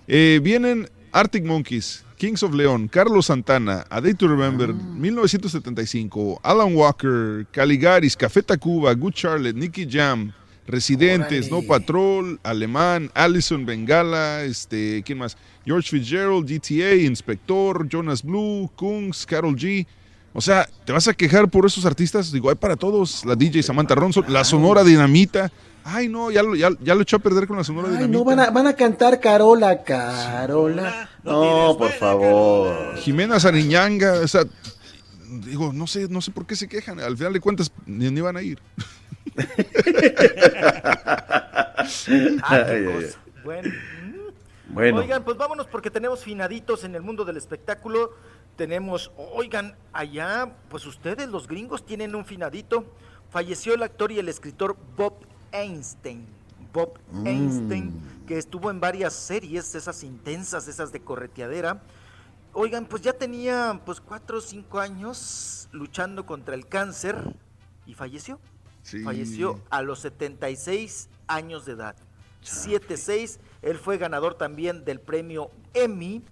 [0.08, 6.74] Eh, vienen Arctic Monkeys, Kings of Leon, Carlos Santana, A Day to Remember, 1975, Alan
[6.74, 10.32] Walker, Caligaris, Café Tacuba, Good Charlotte, Nicky Jam,
[10.66, 15.36] Residentes, No Patrol, Alemán, Allison Bengala, este, ¿quién más?
[15.64, 19.86] George Fitzgerald, GTA, Inspector, Jonas Blue, Kungs, Carol G.
[20.32, 22.32] O sea, ¿te vas a quejar por esos artistas?
[22.32, 23.24] Digo, hay para todos.
[23.24, 25.50] La DJ Samantha Ronson, la Sonora Dinamita.
[25.84, 28.18] Ay, no, ya lo, ya, ya lo echó a perder con la Sonora Ay, Dinamita.
[28.18, 31.08] no, van a, van a cantar Carola, Carola.
[31.26, 32.96] No, por favor.
[32.96, 34.44] Jimena Sariñanga, o sea,
[35.44, 37.00] digo, no sé, no sé por qué se quejan.
[37.00, 38.58] Al final de cuentas, ni, ni van a ir.
[42.42, 42.66] Ah.
[43.44, 43.70] Bueno.
[44.68, 44.98] Bueno.
[44.98, 48.12] Oigan, pues vámonos porque tenemos finaditos en el mundo del espectáculo.
[48.56, 52.84] Tenemos, oigan, allá, pues ustedes, los gringos, tienen un finadito.
[53.30, 55.14] Falleció el actor y el escritor Bob
[55.52, 56.26] Einstein.
[56.72, 57.26] Bob Mm.
[57.26, 57.92] Einstein,
[58.26, 61.82] que estuvo en varias series, esas intensas, esas de correteadera.
[62.52, 67.16] Oigan, pues ya tenía pues cuatro o cinco años luchando contra el cáncer
[67.86, 68.40] y falleció.
[68.82, 69.00] Sí.
[69.00, 71.96] Falleció a los 76 años de edad.
[72.44, 73.38] 7-6.
[73.62, 76.22] Él fue ganador también del premio Emmy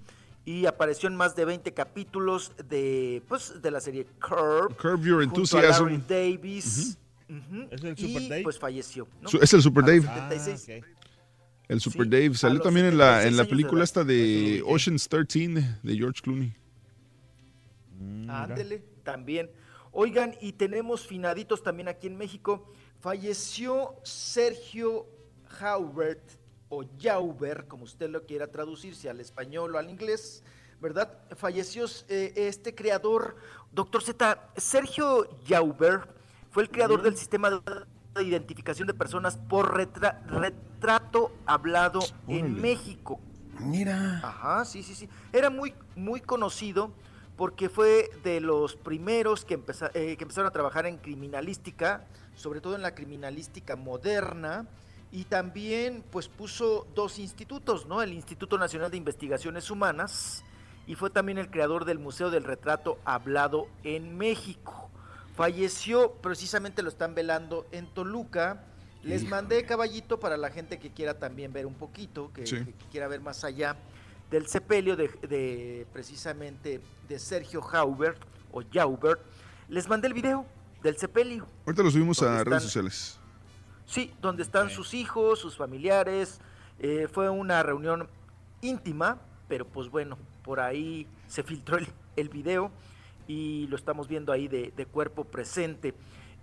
[0.45, 4.77] y apareció en más de 20 capítulos de, pues, de la serie Curb.
[4.77, 5.85] Curb Your junto a Enthusiasm.
[5.85, 6.99] Larry Davis.
[7.29, 8.43] Ujú, ¿Es el y, Super Dave?
[8.43, 9.09] pues falleció.
[9.21, 9.31] ¿no?
[9.41, 10.03] Es el Super Dave.
[10.03, 10.85] 76.
[11.69, 14.63] El Super Sí, Dave salió también en la, 76 en la de película esta de
[14.67, 16.55] Ocean's 13 de George Clooney.
[18.29, 19.51] Ándele, también.
[19.93, 22.73] Oigan, y tenemos finaditos también aquí en México.
[23.01, 25.07] Falleció Sergio
[25.47, 26.23] Jaubert,
[26.69, 30.43] o Jauber, como usted lo quiera traducir, si al español o al inglés,
[30.81, 31.19] ¿verdad?
[31.37, 33.37] Falleció eh, este creador,
[33.73, 36.11] doctor Z, Sergio Jaubert,
[36.51, 37.61] fue el creador del sistema de
[38.15, 42.61] de identificación de personas por retra- retrato hablado en.
[42.61, 43.21] México.
[43.59, 44.21] Mira.
[44.23, 45.09] Ajá, sí, sí, sí.
[45.33, 46.93] Era muy, muy conocido
[47.37, 52.05] porque fue de los primeros que, empeza- eh, que empezaron a trabajar en criminalística,
[52.37, 54.67] sobre todo en la criminalística moderna,
[55.11, 58.03] y también pues puso dos institutos, ¿no?
[58.03, 60.45] El Instituto Nacional de Investigaciones Humanas
[60.87, 64.91] y fue también el creador del Museo del Retrato Hablado en México.
[65.37, 68.65] Falleció, precisamente lo están velando en Toluca.
[69.03, 69.31] Les Híjole.
[69.31, 72.65] mandé caballito para la gente que quiera también ver un poquito, que, Sí.
[72.65, 73.77] que quiera ver más allá
[74.31, 78.19] del sepelio de, de, precisamente de Sergio Jaubert
[78.53, 79.21] o Jaubert.
[79.69, 80.47] Les mandé el video
[80.83, 81.47] del sepelio.
[81.67, 83.19] Ahorita lo subimos a ¿Dónde redes sociales.
[83.87, 86.41] Sí, donde están sus hijos, sus familiares.
[86.81, 88.09] eh, fue una reunión
[88.61, 92.71] íntima, pero pues bueno, por ahí se filtró el, el video
[93.27, 95.95] y lo estamos viendo ahí de, de cuerpo presente.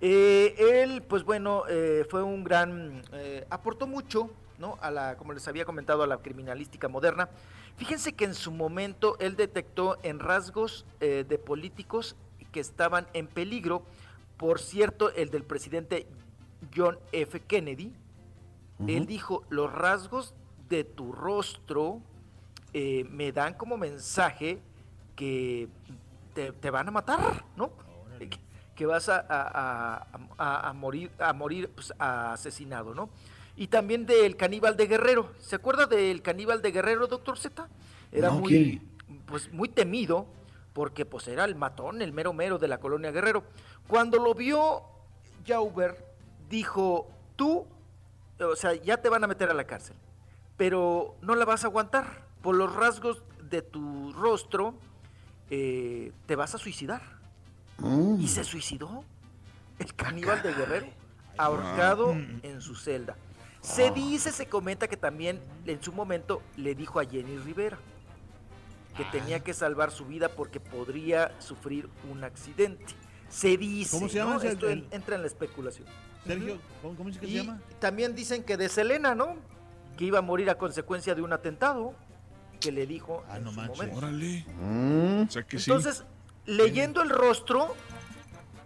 [0.04, 4.80] Eh, él, pues bueno, eh, fue un gran, eh, aportó mucho, ¿no?
[4.82, 7.30] A la, como les había comentado, a la criminalística moderna.
[7.78, 12.16] Fíjense que en su momento él detectó en rasgos de políticos
[12.52, 13.84] que estaban en peligro,
[14.38, 16.06] por cierto, el del presidente
[16.76, 17.40] John F.
[17.40, 17.92] Kennedy,
[18.86, 20.36] él dijo, los rasgos
[20.70, 22.02] de tu rostro
[22.74, 24.60] me dan como mensaje
[25.16, 25.68] que
[26.34, 27.72] te, te van a matar, ¿no?
[28.20, 28.30] Que,
[28.76, 33.10] que vas a, a- a- a- a morir, a morir pues, asesinado, ¿no?
[33.56, 35.32] Y también del caníbal de Guerrero.
[35.40, 37.68] ¿Se acuerda del caníbal de Guerrero, doctor Z?
[38.12, 38.82] Era No, muy,
[39.28, 40.26] pues, muy temido
[40.74, 43.44] porque pues era el matón, el mero mero de la colonia Guerrero.
[43.88, 44.84] Cuando lo vio
[45.46, 46.06] Jauber,
[46.50, 47.66] dijo, tú,
[48.40, 49.96] o sea, ya te van a meter a la cárcel,
[50.58, 52.26] pero no la vas a aguantar.
[52.42, 54.74] Por los rasgos de tu rostro,
[55.52, 57.02] eh, te vas a suicidar.
[57.78, 58.20] Mm.
[58.20, 59.04] Y se suicidó.
[59.80, 60.88] El caníbal de Guerrero,
[61.38, 62.40] ahorcado Mm.
[62.44, 63.16] en su celda.
[63.62, 67.78] Se dice, se comenta que también en su momento le dijo a Jenny Rivera
[68.98, 72.84] que tenía que salvar su vida porque podría sufrir un accidente.
[73.30, 74.42] Se dice, ¿Cómo se llama ¿no?
[74.42, 75.88] Esto el- entra en la especulación.
[76.26, 76.60] Sergio.
[76.82, 77.62] ¿cómo, que Y se llama?
[77.80, 79.36] también dicen que de Selena, ¿no?
[79.98, 81.94] Que iba a morir a consecuencia de un atentado
[82.62, 83.98] que le dijo Ah, en su momento.
[83.98, 84.46] Órale.
[85.28, 85.70] O sea que sí.
[85.70, 86.06] Entonces,
[86.46, 87.76] leyendo el rostro,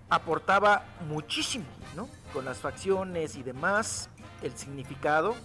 [0.10, 1.66] aportaba muchísimo,
[1.96, 2.08] ¿no?
[2.34, 4.10] Con las facciones y demás,
[4.44, 5.36] el significado,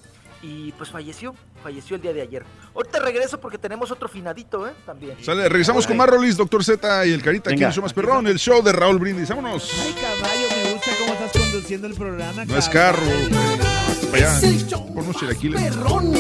[0.43, 2.45] y pues falleció, falleció el día de ayer.
[2.75, 4.73] Ahorita regreso porque tenemos otro finadito, ¿eh?
[4.87, 5.17] También.
[5.23, 7.69] Sale, regresamos con más Rolis, Doctor Z y el Carita aquí en Venga.
[7.69, 9.29] el show más perrón, el show de Raúl Brindis.
[9.29, 9.71] Vámonos.
[9.83, 12.45] Ay, caballo, me gusta cómo estás conduciendo el programa.
[12.47, 13.03] No es carro.
[14.95, 15.63] Por unos chilaquiles.
[15.63, 16.20] Perrón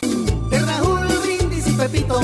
[1.80, 2.20] Pepito.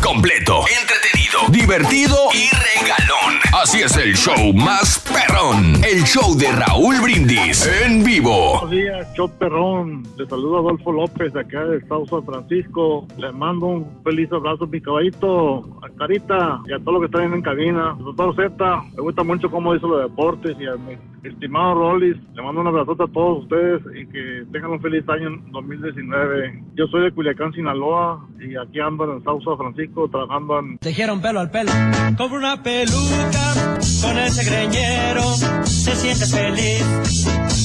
[0.00, 1.13] Completo, entretenido,
[1.50, 3.40] divertido y regalón.
[3.62, 5.74] Así es el show más perrón.
[5.84, 8.60] El show de Raúl Brindis en vivo.
[8.60, 10.02] Buenos días, Show Perrón.
[10.16, 13.06] Le saludo a Adolfo López de acá de Estado San Francisco.
[13.18, 17.06] Le mando un feliz abrazo a mi caballito, a Carita y a todos los que
[17.06, 17.96] están en cabina.
[17.98, 20.96] Doctor Z, me gusta mucho cómo dice los deportes y a mi
[21.28, 22.16] estimado Rollis.
[22.34, 26.62] Le mando un abrazote a todos ustedes y que tengan un feliz año en 2019.
[26.74, 30.88] Yo soy de Culiacán, Sinaloa y aquí ando en Estado San Francisco trabajando en Te
[30.88, 31.72] dijeron pelo al pelo.
[32.18, 33.54] Compra una peluca
[34.02, 35.22] con ese greñero.
[35.64, 36.84] Se siente feliz.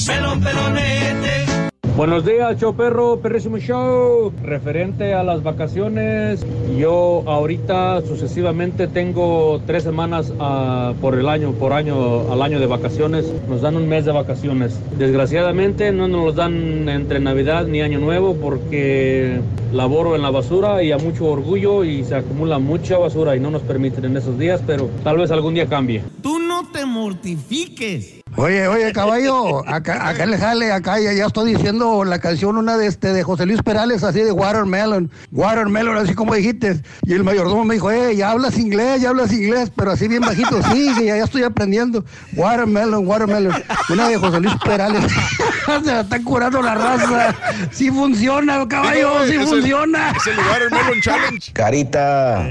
[0.06, 1.69] Pelón, pelonete.
[2.00, 4.32] Buenos días, show perro, perrísimo show.
[4.42, 6.40] Referente a las vacaciones,
[6.78, 12.64] yo ahorita sucesivamente tengo tres semanas ah, por el año, por año al año de
[12.64, 13.30] vacaciones.
[13.50, 14.80] Nos dan un mes de vacaciones.
[14.96, 19.38] Desgraciadamente no nos los dan entre Navidad ni Año Nuevo porque
[19.70, 23.50] laboro en la basura y a mucho orgullo y se acumula mucha basura y no
[23.50, 26.02] nos permiten en esos días, pero tal vez algún día cambie.
[26.22, 28.19] Tú no te mortifiques.
[28.40, 32.78] Oye, oye, caballo, acá, acá le sale, acá ya, ya estoy diciendo la canción una
[32.78, 36.80] de este de José Luis Perales, así de Watermelon, Watermelon, así como dijiste.
[37.02, 40.22] Y el mayordomo me dijo, eh, ya hablas inglés, ya hablas inglés, pero así bien
[40.22, 42.02] bajito, sí, ya, ya estoy aprendiendo.
[42.34, 45.04] Watermelon, Watermelon, una de José Luis Perales.
[45.84, 47.34] Se la está curando la raza.
[47.72, 50.12] Sí funciona, caballo, sí Es el- funciona.
[50.12, 51.52] Es el Watermelon Challenge.
[51.52, 52.48] Carita.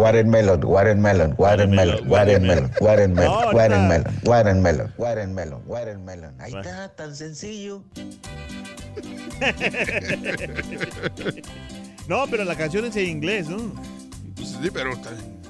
[0.00, 6.32] Watermelon, watermelon, watermelon, watermelon, watermelon, watermelon, watermelon, watermelon, watermelon.
[6.40, 7.84] Ahí está, tan sencillo.
[12.08, 13.72] No, pero la canción es en inglés, ¿no?
[14.34, 14.90] Pues sí, pero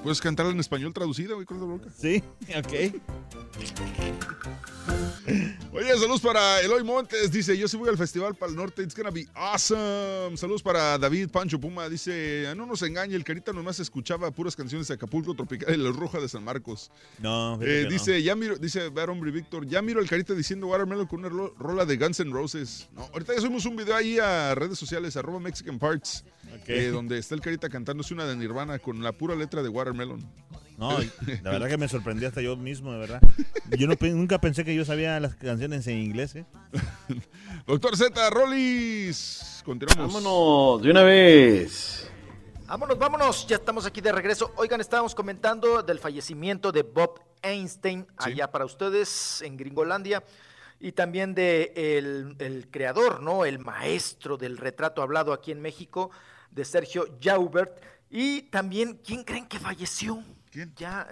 [0.03, 1.89] puedes cantarla en español traducida, güey, con la boca.
[1.97, 2.23] Sí,
[2.57, 2.95] ok.
[5.73, 7.31] Oye, saludos para Eloy Montes.
[7.31, 8.83] Dice: Yo sí voy al festival para el norte.
[8.83, 10.37] It's gonna be awesome.
[10.37, 11.89] Saludos para David Pancho Puma.
[11.89, 15.77] Dice: "Ah, No nos engañe, el Carita nomás escuchaba puras canciones de Acapulco Tropical y
[15.79, 16.91] la Roja de San Marcos.
[17.19, 17.91] No, Eh, no.
[17.91, 21.55] dice, ya miro, dice Hombre Víctor, ya miro al Carita diciendo Watermelon con una ro-
[21.59, 22.89] rola de Guns N' Roses.
[22.93, 26.25] No, ahorita ya subimos un video ahí a redes sociales, arroba Mexican Parts,
[26.67, 30.25] eh, donde está el Carita cantándose una de Nirvana con la pura letra de Watermelon.
[30.79, 30.97] No,
[31.43, 33.20] la verdad que me sorprendí hasta yo mismo, de verdad.
[33.79, 36.45] Yo no, nunca pensé que yo sabía las canciones en inglés, ¿eh?
[37.69, 39.62] Doctor Z, Rollis.
[39.65, 40.12] Continuamos.
[40.12, 42.11] Vámonos, de una vez.
[42.67, 44.53] Vámonos, vámonos, ya estamos aquí de regreso.
[44.57, 50.25] Oigan, estábamos comentando del fallecimiento de Bob Einstein allá para ustedes en Gringolandia
[50.81, 53.45] y también de el, el creador, ¿no?
[53.45, 56.11] El maestro del retrato hablado aquí en México,
[56.51, 57.81] de Sergio Jaubert.
[58.11, 60.23] Y también, ¿quién creen que falleció?
[60.51, 60.73] ¿Quién?
[60.77, 61.07] Ya,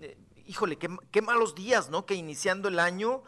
[0.00, 2.06] eh, híjole, qué, qué malos días, ¿no?
[2.06, 3.22] Que iniciando el año,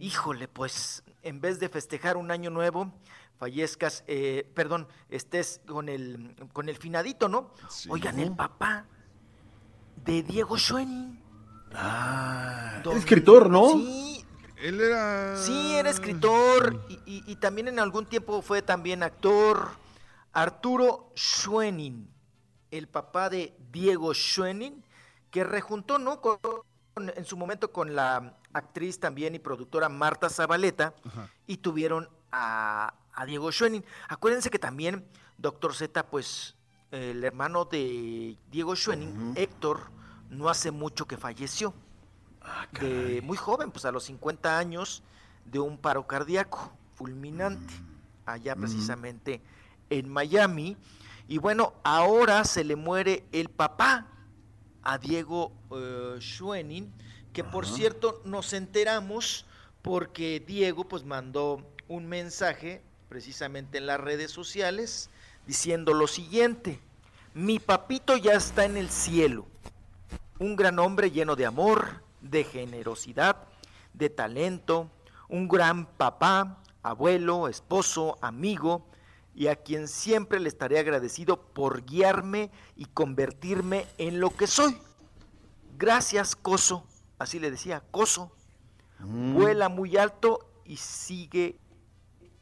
[0.00, 2.92] híjole, pues en vez de festejar un año nuevo,
[3.38, 7.52] fallezcas, eh, perdón, estés con el, con el finadito, ¿no?
[7.88, 8.84] Oigan, el papá
[10.04, 11.18] de Diego Schoening.
[11.72, 13.70] Ah, escritor, ¿no?
[13.72, 14.24] Sí,
[14.56, 15.36] Él era.
[15.36, 19.70] sí, era escritor y, y- y también en algún tiempo fue también actor.
[20.32, 22.08] Arturo Schoening,
[22.70, 24.82] el papá de Diego Schoening,
[25.30, 26.20] que rejuntó, ¿no?
[26.20, 30.92] Con- con- en su momento con la actriz también y productora Marta Zabaleta
[31.46, 33.84] y tuvieron a, a Diego Schoening.
[34.08, 35.06] Acuérdense que también
[35.38, 36.56] Doctor Z, pues
[36.90, 39.90] el hermano de Diego Schoening, Héctor,
[40.30, 41.72] no hace mucho que falleció.
[42.80, 45.02] de muy joven, pues a los 50 años,
[45.44, 47.72] de un paro cardíaco fulminante,
[48.26, 49.40] allá precisamente
[49.90, 50.76] en Miami.
[51.28, 54.06] Y bueno, ahora se le muere el papá
[54.82, 56.92] a Diego eh, Schoening,
[57.32, 59.44] que por cierto nos enteramos
[59.82, 65.10] porque Diego pues mandó un mensaje precisamente en las redes sociales
[65.46, 66.80] diciendo lo siguiente,
[67.34, 69.46] mi papito ya está en el cielo,
[70.38, 73.36] un gran hombre lleno de amor, de generosidad,
[73.94, 74.90] de talento,
[75.28, 78.86] un gran papá, abuelo, esposo, amigo,
[79.34, 84.76] y a quien siempre le estaré agradecido por guiarme y convertirme en lo que soy.
[85.78, 86.84] Gracias, Coso,
[87.18, 88.32] así le decía, Coso,
[89.02, 89.34] Mm.
[89.34, 91.56] vuela muy alto y sigue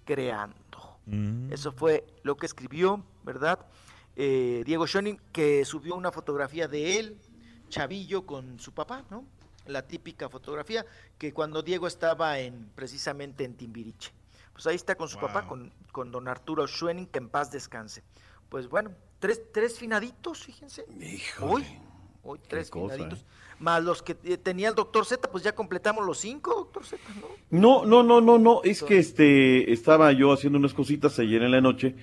[0.05, 0.99] creando.
[1.07, 1.53] Mm.
[1.53, 3.61] Eso fue lo que escribió, ¿verdad?
[4.17, 7.21] Eh, Diego Schoening, que subió una fotografía de él,
[7.69, 9.25] chavillo, con su papá, ¿no?
[9.67, 10.85] La típica fotografía
[11.19, 14.11] que cuando Diego estaba en precisamente en Timbiriche.
[14.59, 18.03] Pues ahí está con su papá, con, con don Arturo Schoening, que en paz descanse.
[18.49, 20.85] Pues bueno, tres, tres finaditos, fíjense.
[21.39, 21.65] Hoy,
[22.25, 23.25] hoy tres cosa, finaditos.
[23.61, 27.01] Más los que eh, tenía el doctor Z, pues ya completamos los cinco, doctor Z,
[27.21, 27.85] ¿no?
[27.85, 28.61] No, no, no, no, no.
[28.65, 31.95] Es que este estaba yo haciendo unas cositas ayer en la noche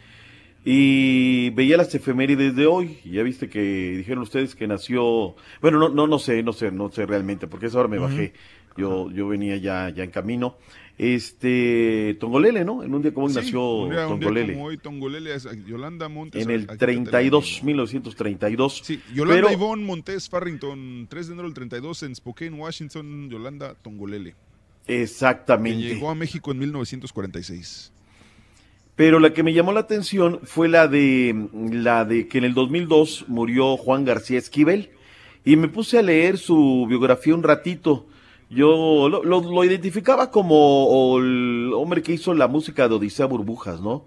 [0.64, 3.02] y veía las efemérides de hoy.
[3.04, 3.60] Ya viste que
[3.98, 5.36] dijeron ustedes que nació.
[5.60, 8.32] Bueno, no, no, no sé, no sé, no sé realmente, porque esa hora me bajé.
[8.78, 10.58] Yo, yo venía ya, ya en camino.
[10.98, 12.82] Este Tongolele, ¿no?
[12.84, 14.54] En un día como hoy Sí, nació un día- un día Tongolele.
[14.54, 16.42] como hoy, Tongolele, es- Yolanda Montes.
[16.44, 18.82] En el te la 32, 1932.
[18.84, 23.74] Sí, Yolanda Pero- Ivonne Montes Farrington, 3 de enero del 32 en Spokane, Washington, Yolanda
[23.76, 24.36] Tongolele.
[24.88, 25.82] Que Exactamente.
[25.84, 27.92] llegó a México en 1946.
[28.96, 31.36] Pero la que me llamó la atención fue la de
[31.72, 34.92] la de que en el 2002 murió Juan García Esquivel
[35.44, 38.08] y me puse a leer su biografía un ratito.
[38.56, 43.82] Yo lo, lo- lo identificaba como el hombre que hizo la música de Odisea Burbujas,
[43.82, 44.06] ¿no?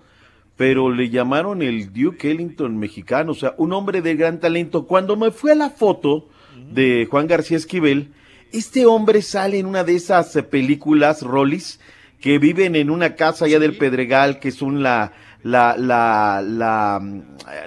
[0.57, 4.87] Pero le llamaron el Duke Ellington mexicano, o sea, un hombre de gran talento.
[4.87, 6.29] Cuando me fui a la foto
[6.73, 8.13] de Juan García Esquivel,
[8.53, 11.79] este hombre sale en una de esas películas, Rollis,
[12.21, 15.13] que viven en una casa allá del Pedregal, que son la,
[15.45, 17.01] la, la, la,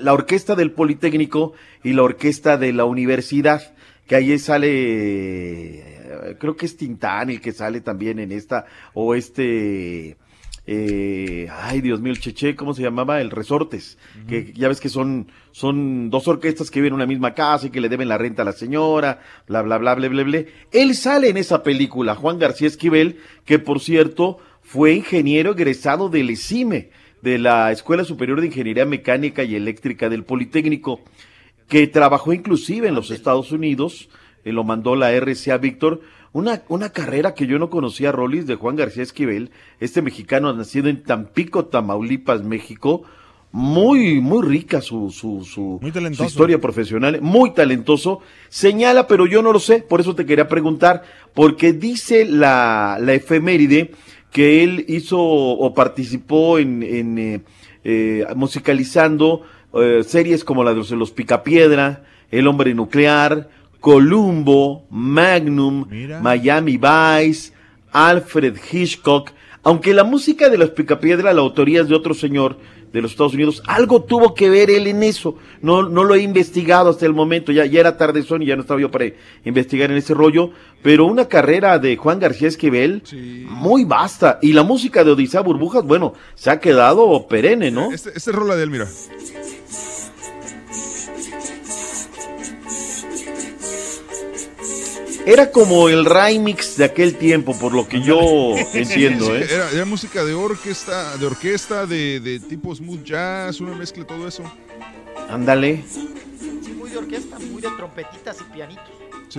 [0.01, 1.53] la orquesta del Politécnico
[1.83, 3.61] y la orquesta de la universidad,
[4.07, 5.90] que ahí sale,
[6.39, 10.17] creo que es Tintán el que sale también en esta, o este,
[10.67, 13.19] eh, ay Dios mío, el Cheche, ¿cómo se llamaba?
[13.19, 17.33] El Resortes, que ya ves que son, son dos orquestas que viven en una misma
[17.33, 20.23] casa y que le deben la renta a la señora, bla, bla, bla, bla, bla,
[20.23, 20.43] bla.
[20.71, 26.29] Él sale en esa película, Juan García Esquivel, que por cierto fue ingeniero egresado del
[26.29, 26.91] ESIME,
[27.21, 31.01] de la Escuela Superior de Ingeniería Mecánica y Eléctrica del Politécnico,
[31.67, 34.09] que trabajó inclusive en los Estados Unidos,
[34.43, 36.01] lo mandó la RCA Víctor,
[36.33, 40.87] una, una carrera que yo no conocía, Rolis, de Juan García Esquivel, este mexicano nacido
[40.89, 43.03] en Tampico, Tamaulipas, México,
[43.51, 48.21] muy, muy rica su, su, su, Muy su historia profesional, muy talentoso.
[48.47, 51.03] Señala, pero yo no lo sé, por eso te quería preguntar,
[51.33, 53.91] porque dice la, la efeméride
[54.31, 57.41] que él hizo o participó en, en eh,
[57.83, 59.41] eh, musicalizando
[59.73, 63.49] eh, series como la de los, los Picapiedra, El Hombre Nuclear,
[63.81, 65.87] Columbo, Magnum,
[66.21, 67.51] Miami Vice,
[67.91, 69.31] Alfred Hitchcock.
[69.63, 72.57] Aunque la música de los Picapiedra, la autoría es de otro señor
[72.93, 75.35] de los Estados Unidos, algo tuvo que ver él en eso.
[75.61, 78.55] No, no lo he investigado hasta el momento, ya, ya era tarde son y ya
[78.55, 79.05] no estaba yo para
[79.45, 80.51] investigar en ese rollo,
[80.81, 83.01] pero una carrera de Juan García Esquivel
[83.47, 84.39] muy vasta.
[84.41, 87.91] Y la música de Odisea Burbujas, bueno, se ha quedado perenne, ¿no?
[87.91, 88.87] Este, este es rola de él, mira.
[95.31, 98.19] Era como el remix de aquel tiempo, por lo que yo
[98.73, 99.47] entiendo, Sí, ¿eh?
[99.49, 104.09] Era, era música de orquesta, de orquesta, de, de tipo smooth jazz, una mezcla de
[104.09, 104.43] todo eso.
[105.29, 105.85] Ándale.
[105.87, 108.89] Sí, muy de orquesta, muy de trompetitas y pianitos.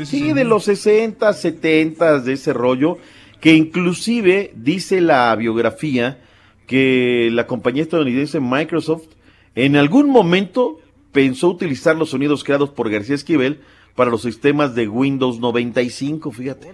[0.07, 2.97] Sí, de los 60, 70 de ese rollo,
[3.39, 6.23] que inclusive dice la biografía
[6.67, 9.09] que la compañía estadounidense Microsoft
[9.55, 10.81] en algún momento
[11.13, 13.61] pensó utilizar los sonidos creados por García Esquivel
[13.95, 16.73] para los sistemas de Windows 95, fíjate.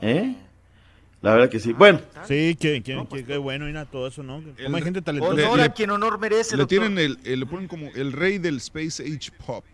[0.00, 0.36] ¿Eh?
[1.20, 1.72] La verdad que sí.
[1.72, 4.40] Bueno, Sí, que, que, que- qué bueno, mira, todo eso, ¿no?
[4.62, 5.32] Como hay gente talentosa.
[5.48, 6.78] Honor a quien honor merece, Le doctor.
[6.78, 9.64] tienen el, el- le ponen como el rey del Space Age Pop.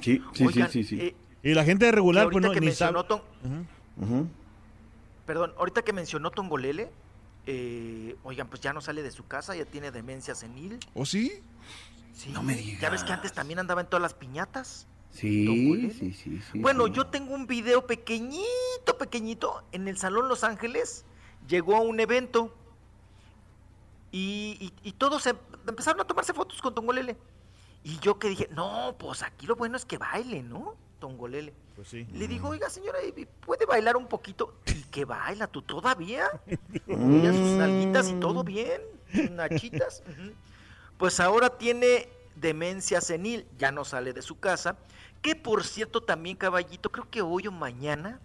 [0.00, 1.00] sí, sí, Oigan, sí, sí, sí.
[1.02, 2.92] eh, Y la gente de regular, que pues ahorita no, que ni sabe.
[2.92, 3.22] mencionó Ton-
[4.00, 4.26] Ujú.
[5.26, 6.90] Perdón, ahorita que mencionó Tongolele,
[7.46, 10.78] eh, oigan, pues ya no sale de su casa, ya tiene demencia senil.
[10.94, 11.32] ¿O sí?
[12.12, 12.80] Sí, no me digas.
[12.80, 14.86] Ya ves que antes también andaba en todas las piñatas.
[15.10, 16.58] Sí, sí, sí, sí.
[16.60, 16.92] bueno, sí.
[16.92, 21.04] yo tengo un video pequeñito, pequeñito, en el Salón Los Ángeles.
[21.48, 22.54] Llegó a un evento
[24.10, 27.16] y, y- y todos em- empezaron a tomarse fotos con Tongolele.
[27.84, 30.76] Y yo que dije, no, pues aquí lo bueno es que baile, ¿no?
[31.00, 31.52] Tongolele.
[31.74, 32.06] Pues sí.
[32.12, 34.54] Le digo, oiga, señora, ¿y ¿puede bailar un poquito?
[34.66, 36.26] ¿Y que baila tú todavía?
[36.86, 38.80] Mira sus nalguitas y todo bien,
[39.12, 40.02] sus nachitas.
[40.08, 40.32] Ujú.
[41.02, 44.76] Pues ahora tiene demencia senil, ya no sale de su casa.
[45.20, 48.20] Que por cierto, también, caballito, creo que hoy o mañana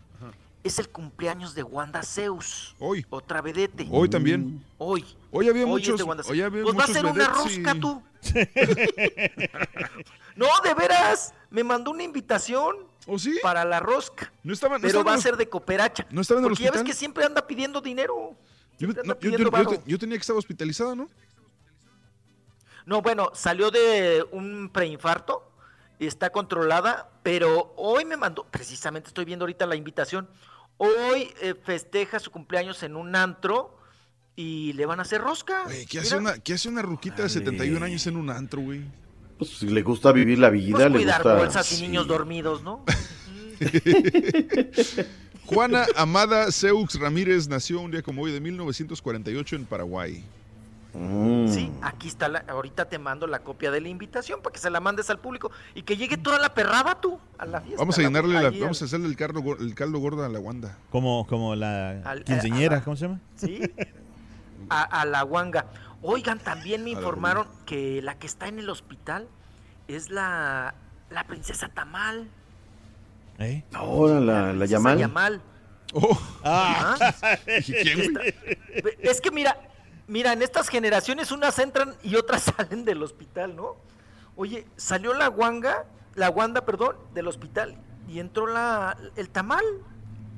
[0.64, 2.76] es el cumpleaños de Wanda Zeus.
[2.78, 3.04] Hoy.
[3.10, 3.88] Otra vedete.
[3.90, 4.64] Hoy también.
[4.78, 5.04] Hoy.
[5.32, 5.98] Hoy había Hoy es muchos.
[5.98, 6.46] de Wanda Hoy Zeus.
[6.46, 8.04] había Pues va a ser una y- rosca tú.
[10.36, 12.76] no, de veras, me mandó una invitación.
[13.08, 13.40] ¿O sí?
[13.42, 14.32] Para la rosca.
[14.44, 16.06] No estaba, no pero estaba va a ser de cooperacha.
[16.12, 18.36] ¿No estaba en el Porque ya ves que siempre anda pidiendo dinero.
[18.78, 19.50] Yo, no, yo- pidiendo
[19.88, 21.10] yo- tenía que estar hospitalizado, ¿no?
[22.88, 25.52] No, bueno, salió de un preinfarto
[26.00, 30.30] y está controlada, pero hoy me mandó, precisamente estoy viendo ahorita la invitación,
[30.78, 33.78] hoy eh, festeja su cumpleaños en un antro
[34.38, 35.66] y le van a hacer rosca.
[35.90, 38.86] ¿Qué hace, una, ¿Qué hace una ruquita de 71 años en un antro, güey?
[39.38, 41.36] Pues si le gusta vivir la vida, Pues le cuidar gusta.
[41.36, 42.86] bolsas y niños dormidos, ¿no?
[45.46, 50.24] Juana Amada Seux Ramírez nació un día como hoy de 1948 en Paraguay.
[50.94, 51.48] Mm.
[51.50, 54.70] Sí, aquí está, la, ahorita te mando la copia de la invitación para que se
[54.70, 57.80] la mandes al público y que llegue toda la perrada tú a la fiesta.
[57.80, 60.40] Vamos a la- llenarle la, vamos a hacerle el caldo, el caldo gordo a la
[60.40, 60.78] Wanda.
[60.90, 63.20] Como, como la Al- quinceñera, a- a- ¿cómo se llama?
[63.36, 63.62] Sí,
[64.70, 65.66] a, a la guanga.
[66.02, 69.28] Oigan, también me informaron que la que está en el hospital
[69.88, 70.74] es la,
[71.10, 72.28] la princesa Tamal.
[73.40, 73.64] ¿Eh?
[73.74, 74.98] Ahora la, la Yamal.
[74.98, 75.42] Yamal.
[75.94, 76.20] Oh.
[76.44, 76.96] Ah.
[77.46, 78.22] Está-
[79.00, 79.58] Es que mira,
[80.08, 83.76] mira, en estas generaciones unas entran y otras salen del hospital, ¿no?
[84.36, 87.76] Oye, salió la guanga, la guanda, perdón, del hospital
[88.08, 89.66] y entró la el tamal,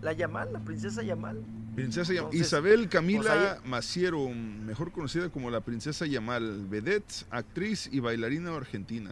[0.01, 1.41] la Yamal, la princesa Yamal.
[1.75, 3.31] Princesa Yam- Entonces, Isabel Camila pues
[3.63, 9.11] ahí- Maciero, mejor conocida como la Princesa Yamal, vedette, actriz y bailarina argentina.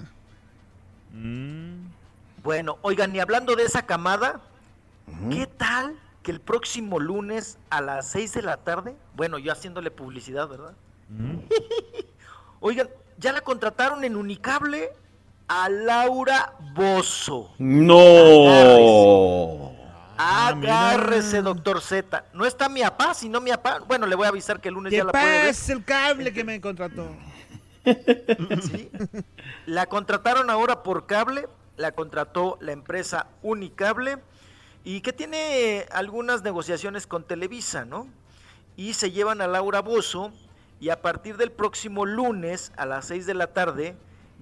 [1.14, 1.88] Mm.
[2.44, 4.42] Bueno, oigan, y hablando de esa camada,
[5.30, 5.96] ¿qué tal
[6.28, 10.74] que el próximo lunes a las 6 de la tarde, bueno, yo haciéndole publicidad, ¿verdad?
[12.60, 14.92] Oigan, ya la contrataron en Unicable
[15.48, 17.54] a Laura Bozo.
[17.60, 18.44] No.
[20.18, 22.26] Agárrese, doctor Z.
[22.34, 23.80] No está mi papá, sino mi papá.
[23.88, 25.48] Bueno, le voy a avisar que el lunes ¿Qué ya la puede ver.
[25.48, 27.08] pasa el cable que me contrató?
[28.70, 28.92] Sí.
[29.66, 31.48] La contrataron ahora por cable,
[31.78, 34.18] la contrató la empresa Unicable
[34.88, 38.08] y que tiene algunas negociaciones con Televisa, ¿no?
[38.78, 40.32] Y se llevan a Laura Bozo
[40.80, 43.98] y a partir del próximo lunes a las 6 de la tarde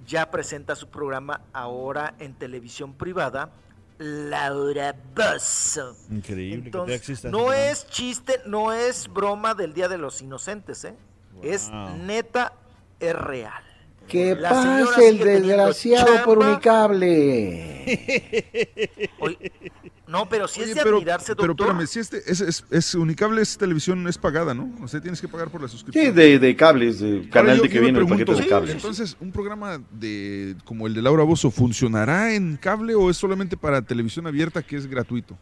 [0.06, 3.50] ya presenta su programa ahora en televisión privada,
[3.98, 5.96] Laura Bozo.
[6.12, 10.94] Increíble que Entonces, no es chiste, no es broma del Día de los Inocentes, ¿eh?
[11.42, 11.72] Es
[12.04, 12.52] neta,
[13.00, 13.64] es real.
[14.06, 17.82] Que La pase el desgraciado por unicable.
[19.18, 19.52] Oye,
[20.08, 21.66] no, pero si Oye, es de pero, admirarse, pero doctor.
[21.68, 24.72] espérame, si este es, es, es Unicable, es televisión, es pagada, ¿no?
[24.82, 26.04] O sea, tienes que pagar por la suscripción.
[26.06, 28.74] Sí, de, de cables, de canal yo- de que viene el paquete de cables.
[28.74, 33.56] Entonces, ¿un programa de como el de Laura Bozo funcionará en cable o es solamente
[33.56, 35.36] para televisión abierta que es gratuito?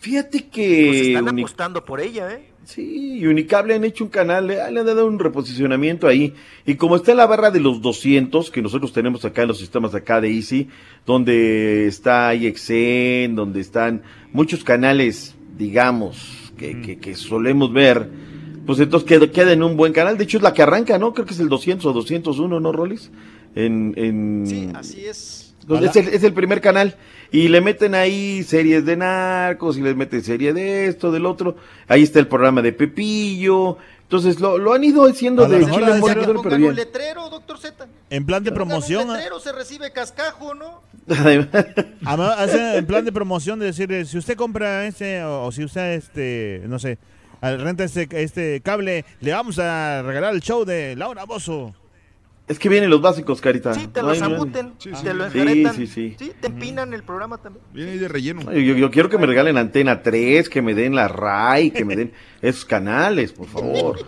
[0.00, 2.46] Fíjate Pues que están Uni- apostando por ella, ¿eh?
[2.64, 6.34] sí, y Unicable han hecho un canal, le, han dado un reposicionamiento ahí.
[6.66, 9.58] Y como está en la barra de los 200, que nosotros tenemos acá en los
[9.58, 10.68] sistemas acá de Easy,
[11.04, 18.08] donde está IXN, donde están muchos canales, digamos, que, que, que solemos ver,
[18.66, 20.16] pues entonces queda, queda en un buen canal.
[20.16, 21.12] De hecho, es la que arranca, ¿no?
[21.12, 23.10] Creo que es el 200 o 201, ¿no, Rolis?
[23.54, 24.44] En, en...
[24.46, 25.54] Sí, así es.
[25.62, 26.96] Entonces, es, el, es el primer canal.
[27.32, 31.56] Y le meten ahí series de narcos, y les meten serie de esto, del otro.
[31.86, 33.78] Ahí está el programa de Pepillo.
[34.02, 37.86] Entonces, lo, lo han ido haciendo de mejor chile pero Pongan un letrero, doctor Z.
[38.10, 39.04] En plan de promoción.
[39.04, 39.16] Un ¿ah?
[39.18, 40.82] letrero se recibe cascajo, ¿no?
[42.04, 45.92] Además, en plan de promoción de decir, si usted compra este, o, o si usted,
[45.94, 46.98] este, no sé,
[47.40, 51.72] al- renta este, este cable, le vamos a regalar el show de Laura Bozo.
[52.50, 53.72] Es que vienen los básicos, Carita.
[53.74, 55.74] Sí, te No los embuten, Sí, te lo sí, enjaretan.
[55.76, 56.16] sí, sí.
[56.40, 57.64] te empinan el programa también.
[57.72, 58.42] Viene ahí de relleno.
[58.52, 61.84] Yo, yo- yo quiero que me regalen Antena 3, que me den la RAI, que
[61.84, 62.12] me den
[62.42, 64.04] esos canales, por favor.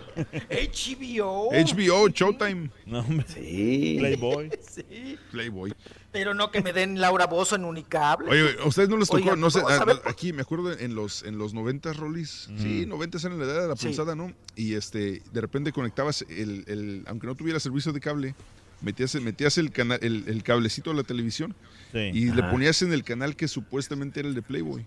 [0.49, 1.51] HBO.
[1.53, 2.69] HBO, Showtime.
[2.85, 3.95] No, hombre, Sí.
[3.99, 4.49] Playboy.
[4.61, 5.73] Sí, Playboy.
[6.13, 8.29] Pero no que me den Laura Bozo en Unicable.
[8.29, 9.35] Oye, ¿a ustedes no les tocó?
[9.35, 12.49] No sé, a a- aquí me acuerdo en los en los 90 Rolis.
[12.57, 13.87] Sí, 90 eran la edad de la Sí.
[13.87, 14.31] pulsada, ¿no?
[14.55, 18.35] Y este, de repente conectabas el, el aunque no tuviera servicio de cable,
[18.81, 21.55] metías, metías el canal, el, el cablecito a la televisión
[21.91, 21.99] Sí.
[22.13, 24.85] y le ponías en el canal que supuestamente era el de Playboy.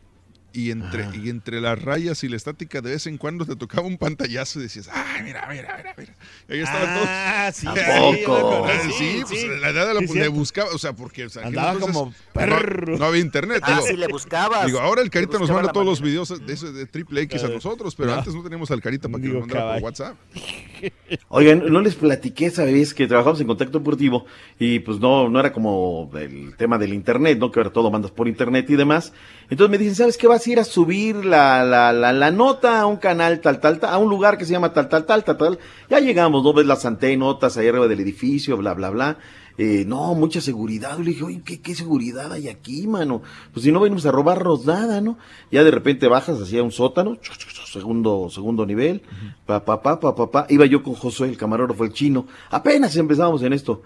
[0.57, 3.87] Y entre, y entre las rayas y la estática de vez en cuando te tocaba
[3.87, 6.15] un pantallazo y decías, ay, mira, mira, mira, mira.
[6.49, 7.77] Y ahí estaban Ah, sí, todos.
[7.79, 7.83] sí,
[8.23, 8.65] ¿A poco?
[8.67, 11.47] Ah, Sí, pues la edad de la Sí, le buscaba, o sea, porque o sea,
[11.47, 12.97] Andaba entonces como no- perro.
[12.97, 13.61] No, había internet.
[13.65, 14.65] Ah, digo, sí, le buscabas.
[14.65, 17.49] Digo, ahora el Carita nos manda todos los videos de, ese de Triple X a
[17.49, 18.17] nosotros, pero no.
[18.17, 19.83] antes no teníamos al Carita para que nos mandara por.
[19.83, 20.17] WhatsApp.
[21.29, 24.25] Oigan, no les platiqué esa vez que trabajamos en contacto deportivo
[24.59, 27.51] y pues no, no era como el tema del internet, ¿no?
[27.51, 29.13] Que ahora todo mandas por internet y demás.
[29.49, 32.81] Entonces me dicen, ¿sabes qué vas a ir a subir la, la, la, la nota
[32.81, 35.23] a un canal tal, tal, tal, a un lugar que se llama tal, tal, tal,
[35.23, 35.59] tal, tal.
[35.89, 36.53] Ya llegamos, ¿no?
[36.53, 39.19] Ves las antenotas ahí arriba del edificio, bla, bla, bla.
[39.59, 40.99] Eh, no, mucha seguridad.
[40.99, 43.23] Le dije, oye, ¿qué, ¿qué seguridad hay aquí, mano?
[43.53, 45.17] Pues si no venimos a robarnos nada, ¿no?
[45.51, 47.17] Ya de repente bajas hacia un sótano,
[47.65, 49.03] segundo, segundo nivel,
[49.47, 50.47] pa, pa, pa, pa, pa, pa.
[50.51, 52.27] Iba yo con Josué, el camarógrafo, el chino.
[52.51, 53.83] Apenas empezamos en esto.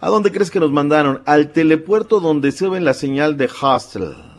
[0.00, 1.22] ¿A dónde crees que nos mandaron?
[1.26, 4.33] Al telepuerto donde se ve la señal de Hostel.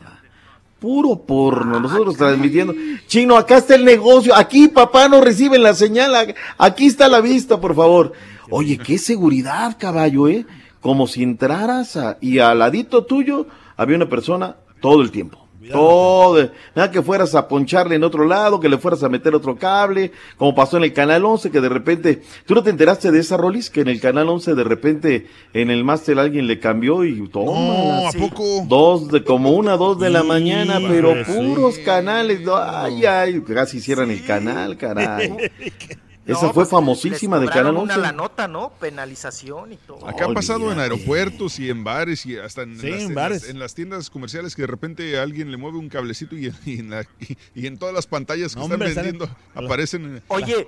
[0.85, 2.75] Puro porno, nosotros transmitiendo.
[3.07, 4.35] Chino, acá está el negocio.
[4.35, 6.35] Aquí, papá, no reciben la señal.
[6.59, 8.13] Aquí está la vista, por favor.
[8.51, 10.45] Oye, qué seguridad, caballo, ¿eh?
[10.81, 15.44] Como si entraras a, y al ladito tuyo había una persona todo el tiempo.
[15.71, 19.57] Todo, nada que fueras a poncharle en otro lado, que le fueras a meter otro
[19.57, 23.19] cable, como pasó en el canal 11, que de repente, ¿tú no te enteraste de
[23.19, 23.69] esa Rolis?
[23.69, 27.51] Que en el canal 11 de repente en el máster alguien le cambió y toma.
[27.51, 28.65] No, ¿a poco?
[28.67, 33.79] Dos, de como una, dos de la mañana, pero pues, puros canales, ay, ay, casi
[33.79, 35.35] cierran el canal, caray.
[36.25, 37.93] Esa fue pues, famosísima de Canal cobraron 11.
[37.93, 38.71] una la nota, ¿no?
[38.79, 40.07] Penalización y todo.
[40.07, 43.13] Acá ha pasado en aeropuertos y en bares y hasta en, Sí, las, en en
[43.15, 43.41] bares.
[43.43, 46.79] las- en las tiendas comerciales que de repente alguien le mueve un cablecito y, y
[46.79, 50.23] en, la- y- y en todas las pantallas que No, están hombre, vendiendo aparecen.
[50.29, 50.67] Oye,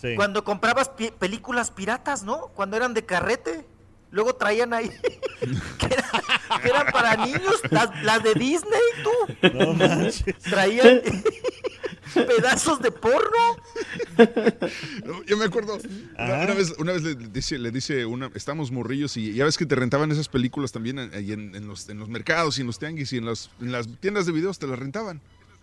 [0.00, 0.16] Sí.
[0.16, 2.48] cuando comprabas pi- películas piratas, ¿no?
[2.56, 3.64] Cuando eran de carrete,
[4.12, 4.88] luego traían ahí
[5.78, 9.48] que, era- que eran para niños, las, las de Disney, tú.
[9.54, 10.36] No manches.
[10.38, 11.00] Traían
[12.14, 13.56] pedazos de porno.
[15.04, 15.78] No, Yo me acuerdo,
[16.18, 19.56] una, una vez, una vez le dice, le dice una, estamos morrillos y ya ves
[19.56, 22.60] que te rentaban esas películas también en, ahí en- en los, en los mercados y
[22.60, 25.20] en los tianguis y en, las en las tiendas de videos te las rentaban.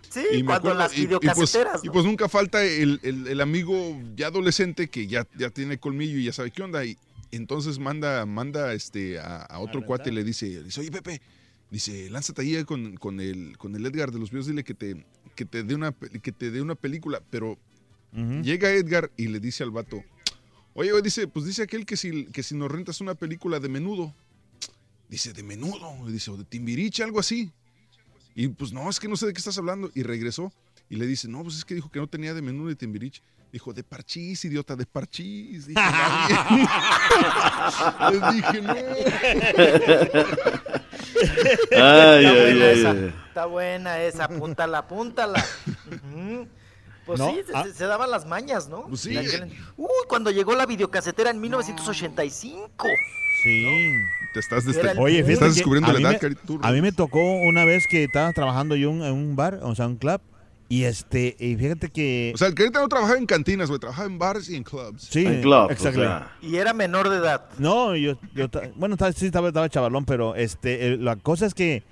[0.10, 1.82] Sí, Y me cuando acuerdo- las y- y pues, videocaseteras.
[1.84, 3.76] y pues nunca falta el, el- el amigo
[4.16, 6.84] ya adolescente que ya, ya tiene colmillo y ya sabe qué onda.
[6.84, 6.98] Y
[7.32, 11.22] entonces manda, manda este, a, a otro cuate y le dice, dice, oye Pepe,
[11.72, 15.06] dice, lánzate ahí con, con el, con el Edgar de los videos, dile que te,
[15.36, 17.22] que te dé una, que te dé una película.
[17.30, 17.58] Pero
[18.42, 20.04] llega Edgar y le dice al vato,
[20.74, 23.70] oye, oye, dice, pues dice aquel que si, que si nos rentas una película de
[23.70, 24.14] menudo,
[25.10, 27.52] dice, de menudo, dice, o de Timbiriche, algo así.
[28.36, 29.92] Y pues no, es que no sé de qué estás hablando.
[29.94, 30.54] Y regresó
[30.90, 33.22] y le dice, no, pues es que dijo que no tenía de menú de Timbiriche.
[33.52, 35.66] Dijo, de parchís, idiota, de parchís.
[35.68, 35.82] Dije.
[38.12, 38.74] Les dije, no.
[41.72, 43.14] Ay, está, ay, buena ay, esa, ay.
[43.28, 45.46] está buena esa, apúntala, apúntala.
[47.06, 47.64] Pues No, sí, se, ah.
[47.64, 48.84] se- se daban las mañas, ¿no?
[48.88, 49.16] Pues sí.
[49.18, 52.88] Aquel- Uy, cuando llegó la videocasetera en 1985.
[53.44, 53.66] Sí.
[54.34, 54.64] Te estás,
[55.00, 58.76] Oye, estás descubriendo la edad, me- A mí me tocó una vez que estaba trabajando
[58.76, 60.22] yo en un bar, o sea, un club,
[60.70, 62.32] y este, y fíjate que...
[62.36, 65.02] O sea, el Carita no trabajaba en cantinas, güey, trabajaba en bares y en clubs.
[65.02, 66.04] sí, En clubs, o exactly.
[66.04, 66.32] sea.
[66.42, 67.50] Y era menor de edad.
[67.58, 71.84] No, yo, yo bueno, sí estaba, estaba chavalón, pero este, la cosa es que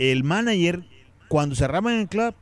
[0.00, 0.84] el manager,
[1.28, 2.34] cuando cerraban el club,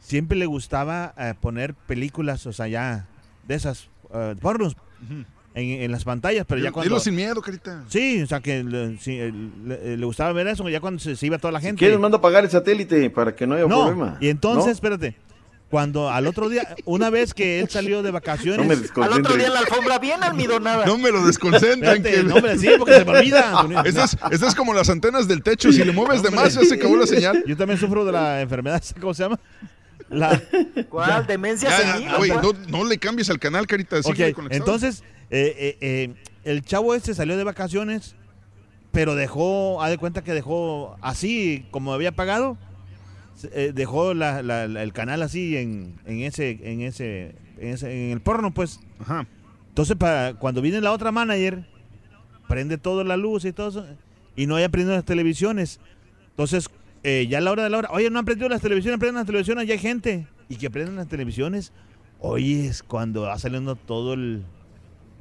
[0.00, 3.06] siempre le gustaba eh, poner películas, o sea, ya,
[3.46, 4.76] de esas, eh, pornos,
[5.54, 6.88] en, en las pantallas, pero ya cuando...
[6.88, 7.84] Dilo sin miedo, Carita.
[7.88, 9.32] Sí, o sea, que le, sí, eh,
[9.66, 11.78] le- le gustaba ver eso, ya cuando se, se iba toda la gente.
[11.78, 14.16] quieres, mando a pagar el satélite para que no haya no, problema.
[14.20, 14.72] y entonces, ¿No?
[14.72, 15.14] espérate,
[15.70, 18.58] cuando al otro día, una vez que él salió de vacaciones...
[18.94, 20.84] No me Al otro día la alfombra bien almidonada.
[20.84, 21.96] No me lo desconcentren.
[21.96, 23.66] Espérate, que- no, hombre, sí, porque se me olvida.
[23.86, 25.72] Estas, estas es como las antenas del techo.
[25.72, 27.42] Si le mueves de más, ya se acabó la señal.
[27.46, 29.40] Yo también sufro de la enfermedad, ¿cómo se llama?
[30.10, 30.42] La,
[30.90, 31.26] ¿Cuál?
[31.26, 32.08] Demencia Ya, senil.
[32.18, 32.28] ¿cuál?
[32.42, 33.96] no, no le cambies al canal, Carita.
[34.50, 38.14] Entonces, eh, eh, eh, el chavo este salió de vacaciones,
[38.92, 42.56] pero dejó, haz de cuenta que dejó así, como había pagado,
[43.52, 48.06] eh, dejó la- la- la- el canal así en, en ese, en ese, en ese,
[48.06, 48.78] en el porno, pues.
[49.00, 49.26] Ajá.
[49.68, 51.66] Entonces, para, cuando viene la otra manager,
[52.46, 53.86] prende toda la luz y todo eso,
[54.36, 55.80] y no haya prendido las televisiones.
[56.30, 56.68] Entonces,
[57.02, 59.16] eh, ya a la hora de la hora, oye, no han prendido las televisiones, prenden
[59.16, 60.26] las televisiones, ya hay gente.
[60.48, 61.72] Y que prenden las televisiones,
[62.20, 64.42] oye, es cuando va saliendo todo el,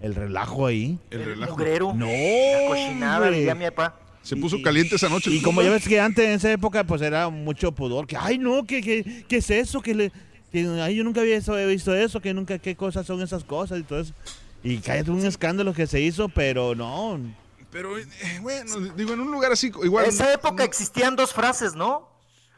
[0.01, 0.97] el relajo ahí.
[1.09, 1.51] El El relajo.
[1.53, 1.93] mugrero.
[1.93, 3.97] No, La cochinada, diría mi papá.
[4.23, 5.31] Se puso caliente esa noche.
[5.31, 8.37] Y como ya ves que antes, en esa época, pues era mucho pudor, que, ay,
[8.37, 9.81] no, que, que, ¿qué es eso?
[9.81, 10.11] Que, le,
[10.51, 13.43] que ay, yo nunca había eso- he visto eso, que nunca, qué cosas son esas
[13.43, 14.13] cosas y todo eso.
[14.63, 17.19] Y cállate un escándalo que se hizo, pero no.
[17.71, 18.05] Pero, eh,
[18.41, 20.03] bueno, digo, en un lugar así, igual.
[20.05, 22.07] En esa época existían dos frases, ¿no?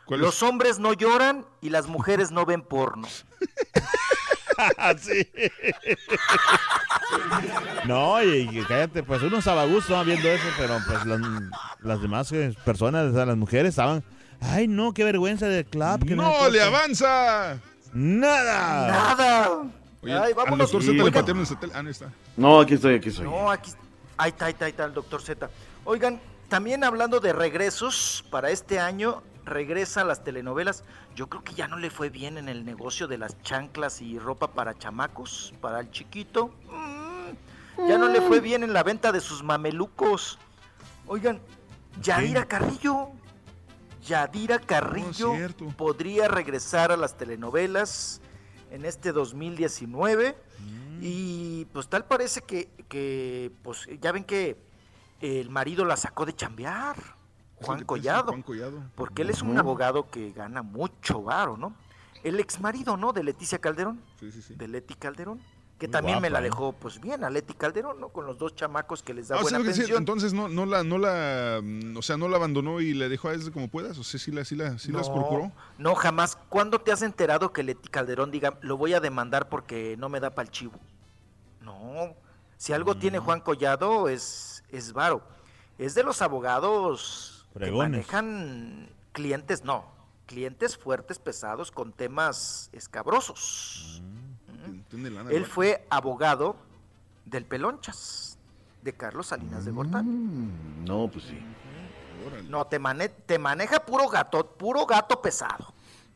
[0.05, 0.25] ¿Cuál es?
[0.25, 3.07] Los hombres no lloran y las mujeres no ven porno.
[4.99, 5.27] Sí.
[7.85, 11.19] No, y, y cállate, pues uno estaba a gusto viendo eso, pero pues las,
[11.81, 14.03] las demás eh, personas, o sea, las mujeres estaban,
[14.41, 16.05] ay no, qué vergüenza del club.
[16.07, 16.63] que ¡No le qué".
[16.63, 17.57] avanza!
[17.93, 18.87] Nada.
[18.87, 19.49] Nada.
[20.01, 20.71] Oye, Ay, al vámonos.
[20.71, 21.77] doctor Z le patearon el satélite.
[21.77, 22.09] Ah, no está.
[22.35, 23.25] No, aquí estoy, aquí estoy.
[23.25, 23.71] No, aquí.
[24.17, 25.49] Ahí está, ahí está, ahí está el doctor Z.
[25.85, 26.19] Oigan,
[26.49, 30.83] también hablando de regresos para este año, regresa a las telenovelas.
[31.15, 34.19] Yo creo que ya no le fue bien en el negocio de las chanclas y
[34.19, 36.53] ropa para chamacos, para el chiquito.
[36.69, 40.39] Mm, ya no le fue bien en la venta de sus mamelucos.
[41.07, 41.41] Oigan,
[42.01, 43.09] Yadira Carrillo.
[44.01, 45.33] Yadira Carrillo
[45.77, 48.21] podría regresar a las telenovelas
[48.71, 50.35] en este 2019.
[51.01, 54.57] Y pues tal parece que, que, pues ya ven que
[55.19, 56.95] el marido la sacó de chambear,
[57.65, 58.83] Juan Collado, Juan Collado.
[58.95, 61.73] porque él es un abogado que gana mucho varo, ¿no?
[62.23, 63.11] El ex marido, ¿no?
[63.13, 64.55] De Leticia Calderón, Sí, sí, sí.
[64.55, 65.39] de Leti Calderón,
[65.77, 66.43] que Muy también me la ¿eh?
[66.43, 68.09] dejó pues bien a Leti Calderón, ¿no?
[68.09, 69.97] Con los dos chamacos que les da Ah, buena que pensión.
[69.97, 73.27] entonces no, no la, no la, mm, o sea, no la abandonó y le dejó
[73.29, 75.51] a ese como puedas, o sea, sí, la, sí, la, sí las No, procuró.
[75.77, 76.37] No, jamás.
[76.47, 80.21] ¿Cuándo te has enterado que Leti Calderón diga, lo voy a demandar porque no me
[80.21, 80.73] da para el chivo?
[81.61, 82.13] No.
[82.57, 83.23] Si algo tiene Mm.
[83.23, 85.21] Juan Collado es, es varo.
[85.77, 87.91] Es de los abogados que Fregones.
[87.91, 89.85] manejan clientes, no,
[90.25, 94.01] clientes fuertes, pesados, con temas escabrosos.
[94.89, 96.55] Tiene lana, Él fue abogado
[97.25, 98.37] del Pelonchas,
[98.81, 100.05] de Carlos Salinas de Gortán.
[100.07, 101.39] Mm, No, pues sí.
[102.49, 105.73] No, te, mane- te maneja puro gato, puro gato pesado.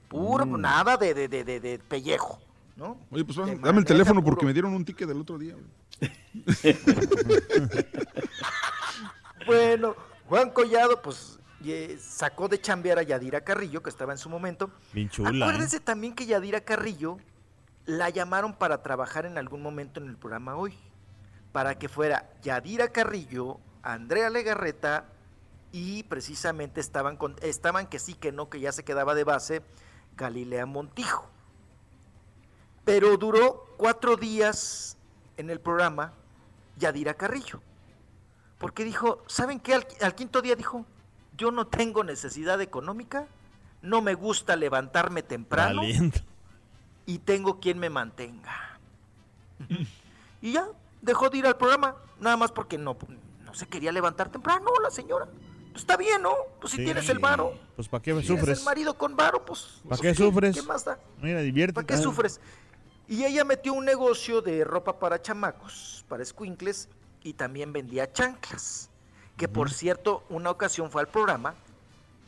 [0.08, 0.62] Puro, Mm.
[0.62, 2.40] nada de, de, de, de- pellejo,
[2.78, 2.98] ¿no?
[3.12, 5.56] Oye, pues Te dame el teléfono puro- porque me dieron un ticket del otro día.
[9.46, 9.96] Bueno,
[10.28, 11.40] Juan Collado, pues
[12.00, 14.72] sacó de chambear a Yadira Carrillo, que estaba en su momento.
[14.94, 15.32] Bien chula.
[15.32, 15.42] ¿eh?
[15.42, 17.18] Acuérdense también que Yadira Carrillo
[17.86, 20.78] la llamaron para trabajar en algún momento en el programa hoy.
[21.52, 25.06] Para que fuera Yadira Carrillo, Andrea Legarreta
[25.72, 29.62] y precisamente estaban, con, estaban que sí, que no, que ya se quedaba de base
[30.18, 31.30] Galilea Montijo.
[32.84, 34.98] Pero duró cuatro días
[35.38, 36.14] en el programa
[36.78, 37.62] Yadira Carrillo.
[38.58, 39.74] Porque dijo, ¿saben qué?
[39.76, 40.86] Al, al quinto día dijo,
[41.38, 43.28] yo no tengo necesidad económica,
[43.82, 46.24] no me gusta levantarme temprano Valiente.
[47.06, 48.80] y tengo quien me mantenga.
[50.42, 50.68] y ya,
[51.02, 52.98] dejó de ir al programa, nada más porque no,
[53.46, 55.28] no se quería levantar temprano la señora.
[55.72, 56.34] Pues está bien, ¿no?
[56.60, 56.86] Pues si Sí.
[56.86, 58.60] tienes el varo, Pues ¿para qué me si tienes sufres?
[58.60, 59.80] el marido con varo, pues...
[59.84, 60.56] ¿Para pues, qué sufres?
[60.56, 60.98] ¿Qué más da?
[61.22, 61.76] Mira, diviértete.
[61.76, 62.40] ¿Para qué sufres?
[63.08, 66.90] Y ella metió un negocio de ropa para chamacos, para escuincles,
[67.28, 68.90] y también vendía chanclas.
[69.36, 71.56] Que por cierto, una ocasión fue al programa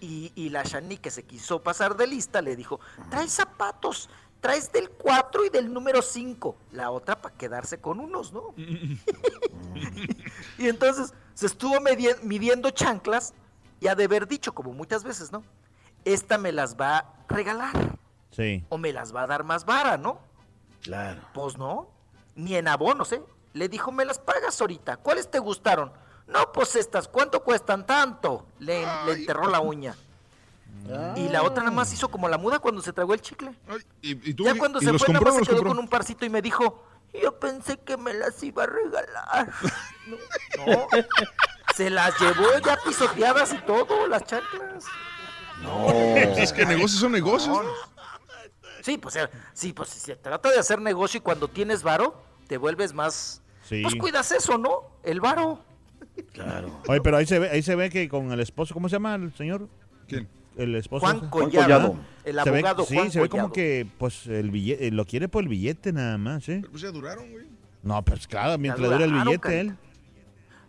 [0.01, 4.09] y, y la Shani que se quiso pasar de lista le dijo, traes zapatos,
[4.41, 6.55] traes del 4 y del número 5.
[6.73, 8.53] La otra para quedarse con unos, ¿no?
[10.57, 11.75] y entonces se estuvo
[12.23, 13.33] midiendo chanclas
[13.79, 15.43] y ha de haber dicho, como muchas veces, ¿no?
[16.03, 17.97] Esta me las va a regalar
[18.31, 18.65] Sí.
[18.69, 20.19] o me las va a dar más vara, ¿no?
[20.81, 21.21] Claro.
[21.33, 21.89] Pues no,
[22.35, 23.23] ni en abonos, ¿eh?
[23.53, 24.97] Le dijo, me las pagas ahorita.
[24.97, 25.91] ¿Cuáles te gustaron?
[26.27, 28.45] No, pues estas, ¿cuánto cuestan tanto?
[28.59, 29.95] Le, le enterró la uña.
[31.15, 33.53] Y la otra nada más hizo como la muda cuando se tragó el chicle.
[34.01, 35.69] ¿Y, y tú, ya cuando y se fue, nada más se quedó compró?
[35.71, 36.83] con un parcito y me dijo,
[37.21, 39.51] yo pensé que me las iba a regalar.
[40.09, 40.87] No, no.
[41.75, 44.85] Se las llevó ya pisoteadas y todo, las chanclas.
[45.61, 45.85] No.
[45.85, 47.63] Pues es que negocios son negocios.
[47.63, 47.69] ¿no?
[48.81, 52.23] Sí, pues, eh, sí, pues si se trata de hacer negocio y cuando tienes varo,
[52.49, 53.41] te vuelves más...
[53.63, 53.81] Sí.
[53.83, 54.81] Pues cuidas eso, ¿no?
[55.03, 55.63] El varo.
[56.33, 56.81] Claro.
[56.87, 59.15] Oye, pero ahí se ve, ahí se ve que con el esposo, ¿cómo se llama
[59.15, 59.69] el señor?
[60.07, 60.27] ¿Quién?
[60.57, 61.05] El esposo.
[61.05, 61.29] Juan ese.
[61.29, 61.95] Collado, Collado.
[62.25, 65.43] el Se ve- abogado sí, se ve como que pues el billete, lo quiere por
[65.43, 66.61] el billete nada más, ¿eh?
[66.69, 67.45] Pues ya duraron, güey.
[67.83, 69.61] No, pues claro, mientras le dure el billete carita.
[69.61, 69.75] él.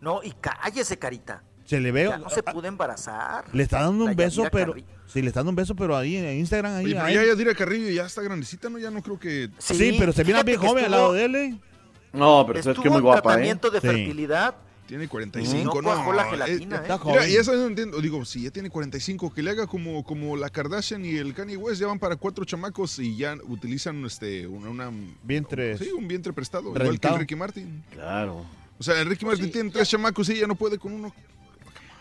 [0.00, 1.42] No, y cállese, carita.
[1.64, 3.44] Se le ve, Ya no se pudo embarazar.
[3.52, 4.86] le está dando un beso, pero Carrillo.
[5.06, 6.84] sí le está dando un beso, pero ahí en Instagram ahí.
[6.84, 7.14] Oye, pero ahí.
[7.14, 8.78] ya Yadira Carrillo ya está grandecita, ¿no?
[8.78, 9.48] Ya no creo que...
[9.58, 11.34] Sí, pero se mira bien joven al estuvo- lado de él.
[11.36, 11.58] ¿eh?
[12.12, 13.22] No, pero sabes Estuvo que muy guapa, ¿eh?
[13.22, 13.86] tratamiento de Sí.
[13.86, 14.54] fertilidad.
[14.86, 16.12] Tiene Y 45, no no.
[16.12, 16.82] la eh, gelatina, eh, ¿eh?
[16.82, 17.30] Está Mira, joven.
[17.30, 18.00] y eso no entiendo.
[18.00, 21.56] Digo, si ya tiene 45, que le haga como, como la Kardashian y el Kanye
[21.56, 24.90] West, ya van para cuatro chamacos y ya utilizan este una, una-
[25.22, 25.78] Vientre.
[25.78, 27.18] sí, un vientre prestado, igual que Rentado.
[27.18, 27.84] Ricky Martin.
[27.92, 28.44] Claro.
[28.80, 31.14] O sea, Ricky Martin tiene tres chamacos y ella no puede con uno.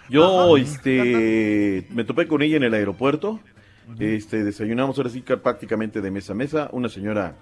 [0.10, 3.40] Yo, este, me topé con ella en el aeropuerto.
[4.00, 6.70] Este, desayunamos ahora sí prácticamente de mesa a mesa.
[6.72, 7.36] Una señora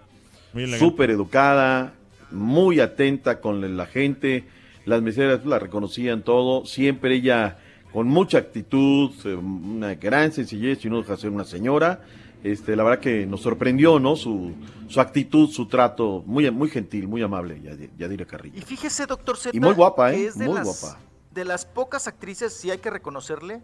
[0.78, 1.94] súper educada,
[2.32, 4.48] muy atenta con la gente.
[4.86, 6.66] Las meseras la reconocían todo.
[6.66, 7.58] Siempre ella
[7.92, 12.02] con mucha actitud, eh, una gran sencillez y no deja de ser una señora.
[12.44, 14.16] Este, la verdad que nos sorprendió, ¿no?
[14.16, 14.54] Su,
[14.88, 18.58] su actitud, su trato, muy, muy gentil, muy amable, Yadi- Yadira Carrillo.
[18.58, 19.58] Y fíjese, doctor Z.
[19.58, 20.26] Y muy guapa, ¿eh?
[20.28, 21.00] es de Muy las, guapa.
[21.34, 23.62] De las pocas actrices, sí hay que reconocerle,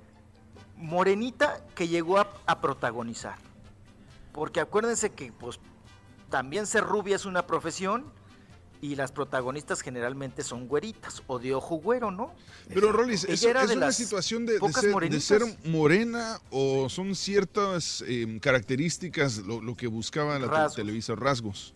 [0.77, 3.35] morenita que llegó a, a protagonizar.
[4.31, 5.59] Porque acuérdense que, pues,
[6.29, 8.05] también ser rubia es una profesión
[8.83, 12.33] y las protagonistas generalmente son güeritas o de ojo güero, ¿no?
[12.67, 15.23] Pero Rolis, Ella ¿eso era es de una las situación de, ser, de morenitas.
[15.23, 20.75] ser morena o son ciertas eh, características lo, lo que buscaba la Rasgos.
[20.75, 21.73] Televisa, rasgos?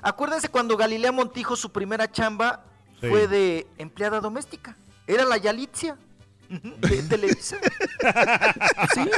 [0.00, 2.64] Acuérdense cuando Galilea Montijo su primera chamba
[3.00, 3.08] Sí.
[3.08, 4.74] fue de empleada doméstica.
[5.06, 5.98] Era la Yalitzia
[6.48, 7.58] de Televisa.
[8.94, 9.10] sí.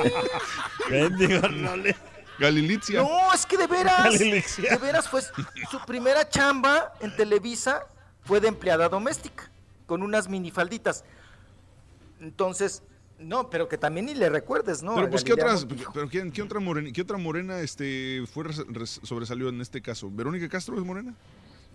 [0.91, 1.95] Bendigo, Rolly.
[2.39, 3.03] Galilitzia.
[3.03, 4.71] No, es que de veras, Galilitzia.
[4.71, 7.87] de veras fue su primera chamba en Televisa
[8.23, 9.51] fue de empleada doméstica
[9.87, 11.05] con unas minifalditas.
[12.21, 12.83] Entonces,
[13.19, 14.95] no, pero que también ni le recuerdes, ¿no?
[14.95, 18.65] Pero pues qué otras, pero ¿quién- qué otra morena, qué otra morena este fue res-
[18.69, 20.09] res- sobresalió en este caso?
[20.11, 21.15] ¿Verónica Castro es morena?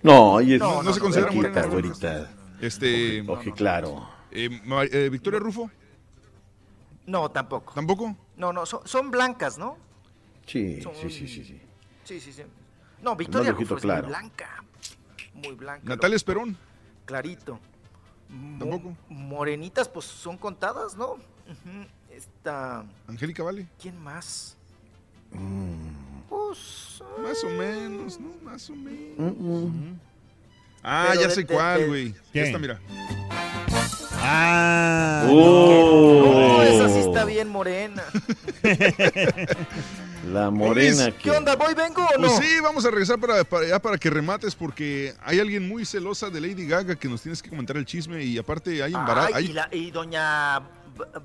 [0.01, 1.63] No, y es- no, se considera morena.
[1.65, 2.29] güerita.
[2.61, 4.07] Este, Oje, claro.
[4.31, 4.49] eh,
[4.91, 5.69] eh, Victoria Rufo,
[7.05, 7.73] No, tampoco.
[7.73, 8.15] ¿tampoco?
[8.37, 9.77] No, no, son, son blancas, ¿no?
[10.45, 11.61] Sí, Son- sí, sí, sí, sí.
[12.03, 12.43] Sí, sí, sí.
[13.01, 14.03] No, Victoria Rufo es claro.
[14.03, 14.63] muy blanca.
[15.33, 15.83] Muy blanca.
[15.85, 16.57] Natalia Esperón.
[17.05, 17.59] Clarito.
[18.29, 18.97] Mo- Tampoco.
[19.09, 21.13] Morenitas, pues son contadas, ¿no?
[21.13, 21.87] Ujú.
[22.11, 22.85] Esta.
[23.07, 23.67] Angélica Vale.
[23.81, 24.55] ¿Quién más?
[26.29, 28.29] Pues, más o menos, ¿no?
[28.43, 29.33] Más o menos.
[29.37, 29.93] Mm,
[30.85, 32.13] Ah, Pero ya de- sé de- cuál, güey.
[32.33, 32.79] Está, mira.
[34.25, 35.27] Ah.
[35.29, 36.55] Oh.
[36.57, 38.03] No, esa sí está bien morena.
[40.31, 41.23] La morena Luis, que...
[41.23, 41.55] ¿Qué onda?
[41.55, 42.27] ¿Voy, vengo o no?
[42.27, 45.85] Pues sí, vamos a regresar para, para allá para que remates porque hay alguien muy
[45.85, 49.27] celosa de Lady Gaga que nos tienes que comentar el chisme y aparte hay embarazo.
[49.27, 50.61] Ay, hay- y, la- y doña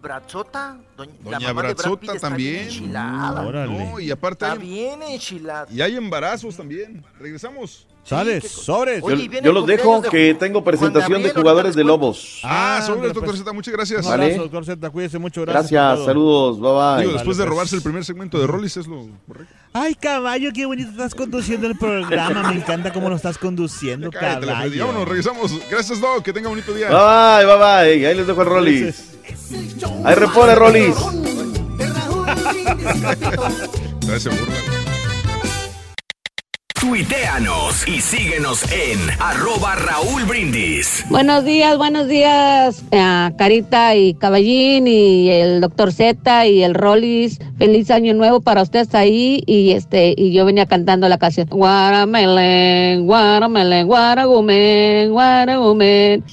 [0.01, 0.79] Bratzota.
[0.97, 2.65] Doña, la Doña mamá Bratzota también.
[2.65, 3.43] enchilada.
[3.47, 3.73] Órale.
[3.91, 5.67] No, y aparte Está hay, bien enchilada.
[5.71, 7.05] y hay embarazos también.
[7.19, 7.87] Regresamos.
[8.09, 9.01] Sales, sobres.
[9.01, 11.85] Yo, Oye, los dejo de que tengo presentación Gabriel, de jugadores de.
[11.85, 12.41] Lobos.
[12.43, 13.37] Ah, sobre ándale, doctor.
[13.37, 14.05] Z, muchas gracias.
[14.05, 14.25] Un Vale.
[14.25, 15.43] abrazo, doctor Z, cuídese mucho.
[15.43, 16.05] Gracias.
[16.05, 17.03] saludos, bye bye.
[17.03, 17.81] Digo, después de robarse pues.
[17.81, 19.55] el primer segmento de Rollis es lo correcto.
[19.75, 22.51] Ay, caballo, qué bonito estás conduciendo el programa.
[22.51, 24.87] Me encanta cómo lo estás conduciendo, Cállate, caballo.
[24.87, 25.53] Vámonos, regresamos.
[25.71, 26.23] Gracias, Doc.
[26.23, 26.89] Que tenga bonito día.
[26.89, 28.07] Bye bye, bye bye.
[28.07, 29.19] Ahí les dejo el Rollis.
[30.05, 30.97] Ahí repone Rollis.
[34.07, 34.78] Gracias, burla.
[36.81, 41.05] Tuiteanos y síguenos en arroba Raúl Brindis.
[41.11, 47.41] Buenos días, buenos días, a Carita y Caballín y el doctor Z y el Rollis.
[47.59, 53.07] Feliz año nuevo para ustedes ahí y este y yo venía cantando la canción Guaramelen,
[53.07, 56.25] Guaramelen, Guaragumen, Guaragumen.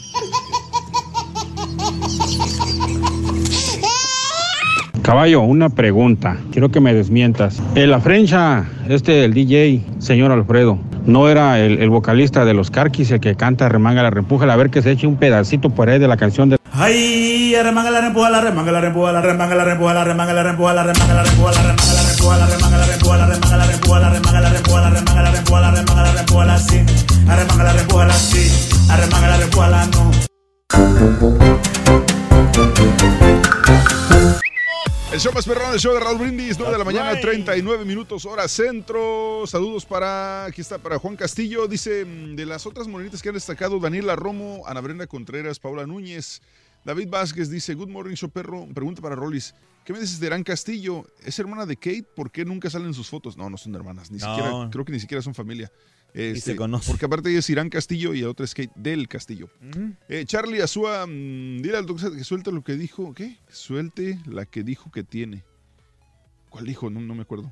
[5.05, 6.37] Caballo, una pregunta.
[6.51, 7.61] Quiero que me desmientas.
[7.75, 13.11] En la frencha, este, el DJ, señor Alfredo, no era el, vocalista de los Carquis
[13.11, 14.51] el que canta Remanga la Repuja.
[14.51, 16.57] A ver que se eche un pedacito por ahí de la canción de.
[16.73, 20.43] Ay, remanga la rempuja, la remanga la rempuja, la remanga la rempuja, la remanga la
[20.43, 23.59] rempuja, la remanga la rempuja, la remanga la rempuja, la remanga la rempuja, la remanga
[23.59, 26.57] la rempuja, la remanga la rempuja, la remanga la rempuja, la remanga la rempuja, la
[26.57, 26.81] sí,
[27.29, 28.49] arremanga la rempuja, la sí,
[28.89, 30.11] arremanga la rempuja, la no.
[35.11, 37.21] El show más perrón, el show de Raúl Brindis, 9 de la mañana, right.
[37.21, 39.43] 39 minutos, hora centro.
[39.47, 41.67] Saludos para, aquí está, para Juan Castillo.
[41.67, 45.85] Dice, mm, de las otras morenitas que han destacado, Daniela Romo, Ana Brenda Contreras, Paula
[45.85, 46.41] Núñez.
[46.83, 48.67] David Vázquez dice, Good morning, show perro.
[48.73, 51.05] Pregunta para Rolis, ¿qué me dices de Irán Castillo?
[51.23, 52.05] ¿Es hermana de Kate?
[52.15, 53.37] ¿Por qué nunca salen sus fotos?
[53.37, 54.35] No, no son hermanas, ni No.
[54.35, 55.71] siquiera, creo que ni siquiera son familia.
[56.15, 56.93] Este, se conocen.
[56.93, 59.49] Porque aparte es Irán Castillo y la otra es Kate del Castillo.
[60.07, 63.13] Eh, Charlie Azúa, mm, dile al doctor que suelte lo que dijo.
[63.13, 63.37] ¿Qué?
[63.49, 65.43] Suelte la que dijo que tiene.
[66.49, 66.89] ¿Cuál dijo?
[66.89, 67.51] No, no me acuerdo.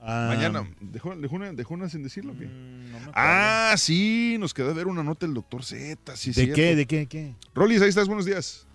[0.00, 0.68] Ah, Mañana.
[0.80, 2.44] ¿Dejó, dejó una, dejó una sin decirlo o qué?
[2.46, 3.12] no me acuerdo.
[3.16, 6.16] ah, sí, nos quedó a ver una nota del doctor Z.
[6.16, 6.54] Sí, ¿De cierto.
[6.54, 6.76] qué?
[6.76, 7.06] ¿De qué?
[7.06, 7.34] ¿Qué?
[7.54, 8.66] Rolis, ahí estás, buenos días.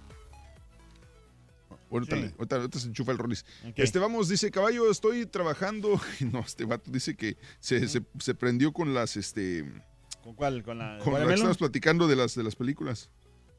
[1.92, 2.22] Ahorita, Sí.
[2.24, 3.46] le- ahorita- ahorita se enchufa el Rolis.
[3.68, 3.74] Ok.
[3.78, 6.00] Este, vamos, dice, caballo, estoy trabajando.
[6.34, 9.66] No, este vato dice que se, se- se prendió con las, este,
[10.24, 10.64] ¿Con cuál?
[10.64, 13.10] ¿Con la con lo que estamos platicando de las, de las películas.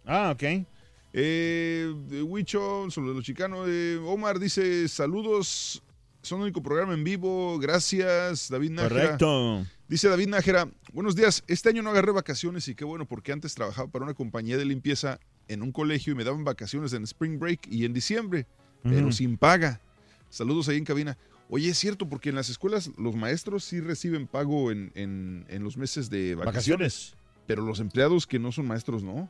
[0.05, 0.65] Ah, ok.
[1.13, 1.93] Eh,
[2.25, 3.67] Huicho, sobre los chicanos.
[3.69, 5.83] eh, Omar dice: Saludos,
[6.23, 7.59] son el único programa en vivo.
[7.59, 8.89] Gracias, David Nájera.
[9.03, 9.67] Correcto.
[9.89, 11.43] Dice David Nájera: Buenos días.
[11.49, 14.65] Este año no agarré vacaciones y qué bueno, porque antes trabajaba para una compañía de
[14.65, 15.19] limpieza
[15.53, 18.47] en un colegio y me daban vacaciones en Spring Break y en diciembre,
[18.83, 19.13] pero Ujú.
[19.13, 19.81] sin paga.
[20.29, 21.17] Saludos ahí en cabina.
[21.49, 25.65] Oye, es cierto, porque en las escuelas los maestros sí reciben pago en, en- en
[25.65, 27.15] los meses de vacaciones, Vacaciones.
[27.47, 29.29] pero los empleados que no son maestros no.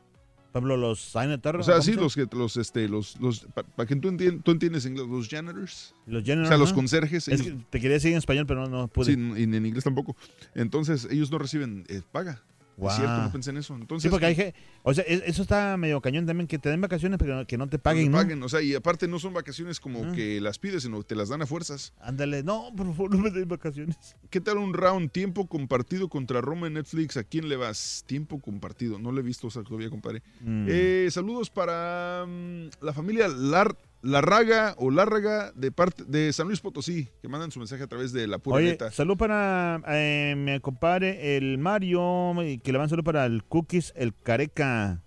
[0.51, 1.65] Pablo, los sanitarios.
[1.67, 4.85] O sea, sí, los que los este los los para que tú, entien- tú entiendes
[4.85, 5.95] inglés, los janitors.
[6.05, 7.27] Los janitors, o sea, los conserjes.
[7.29, 9.13] Es ellos- que te quería decir en español, pero no, no pude.
[9.15, 10.15] sí, y en inglés tampoco.
[10.53, 12.43] Entonces, ellos no reciben eh, paga.
[12.89, 13.75] Es cierto, no pensé en eso.
[13.75, 14.53] Entonces, sí, porque hay que,
[14.83, 17.67] o sea, es- eso está medio cañón también, que te den vacaciones, pero que no
[17.69, 18.17] te no paguen, te ¿no?
[18.17, 20.11] paguen, o sea, y aparte no son vacaciones como Ah.
[20.13, 21.93] que las pides, sino te las dan a fuerzas.
[21.99, 24.15] Ándale, no, por favor, no me den vacaciones.
[24.29, 27.17] ¿Qué tal un round tiempo compartido contra Roma en Netflix?
[27.17, 28.03] ¿A quién le vas?
[28.07, 28.99] Tiempo compartido.
[28.99, 30.21] No lo he visto o sea, todavía, compadre.
[30.41, 30.65] Mm.
[30.69, 36.59] Eh, saludos para mm, la familia Lar Larraga o Lárraga de parte de San Luis
[36.59, 38.91] Potosí, que mandan su mensaje a través de la pura Oye, neta.
[38.91, 43.93] salud para eh, mi compadre, el Mario, y que le van salud para el Cookies,
[43.95, 45.03] el Careca,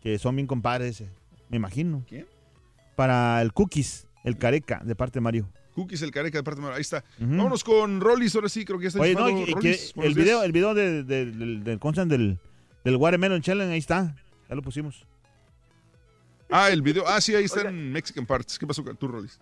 [0.00, 1.08] que son bien compadres, eh,
[1.50, 2.04] me imagino.
[2.08, 2.26] ¿Quién?
[2.96, 5.48] Para el Cookies, el Careca, de parte de Mario.
[5.74, 7.02] Cookies el careca de parte de Mar- Ahí está.
[7.18, 10.42] Vámonos con Rollis, ahora sí, creo que ya está Oye, no, que- Rollis, el video,
[10.42, 12.38] el video de, de- del, del,
[12.84, 14.14] del Watermelon Challenge, ahí está,
[14.50, 15.06] ya lo pusimos.
[16.52, 17.04] Ah, el video.
[17.06, 18.58] Ah, sí, ahí está en Mexican Parts.
[18.58, 19.40] ¿Qué pasó con tú, Rollis?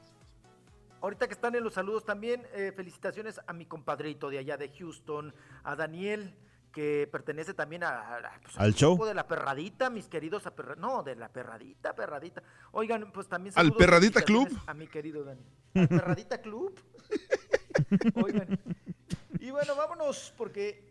[1.02, 4.68] Ahorita que están en los saludos también, eh, felicitaciones a mi compadrito de allá de
[4.78, 6.34] Houston, a Daniel,
[6.72, 8.92] que pertenece también a, a- pues, ¿Al show?
[8.92, 12.42] grupo de la perradita, mis queridos, a perra- no, de la perradita, perradita.
[12.72, 15.46] Oigan, pues también ¿Al saludos, Perradita felicitaciones A mi querido Daniel.
[15.74, 16.78] ¿Al Perradita Club?
[18.22, 18.58] Oigan.
[19.40, 20.89] Y bueno, vámonos, porque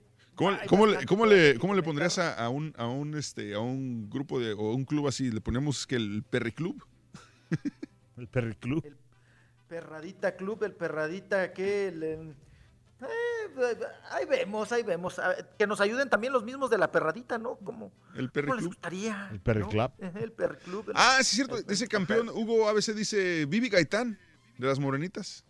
[0.67, 4.09] ¿Cómo, le, cómo le, cómo le pondrías a, a un, a, un, este, a un
[4.09, 5.29] grupo de, o un club así?
[5.31, 6.83] ¿Le ponemos que el Perry Club?
[8.17, 8.85] El Perry Club.
[9.67, 11.87] Perradita Club, el Perradita que...
[11.87, 12.35] el, eh,
[14.11, 15.21] ahí vemos, ahí vemos.
[15.57, 17.55] Que nos ayuden también los mismos de la Perradita, ¿no?
[17.57, 18.73] Como, El Perry ¿Cómo les Club.
[18.73, 19.29] gustaría?
[19.31, 19.69] El Perry ¿no?
[19.69, 19.91] Club.
[19.99, 20.89] El Perry Club.
[20.89, 21.57] el- Ah, sí, es cierto.
[21.71, 24.19] Ese campeón, Hugo ABC dice Vivi Gaitán,
[24.57, 25.45] de las Morenitas.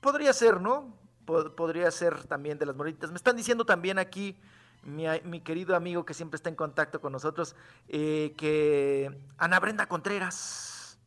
[0.00, 0.96] Podría ser, ¿no?
[1.24, 3.10] Po- podría ser también de las moritas.
[3.10, 4.36] Me están diciendo también aquí,
[4.84, 7.56] mi, mi querido amigo que siempre está en contacto con nosotros,
[7.88, 10.98] eh, que Ana Brenda Contreras.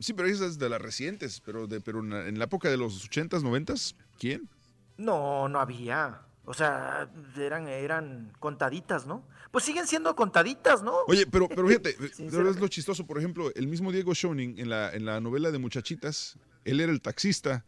[0.00, 3.10] Sí, pero esa es de las recientes, pero, de, pero en, la, época de los
[3.10, 4.48] 80s, 90s, ¿quién?
[4.96, 6.22] No, no había.
[6.44, 9.22] O sea, eran, eran contaditas, ¿no?
[9.50, 10.94] Pues siguen siendo contaditas, ¿no?
[11.08, 12.60] Oye, pero, pero fíjate, pero es Sinceramente.
[12.60, 16.38] lo chistoso, por ejemplo, el mismo Diego Schoening en la, en la novela de Muchachitas,
[16.64, 17.64] él era el taxista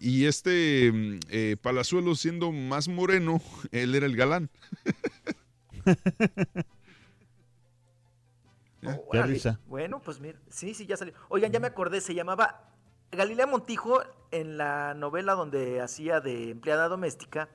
[0.00, 3.40] y este mm, eh, Palazuelo siendo más moreno,
[3.72, 4.50] él era el galán.
[9.10, 9.58] Qué risa.
[9.66, 11.14] Bueno, pues mira, sí, sí, ya salió.
[11.28, 12.70] Oigan, ya me acordé, se llamaba
[13.10, 14.00] Galilea Montijo
[14.30, 17.48] en la novela donde hacía de empleada doméstica,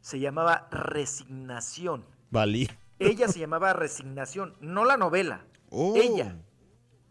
[0.00, 2.04] se llamaba Resignación.
[2.30, 2.68] Valí.
[3.00, 5.44] Ella se llamaba Resignación, no la novela.
[5.70, 5.96] Oh.
[5.96, 6.36] Ella.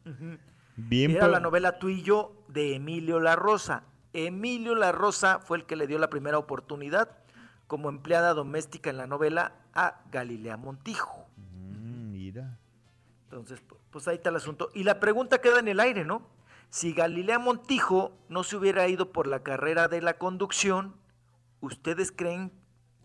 [0.05, 0.37] Ujú.
[0.77, 3.83] Bien Era por- la novela Tú y yo de Emilio La Rosa.
[4.25, 7.09] Emilio La Rosa fue el que le dio la primera oportunidad
[7.67, 11.27] como empleada doméstica en la novela a Galilea Montijo.
[11.37, 12.57] Mm, mira.
[13.25, 14.69] Entonces, pu- pues ahí está el asunto.
[14.73, 16.27] Y la pregunta queda en el aire, ¿no?
[16.69, 20.95] Si Galilea Montijo no se hubiera ido por la carrera de la conducción,
[21.61, 22.51] ¿ustedes creen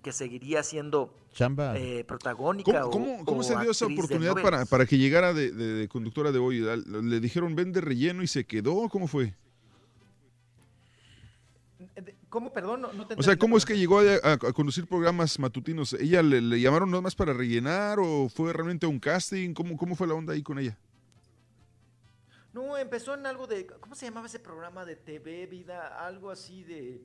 [0.02, 1.76] que seguiría siendo Chamba.
[1.76, 5.32] eh, protagónica ¿Cómo, o- cómo- cómo o se dio esa oportunidad para, para que llegara
[5.32, 6.60] de, de- de conductora de hoy?
[6.86, 8.88] ¿Le dijeron ven de relleno y se quedó?
[8.88, 9.34] ¿Cómo fue?
[12.32, 12.80] ¿Cómo, perdón?
[12.80, 15.92] No, no te O sea, ¿cómo es que llegó a, a- a conducir programas matutinos?
[15.92, 19.52] ¿Ella le, le llamaron nada más para rellenar o fue realmente un casting?
[19.52, 20.78] ¿Cómo, ¿Cómo fue la onda ahí con ella?
[22.54, 23.66] No, empezó en algo de.
[23.66, 26.06] ¿Cómo se llamaba ese programa de TV, vida?
[26.06, 27.02] Algo así de.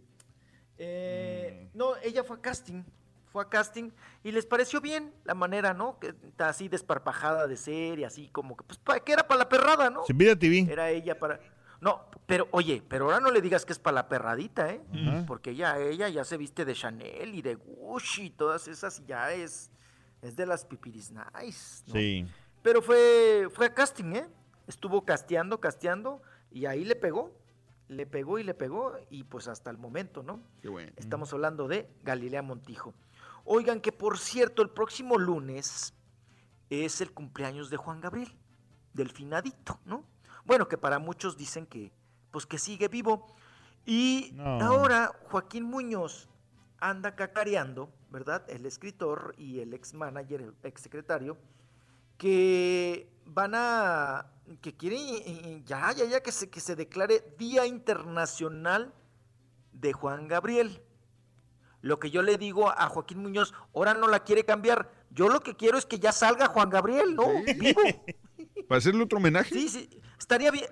[0.77, 1.77] eh, Mm.
[1.77, 2.83] No, ella fue a casting.
[3.33, 3.91] Fue a casting
[4.23, 5.99] y les pareció bien la manera, ¿no?
[5.99, 8.64] Que está así desparpajada de ser y así como que.
[8.64, 10.06] Pues que era para la perrada, ¿no?
[10.06, 10.67] Sin vida TV.
[10.72, 11.39] Era ella para.
[11.80, 14.81] No, pero oye, pero ahora no le digas que es para la perradita, ¿eh?
[15.27, 19.06] Porque ella, ella ya se viste de Chanel y de Gucci y todas esas, y
[19.06, 19.69] ya es,
[20.22, 21.83] es de las pipiris nice.
[21.88, 21.93] ¿no?
[21.93, 22.27] Sí.
[22.64, 24.27] Pero fue, fue a casting, ¿eh?
[24.65, 27.31] Estuvo casteando, casteando, y ahí le pegó,
[27.88, 30.41] le pegó y le pegó, y pues hasta el momento, ¿no?
[30.61, 30.91] Qué bueno.
[30.97, 32.93] Estamos hablando de Galilea Montijo.
[33.45, 35.93] Oigan, que por cierto, el próximo lunes
[36.69, 38.35] es el cumpleaños de Juan Gabriel,
[38.93, 40.03] del finadito, ¿no?
[40.48, 41.92] Bueno, que para muchos dicen que,
[42.32, 43.27] pues que sigue vivo.
[43.85, 44.59] Y No.
[44.61, 46.30] ahora Joaquín Muñoz
[46.80, 48.43] anda cacareando, ¿verdad?
[48.50, 51.38] El escritor y el ex manager, el ex secretario,
[52.17, 54.27] que van a,
[54.61, 58.93] que quieren eh, ya, ya, ya que se, que se declare Día Internacional
[59.74, 60.82] de Juan Gabriel.
[61.82, 64.90] Lo que yo le digo a Joaquín Muñoz, ahora no la quiere cambiar.
[65.11, 67.27] Yo lo que quiero es que ya salga Juan Gabriel, ¿no?
[67.59, 67.82] Vivo.
[68.68, 69.54] ¿Para hacerle otro homenaje?
[69.54, 69.90] Sí, sí.
[70.20, 70.66] Estaría bien,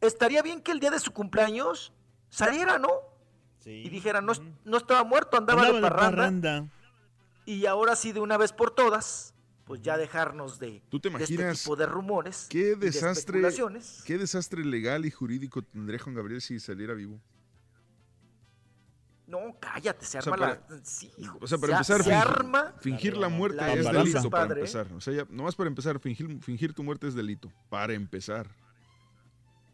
[0.00, 1.92] estaría bien que el día de su cumpleaños
[2.30, 2.90] saliera, ¿no?
[3.64, 4.32] Y dijera, no,
[4.64, 6.16] no estaba muerto, andaba, Andaba de de parranda.
[6.50, 6.72] parranda.
[7.46, 9.34] Y ahora sí, de una vez por todas,
[9.64, 12.46] pues ya dejarnos de, ¿Tú te de este imaginas tipo de rumores.
[12.48, 14.02] qué de desastre, especulaciones.
[14.06, 17.20] qué desastre legal y jurídico tendría Juan Gabriel si saliera vivo?
[19.26, 20.84] No, cállate, se O sea, arma para- la.
[20.84, 22.74] Sí, hijo, O sea, para se- empezar, se fingir, arma.
[22.78, 24.60] fingir la muerte la es embaraza, delito para padre.
[24.60, 24.92] empezar.
[24.92, 27.50] O sea, ya, nomás para empezar, fingir, fingir tu muerte es delito.
[27.68, 28.46] Para empezar.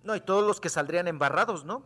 [0.05, 1.84] No, y todos los que saldrían embarrados, ¿no?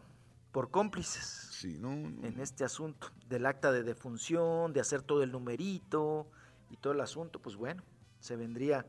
[0.52, 1.48] Por cómplices.
[1.50, 6.30] Sí, no, En este asunto del acta de defunción, de hacer todo el numerito
[6.70, 7.82] y todo el asunto, pues bueno,
[8.20, 8.86] se vendría,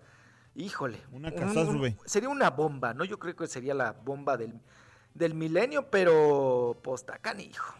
[0.55, 1.01] híjole.
[1.11, 3.03] Una un- sería una bomba, ¿no?
[3.05, 4.61] Yo creo que sería la bomba del,
[5.13, 7.73] del milenio, pero pues está canijo.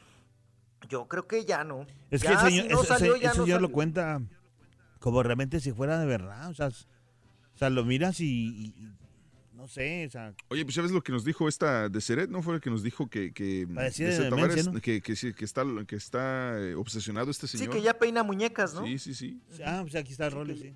[0.90, 1.86] Yo creo que ya no.
[2.12, 4.22] Es que Ya, el señor, si no ese- salió, ya ese no señor lo cuenta
[5.00, 6.50] como realmente si fuera de verdad.
[6.50, 8.74] O sea, o sea lo miras y,
[9.54, 12.30] no sé, o sea, Oye, pues ¿sabes lo que nos dijo esta de Seret?
[12.30, 13.34] ¿No fue el que nos dijo que...
[13.34, 14.80] que de Tavares, ¿no?
[14.80, 17.74] que, que, sí, que está, que está eh, obsesionado este Sí, señor?
[17.74, 18.86] que ya peina muñecas, ¿no?
[18.86, 19.42] Sí, sí, sí.
[19.66, 20.76] ah, pues aquí está el rol, que sí.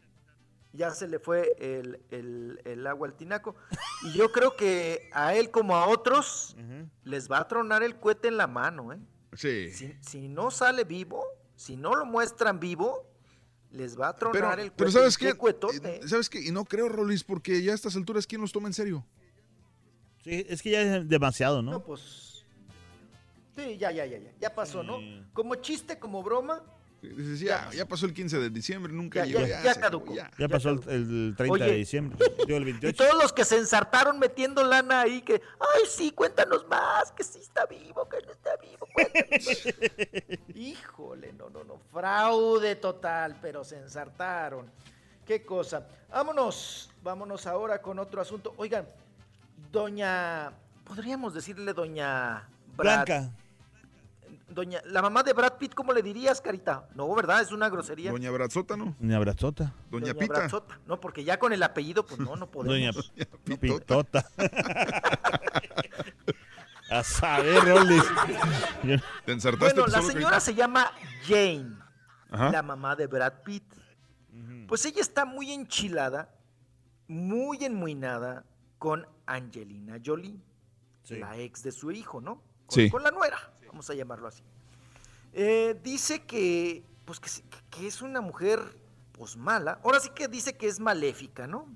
[0.73, 3.55] ya se le fue el, el- el agua al tinaco.
[4.03, 6.57] Y yo creo que a él como a otros
[7.03, 8.99] les va a tronar el cohete en la mano, ¿eh?
[9.33, 9.71] Sí.
[9.71, 13.07] Si, si no sale vivo, si no lo muestran vivo,
[13.71, 15.33] les va a tronar Pero, el pero ¿sabes ¿Y qué?
[15.33, 15.97] cuetote?
[16.03, 16.41] Eh, ¿Sabes qué?
[16.41, 19.05] Y no creo, Rolis, porque ya a estas alturas, ¿quién los toma en serio?
[20.23, 21.71] Sí, es que ya es demasiado, ¿no?
[21.71, 22.45] No, pues.
[23.55, 24.31] Sí, ya, ya, ya, ya.
[24.39, 24.99] Ya pasó, ¿no?
[25.33, 26.63] Como chiste, como broma.
[27.01, 29.39] Dices, ya, ya pasó el 15 de diciembre, nunca Ya, llegó.
[29.41, 30.13] ya, Ya, ya se acabó, caducó.
[30.15, 30.31] ya.
[30.37, 32.95] Ya pasó el, el 30 de diciembre, Y 28.
[33.03, 37.39] todos los que se ensartaron metiendo lana ahí, que, ay, sí, cuéntanos más, que sí
[37.39, 39.65] está vivo, que no está vivo, cuéntanos.
[40.55, 44.69] Híjole, no, no, no, fraude total, pero se ensartaron.
[45.25, 45.87] Qué cosa.
[46.09, 48.53] Vámonos, vámonos ahora con otro asunto.
[48.57, 48.85] Oigan,
[49.71, 50.51] doña,
[50.83, 53.31] podríamos decirle doña Brad- Blanca.
[54.53, 56.87] Doña, la mamá de Brad Pitt, ¿cómo le dirías, Carita?
[56.93, 57.41] No, ¿verdad?
[57.41, 58.11] Es una grosería.
[58.11, 58.95] Doña Brazota, ¿no?
[58.99, 59.73] Una abrazota.
[59.89, 60.33] Doña, Doña Pita.
[60.39, 60.79] Brazota.
[60.85, 63.13] No, porque ya con el apellido, pues no, no Doña podemos.
[63.59, 64.25] Pitota.
[66.89, 67.63] A saber,
[69.25, 70.91] Te ensartaste Bueno, la señora se llama
[71.25, 71.77] Jane,
[72.29, 72.51] Ajá.
[72.51, 73.63] la mamá de Brad Pitt.
[74.67, 76.33] Pues ella está muy enchilada,
[77.07, 78.43] muy enmuinada
[78.77, 80.37] con Angelina Jolie,
[81.09, 82.41] la ex de su hijo, ¿no?
[82.65, 82.89] Con, Sí.
[82.89, 83.37] con la nuera,
[83.71, 84.43] vamos a llamarlo así.
[85.33, 87.19] Eh, dice que, pues
[87.69, 88.59] que, es una mujer,
[89.13, 89.79] pues mala.
[89.83, 91.67] Ahora sí que dice que es maléfica, ¿no?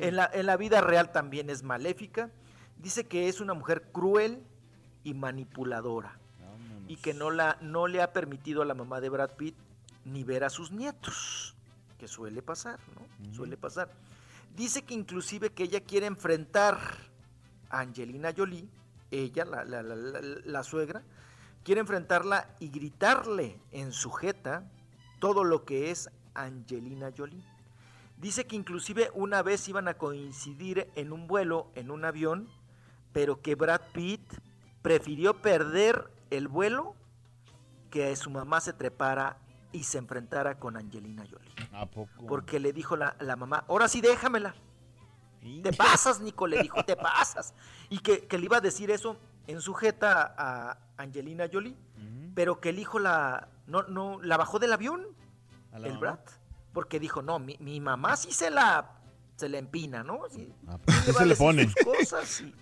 [0.00, 2.30] en, la, en la vida real también es maléfica.
[2.78, 4.42] Dice que es una mujer cruel
[5.04, 6.18] y manipuladora
[6.88, 9.54] y que no, la, no le ha permitido a la mamá de Brad Pitt
[10.04, 11.54] ni ver a sus nietos,
[11.98, 13.34] que suele pasar, ¿no?
[13.34, 13.92] Suele pasar.
[14.56, 16.78] Dice que inclusive que ella quiere enfrentar
[17.70, 18.68] a Angelina Jolie,
[19.12, 21.02] ella, la, la- la- la- la suegra,
[21.62, 24.64] quiere enfrentarla y gritarle en su jeta
[25.20, 27.44] todo lo que es Angelina Jolie.
[28.16, 32.48] Dice que inclusive una vez iban a coincidir en un vuelo, en un avión,
[33.12, 34.22] pero que Brad Pitt
[34.80, 36.94] prefirió perder el vuelo
[37.90, 39.36] que su mamá se trepara
[39.72, 41.52] y se enfrentara con Angelina Jolie.
[41.72, 42.26] ¿A poco?
[42.26, 44.54] Porque le dijo la, la mamá, ahora sí déjamela.
[45.62, 47.54] Te pasas, Nico, le dijo, te pasas.
[47.90, 51.76] Y que, que le iba a decir eso en sujeta a Angelina Jolie,
[52.34, 55.06] pero que el hijo la, no, no, la bajó del avión,
[55.72, 56.00] ¿A la el mamá?
[56.00, 56.18] Brad.
[56.72, 58.92] Porque dijo, no, mi, mi mamá sí se la,
[59.36, 60.20] se la empina, ¿no?
[60.30, 60.52] Sí,
[60.86, 61.64] ¿Qué le va se le pone?
[61.64, 62.54] sus cosas y,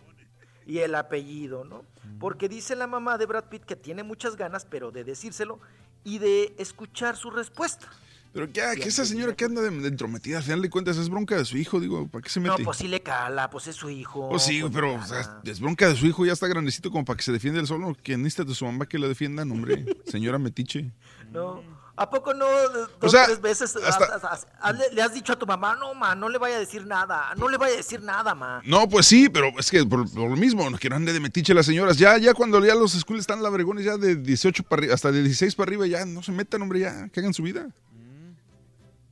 [0.66, 1.84] y el apellido, ¿no?
[2.18, 5.60] Porque dice la mamá de Brad Pitt que tiene muchas ganas, pero de decírselo
[6.02, 7.88] y de escuchar su respuesta.
[8.32, 11.44] Pero ya, que esa señora que anda entrometida, al final de cuentas es bronca de
[11.44, 12.64] su hijo, digo, ¿para qué se No, mete?
[12.64, 14.28] pues sí le cala, pues es su hijo.
[14.28, 17.04] Pues sí, pues pero o sea, es bronca de su hijo, ya está grandecito como
[17.04, 17.96] para que se defienda él solo.
[18.02, 19.84] Que necesita de su mamá que lo defiendan, hombre.
[20.06, 20.92] Señora Metiche.
[21.32, 21.62] No.
[21.96, 25.34] ¿A poco no dos, O sea, tres veces hasta- has- has- has- le, has dicho
[25.34, 27.76] a tu mamá, no, ma, no le vaya a decir nada, no le vaya a
[27.76, 28.62] decir nada, ma?
[28.64, 31.52] No, pues sí, pero es que por, por lo mismo, que no ande de metiche
[31.52, 31.98] las señoras.
[31.98, 35.18] Ya, ya cuando ya los schools están labregones ya de 18 para arriba, hasta de
[35.24, 37.68] 16 para arriba, ya no se metan, hombre, ya, que hagan su vida.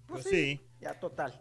[0.09, 0.61] Pues sí.
[0.81, 1.39] Ya, total.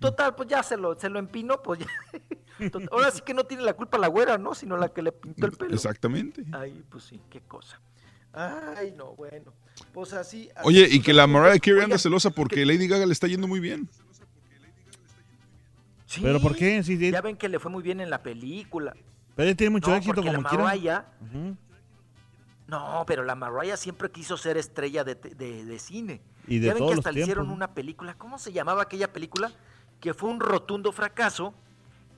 [0.00, 1.86] Total, pues ya se lo, se lo empinó, pues ya.
[2.90, 4.54] Ahora sí que no tiene la culpa la güera, ¿no?
[4.54, 5.74] Sino la que le pintó el pelo.
[5.74, 6.44] Exactamente.
[6.52, 7.80] Ay, pues sí, qué cosa.
[8.32, 9.52] Ay, no, bueno.
[9.92, 10.50] Pues así.
[10.56, 11.26] así Oye, y que la.
[11.26, 13.88] Mariah Carey anda celosa porque Lady Gaga le está yendo muy bien.
[16.06, 16.82] sí, ¿Pero por qué?
[16.82, 17.10] Sí, sí.
[17.10, 18.94] Ya ven que le fue muy bien en la película.
[19.36, 20.64] Pero él tiene mucho No, éxito como la quiera.
[20.64, 21.04] Mariah-.
[22.66, 26.22] No, pero la Mariah siempre quiso ser estrella de, de- de cine.
[26.46, 28.14] Y de ya ven que hasta le hicieron una película.
[28.14, 29.52] ¿Cómo se llamaba aquella película?
[30.00, 31.54] Que fue un rotundo fracaso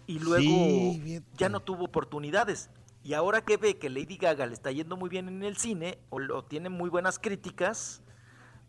[0.07, 2.70] y luego Sí, ya no tuvo oportunidades.
[3.02, 5.99] Y ahora que ve que Lady Gaga le está yendo muy bien en el cine
[6.10, 8.02] o, lo tiene muy buenas críticas,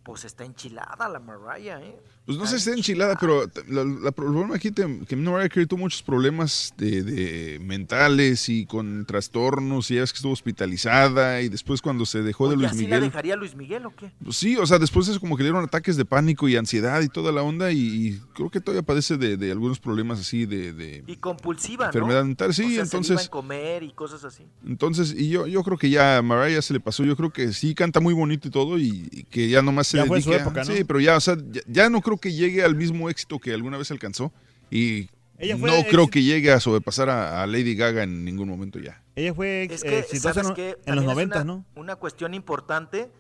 [0.07, 1.99] pues está enchilada la Mariah, ¿eh?
[2.25, 5.65] Pues no sé si está enchilada, pero la- la- problema aquí te- que Mariah Carey
[5.65, 11.41] tuvo muchos problemas de, de mentales y con trastornos y ya ves que estuvo hospitalizada
[11.41, 13.01] y después cuando se dejó de ¿Y Luis así la Miguel.
[13.01, 14.11] dejaría Luis Miguel o qué?
[14.23, 17.01] Pues sí, o sea, después es como que le dieron ataques de pánico y ansiedad
[17.01, 20.45] y toda la onda y, y creo que todavía padece de, de algunos problemas así
[20.45, 21.89] de, de Y compulsiva, ¿no?
[21.91, 22.53] enfermedad mental.
[22.53, 23.21] Sí, O sea, se entonces...
[23.23, 24.43] en comer y cosas así.
[24.65, 27.53] Entonces, y yo, yo creo que ya a Mariah se le pasó, yo creo que
[27.53, 30.29] sí canta muy bonito y todo, y, y que ya nomás se Ya fue su
[30.29, 30.73] dedique época, ¿no?
[30.73, 33.53] Sí, pero ya, o sea, ya, ya no creo que llegue al mismo éxito que
[33.53, 34.31] alguna vez alcanzó,
[34.69, 38.49] y Ella fue no creo que llegue a sobrepasar a, a Lady Gaga en ningún
[38.49, 39.03] momento ya.
[39.15, 40.69] Ella fue Es eh, que, exitosa ¿sabes en, qué?
[40.85, 41.65] en los También es 90, una, ¿no?
[41.75, 43.11] Una cuestión importante,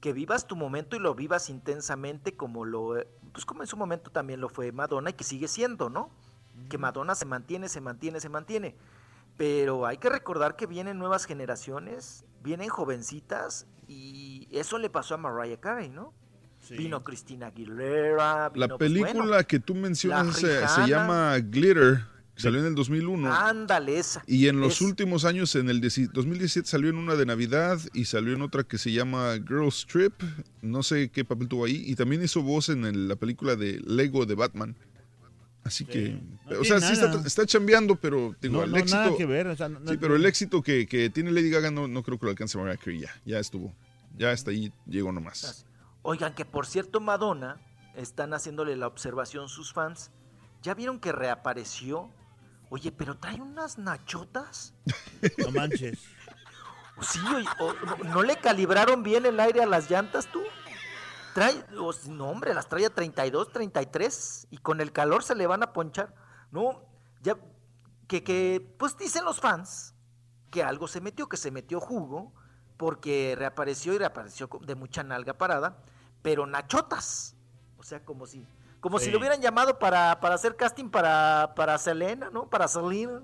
[0.00, 3.76] que vivas tu momento y lo vivas intensamente como lo, eh, pues como en su
[3.76, 6.10] momento también lo fue Madonna y que sigue siendo, ¿no?
[6.68, 8.76] Que Madonna se mantiene, se mantiene, se mantiene.
[9.36, 15.18] Pero hay que recordar que vienen nuevas generaciones, vienen jovencitas y eso le pasó a
[15.18, 16.14] Mariah Carey, ¿no?
[16.70, 22.02] Vino Cristina Aguilera, vino, La pues, película bueno, que tú mencionas se, llama Glitter,
[22.34, 23.32] que salió en el 2001.
[23.32, 24.22] ándale esa.
[24.26, 27.78] Y en los Es- últimos años, en el 10 2017 salió en una de Navidad
[27.94, 30.12] y salió en otra que se llama Girls Trip.
[30.62, 31.82] No sé qué papel tuvo ahí.
[31.86, 34.76] Y también hizo voz en el- la película de Lego de Batman.
[35.64, 38.98] Así que, no o sea, sí está, está chambeando, pero digo, No, el no, éxito.
[39.00, 41.50] nada que ver, o sea, no- no- sí, pero el éxito que, que tiene Lady
[41.50, 43.10] Gaga no, no creo que lo alcance Mariah Carey ya.
[43.24, 43.74] Ya estuvo.
[44.16, 45.65] Ya hasta ahí llegó nomás.
[46.08, 47.60] Oigan, que por cierto, Madonna,
[47.94, 50.12] están haciéndole la observación sus fans.
[50.62, 52.10] ¿Ya vieron que reapareció?
[52.70, 54.72] Oye, pero trae unas nachotas.
[55.38, 55.98] No manches.
[57.00, 57.18] Sí,
[57.58, 60.42] o- no, ¿no le calibraron bien el aire a las llantas tú?
[61.34, 65.46] Trae, o- no hombre, las trae a 32, 33 y con el calor se le
[65.48, 66.14] van a ponchar.
[66.52, 66.82] No,
[67.20, 67.36] ya,
[68.06, 69.94] que, que, pues dicen los fans
[70.52, 72.32] que algo se metió, que se metió jugo,
[72.76, 75.82] porque reapareció y reapareció de mucha nalga parada,
[76.22, 77.34] pero nachotas.
[77.78, 78.44] O sea, como si,
[78.80, 82.48] como si lo hubieran llamado para, para hacer casting para, para Selena, ¿no?
[82.48, 83.22] Para Selena.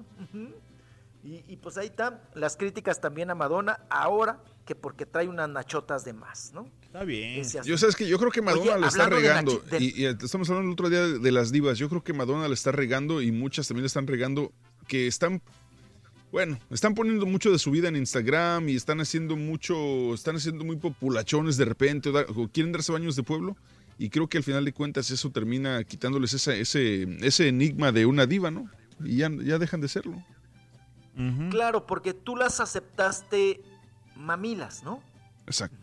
[1.25, 5.49] Y, y pues ahí están las críticas también a Madonna, ahora que porque trae unas
[5.49, 6.69] nachotas de más, ¿no?
[6.83, 7.45] Está bien.
[7.65, 9.59] Yo sabes que yo creo que Madonna Oye, le está de regando.
[9.61, 11.79] de- y, y estamos hablando el otro día de, de las divas.
[11.79, 14.53] Yo creo que Madonna le está regando y muchas también le están regando.
[14.89, 15.41] Que están,
[16.33, 20.65] bueno, están poniendo mucho de su vida en Instagram y están haciendo mucho, están haciendo
[20.65, 23.57] muy populachones de repente o, da- o quieren darse baños de pueblo.
[23.99, 28.07] Y creo que al final de cuentas eso termina quitándoles esa- ese, ese enigma de
[28.07, 28.69] una diva, ¿no?
[29.05, 30.25] Y ya, ya dejan de serlo.
[31.51, 33.61] Claro, porque tú las aceptaste
[34.17, 35.03] mamilas, ¿no?
[35.47, 35.77] Exacto.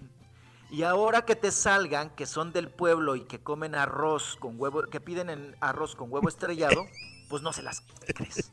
[0.71, 4.83] Y ahora que te salgan, que son del pueblo y que comen arroz con huevo,
[4.83, 6.87] que piden en arroz con huevo estrellado,
[7.29, 7.81] pues no se las
[8.15, 8.51] crees.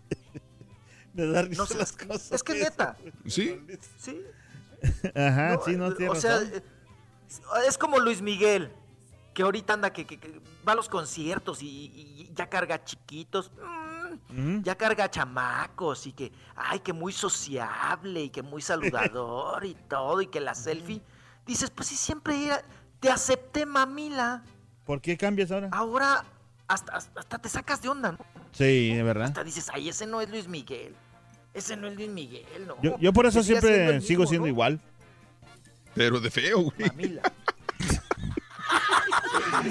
[1.17, 2.33] De dar risa No las cosas.
[2.33, 2.97] Es que neta.
[3.27, 3.59] Sí.
[3.99, 4.23] Sí.
[5.15, 6.53] Ajá, No, sí, no tiene O sea, razón.
[6.55, 6.63] eh,
[7.67, 8.71] es como Luis Miguel,
[9.35, 13.51] que ahorita anda, que, que- que va a los conciertos y, y ya carga chiquitos,
[14.29, 19.75] mm, ya carga chamacos y que, ay, que muy sociable y que muy saludador y
[19.89, 21.01] todo y que la selfie.
[21.47, 22.63] Dices, pues sí, siempre era,
[23.01, 24.43] te acepté, mamila.
[24.85, 25.69] ¿Por qué cambias ahora?
[25.73, 26.25] Ahora
[26.69, 28.19] hasta, hasta, hasta te sacas de onda, ¿no?
[28.53, 29.27] Sí, de verdad.
[29.27, 30.95] Hasta dices, ay, ese no es Luis Miguel.
[31.57, 32.77] Ese no es Luis Miguel, no.
[32.83, 34.53] Yo, yo por eso siempre siendo sigo mismo, siendo ¿no?
[34.53, 34.81] igual.
[35.95, 37.19] Pero de feo, güey.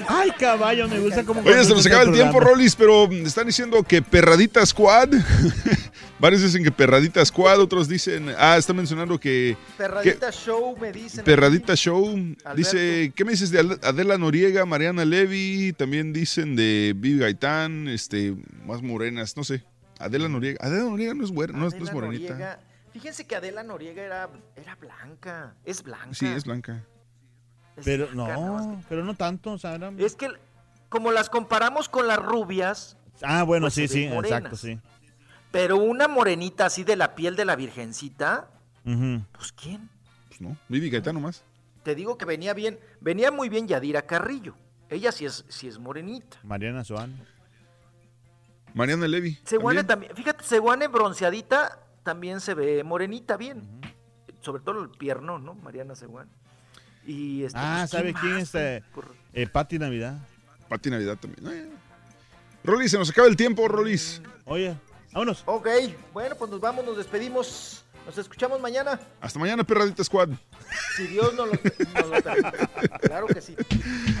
[0.08, 1.40] Ay, caballo, me gusta como.
[1.42, 5.10] Oye, se nos acaba el tiempo, Rolis, pero están diciendo que Perradita Squad.
[6.18, 8.34] Varios dicen que Perradita Squad, otros dicen.
[8.38, 9.56] Ah, está mencionando que.
[9.76, 11.24] Perradita Show, me dicen.
[11.24, 12.08] Perradita Show.
[12.08, 12.54] Alberto.
[12.56, 15.72] Dice, ¿qué me dices de Ad- Adela Noriega, Mariana Levy?
[15.76, 18.34] También dicen de Vivi Gaitán, este,
[18.66, 19.62] más morenas, no sé.
[19.98, 20.58] Adela Noriega.
[20.64, 22.30] Adela Noriega no es, güera, no, es- no es morenita.
[22.32, 22.58] Noriega.
[22.92, 25.54] Fíjense que Adela Noriega era, era blanca.
[25.64, 26.14] Es blanca.
[26.14, 26.82] Sí, es blanca.
[27.76, 30.28] Es Pero blanca, no, pero no tanto, o sea, era- Es que
[30.88, 32.96] como las comparamos con las rubias.
[33.22, 34.38] Ah, bueno, pues sí, sí, morenas.
[34.38, 34.78] exacto, sí.
[35.50, 38.48] Pero una morenita así de la piel de la virgencita,
[38.82, 39.88] pues ¿quién?
[40.28, 41.42] Pues no, Vivi Gaitán nomás.
[41.82, 44.54] Te digo que venía bien, venía muy bien Yadira Carrillo.
[44.88, 46.38] Ella sí es, sí es morenita.
[46.42, 47.14] Mariana Swan.
[48.76, 49.38] Mariana Levy.
[49.44, 50.10] Seguane también.
[50.12, 53.62] también, fíjate, Seguane bronceadita también se ve morenita bien.
[54.42, 55.54] Sobre todo el pierno, ¿no?
[55.54, 56.30] Mariana Seguane.
[57.06, 58.54] Y este, Ah, pues, ¿sabe quién es?
[58.54, 58.82] Eh,
[59.32, 60.18] eh, Pati Navidad.
[60.68, 61.46] Pati Navidad también.
[61.50, 61.68] Eh.
[62.64, 64.20] Rolis, se nos acaba el tiempo, Rolis.
[64.44, 64.76] Oye,
[65.12, 65.42] vámonos.
[65.46, 65.68] Ok,
[66.12, 67.82] bueno, pues nos vamos, nos despedimos.
[68.06, 69.00] Nos escuchamos mañana.
[69.20, 70.28] Hasta mañana, Perradita Squad.
[70.96, 72.68] Si Dios nos lo, nos lo permite.
[73.02, 73.56] Claro que sí.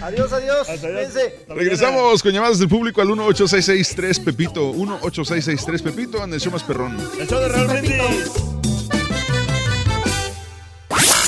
[0.02, 0.66] Adiós, adiós.
[0.66, 1.46] Cuídense.
[1.48, 4.70] Regresamos con llamadas del público al 18663 Pepito.
[4.70, 6.96] 18663 Pepito en el show más perrón.
[7.18, 8.32] El show de Raúl Brindis.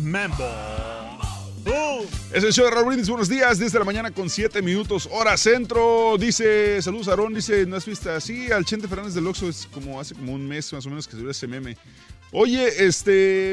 [0.05, 0.49] Mambo.
[2.33, 3.09] Es el show de Raúl Brindis.
[3.09, 6.17] Buenos días, desde la mañana con 7 minutos, hora centro.
[6.17, 8.52] Dice, saludos Aarón, dice, ¿no has visto así?
[8.52, 11.17] Al Chente Fernández del Oxxo es como hace como un mes más o menos que
[11.17, 11.76] subió ese meme.
[12.32, 13.52] Oye, este,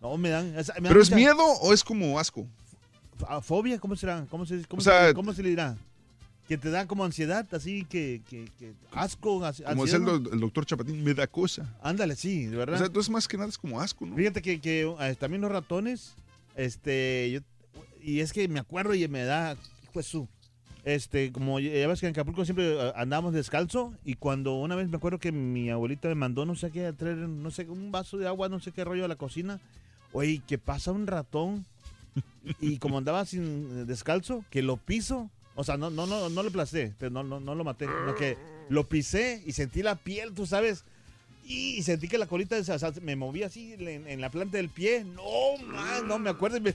[0.00, 0.46] No, me dan.
[0.58, 2.46] es- me dan ¿Pero es miedo o es como asco?
[3.42, 3.78] ¿Fobia?
[3.78, 4.24] ¿Cómo será?
[4.30, 5.76] ¿Cómo se, cómo O sea- se, cómo se le dirá?
[6.50, 10.16] Que te da como ansiedad, así que, que, que asco, ansi- Como decía ansiedad.
[10.16, 11.72] el, do- el doctor Chapatín, me da cosa.
[11.80, 12.74] Ándale, sí, de verdad.
[12.74, 14.16] O sea, entonces más que nada es como asco, ¿no?
[14.16, 16.14] Fíjate que, que, eh, también los ratones,
[16.56, 17.40] este, yo-
[18.02, 19.52] y es que me acuerdo y me da,
[19.84, 20.28] hijo de su,
[20.84, 24.88] este, como ya ves que en Acapulco siempre eh, andábamos descalzo y cuando una vez
[24.88, 27.92] me acuerdo que mi abuelita me mandó no sé qué a traer, no sé, un
[27.92, 29.60] vaso de agua, no sé qué rollo a la cocina,
[30.12, 31.64] oye, que pasa un ratón
[32.60, 36.42] y como andaba sin eh, descalzo, que lo piso, o sea, no, no, no, no
[36.42, 38.36] lo aplasté, pero no, no, no lo maté, sino que
[38.68, 40.84] lo pisé y sentí la piel, tú sabes,
[41.44, 44.68] y sentí que la colita o sea, me movía así en, en la planta del
[44.68, 45.04] pie.
[45.04, 46.60] No, man, no me acuerdo.
[46.60, 46.74] me-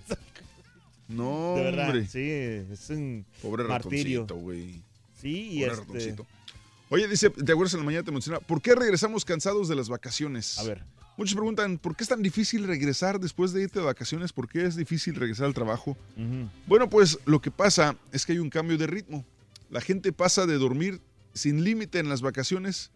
[1.08, 2.08] No, de verdad, hombre.
[2.08, 4.22] sí, es un Pobre martirio.
[4.22, 4.82] ratoncito, güey.
[5.22, 6.28] Sí, y Pobre este, ratoncito.
[6.90, 8.40] Oye, dice, ¿te acuerdas en la mañana te menciona?
[8.40, 10.58] ¿Por qué regresamos cansados de las vacaciones?
[10.60, 10.84] A ver.
[11.18, 14.34] Muchos preguntan, ¿por qué es tan difícil regresar después de irte de vacaciones?
[14.34, 15.98] ¿Por qué es difícil regresar al trabajo?
[16.68, 19.24] Bueno, pues lo que pasa es que hay un cambio de ritmo.
[19.70, 21.00] La gente pasa de dormir
[21.34, 22.92] sin límite en las vacaciones.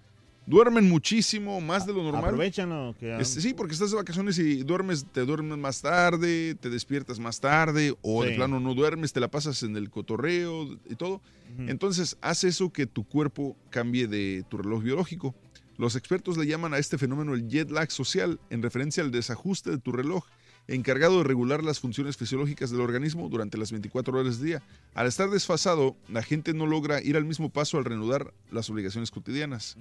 [0.45, 2.23] Duermen muchísimo, más de lo normal.
[2.25, 6.55] Aprovechan lo que Este, sí, porque estás de vacaciones y duermes, te duermes más tarde,
[6.55, 8.35] te despiertas más tarde, o de Sí.
[8.35, 11.21] plano no duermes, te la pasas en el cotorreo y todo.
[11.59, 15.35] Entonces, hace eso que tu cuerpo cambie de tu reloj biológico.
[15.79, 19.71] Los expertos le llaman a este fenómeno el jet lag social, en referencia al desajuste
[19.71, 20.25] de tu reloj,
[20.67, 24.63] encargado de regular las funciones fisiológicas del organismo durante las 24 horas del día.
[24.93, 29.09] Al estar desfasado, la gente no logra ir al mismo paso al reanudar las obligaciones
[29.09, 29.77] cotidianas.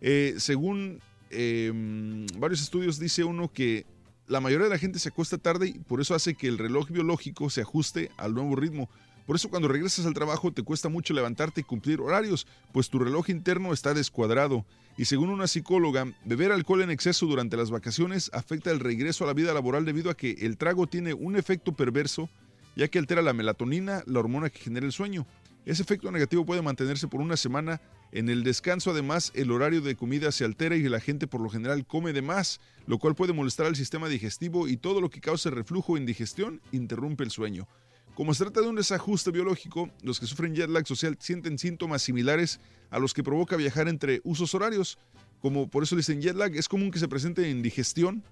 [0.00, 3.84] Eh, según eh, varios estudios, dice uno que
[4.26, 6.88] la mayoría de la gente se acuesta tarde y por eso hace que el reloj
[6.88, 8.88] biológico se ajuste al nuevo ritmo.
[9.26, 12.98] Por eso cuando regresas al trabajo te cuesta mucho levantarte y cumplir horarios, pues tu
[12.98, 14.66] reloj interno está descuadrado.
[14.98, 19.26] Y según una psicóloga, beber alcohol en exceso durante las vacaciones afecta el regreso a
[19.26, 22.28] la vida laboral debido a que el trago tiene un efecto perverso,
[22.76, 25.26] ya que altera la melatonina, la hormona que genera el sueño.
[25.64, 27.80] Ese efecto negativo puede mantenerse por una semana.
[28.12, 31.48] En el descanso, además, el horario de comida se altera y la gente por lo
[31.48, 35.22] general come de más, lo cual puede molestar al sistema digestivo y todo lo que
[35.22, 37.66] cause reflujo o indigestión interrumpe el sueño.
[38.14, 42.00] Como se trata de un desajuste biológico, los que sufren jet lag social sienten síntomas
[42.00, 42.60] similares
[42.90, 44.98] a los que provoca viajar entre usos horarios.
[45.40, 48.22] Como por eso dicen jet lag, es común que se presente en digestión,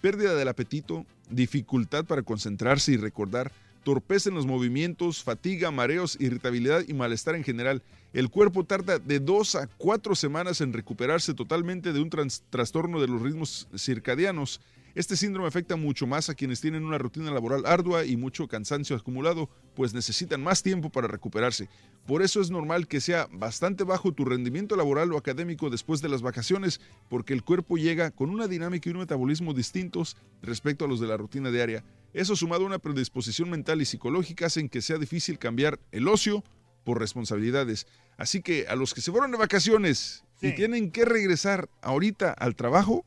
[0.00, 3.50] pérdida del apetito, dificultad para concentrarse y recordar,
[3.82, 7.82] torpeza en los movimientos, fatiga, mareos, irritabilidad y malestar en general.
[8.12, 12.10] El cuerpo tarda de dos a cuatro semanas en recuperarse totalmente de un
[12.50, 14.60] trastorno de los ritmos circadianos.
[14.94, 18.94] Este síndrome afecta mucho más a quienes tienen una rutina laboral ardua y mucho cansancio
[18.94, 21.70] acumulado, pues necesitan más tiempo para recuperarse.
[22.06, 26.10] Por eso es normal que sea bastante bajo tu rendimiento laboral o académico después de
[26.10, 30.88] las vacaciones, porque el cuerpo llega con una dinámica y un metabolismo distintos respecto a
[30.88, 31.84] los de la rutina diaria.
[32.12, 36.44] Eso sumado a una predisposición mental y psicológica hacen que sea difícil cambiar el ocio
[36.84, 37.86] por responsabilidades.
[38.18, 42.56] Así que a los que se fueron de vacaciones y tienen que regresar ahorita al
[42.56, 43.06] trabajo,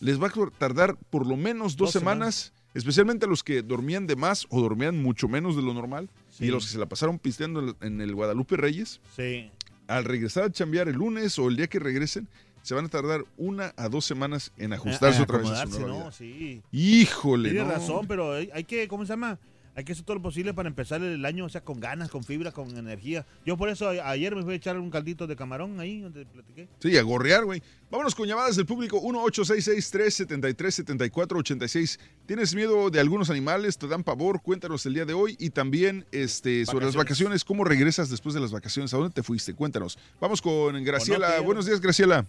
[0.00, 4.06] les va a tardar por lo menos dos, Dos semanas, especialmente a los que dormían
[4.06, 7.18] de más o dormían mucho menos de lo normal, y los que se la pasaron
[7.18, 9.00] pisteando en el- Guadalupe Reyes.
[9.14, 9.50] Sí.
[9.86, 12.28] Al regresar a chambear el lunes o el día que regresen,
[12.62, 15.66] se van a tardar una a dos semanas en ajustarse A- a otra vez a
[15.66, 15.98] su nueva ¿no?
[16.00, 16.12] vida.
[16.12, 16.62] Sí.
[16.72, 17.72] Híjole, Tienes no.
[17.74, 19.38] razón, pero hay que, ¿cómo se llama?
[19.76, 22.24] Hay que hacer todo lo posible para empezar el año, o sea, con ganas, con
[22.24, 23.24] fibra, con energía.
[23.46, 26.26] Yo por eso a- ayer me fui a echar un caldito de camarón ahí donde
[26.26, 26.68] platiqué.
[26.80, 27.62] Sí, a gorrear, güey.
[27.90, 31.98] Vámonos con llamadas del público 1-866-373-7486.
[32.26, 33.78] ¿Tienes miedo de algunos animales?
[33.78, 34.42] ¿Te dan pavor?
[34.42, 35.36] Cuéntanos el día de hoy.
[35.38, 37.44] Y también este, sobre las vacaciones.
[37.44, 38.92] ¿Cómo regresas después de las vacaciones?
[38.94, 39.54] ¿A dónde te fuiste?
[39.54, 39.98] Cuéntanos.
[40.20, 41.40] Vamos con Graciela.
[41.40, 42.26] Buenos días, Graciela.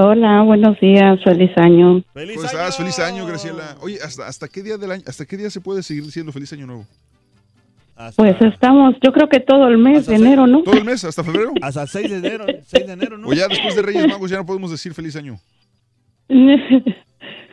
[0.00, 2.04] Hola, buenos días, feliz año.
[2.12, 2.76] ¿Cómo estás?
[2.76, 3.76] Feliz año, Graciela.
[3.80, 6.52] Oye, ¿hasta, ¿hasta qué día del año, hasta qué día se puede seguir diciendo feliz
[6.52, 6.86] año nuevo?
[8.14, 10.62] Pues estamos, yo creo que todo el mes de enero, ¿no?
[10.62, 11.02] ¿Todo el mes?
[11.02, 11.50] ¿Hasta febrero?
[11.60, 13.26] Hasta el 6 de enero, 6 de enero, ¿no?
[13.26, 15.40] O ya después de Reyes Magos ya no podemos decir feliz año.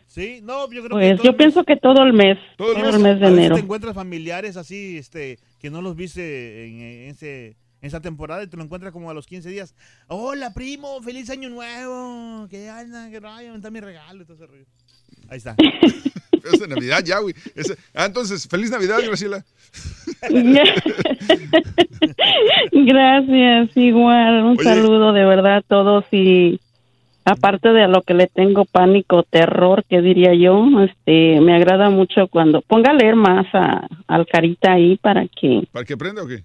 [0.08, 2.72] Sí, no, yo creo que Pues todo yo el pienso que todo el mes, todo
[2.74, 3.56] el mes de A veces enero.
[3.56, 8.42] te encuentras familiares así, este, que no los viste en, en ese, en esa temporada
[8.42, 9.76] y te lo encuentras como a los 15 días.
[10.08, 12.48] Hola, primo, feliz año nuevo.
[12.50, 13.12] ¿Qué anda?
[13.12, 13.50] ¿Qué rayo?
[13.50, 14.24] ¿Dónde está mi regalo?
[14.24, 14.66] Y todo ese rollo.
[15.30, 15.56] Ahí está.
[16.52, 17.34] Es de Navidad ya, güey.
[17.96, 19.44] Ah, entonces, feliz Navidad, Graciela.
[22.72, 24.64] Gracias, igual, un Oye.
[24.64, 26.60] saludo de verdad a todos y
[27.24, 32.28] aparte de lo que le tengo pánico, terror, que diría yo, este, me agrada mucho
[32.28, 36.28] cuando ponga a leer más a, al Carita ahí para que, ¿Para que aprenda o
[36.28, 36.44] qué?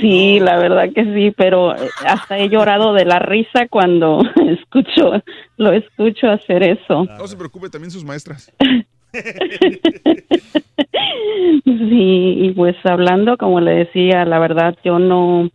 [0.00, 5.22] Sí, la verdad que sí, pero eh, hasta he llorado de la risa cuando escucho,
[5.56, 7.04] lo escucho hacer eso.
[7.04, 8.52] No se preocupe, también sus maestras.
[11.64, 15.50] Sí, y pues hablando, como le decía, la verdad yo no...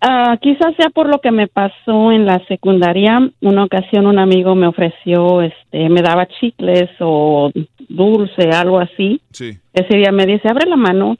[0.00, 3.30] Ah, quizás sea por lo que me pasó en la secundaria.
[3.42, 7.50] Una ocasión un amigo me ofreció, este, me daba chicles o
[7.88, 9.20] dulce, algo así.
[9.30, 9.58] Sí.
[9.74, 11.18] Ese día me dice, abre la mano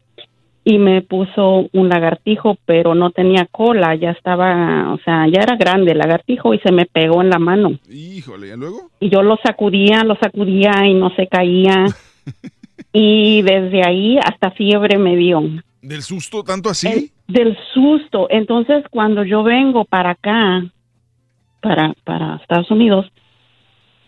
[0.64, 5.56] y me puso un lagartijo, pero no tenía cola, ya estaba, o sea, ya era
[5.56, 7.78] grande el lagartijo y se me pegó en la mano.
[7.88, 8.90] Híjole, ¿y luego?
[9.00, 11.86] Y yo lo sacudía, lo sacudía y no se caía.
[12.92, 15.42] y desde ahí hasta fiebre me dio.
[15.80, 17.10] ¿Del susto tanto así?
[17.26, 18.26] Del susto.
[18.28, 20.62] Entonces, cuando yo vengo para acá,
[21.62, 23.10] para, para Estados Unidos,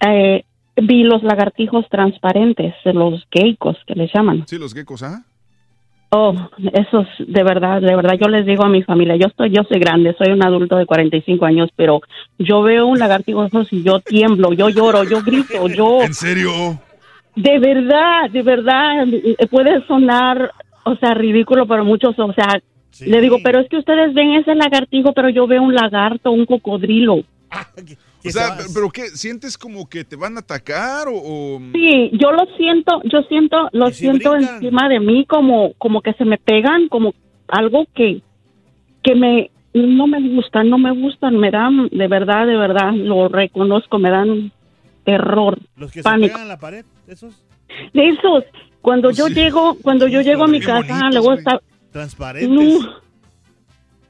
[0.06, 0.44] eh,
[0.76, 4.44] vi los lagartijos transparentes, los geicos que les llaman.
[4.46, 5.24] Sí, los geckos, ¿ah?
[6.14, 6.34] Oh,
[6.74, 9.78] esos, de verdad, de verdad, yo les digo a mi familia, yo estoy, yo soy
[9.80, 12.02] grande, soy un adulto de 45 años, pero
[12.38, 16.02] yo veo un lagartijo y yo tiemblo, yo lloro, yo grito, yo...
[16.02, 16.50] ¿En serio?
[17.34, 19.06] De verdad, de verdad,
[19.50, 20.52] puede sonar,
[20.84, 22.60] o sea, ridículo para muchos, o sea,
[23.00, 26.44] le digo, pero es que ustedes ven ese lagartijo, pero yo veo un lagarto, un
[26.44, 27.22] cocodrilo.
[28.24, 29.02] O sea, pe- ¿pero qué?
[29.08, 31.14] ¿Sientes como que te van a atacar o...?
[31.16, 36.12] o- Sí, yo lo siento, yo siento, lo siento encima de mí como, como que
[36.14, 37.14] se me pegan, como
[37.48, 38.22] algo que,
[39.02, 43.28] que me, no me gustan, no me gustan, me dan, de verdad, de verdad, lo
[43.28, 44.52] reconozco, me dan
[45.04, 46.28] terror, Los que se pánico.
[46.28, 47.34] pegan en la pared, esos
[47.92, 48.44] De esos,
[48.80, 51.60] cuando yo llego, cuando yo llego a mi casa, luego está,
[51.90, 52.50] transparentes.
[52.50, 53.02] no,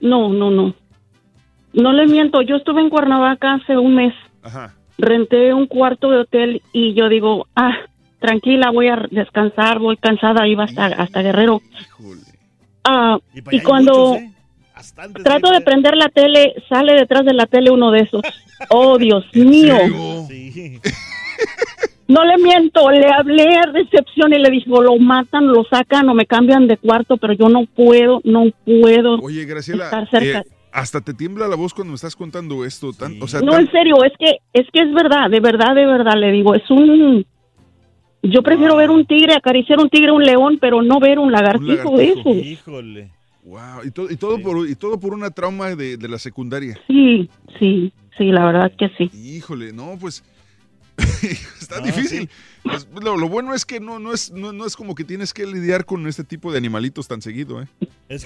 [0.01, 0.75] no, no, no,
[1.75, 4.75] no le miento, yo estuve en Cuernavaca hace un mes, Ajá.
[4.99, 7.75] renté un cuarto de hotel y yo digo, ah,
[8.21, 11.63] tranquila, voy a descansar, voy cansada, iba hasta, hasta Guerrero.
[12.85, 13.19] Ah,
[13.51, 14.19] y, cuando
[15.23, 18.23] trato de prender la tele, sale detrás de la tele uno de esos.
[18.69, 19.75] Oh, Dios mío.
[22.13, 26.11] No le miento, le hablé a recepción y le dije, o lo matan, lo sacan
[26.11, 30.41] o me cambian de cuarto, pero yo no puedo, no puedo Oye, Graciela, estar cerca.
[30.41, 32.93] eh, hasta te tiembla la voz cuando me estás contando esto.
[32.93, 35.75] tan- o sea, No, tan- en serio, es que es que es verdad, de verdad,
[35.75, 37.25] de verdad, le digo, es un...
[38.25, 42.01] Yo prefiero ver un tigre, acariciar un tigre, un león, pero no ver un lagartijo.
[42.01, 43.11] Híjole.
[43.45, 46.79] Wow, y, todo, y, todo por, y todo por una trauma de, de la secundaria.
[46.87, 47.29] Sí,
[47.59, 49.11] sí, sí, la verdad que sí.
[49.13, 50.23] Híjole, no, pues
[51.61, 52.31] está difícil.
[52.63, 55.35] Pues, lo, lo bueno es que no, no, es, no, no es como que tienes
[55.35, 57.67] que lidiar con este tipo de animalitos tan seguido, ¿eh?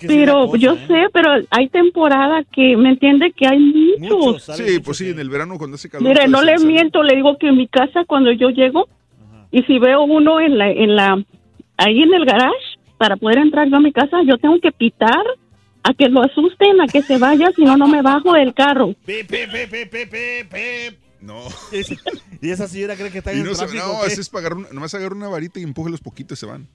[0.07, 3.33] Pero yo sé, pero hay temporada que, ¿me entiende?
[3.33, 3.59] Que hay
[3.99, 4.45] muchos.
[4.57, 6.09] Sí, pues sí, en el verano cuando hace calor.
[6.09, 8.89] Mire, pues, no le miento, le digo que en mi casa cuando yo llego
[9.51, 11.25] y si veo uno en la, en la,
[11.77, 12.55] ahí en el garage
[12.99, 15.23] para poder entrar yo a mi casa, yo tengo que pitar
[15.83, 18.89] a que lo asusten, a que se vaya, si no, no me bajo del carro.
[19.05, 20.99] Pip, pip, pip, pip, pip, pip, pip.
[21.21, 21.43] No.
[22.43, 23.87] y esa señora cree que está en no, el se- tráfico.
[23.87, 24.07] no, ¿qué?
[24.09, 26.67] ese es agarrar una, nomás agarra una varita y empújelos poquito y se van.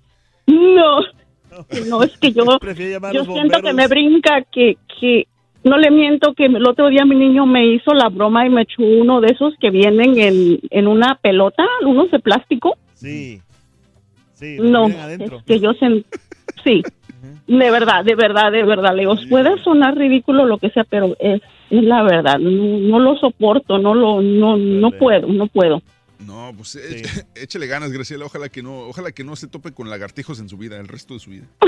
[0.47, 0.99] No,
[1.89, 2.43] no, es que yo,
[3.13, 5.27] yo siento que me brinca, que, que,
[5.63, 8.63] no le miento, que el otro día mi niño me hizo la broma y me
[8.63, 12.77] echó uno de esos que vienen en, en una pelota, unos de plástico.
[12.95, 13.41] Sí.
[14.33, 15.73] Sí, No, es que yo
[16.63, 16.81] sí,
[17.47, 21.15] de verdad, de verdad, de verdad, le digo, puede sonar ridículo lo que sea, pero
[21.19, 25.81] es, es la verdad, no, no lo soporto, no lo, no, no puedo, no puedo.
[26.25, 27.03] No, pues eh,
[27.35, 28.25] échale ganas, Graciela.
[28.25, 31.13] Ojalá que no, ojalá que no se tope con lagartijos en su vida, el resto
[31.15, 31.47] de su vida.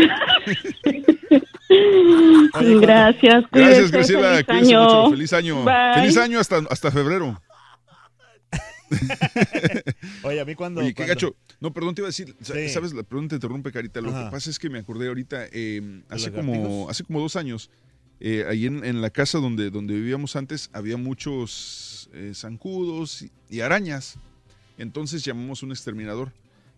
[1.70, 4.30] Gracias, Gracias, cuídese, Graciela.
[4.44, 4.84] feliz Cuídese año.
[4.84, 5.10] mucho.
[5.12, 5.64] Feliz año.
[5.66, 5.94] Bye.
[5.96, 7.42] Feliz año hasta, hasta febrero.
[10.24, 10.82] Oye, a mí cuando.
[10.82, 11.36] Oye, qué cuando- gacho.
[11.60, 12.70] No, perdón, te iba a decir, Sí.
[12.70, 12.94] ¿sabes?
[12.94, 14.02] La pregunta te interrumpe, Carita.
[14.02, 14.26] Lo Ajá.
[14.26, 17.72] que pasa es que me acordé ahorita, eh, hace, como, hace como dos años,
[18.20, 23.32] eh, ahí en, en la casa donde, donde vivíamos antes, había muchos eh, zancudos y,
[23.50, 24.18] y arañas.
[24.77, 26.32] Entonces llamamos a un exterminador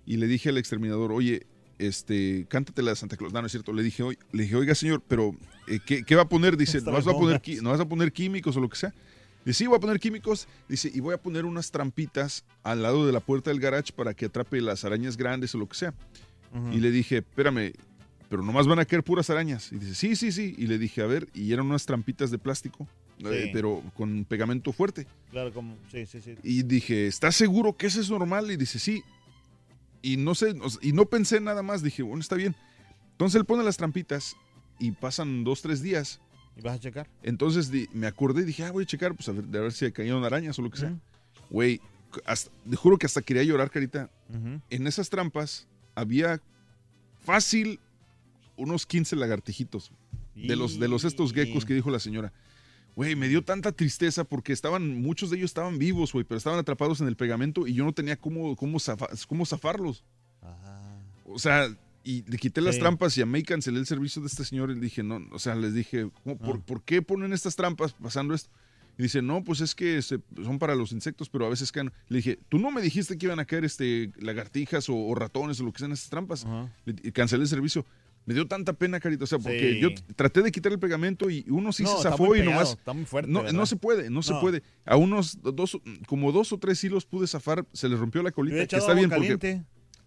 [0.06, 1.45] y le dije al exterminador, oye,
[1.80, 3.33] este, cántate la de Santa Claus.
[3.33, 3.74] No, no es cierto.
[3.74, 5.35] Le dije, "Oye", le dije oiga, señor, pero
[5.67, 6.57] eh, ¿qué, qué va a poner?
[6.57, 8.93] Dice, ¿no vas, a poner, ¿no vas a poner químicos o lo que sea?
[9.43, 10.48] Dice, sí, voy a poner químicos.
[10.69, 14.14] Dice, y voy a poner unas trampitas al lado de la puerta del garage para
[14.14, 15.93] que atrape las arañas grandes o lo que sea.
[16.72, 17.74] Y le dije, espérame,
[18.30, 19.74] pero nomás van a caer puras arañas.
[19.74, 20.56] Y dice, sí, sí, sí.
[20.57, 22.88] Y le dije, a ver, y eran unas trampitas de plástico,
[23.19, 23.50] eh, Sí.
[23.53, 25.08] pero con pegamento fuerte.
[25.32, 25.76] Claro, como.
[25.92, 26.35] Sí, sí, sí.
[26.44, 28.52] Y dije, ¿estás seguro que eso es normal?
[28.52, 29.03] Y dice, sí.
[30.02, 31.82] Y no sé, y no pensé nada más.
[31.82, 32.56] Dije, bueno, está bien.
[33.11, 34.35] Entonces él pone las trampitas
[34.80, 36.19] y pasan dos, tres días.
[36.58, 37.08] ¿Y vas a checar?
[37.24, 39.72] Entonces di- me acordé y dije, ah, voy a checar, pues a ver, a ver
[39.74, 40.94] si cayeron arañas o lo que sea.
[41.50, 41.82] Güey,
[42.26, 44.10] hasta- te juro que hasta quería llorar, Carita.
[44.30, 44.61] Ujú.
[44.69, 46.40] En esas trampas había
[47.24, 47.80] fácil
[48.58, 49.92] unos 15 lagartijitos.
[50.35, 52.34] De los, de los estos geckos que dijo la señora.
[52.95, 56.59] Güey, me dio tanta tristeza porque estaban, muchos de ellos estaban vivos, güey, pero estaban
[56.59, 60.03] atrapados en el pegamento y yo no tenía cómo, cómo, zafa- cómo zafarlos.
[61.25, 61.67] O sea,
[62.03, 62.82] y le quité las Sí.
[62.82, 65.40] trampas y a May cancelé el servicio de este señor y le dije, no, o
[65.40, 66.61] sea, les dije, ¿cómo- por, Ah.
[66.65, 68.49] por qué ponen estas trampas pasando esto?
[68.98, 71.91] Y dice, no, pues es que se- son para los insectos, pero a veces caen.
[72.07, 75.59] Le dije, tú no me dijiste que iban a caer este, lagartijas o, o ratones
[75.59, 76.45] o lo que sean estas trampas.
[76.85, 77.85] Le- y cancelé el servicio.
[78.26, 79.80] Me dio tanta pena, Carita, o sea, porque Sí.
[79.80, 82.72] yo traté de quitar el pegamento y uno sí No, se zafó y nomás.
[82.72, 84.42] está muy fuerte, no, no se puede, no, se No.
[84.42, 84.64] puede.
[84.86, 88.66] A unos dos, como dos o tres hilos pude zafar, se les rompió la colita,
[88.66, 89.38] que está bien porque.
[89.38, 89.64] caliente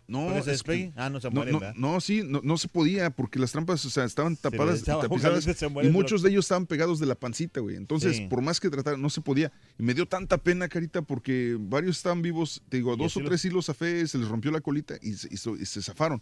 [0.09, 0.93] No, para que se es- despegue.
[0.97, 1.75] Ah, no se no, mueren, no, ¿verdad?
[1.77, 5.67] no, sí, no, no se podía porque las trampas, o sea, estaban tapadas tapizadas se
[5.67, 7.77] y muchos de ellos estaban pegados de la pancita, güey.
[7.77, 8.27] Entonces, Sí.
[8.27, 9.53] por más que tratara, no se podía.
[9.79, 13.21] Y me dio tanta pena, Carita, porque varios estaban vivos, te digo, a dos o
[13.21, 16.21] tres hilos zafé, se les rompió la colita y se, y y se zafaron.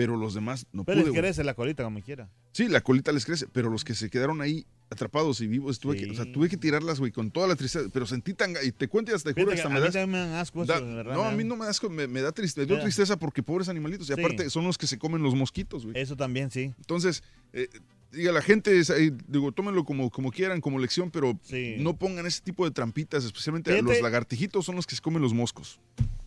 [0.00, 1.22] Pero los demás no Pero les pude, güey.
[1.22, 2.30] crece la colita como quiera.
[2.52, 5.96] Sí, la colita les crece, pero los que se quedaron ahí atrapados y vivos, tuve,
[5.98, 7.88] que, o sea, tuve que tirarlas, güey, con toda la tristeza.
[7.92, 8.54] Pero sentí tan...
[8.64, 9.92] Y te cuento y hasta te juro, hasta a me mí das...
[9.92, 11.90] también me dan asco eso, da- de verdad, no, a mí no me da asco,
[11.90, 14.08] me, me da tristeza, me dio tristeza porque pobres animalitos.
[14.08, 14.20] Y Sí.
[14.20, 16.00] aparte son los que se comen los mosquitos, güey.
[16.00, 16.72] Eso también, sí.
[16.78, 17.22] Entonces,
[17.52, 17.68] eh,
[18.10, 18.90] diga, la gente, es,
[19.28, 21.76] digo, tómenlo como, como quieran, como lección, pero Sí.
[21.78, 25.02] no pongan ese tipo de trampitas, especialmente a Fíjate- los lagartijitos son los que se
[25.02, 25.78] comen los moscos.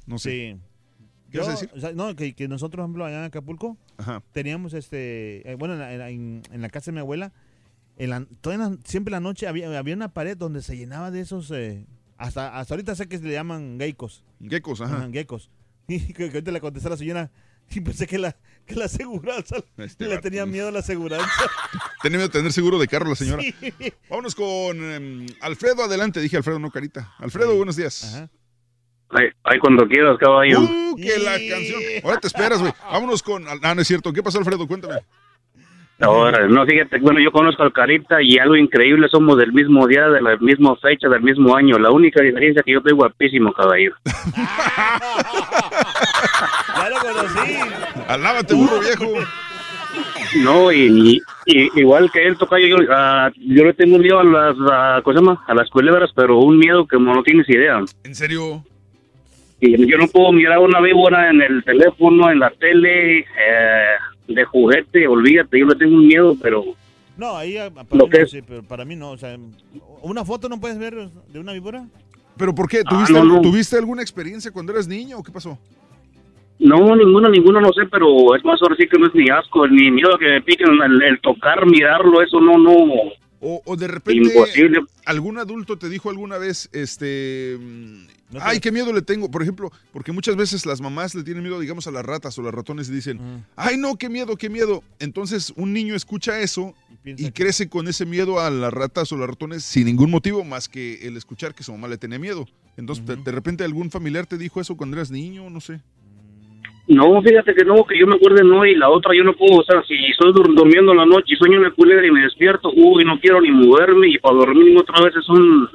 [0.05, 0.29] No sé.
[0.53, 0.61] Sí.
[1.33, 1.71] ¿Qué vas a Yo, decir?
[1.75, 4.23] o sea, no, que, que nosotros, por ejemplo, allá en Acapulco, Ajá.
[4.31, 7.33] teníamos este, eh, bueno, en la, en la- en- en la casa de mi abuela,
[7.97, 11.11] en la, toda la- siempre en la noche había, había una pared donde se llenaba
[11.11, 11.85] de esos, eh,
[12.17, 14.23] hasta, hasta ahorita sé que se le llaman geckos.
[14.47, 15.09] Geckos, ajá.
[15.11, 15.49] geckos.
[15.87, 17.29] Y que, que ahorita le contesté a la señora,
[17.69, 21.27] y pensé que la, que la aseguranza, Este le tenía miedo a la aseguranza.
[22.01, 23.41] Tenía miedo de tener seguro de carro la señora.
[23.41, 23.53] Sí.
[24.09, 26.19] Vámonos con em, Alfredo, adelante.
[26.21, 27.13] Dije Alfredo, no Carita.
[27.17, 28.23] Alfredo, buenos días.
[29.43, 30.59] Ay, cuando quieras, caballo.
[30.61, 31.81] Uh, que la canción.
[32.03, 32.73] Ahora te esperas, güey.
[32.91, 33.45] Vámonos con.
[33.47, 34.11] Ah, no es cierto.
[34.13, 34.67] ¿Qué pasó, Alfredo?
[34.67, 34.95] Cuéntame.
[35.99, 40.09] Ahora, no, fíjate, bueno, yo conozco al Carita y algo increíble, somos del mismo día,
[40.09, 41.77] de la misma fecha, del mismo año.
[41.79, 43.93] La única diferencia es que yo estoy guapísimo, caballo.
[46.75, 47.57] Ya lo conocí.
[48.07, 49.05] Alábate, burro viejo.
[50.43, 54.55] No, y, y- igual que él, toca yo, ah, yo le tengo miedo a las,
[54.71, 55.43] ah, ¿cómo se llama?
[55.47, 57.79] A las culebras, pero un miedo que no tienes idea.
[58.03, 58.63] ¿En serio?
[59.65, 63.25] Y yo no puedo mirar una víbora en el teléfono, en la tele, eh,
[64.27, 66.63] de juguete, olvídate, yo le tengo un miedo, pero
[67.17, 69.11] No, ahí ah, para Lo mí que no, es- sí, pero para mí no.
[69.11, 69.37] O sea,
[70.01, 70.95] ¿una foto no puedes ver
[71.31, 71.85] de una víbora?
[72.37, 72.79] ¿Pero por qué?
[72.85, 73.41] Ah, ¿Tuviste, no, algo- no.
[73.41, 75.57] ¿Tuviste alguna experiencia cuando eras niño o qué pasó?
[76.59, 79.67] no, ninguno, ninguno, no sé, pero es más ahora sí que no es ni asco,
[79.67, 82.73] ni miedo a que me piquen, el, el tocar, mirarlo, eso no, no,
[83.45, 84.79] O, o de repente Imposible.
[85.05, 88.05] algún adulto te dijo alguna vez, este, mm,
[88.39, 91.59] ay, qué miedo le tengo, por ejemplo, porque muchas veces las mamás le tienen miedo,
[91.59, 94.81] digamos, a las ratas o las ratones y dicen, ay, no, qué miedo, qué miedo.
[94.99, 96.73] Entonces un niño escucha eso
[97.03, 100.69] y, crece con ese miedo a las ratas o las ratones sin ningún motivo más
[100.69, 102.47] que el escuchar que su mamá le tenía miedo.
[102.77, 105.81] Entonces, de, de repente algún familiar te dijo eso cuando eras niño, no sé.
[106.87, 109.59] No, fíjate que no, que yo me acuerde no, y la otra yo no puedo,
[109.59, 112.21] o sea, si estoy dur- durmiendo en la noche y sueño una culebra y me
[112.21, 115.69] despierto, uy, no quiero ni moverme, y para dormir otra vez es un,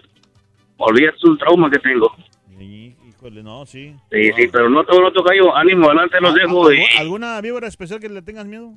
[0.77, 2.15] olvídate, es un trauma que tengo.
[2.61, 3.95] Híjole, no, sí.
[4.13, 7.41] Sí, sí, pero no todo no toca yo, ánimo, adelante los dejo, y ¿Algu- ¿Alguna
[7.41, 8.73] víbora especial que le tengas miedo?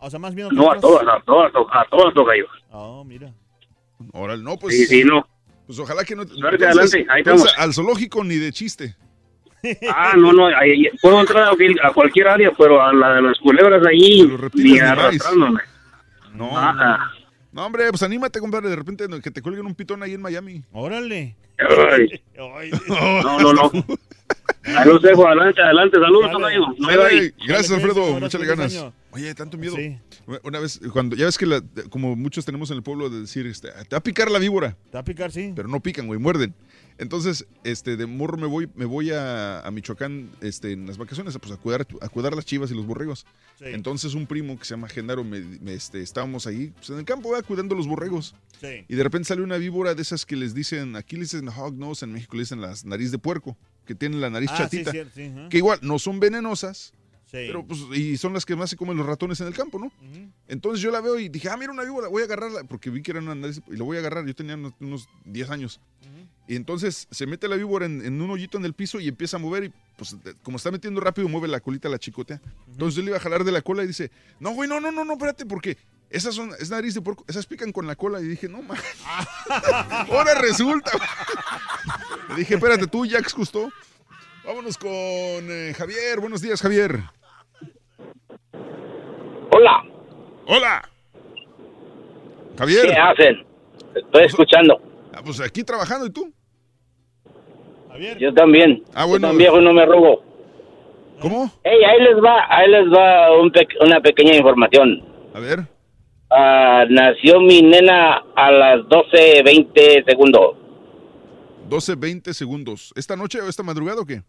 [0.00, 2.46] O sea, más miedo que no, a todas, a todas, a todas toca yo.
[2.72, 3.32] Oh, mira.
[4.14, 4.76] Ahora, no, pues.
[4.76, 5.24] Sí, sí, no.
[5.66, 6.24] Pues ojalá que no.
[6.24, 7.64] Suerte, entonces- adelante, ahí entonces, estamos.
[7.68, 8.96] al zoológico ni de chiste.
[9.94, 13.22] Ah, no, no, ahí- puedo entrar a, cual- a cualquier área, pero a la de
[13.22, 15.60] las culebras ahí, ni arrastrándome.
[16.34, 17.10] No, Ah,
[17.52, 18.68] no, hombre, pues anímate, compadre.
[18.70, 20.62] De repente que te cuelguen un pitón ahí en Miami.
[20.72, 21.36] Órale.
[21.58, 22.20] Ay.
[22.88, 23.70] No, no, no.
[24.64, 26.74] Ahí los dejo, adelante, adelante, saludos, amigo.
[26.78, 27.30] No hay Sale, ahí.
[27.46, 28.20] Gracias, Alfredo.
[28.30, 28.74] feliz ganas.
[28.76, 28.92] año.
[29.10, 29.74] Oye, tanto miedo.
[29.74, 29.98] Sí.
[30.44, 33.46] Una vez, cuando ya ves que la- como muchos tenemos en el pueblo de decir,
[33.46, 34.76] este, te va a picar la víbora.
[34.90, 35.52] Te va a picar, sí.
[35.56, 36.54] Pero no pican, güey, muerden.
[37.00, 41.36] Entonces, este, de morro me voy, me voy a, a Michoacán, este, en las vacaciones,
[41.40, 43.26] pues a cuidar, a cuidar las chivas y los borregos.
[43.58, 43.64] Sí.
[43.68, 47.04] Entonces un primo que se llama Genaro, me, me, este, estábamos ahí, pues en el
[47.04, 47.46] campo, ¿verdad?
[47.46, 48.34] cuidando los borregos.
[48.60, 48.84] Sí.
[48.86, 51.74] Y de repente salió una víbora de esas que les dicen, aquí le dicen hog
[51.74, 53.56] nose, en México le dicen las nariz de puerco,
[53.86, 54.90] que tienen la nariz Ah, sí, chatita.
[54.92, 55.48] cierto, sí, ajá.
[55.48, 56.92] que igual no son venenosas,
[57.24, 57.36] Sí.
[57.46, 59.92] pero pues, y son las que más se comen los ratones en el campo, ¿no?
[60.48, 63.02] Entonces yo la veo y dije, ah, mira una víbora, voy a agarrarla, porque vi
[63.02, 65.80] que era una nariz, y la voy a agarrar, yo tenía unos, unos 10 años.
[66.50, 69.36] Y entonces se mete la víbora en, en un hoyito en el piso y empieza
[69.36, 72.40] a mover y pues como está metiendo rápido, mueve la colita, la chicotea.
[72.66, 74.90] Entonces yo le iba a jalar de la cola y dice, no, güey, no, no,
[74.90, 75.78] no, no, espérate, porque
[76.10, 78.20] esas son, es nariz de puerco, esas pican con la cola.
[78.20, 78.74] Y dije, no, ma.
[80.10, 80.90] Ahora resulta.
[82.30, 83.70] Le dije, espérate, tú, Jax Justo.
[84.44, 86.18] Vámonos con eh, Javier.
[86.18, 87.00] Buenos días, Javier.
[89.52, 89.84] Hola.
[90.48, 90.90] Hola.
[92.58, 92.86] Javier.
[92.88, 93.46] ¿Qué hacen?
[93.94, 94.82] Estoy escuchando.
[95.14, 96.34] Ah, pues aquí trabajando, ¿y tú?
[98.18, 98.82] Yo también.
[98.94, 99.26] Ah, bueno.
[99.26, 100.22] Yo también viejo no me robo.
[101.20, 101.50] ¿Cómo?
[101.64, 105.02] Hey, ahí les va, ahí les va un pe- una pequeña información.
[105.34, 105.60] A ver.
[106.30, 110.56] Ah, nació mi nena a las 12.20 segundos.
[111.68, 112.92] 12, 20 segundos.
[112.96, 114.22] ¿Esta noche o esta madrugada o qué?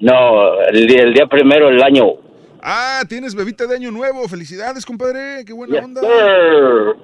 [0.00, 2.06] No, el, día- el día primero del año.
[2.62, 4.26] Ah, tienes bebita de año nuevo.
[4.28, 5.44] Felicidades, compadre.
[5.46, 6.00] Qué buena Yes, onda.
[6.00, 6.96] sir.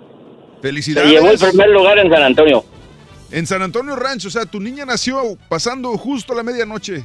[0.56, 1.10] Se Felicidades.
[1.10, 2.64] llevó el primer lugar en San Antonio.
[3.32, 7.04] En San Antonio Rancho, o sea, tu niña nació pasando justo la medianoche.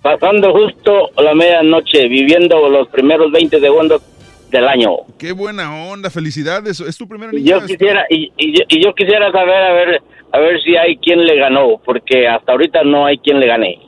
[0.00, 4.02] Pasando justo la medianoche, viviendo los primeros 20 segundos
[4.50, 4.90] del año.
[5.18, 6.80] Qué buena onda, felicidades.
[6.80, 7.58] ¿Es tu primera niña?
[7.58, 10.96] yo quisiera, y, y yo, y yo quisiera saber a ver, a ver si hay
[10.98, 13.87] quien le ganó, porque hasta ahorita no hay quien le gane.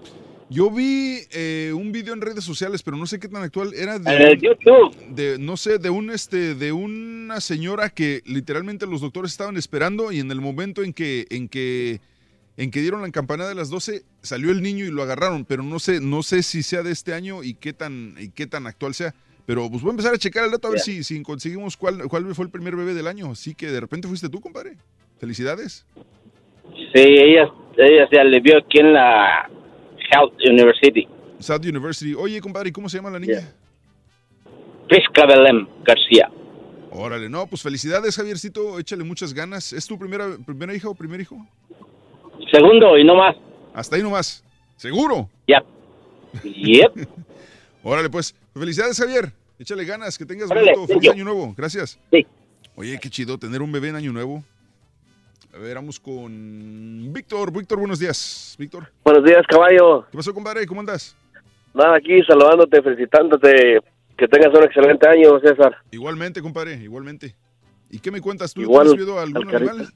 [0.52, 4.00] Yo vi eh, un video en redes sociales, pero no sé qué tan actual era
[4.00, 4.96] de un- YouTube.
[5.14, 10.10] de no sé, de un este de una señora que literalmente los doctores estaban esperando
[10.10, 12.00] y en el momento en que en que
[12.56, 15.62] en que dieron la campanada de las 12 salió el niño y lo agarraron, pero
[15.62, 18.66] no sé no sé si sea de este año y qué tan y qué tan
[18.66, 19.14] actual sea.
[19.46, 22.06] Pero pues voy a empezar a checar el dato a ver si, si conseguimos cuál,
[22.08, 23.30] cuál fue el primer bebé del año.
[23.32, 24.76] Así que de repente fuiste tú, compadre.
[25.18, 25.86] Felicidades.
[26.94, 29.50] Sí, ella, ella se le vio aquí en la
[30.10, 31.08] Health University.
[31.38, 32.14] South University.
[32.14, 33.52] Oye, compadre, ¿y ¿cómo se llama la niña?
[34.88, 36.30] Prisca Belém García.
[36.90, 38.78] Órale, no, pues felicidades, Javiercito.
[38.78, 39.72] Échale muchas ganas.
[39.72, 41.36] ¿Es tu primera, primera hija o primer hijo?
[42.52, 43.36] Segundo y no más.
[43.72, 44.44] Hasta ahí nomás.
[44.76, 45.28] ¿Seguro?
[45.46, 45.62] Ya.
[46.42, 47.08] Yep.
[47.84, 48.34] Órale, pues.
[48.54, 49.32] Felicidades, Javier.
[49.58, 51.54] Échale ganas, que tengas Órale, bonito, feliz año nuevo.
[51.56, 51.98] Gracias.
[52.10, 52.26] Sí.
[52.74, 54.42] Oye, qué chido tener un bebé en año nuevo.
[55.52, 57.52] A ver, vamos con Víctor.
[57.52, 58.54] Víctor, buenos días.
[58.58, 58.86] Víctor.
[59.04, 60.06] Buenos días, caballo.
[60.10, 60.64] ¿Qué pasó, compadre?
[60.66, 61.16] ¿Cómo andas?
[61.74, 63.80] Nada, aquí saludándote, felicitándote.
[64.16, 65.76] Que tengas un excelente año, César.
[65.90, 67.34] Igualmente, compadre, igualmente.
[67.90, 68.54] ¿Y qué me cuentas?
[68.54, 69.88] ¿Tú Igual has a algún animal?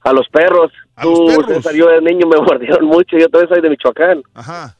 [0.00, 0.70] A los perros.
[0.94, 1.56] A Tú, los perros.
[1.56, 3.18] César, yo de niño me mordieron mucho.
[3.18, 4.22] Yo todavía soy de Michoacán.
[4.34, 4.76] Ajá.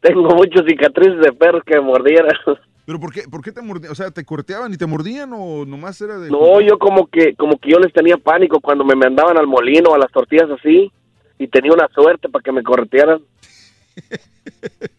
[0.00, 2.32] Tengo muchas cicatrices de perros que me mordieran.
[2.86, 3.90] ¿Pero por qué, por qué te mordían?
[3.90, 6.30] O sea, ¿te corteaban y te mordían o nomás era de...
[6.30, 9.92] No, yo como que como que yo les tenía pánico cuando me mandaban al molino,
[9.92, 10.90] a las tortillas así.
[11.38, 13.20] Y tenía una suerte para que me corretearan.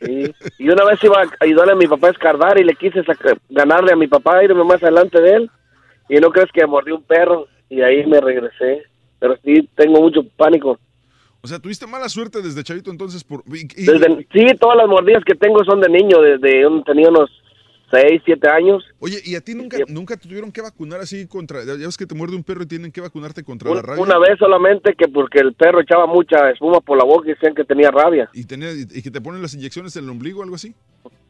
[0.02, 0.32] Sí.
[0.60, 3.02] Y una vez iba a ayudarle a mi papá a escardar y le quise
[3.50, 5.52] ganarle a mi papá, irme más adelante de él.
[6.10, 7.48] Y no crees que me mordió un perro.
[7.70, 8.84] Y ahí me regresé.
[9.20, 10.78] Pero sí, tengo mucho pánico.
[11.42, 13.44] O sea, tuviste mala suerte desde chavito entonces por...
[13.48, 17.30] y- y- Desde, sí, todas las mordidas que tengo son de niño, desde tenía unos
[17.90, 18.84] 6, 7 años.
[19.00, 21.64] Oye, ¿y a ti nunca, nunca te tuvieron que vacunar así contra...
[21.64, 24.04] Ya ves que te muerde un perro y tienen que vacunarte contra la rabia?
[24.04, 27.56] una vez solamente que porque el perro echaba mucha espuma por la boca y decían
[27.56, 28.30] que tenía rabia.
[28.34, 30.76] ¿Y, tenía, y que te ponen las inyecciones en el ombligo o algo así?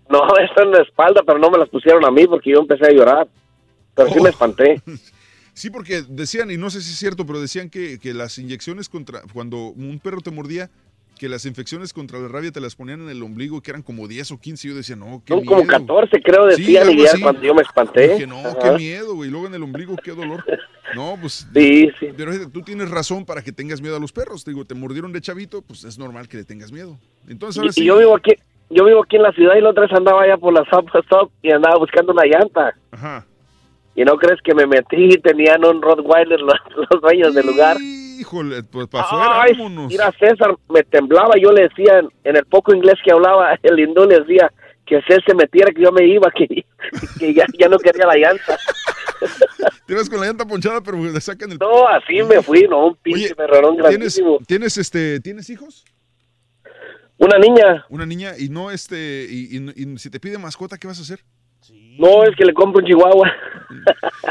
[0.09, 2.87] No, eso en la espalda, pero no me las pusieron a mí porque yo empecé
[2.87, 3.27] a llorar.
[3.95, 4.81] Pero sí me espanté.
[5.57, 8.89] Sí, porque decían, y no sé si es cierto, pero decían que, que las inyecciones
[8.89, 9.23] contra...
[9.33, 10.69] Cuando un perro te mordía,
[11.17, 14.07] que las infecciones contra la rabia te las ponían en el ombligo, que eran como
[14.07, 14.67] 10 o 15.
[14.67, 15.55] Yo decía, no, qué Son miedo.
[15.55, 18.07] como 14, creo, Sí, decían, algo y cuando yo me espanté.
[18.13, 18.57] Dije, no, Ajá.
[18.61, 19.29] qué miedo, güey.
[19.29, 20.43] Luego en el ombligo, qué dolor.
[20.95, 21.47] No, pues.
[21.53, 22.07] Sí, sí.
[22.15, 24.43] Pero tú tienes razón para que tengas miedo a los perros.
[24.43, 26.97] Te digo, te mordieron de chavito, pues es normal que le tengas miedo.
[27.27, 27.83] Entonces ahora Y, sí.
[27.85, 28.33] yo vivo aquí,
[28.69, 30.87] yo vivo aquí en la ciudad y la otra vez andaba allá por la Stop
[31.03, 32.73] Stop y andaba buscando una llanta.
[32.91, 33.25] Ajá.
[33.95, 36.53] Y no crees que me metí y tenían un Rottweiler los,
[36.91, 37.77] los dueños del lugar.
[38.17, 39.87] Híjole, pues para afuera, Ay, vámonos.
[39.89, 43.79] mira, César me temblaba, yo le decía en, en el poco inglés que hablaba, el
[43.79, 44.51] hindú le decía
[44.85, 46.47] que si él se metiera, que yo me iba, que,
[47.19, 48.57] que ya, ya no quería la llanta.
[49.87, 51.57] Tienes con la llanta ponchada, pero le sacan el...
[51.57, 54.37] No, así me fui, no, un pinche perrerón ¿Tienes, grandísimo.
[54.47, 55.83] tienes, este, ¿Tienes hijos?
[57.17, 60.87] Una niña, Una niña y no, este, y, y- y si te pide mascota, ¿qué
[60.87, 61.19] vas a hacer?
[61.97, 63.31] no, es que le compro un chihuahua.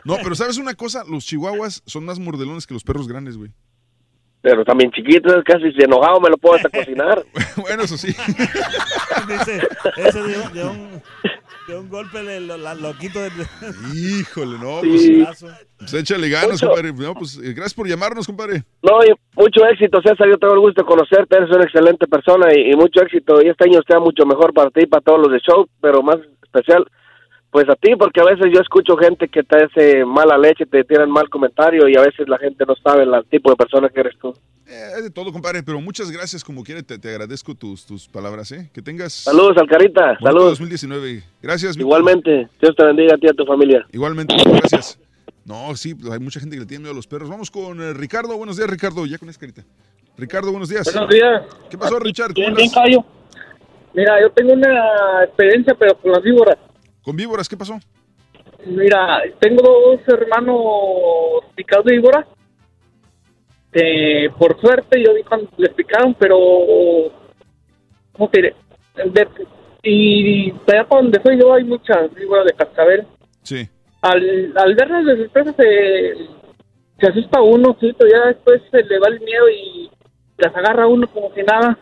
[0.05, 1.03] No, pero ¿sabes una cosa?
[1.11, 3.51] Los chihuahuas son más mordelones que los perros grandes, güey.
[4.49, 7.21] Pero también chiquito, casi si enojado me lo puedo hasta cocinar.
[7.57, 8.09] bueno, eso sí.
[9.29, 9.67] Dice,
[9.97, 11.03] ese de, un- de un,
[11.67, 13.31] de un golpe le lo, la- lo quito de...
[13.93, 15.25] Híjole, no, Sí.
[15.27, 15.45] pues,
[15.79, 16.69] pues échale ganas, Mucho.
[16.69, 16.93] compadre.
[16.93, 18.63] No, pues eh, gracias por llamarnos, compadre.
[18.83, 20.29] No, y mucho éxito, César.
[20.29, 21.37] Yo tengo el gusto de conocerte.
[21.37, 23.43] Eres una excelente persona y, y mucho éxito.
[23.43, 26.05] Y este año sea mucho mejor para ti y para todos los de show, pero
[26.05, 26.87] más especial,
[27.51, 30.85] pues a ti, porque a veces yo escucho gente que te hace mala leche, te
[30.85, 34.01] tiran mal comentario y a veces la gente no sabe el tipo de persona que
[34.01, 34.35] eres tú.
[34.69, 38.09] Eh, hay de todo, compadre, pero muchas gracias, como quiera, te, te agradezco tus, tus
[38.09, 38.69] palabras, ¿eh?
[38.75, 39.13] Que tengas...
[39.13, 40.19] Saludos, Alcarita.
[40.19, 40.59] Saludos.
[40.59, 41.23] 2019.
[41.41, 41.77] Gracias.
[41.77, 42.49] Igualmente.
[42.61, 43.87] Dios te bendiga a ti y a tu familia.
[43.93, 44.99] Igualmente, gracias.
[45.45, 47.29] No, sí, pues hay mucha gente que le tiene miedo a los perros.
[47.29, 48.37] Vamos con eh, Ricardo.
[48.37, 49.07] Buenos días, Ricardo.
[49.07, 49.63] Ya con esa carita.
[50.19, 50.93] Ricardo, buenos días.
[50.93, 51.43] Buenos días.
[51.71, 52.35] ¿Qué pasó, Richard?
[52.35, 52.71] Bien, ¿Cómo bien?
[52.71, 53.05] Cayo.
[53.95, 56.59] Mira, yo tengo una experiencia, pero con las víboras.
[57.07, 57.79] Con víboras, ¿qué pasó?
[58.67, 60.59] Mira, tengo dos hermanos
[61.55, 62.27] picados de víbora.
[63.73, 66.37] Eh, por suerte, yo vi cuando les picaron, pero.
[68.13, 68.55] ¿Cómo te diré?
[68.97, 69.29] De-
[69.85, 73.07] y allá para donde soy yo hay muchas víboras de cascabel.
[73.45, 73.69] Sí.
[74.03, 76.15] Al, al verlas de sorpresa se,
[76.99, 79.89] se asusta uno, sí, pero ya después se le va el miedo y
[80.39, 81.79] las agarra uno como si nada.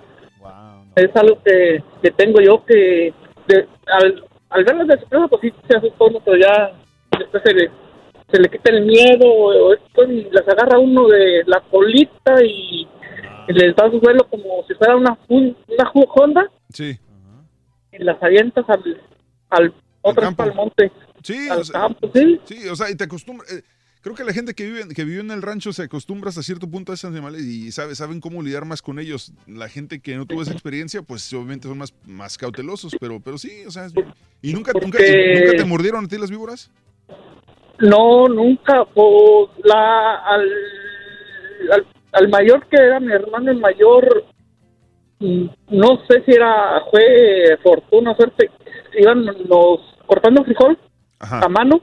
[0.96, 3.14] Es algo que, que tengo yo que
[3.48, 4.22] de- al,
[4.54, 6.72] al verlas de sorpresa pues sí se asusta uno, pero ya
[7.18, 7.70] después se le,
[8.30, 12.42] se le quita el miedo o, o esto y las agarra uno de la colita
[12.42, 12.86] y,
[13.48, 16.98] y les da su vuelo como si fuera una, una Honda Sí.
[17.92, 19.00] y las avientas al,
[19.50, 19.74] al
[20.04, 20.92] vez al monte.
[21.22, 22.40] Sí, al o sea, campo, sí.
[22.44, 23.50] Sí, o sea, y te acostumbras.
[23.52, 23.62] eh,
[24.04, 26.68] creo que la gente que vive, que vive en el rancho se acostumbra hasta cierto
[26.68, 29.32] punto a esos animales y sabe, saben cómo lidiar más con ellos.
[29.46, 33.38] La gente que no tuvo esa experiencia, pues obviamente son más, más cautelosos, pero, pero
[33.38, 33.86] sí, o sea.
[34.42, 36.70] ¿Y nunca, nunca, Porque- y nunca te mordieron a ti las víboras?
[37.80, 38.84] No, nunca.
[38.94, 40.48] Pues la, al,
[41.72, 44.22] al, al mayor que era mi hermano, el mayor,
[45.20, 48.50] mm, no sé si era, fue fortuna, suerte.
[48.98, 50.78] Iban los cortando frijol
[51.20, 51.80] a mano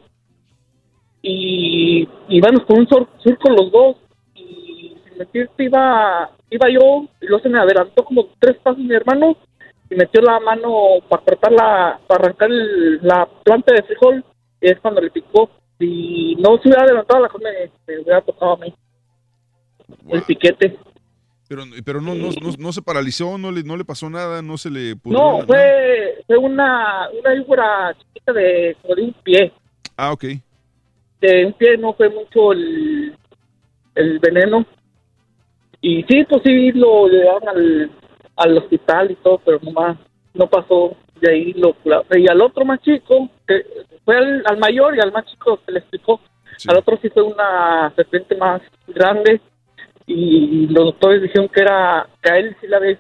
[1.21, 3.97] y íbamos con un sur- surco los dos.
[4.35, 8.93] Y sin mentirte, iba, iba yo y luego se me adelantó como tres pasos mi
[8.95, 9.35] hermano
[9.89, 10.71] y metió la mano
[11.09, 14.23] para cortar la, para arrancar el- la planta de frijol
[14.61, 15.49] y es cuando le picó.
[15.79, 18.73] Si no se hubiera adelantado, la cosa me, me hubiera tocado a mí.
[20.09, 20.77] El piquete.
[21.47, 24.57] Pero, pero no, no, no, no se paralizó, no le, no le pasó nada, no
[24.57, 29.51] se le pudrió No, fue, fue una, una víbora chiquita de, como de un pie.
[29.97, 30.23] Ah, ok.
[31.21, 33.15] De un pie no fue mucho el,
[33.95, 34.65] el veneno.
[35.81, 37.91] Y sí, pues sí, lo llevaron al,
[38.35, 39.97] al hospital y todo, pero nomás
[40.33, 41.53] no pasó de ahí.
[41.53, 41.75] Lo,
[42.15, 43.65] y al otro más chico, que
[44.03, 46.19] fue al, al mayor y al más chico se le explicó.
[46.67, 49.41] Al otro sí fue una serpiente más grande
[50.05, 52.99] y los doctores dijeron que era que a él sí le había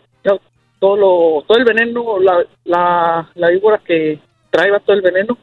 [0.79, 4.19] todo lo, todo el veneno, la, la, la víbora que
[4.49, 5.37] traía todo el veneno.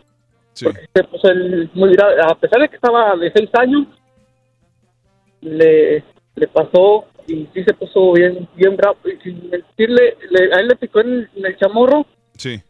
[0.67, 2.15] Porque se puso él muy grave.
[2.23, 3.87] A pesar de que estaba de seis años,
[5.41, 6.03] le,
[6.35, 8.97] le pasó y sí se puso bien, bien bravo.
[9.05, 12.07] Y sin mentirle, le- a él le picó en, en el chamorro.
[12.37, 12.61] Sí.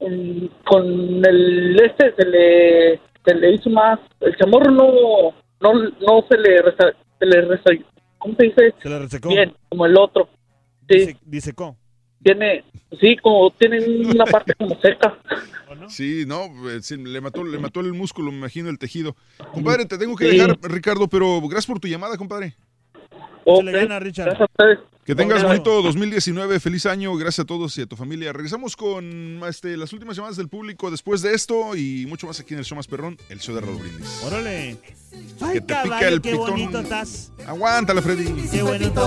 [0.00, 0.86] Mm, con
[1.26, 3.98] el este se le, se le hizo más.
[4.20, 6.56] El chamorro no, no, no se le,
[7.18, 7.84] se le resa-
[8.18, 8.74] ¿cómo se dice?
[8.82, 9.28] Se le resecó.
[9.28, 10.28] Bien, como el otro.
[10.88, 11.16] Sí.
[11.24, 11.76] Disecó.
[12.22, 12.64] Tiene,
[13.00, 15.18] sí, como tiene una parte como seca.
[15.88, 19.16] Sí, no, eh, sí, le mató, le mató el músculo, me imagino, el tejido.
[19.52, 22.56] Compadre, te tengo que dejar, Ricardo, pero gracias por tu llamada, compadre.
[23.46, 24.36] le gana, Richard.
[25.08, 25.64] Que tengas Obrigado.
[25.64, 28.30] bonito 2019, feliz año, gracias a todos y a tu familia.
[28.34, 32.52] Regresamos con este, las últimas llamadas del público después de esto y mucho más aquí
[32.52, 34.22] en el show más perrón, el show de Raúl Brindis.
[34.26, 34.76] Órale.
[34.82, 34.94] Que
[35.40, 36.50] Ay, pica el qué pitón.
[36.50, 37.32] bonito estás.
[37.46, 38.34] Aguántala, Freddy.
[38.50, 39.06] Qué bonito.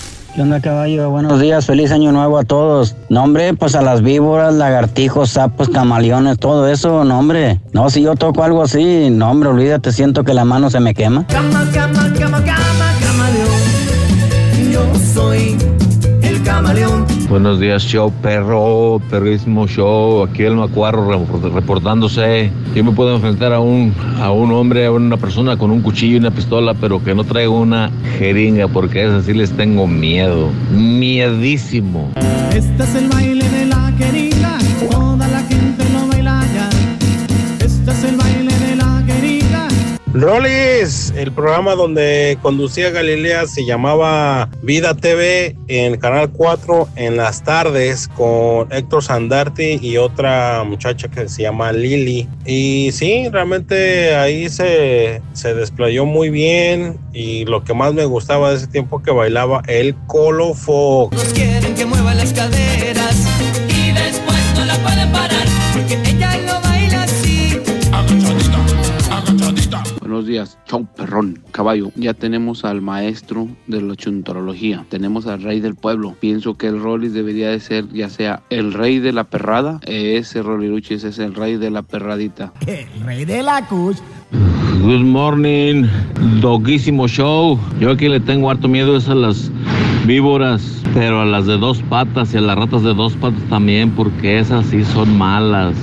[0.33, 1.09] ¿Qué onda, caballo?
[1.09, 2.95] Buenos días, feliz año nuevo a todos.
[3.09, 7.59] No, hombre, pues a las víboras, lagartijos, sapos, camaleones, todo eso, no, hombre.
[7.73, 10.93] No, si yo toco algo así, no, hombre, olvídate, siento que la mano se me
[10.93, 11.27] quema.
[11.27, 14.71] Cama, cama, cama, cama, camaleón.
[14.71, 14.81] Yo
[15.13, 15.57] soy
[16.51, 17.05] camaleón.
[17.29, 20.23] Buenos días, show perro, perrísimo show.
[20.23, 22.51] Aquí el Macuarro re- reportándose.
[22.75, 26.15] Yo me puedo enfrentar a un, a un hombre, a una persona con un cuchillo
[26.15, 27.89] y una pistola, pero que no traiga una
[28.19, 30.49] jeringa, porque a esas sí les tengo miedo.
[30.73, 32.11] Miedísimo.
[32.53, 34.30] Este es el baile de la querida,
[40.13, 47.43] Rolis, el programa donde conducía Galilea se llamaba Vida TV en Canal 4 en las
[47.43, 52.27] tardes con Héctor Sandarti y otra muchacha que se llama Lili.
[52.45, 58.49] Y sí, realmente ahí se, se desplayó muy bien y lo que más me gustaba
[58.49, 61.15] de ese tiempo que bailaba el Colo Fox.
[61.33, 62.13] Quieren que mueva
[70.31, 71.91] días, chau perrón, caballo.
[71.95, 76.15] Ya tenemos al maestro de la chuntarología, tenemos al rey del pueblo.
[76.19, 80.41] Pienso que el Rollis debería de ser ya sea el rey de la perrada, ese
[80.41, 82.53] Roliruchis es el rey de la perradita.
[82.65, 83.97] El rey de la cuch.
[84.81, 85.85] Good morning,
[86.39, 87.59] doguísimo show.
[87.79, 89.51] Yo aquí le tengo harto miedo es a las
[90.05, 93.91] víboras, pero a las de dos patas y a las ratas de dos patas también,
[93.91, 95.75] porque esas sí son malas.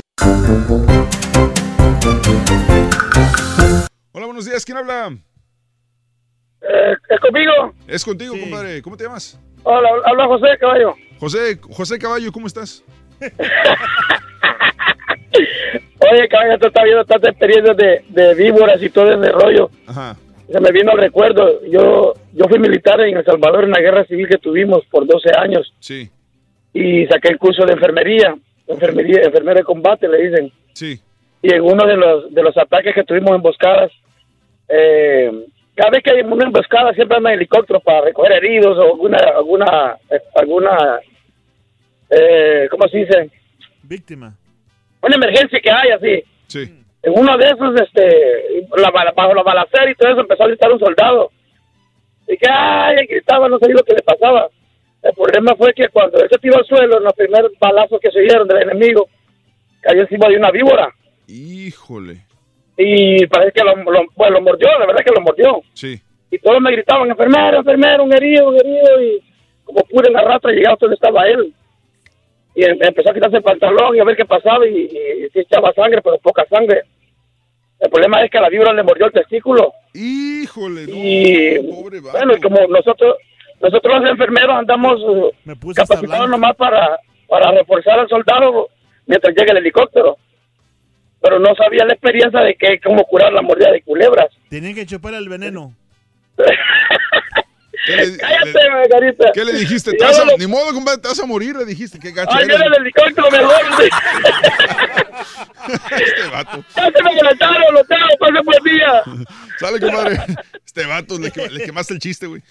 [4.39, 4.65] Buenos días.
[4.65, 5.17] ¿Quién habla?
[7.11, 7.75] ¿Es conmigo?
[7.89, 8.81] Es contigo, compadre.
[8.83, 9.37] ¿Cómo te llamas?
[9.65, 10.95] Hola, habla José Caballo.
[11.19, 12.85] José, José Caballo, ¿cómo estás?
[16.13, 19.71] Oye, caballo, tú estás viendo tantas experiencias de, de víboras y todo ese rollo.
[19.89, 20.17] Ajá.
[20.53, 21.61] Se me vino el recuerdo.
[21.69, 25.31] Yo yo fui militar en El Salvador en la guerra civil que tuvimos por 12
[25.37, 26.09] años Sí,
[26.73, 28.37] y saqué el curso de enfermería.
[28.69, 30.53] Enfermería, enfermera de combate, le dicen.
[30.75, 31.01] sí.
[31.43, 33.91] Y en uno de los, de los ataques que tuvimos emboscadas,
[34.69, 39.19] eh, cada vez que hay una emboscada siempre anda helicóptero para recoger heridos o alguna,
[39.37, 41.01] alguna, eh, alguna,
[42.11, 43.31] eh, ¿cómo se dice?
[43.85, 44.35] Víctima.
[45.01, 46.25] Una emergencia que hay así.
[46.49, 46.85] Sí.
[47.03, 50.73] En uno de esos, este, la, bajo la balacera y todo eso empezó a gritar
[50.73, 51.31] un soldado.
[52.27, 54.49] Y que, ay, gritaba, no sabía lo que le pasaba.
[55.03, 58.11] El problema fue que cuando él se tiró al suelo, en los primeros balazos que
[58.11, 59.09] se oyeron del enemigo,
[59.81, 60.93] cayó encima de una víbora.
[61.29, 62.28] Híjole.
[62.81, 65.61] Y parece que lo, lo- bueno, lo mordió, la verdad que lo mordió.
[65.75, 66.01] Sí.
[66.31, 69.03] Y todos me gritaban, enfermero, enfermero, un herido, un herido.
[69.03, 69.21] Y
[69.65, 71.53] como pude en la rata llegar hasta donde estaba él.
[72.55, 74.67] Y em- empezó a quitarse el pantalón y a ver qué pasaba.
[74.67, 76.83] Y, y, sí echaba sangre, pero poca sangre.
[77.81, 79.73] El problema es que a la víbora le mordió el testículo.
[79.95, 83.17] Híjole, Y bueno, y como nosotros
[83.61, 86.97] nosotros los enfermeros andamos eh, capacitados nomás para,
[87.29, 88.69] para reforzar al soldado
[89.07, 90.17] mientras llega el helicóptero.
[91.21, 94.27] Pero no sabía la experiencia de que cómo curar la mordida de culebras.
[94.51, 95.75] Tenían que chupar el veneno.
[97.89, 99.31] Cállate, Margarita.
[99.33, 99.93] ¿Qué le dijiste?
[99.93, 101.99] Y Te vas a- luego lo- Ni modo, compadre, te vas a morir, le dijiste.
[101.99, 102.61] Qué gacho Ay, eres.
[102.61, 103.55] el helicóptero mejor.
[105.99, 106.65] Este vato.
[106.77, 109.03] Ya se me adelantaron, lo tengo, pase buen día.
[109.59, 110.19] Sale, compadre.
[110.67, 112.43] Este vato, le, le quemaste el chiste, güey.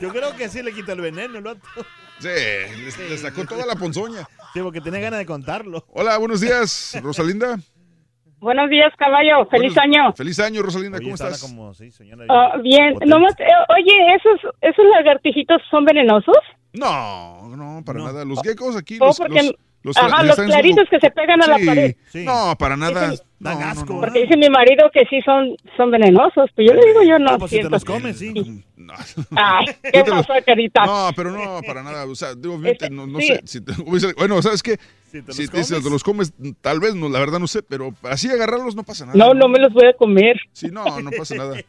[0.00, 1.60] Yo creo que sí le quita el veneno el vato.
[2.18, 4.26] Sí, le, le sacó toda la ponzoña.
[4.52, 5.84] Sí, porque tenía ganas de contarlo.
[5.92, 7.58] Hola, buenos días, Rosalinda.
[8.38, 9.46] Buenos días, caballo.
[9.50, 10.12] Feliz año.
[10.14, 11.42] Feliz año, Rosalinda, ¿cómo Está estás?
[11.42, 12.24] como, sí, señora.
[12.28, 12.94] Ah, bien.
[13.06, 16.36] Nomás, eh, oye, ¿esos, ¿esos lagartijitos son venenosos?
[16.72, 18.24] No, no, para nada.
[18.24, 21.46] Los geckos aquí, Oh, los, porque- los, los, Ajá, los claritos que se pegan a
[21.46, 21.96] la Sí, pared.
[22.14, 23.10] No, para nada.
[23.10, 24.00] Dicen- No, no, no.
[24.00, 26.48] Porque dice mi marido que sí son, son venenosos.
[26.54, 28.32] Pues yo le digo, yo no Ah, pues si te los comes, sí.
[29.34, 30.84] Ay, ¿qué pasó, carita?
[30.86, 32.04] No, pero no, para nada.
[32.06, 33.26] O sea, digo, obviamente, no, no sí.
[33.28, 33.40] sé.
[33.44, 33.72] si te-
[34.16, 34.78] bueno, ¿sabes qué?
[35.12, 35.84] Si te Si los te, si comes.
[35.84, 36.32] te los comes,
[36.62, 39.18] tal vez, no, la verdad no sé, pero así agarrarlos no pasa nada.
[39.18, 40.40] No, no me los voy a comer.
[40.54, 41.60] Sí, no, no pasa nada.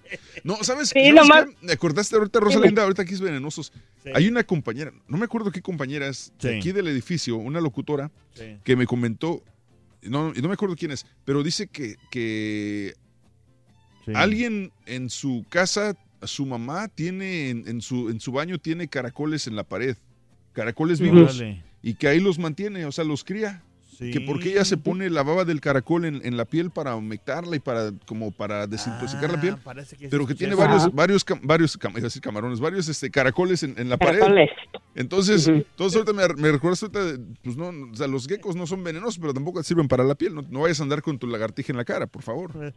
[0.46, 1.56] No, ¿sabes, Sí, ¿sabes nomás- qué?
[1.66, 3.74] Me acordaste ahorita, Rosalinda, ahorita aquí es venenosos.
[4.16, 6.48] Hay una compañera, no me acuerdo qué compañera es, Sí.
[6.48, 8.58] aquí del edificio, una locutora, Sí.
[8.64, 9.44] que me comentó,
[10.02, 12.94] no, y no me acuerdo quién es, pero dice que, que
[14.16, 19.48] alguien en su casa, su mamá tiene, en, en su, en su baño tiene caracoles
[19.48, 19.98] en la pared,
[20.54, 21.42] caracoles vivos.
[21.84, 23.62] Y que ahí los mantiene, o sea, los cría.
[24.00, 27.56] Que porque ella se pone la baba del caracol en, en la piel para humectarla
[27.56, 31.26] y para como para desintoxicar la piel, Ah, parece que pero que tiene varios varios
[31.26, 34.50] cam- varios cam- decir camarones, varios este caracoles en, en la Caracoles.
[34.50, 34.82] pared.
[34.96, 38.66] Entonces, entonces ahorita me, me recuerdas ahorita, de- pues no, o sea, los geckos no
[38.68, 40.34] son venenosos, pero tampoco sirven para la piel.
[40.36, 42.74] No, no vayas a andar con tu lagartija en la cara, por favor.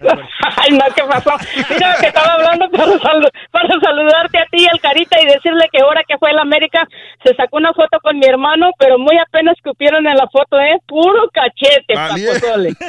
[0.56, 1.32] Ay, no, ¿qué pasó?
[1.68, 5.80] Mira, que estaba hablando para, salu- para saludarte a ti, el Carita, y decirle que
[5.82, 6.86] ahora que fue el América,
[7.24, 10.78] se sacó una foto con mi hermano, pero muy apenas escupieron en la foto, ¿eh?
[10.86, 12.70] Puro cachete, papozole.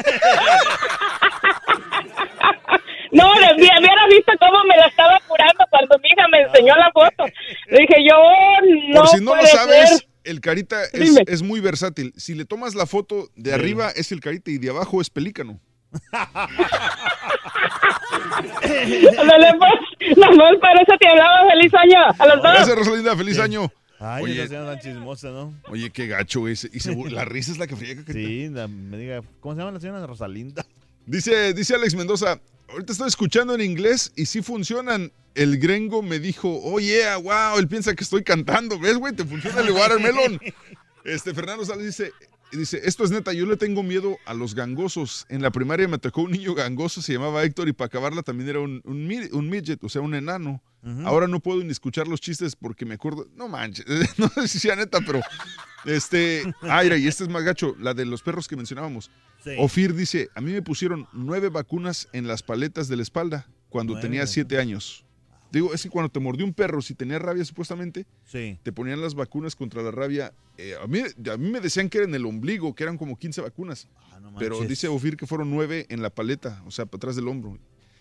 [3.11, 6.73] No, le vi- hubiera visto cómo me la estaba curando cuando mi hija me enseñó
[6.77, 7.25] la foto.
[7.67, 8.57] Le dije yo, oh,
[8.93, 10.07] no Por si no lo sabes, ser.
[10.23, 12.14] el carita es muy versátil.
[12.15, 15.59] Si le tomas la foto de arriba es el carita y de abajo es pelícano.
[19.19, 22.53] Ándale, pues, para eso te hablaba, feliz año a los dos.
[22.53, 23.15] Gracias, Rosalinda.
[23.17, 23.71] Feliz año.
[23.99, 25.53] Ay, Oye, esa señora tan chismosa, ¿no?
[25.69, 26.69] Oye, qué gacho ese.
[26.73, 28.01] Y se la risa es la que friega.
[28.11, 30.65] Sí, la- me diga, ¿cómo se llama la señora Rosalinda?
[31.05, 32.39] Dice, dice Alex Mendoza,
[32.69, 35.11] ahorita estoy escuchando en inglés y sí funcionan.
[35.35, 38.77] El gringo me dijo, oh yeah, wow, él piensa que estoy cantando.
[38.79, 39.13] ¿Ves, güey?
[39.15, 40.39] Te funciona el watermelon.
[41.03, 42.11] Este, Fernando Sales dice,
[42.57, 45.25] dice, esto es neta, yo le tengo miedo a los gangosos.
[45.30, 48.49] En la primaria me tocó un niño gangoso, se llamaba Héctor y para acabarla también
[48.49, 50.61] era un, un, un midget, o sea, un enano.
[51.05, 53.85] Ahora no puedo ni escuchar los chistes porque me acuerdo, no manches,
[54.17, 55.21] no sé si sea neta, pero
[55.85, 59.11] este, Aira, y este es más gacho, la de los perros que mencionábamos.
[59.43, 59.51] Sí.
[59.59, 63.99] Ofir dice, a mí me pusieron nueve vacunas en las paletas de la espalda cuando
[63.99, 65.05] tenía siete años.
[65.51, 68.57] Digo, es que cuando te mordió un perro, si tenía rabia supuestamente, Sí.
[68.63, 70.33] te ponían las vacunas contra la rabia.
[70.57, 73.17] Eh, a, mí, a mí me decían que era en el ombligo, que eran como
[73.17, 73.88] 15 vacunas.
[74.39, 74.69] pero manches.
[74.69, 77.57] dice Ofir que fueron nueve en la paleta, o sea, para atrás del hombro.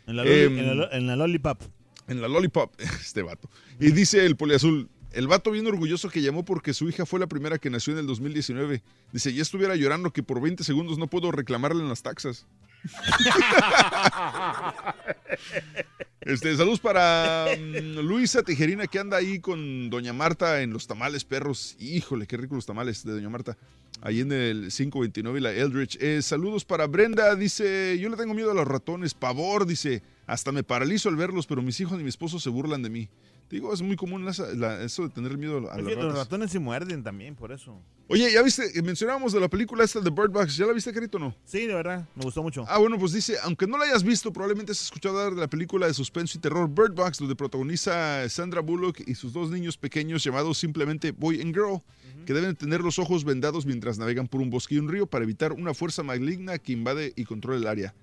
[0.07, 1.61] En la, Em, en la lo- en la lollipop.
[2.09, 2.73] En la lollipop,
[3.05, 3.51] este vato.
[3.81, 7.27] Y dice el poliazul, el vato bien orgulloso que llamó porque su hija fue la
[7.27, 8.83] primera que nació en el 2019.
[9.13, 12.47] Dice, ya estuviera llorando que por 20 segundos no puedo reclamarle en las taxas.
[16.23, 21.25] Este, saludos para mm, Luisa Tijerina que anda ahí con Doña Marta en los tamales
[21.25, 21.77] perros.
[21.79, 23.57] Híjole, qué ricos los tamales de Doña Marta.
[24.03, 25.97] Ahí en el 529 y la Eldridge.
[25.99, 30.53] Eh, saludos para Brenda, dice, yo le tengo miedo a los ratones, pavor, dice, hasta
[30.53, 33.09] me paralizo al verlos, pero mis hijos y mi esposo se burlan de mí.
[33.51, 36.15] Digo, es muy común la- eso de tener miedo a los ratas.
[36.15, 37.77] ratones se muerden también, por eso.
[38.07, 38.79] Oye, ¿ya viste?
[38.79, 40.57] Eh, Mencionábamos de la película esta de Bird Box.
[40.57, 41.35] ¿Ya la viste, Carito, no?
[41.45, 42.65] Sí, de verdad, me gustó mucho.
[42.69, 45.49] Ah, bueno, pues dice, aunque no la hayas visto, probablemente has escuchado hablar de la
[45.49, 49.77] película de suspenso y terror Bird Box, donde protagoniza Sandra Bullock y sus dos niños
[49.77, 51.81] pequeños llamados simplemente Boy and Girl,
[52.27, 55.25] que deben tener los ojos vendados mientras navegan por un bosque y un río para
[55.25, 57.95] evitar una fuerza maligna que invade y controla el área.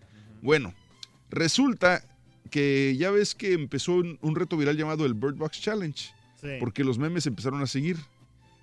[0.42, 0.74] Bueno,
[1.30, 2.04] resulta
[2.50, 6.10] que ya ves que empezó un, un reto viral llamado el Bird Box Challenge,
[6.42, 6.48] Sí.
[6.60, 7.98] porque los memes empezaron a seguir.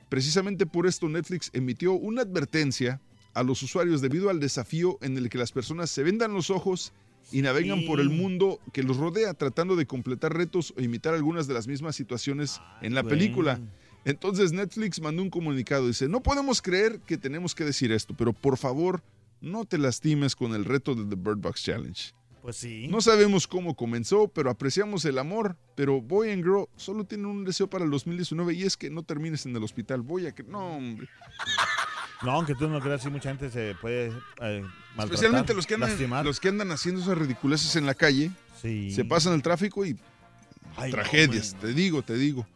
[0.09, 3.01] Precisamente por esto Netflix emitió una advertencia
[3.33, 6.93] a los usuarios debido al desafío en el que las personas se vendan los ojos
[7.33, 11.49] y navegan por el mundo que los rodea tratando de completar retos o imitar algunas
[11.49, 13.59] de las mismas situaciones en la película.
[14.05, 18.33] Entonces Netflix mandó un comunicado, dice, no podemos creer que tenemos que decir esto, pero
[18.35, 19.03] por favor
[19.41, 22.13] no te lastimes con el reto de The Bird Box Challenge.
[22.45, 22.89] Pues sí.
[22.89, 25.57] No sabemos cómo comenzó, pero apreciamos el amor.
[25.75, 29.03] Pero Boy and Girl solo tienen un deseo para el 2019 y es que no
[29.03, 30.03] termines en el hospital.
[30.03, 30.43] Voy a que.
[30.43, 31.09] No, hombre.
[32.23, 34.09] No, aunque tú no creas, sí, mucha gente se puede
[34.43, 36.25] eh, maltratar, Especialmente los que, andan, lastimar.
[36.27, 38.31] los que andan haciendo esas ridiculeces en la calle.
[38.61, 38.91] Sí.
[38.91, 39.97] Se pasan el tráfico y.
[40.77, 42.47] Ay, no, tragedias, te digo, te digo.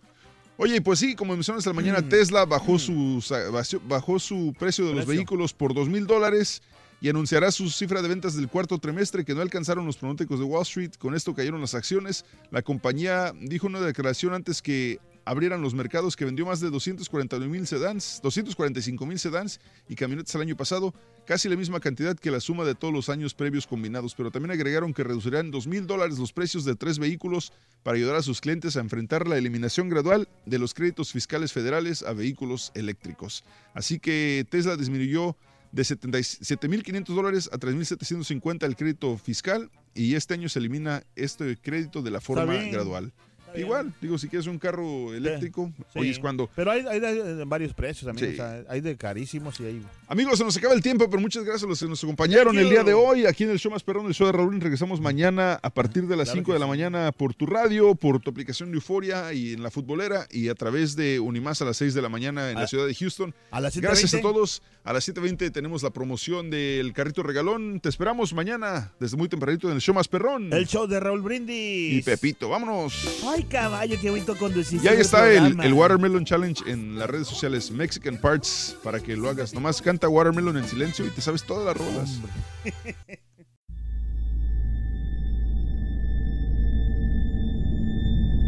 [0.59, 2.09] Oye, pues sí, como mencionas esta mañana, Mm.
[2.11, 3.49] Tesla bajó su, sa-
[3.87, 6.61] bajó- su precio de los vehículos por dos mil dólares
[7.01, 10.45] y anunciará su cifra de ventas del cuarto trimestre que no alcanzaron los pronósticos de
[10.45, 10.93] Wall Street.
[10.99, 12.25] Con esto cayeron las acciones.
[12.51, 17.53] La compañía dijo una declaración antes que abrieran los mercados que vendió más de 249
[17.53, 20.95] mil sedans, 245 mil sedans y camionetas el año pasado,
[21.27, 24.53] casi la misma cantidad que la suma de todos los años previos combinados, pero también
[24.53, 27.53] agregaron que reducirán 2 mil dólares los precios de tres vehículos
[27.83, 32.03] para ayudar a sus clientes a enfrentar la eliminación gradual de los créditos fiscales federales
[32.03, 33.45] a vehículos eléctricos.
[33.75, 35.37] Así que Tesla disminuyó
[35.73, 42.03] de 77.500 dólares a 3.750 el crédito fiscal y este año se elimina este crédito
[42.03, 43.13] de la forma gradual.
[43.57, 45.99] Igual, digo, si quieres un carro eléctrico, Sí.
[46.01, 46.51] hoy es cuando...
[46.55, 48.33] Pero hay, hay de varios precios también.
[48.33, 48.35] Sí.
[48.35, 49.83] o sea, hay de carísimos y hay.
[50.07, 52.69] Amigos, se nos acaba el tiempo, pero muchas gracias a los que nos acompañaron el
[52.69, 54.61] día de hoy aquí en el show más perrón, el show de Raúl.
[54.61, 57.95] Regresamos mañana a partir de las Claro 5 que de la mañana por tu radio,
[57.95, 61.65] por tu aplicación de Euforia y en la futbolera y a través de Unimás a
[61.65, 63.35] las 6 de la mañana en A- la ciudad de Houston.
[63.51, 64.23] a las Gracias a 7:20.
[64.23, 64.63] todos.
[64.85, 67.81] A las 7.20 tenemos la promoción del carrito regalón.
[67.81, 70.51] Te esperamos mañana desde muy tempranito en el show más perrón.
[70.53, 71.95] El show de Raúl Brindis.
[71.95, 73.23] Y Pepito, vámonos.
[73.27, 74.81] Ay, caballo, qué bonito conducir.
[74.83, 79.15] Y ahí está el, el Watermelon Challenge en las redes sociales Mexican Parts para que
[79.17, 79.53] lo hagas.
[79.53, 82.21] Nomás canta Watermelon en silencio y te sabes todas las rolas.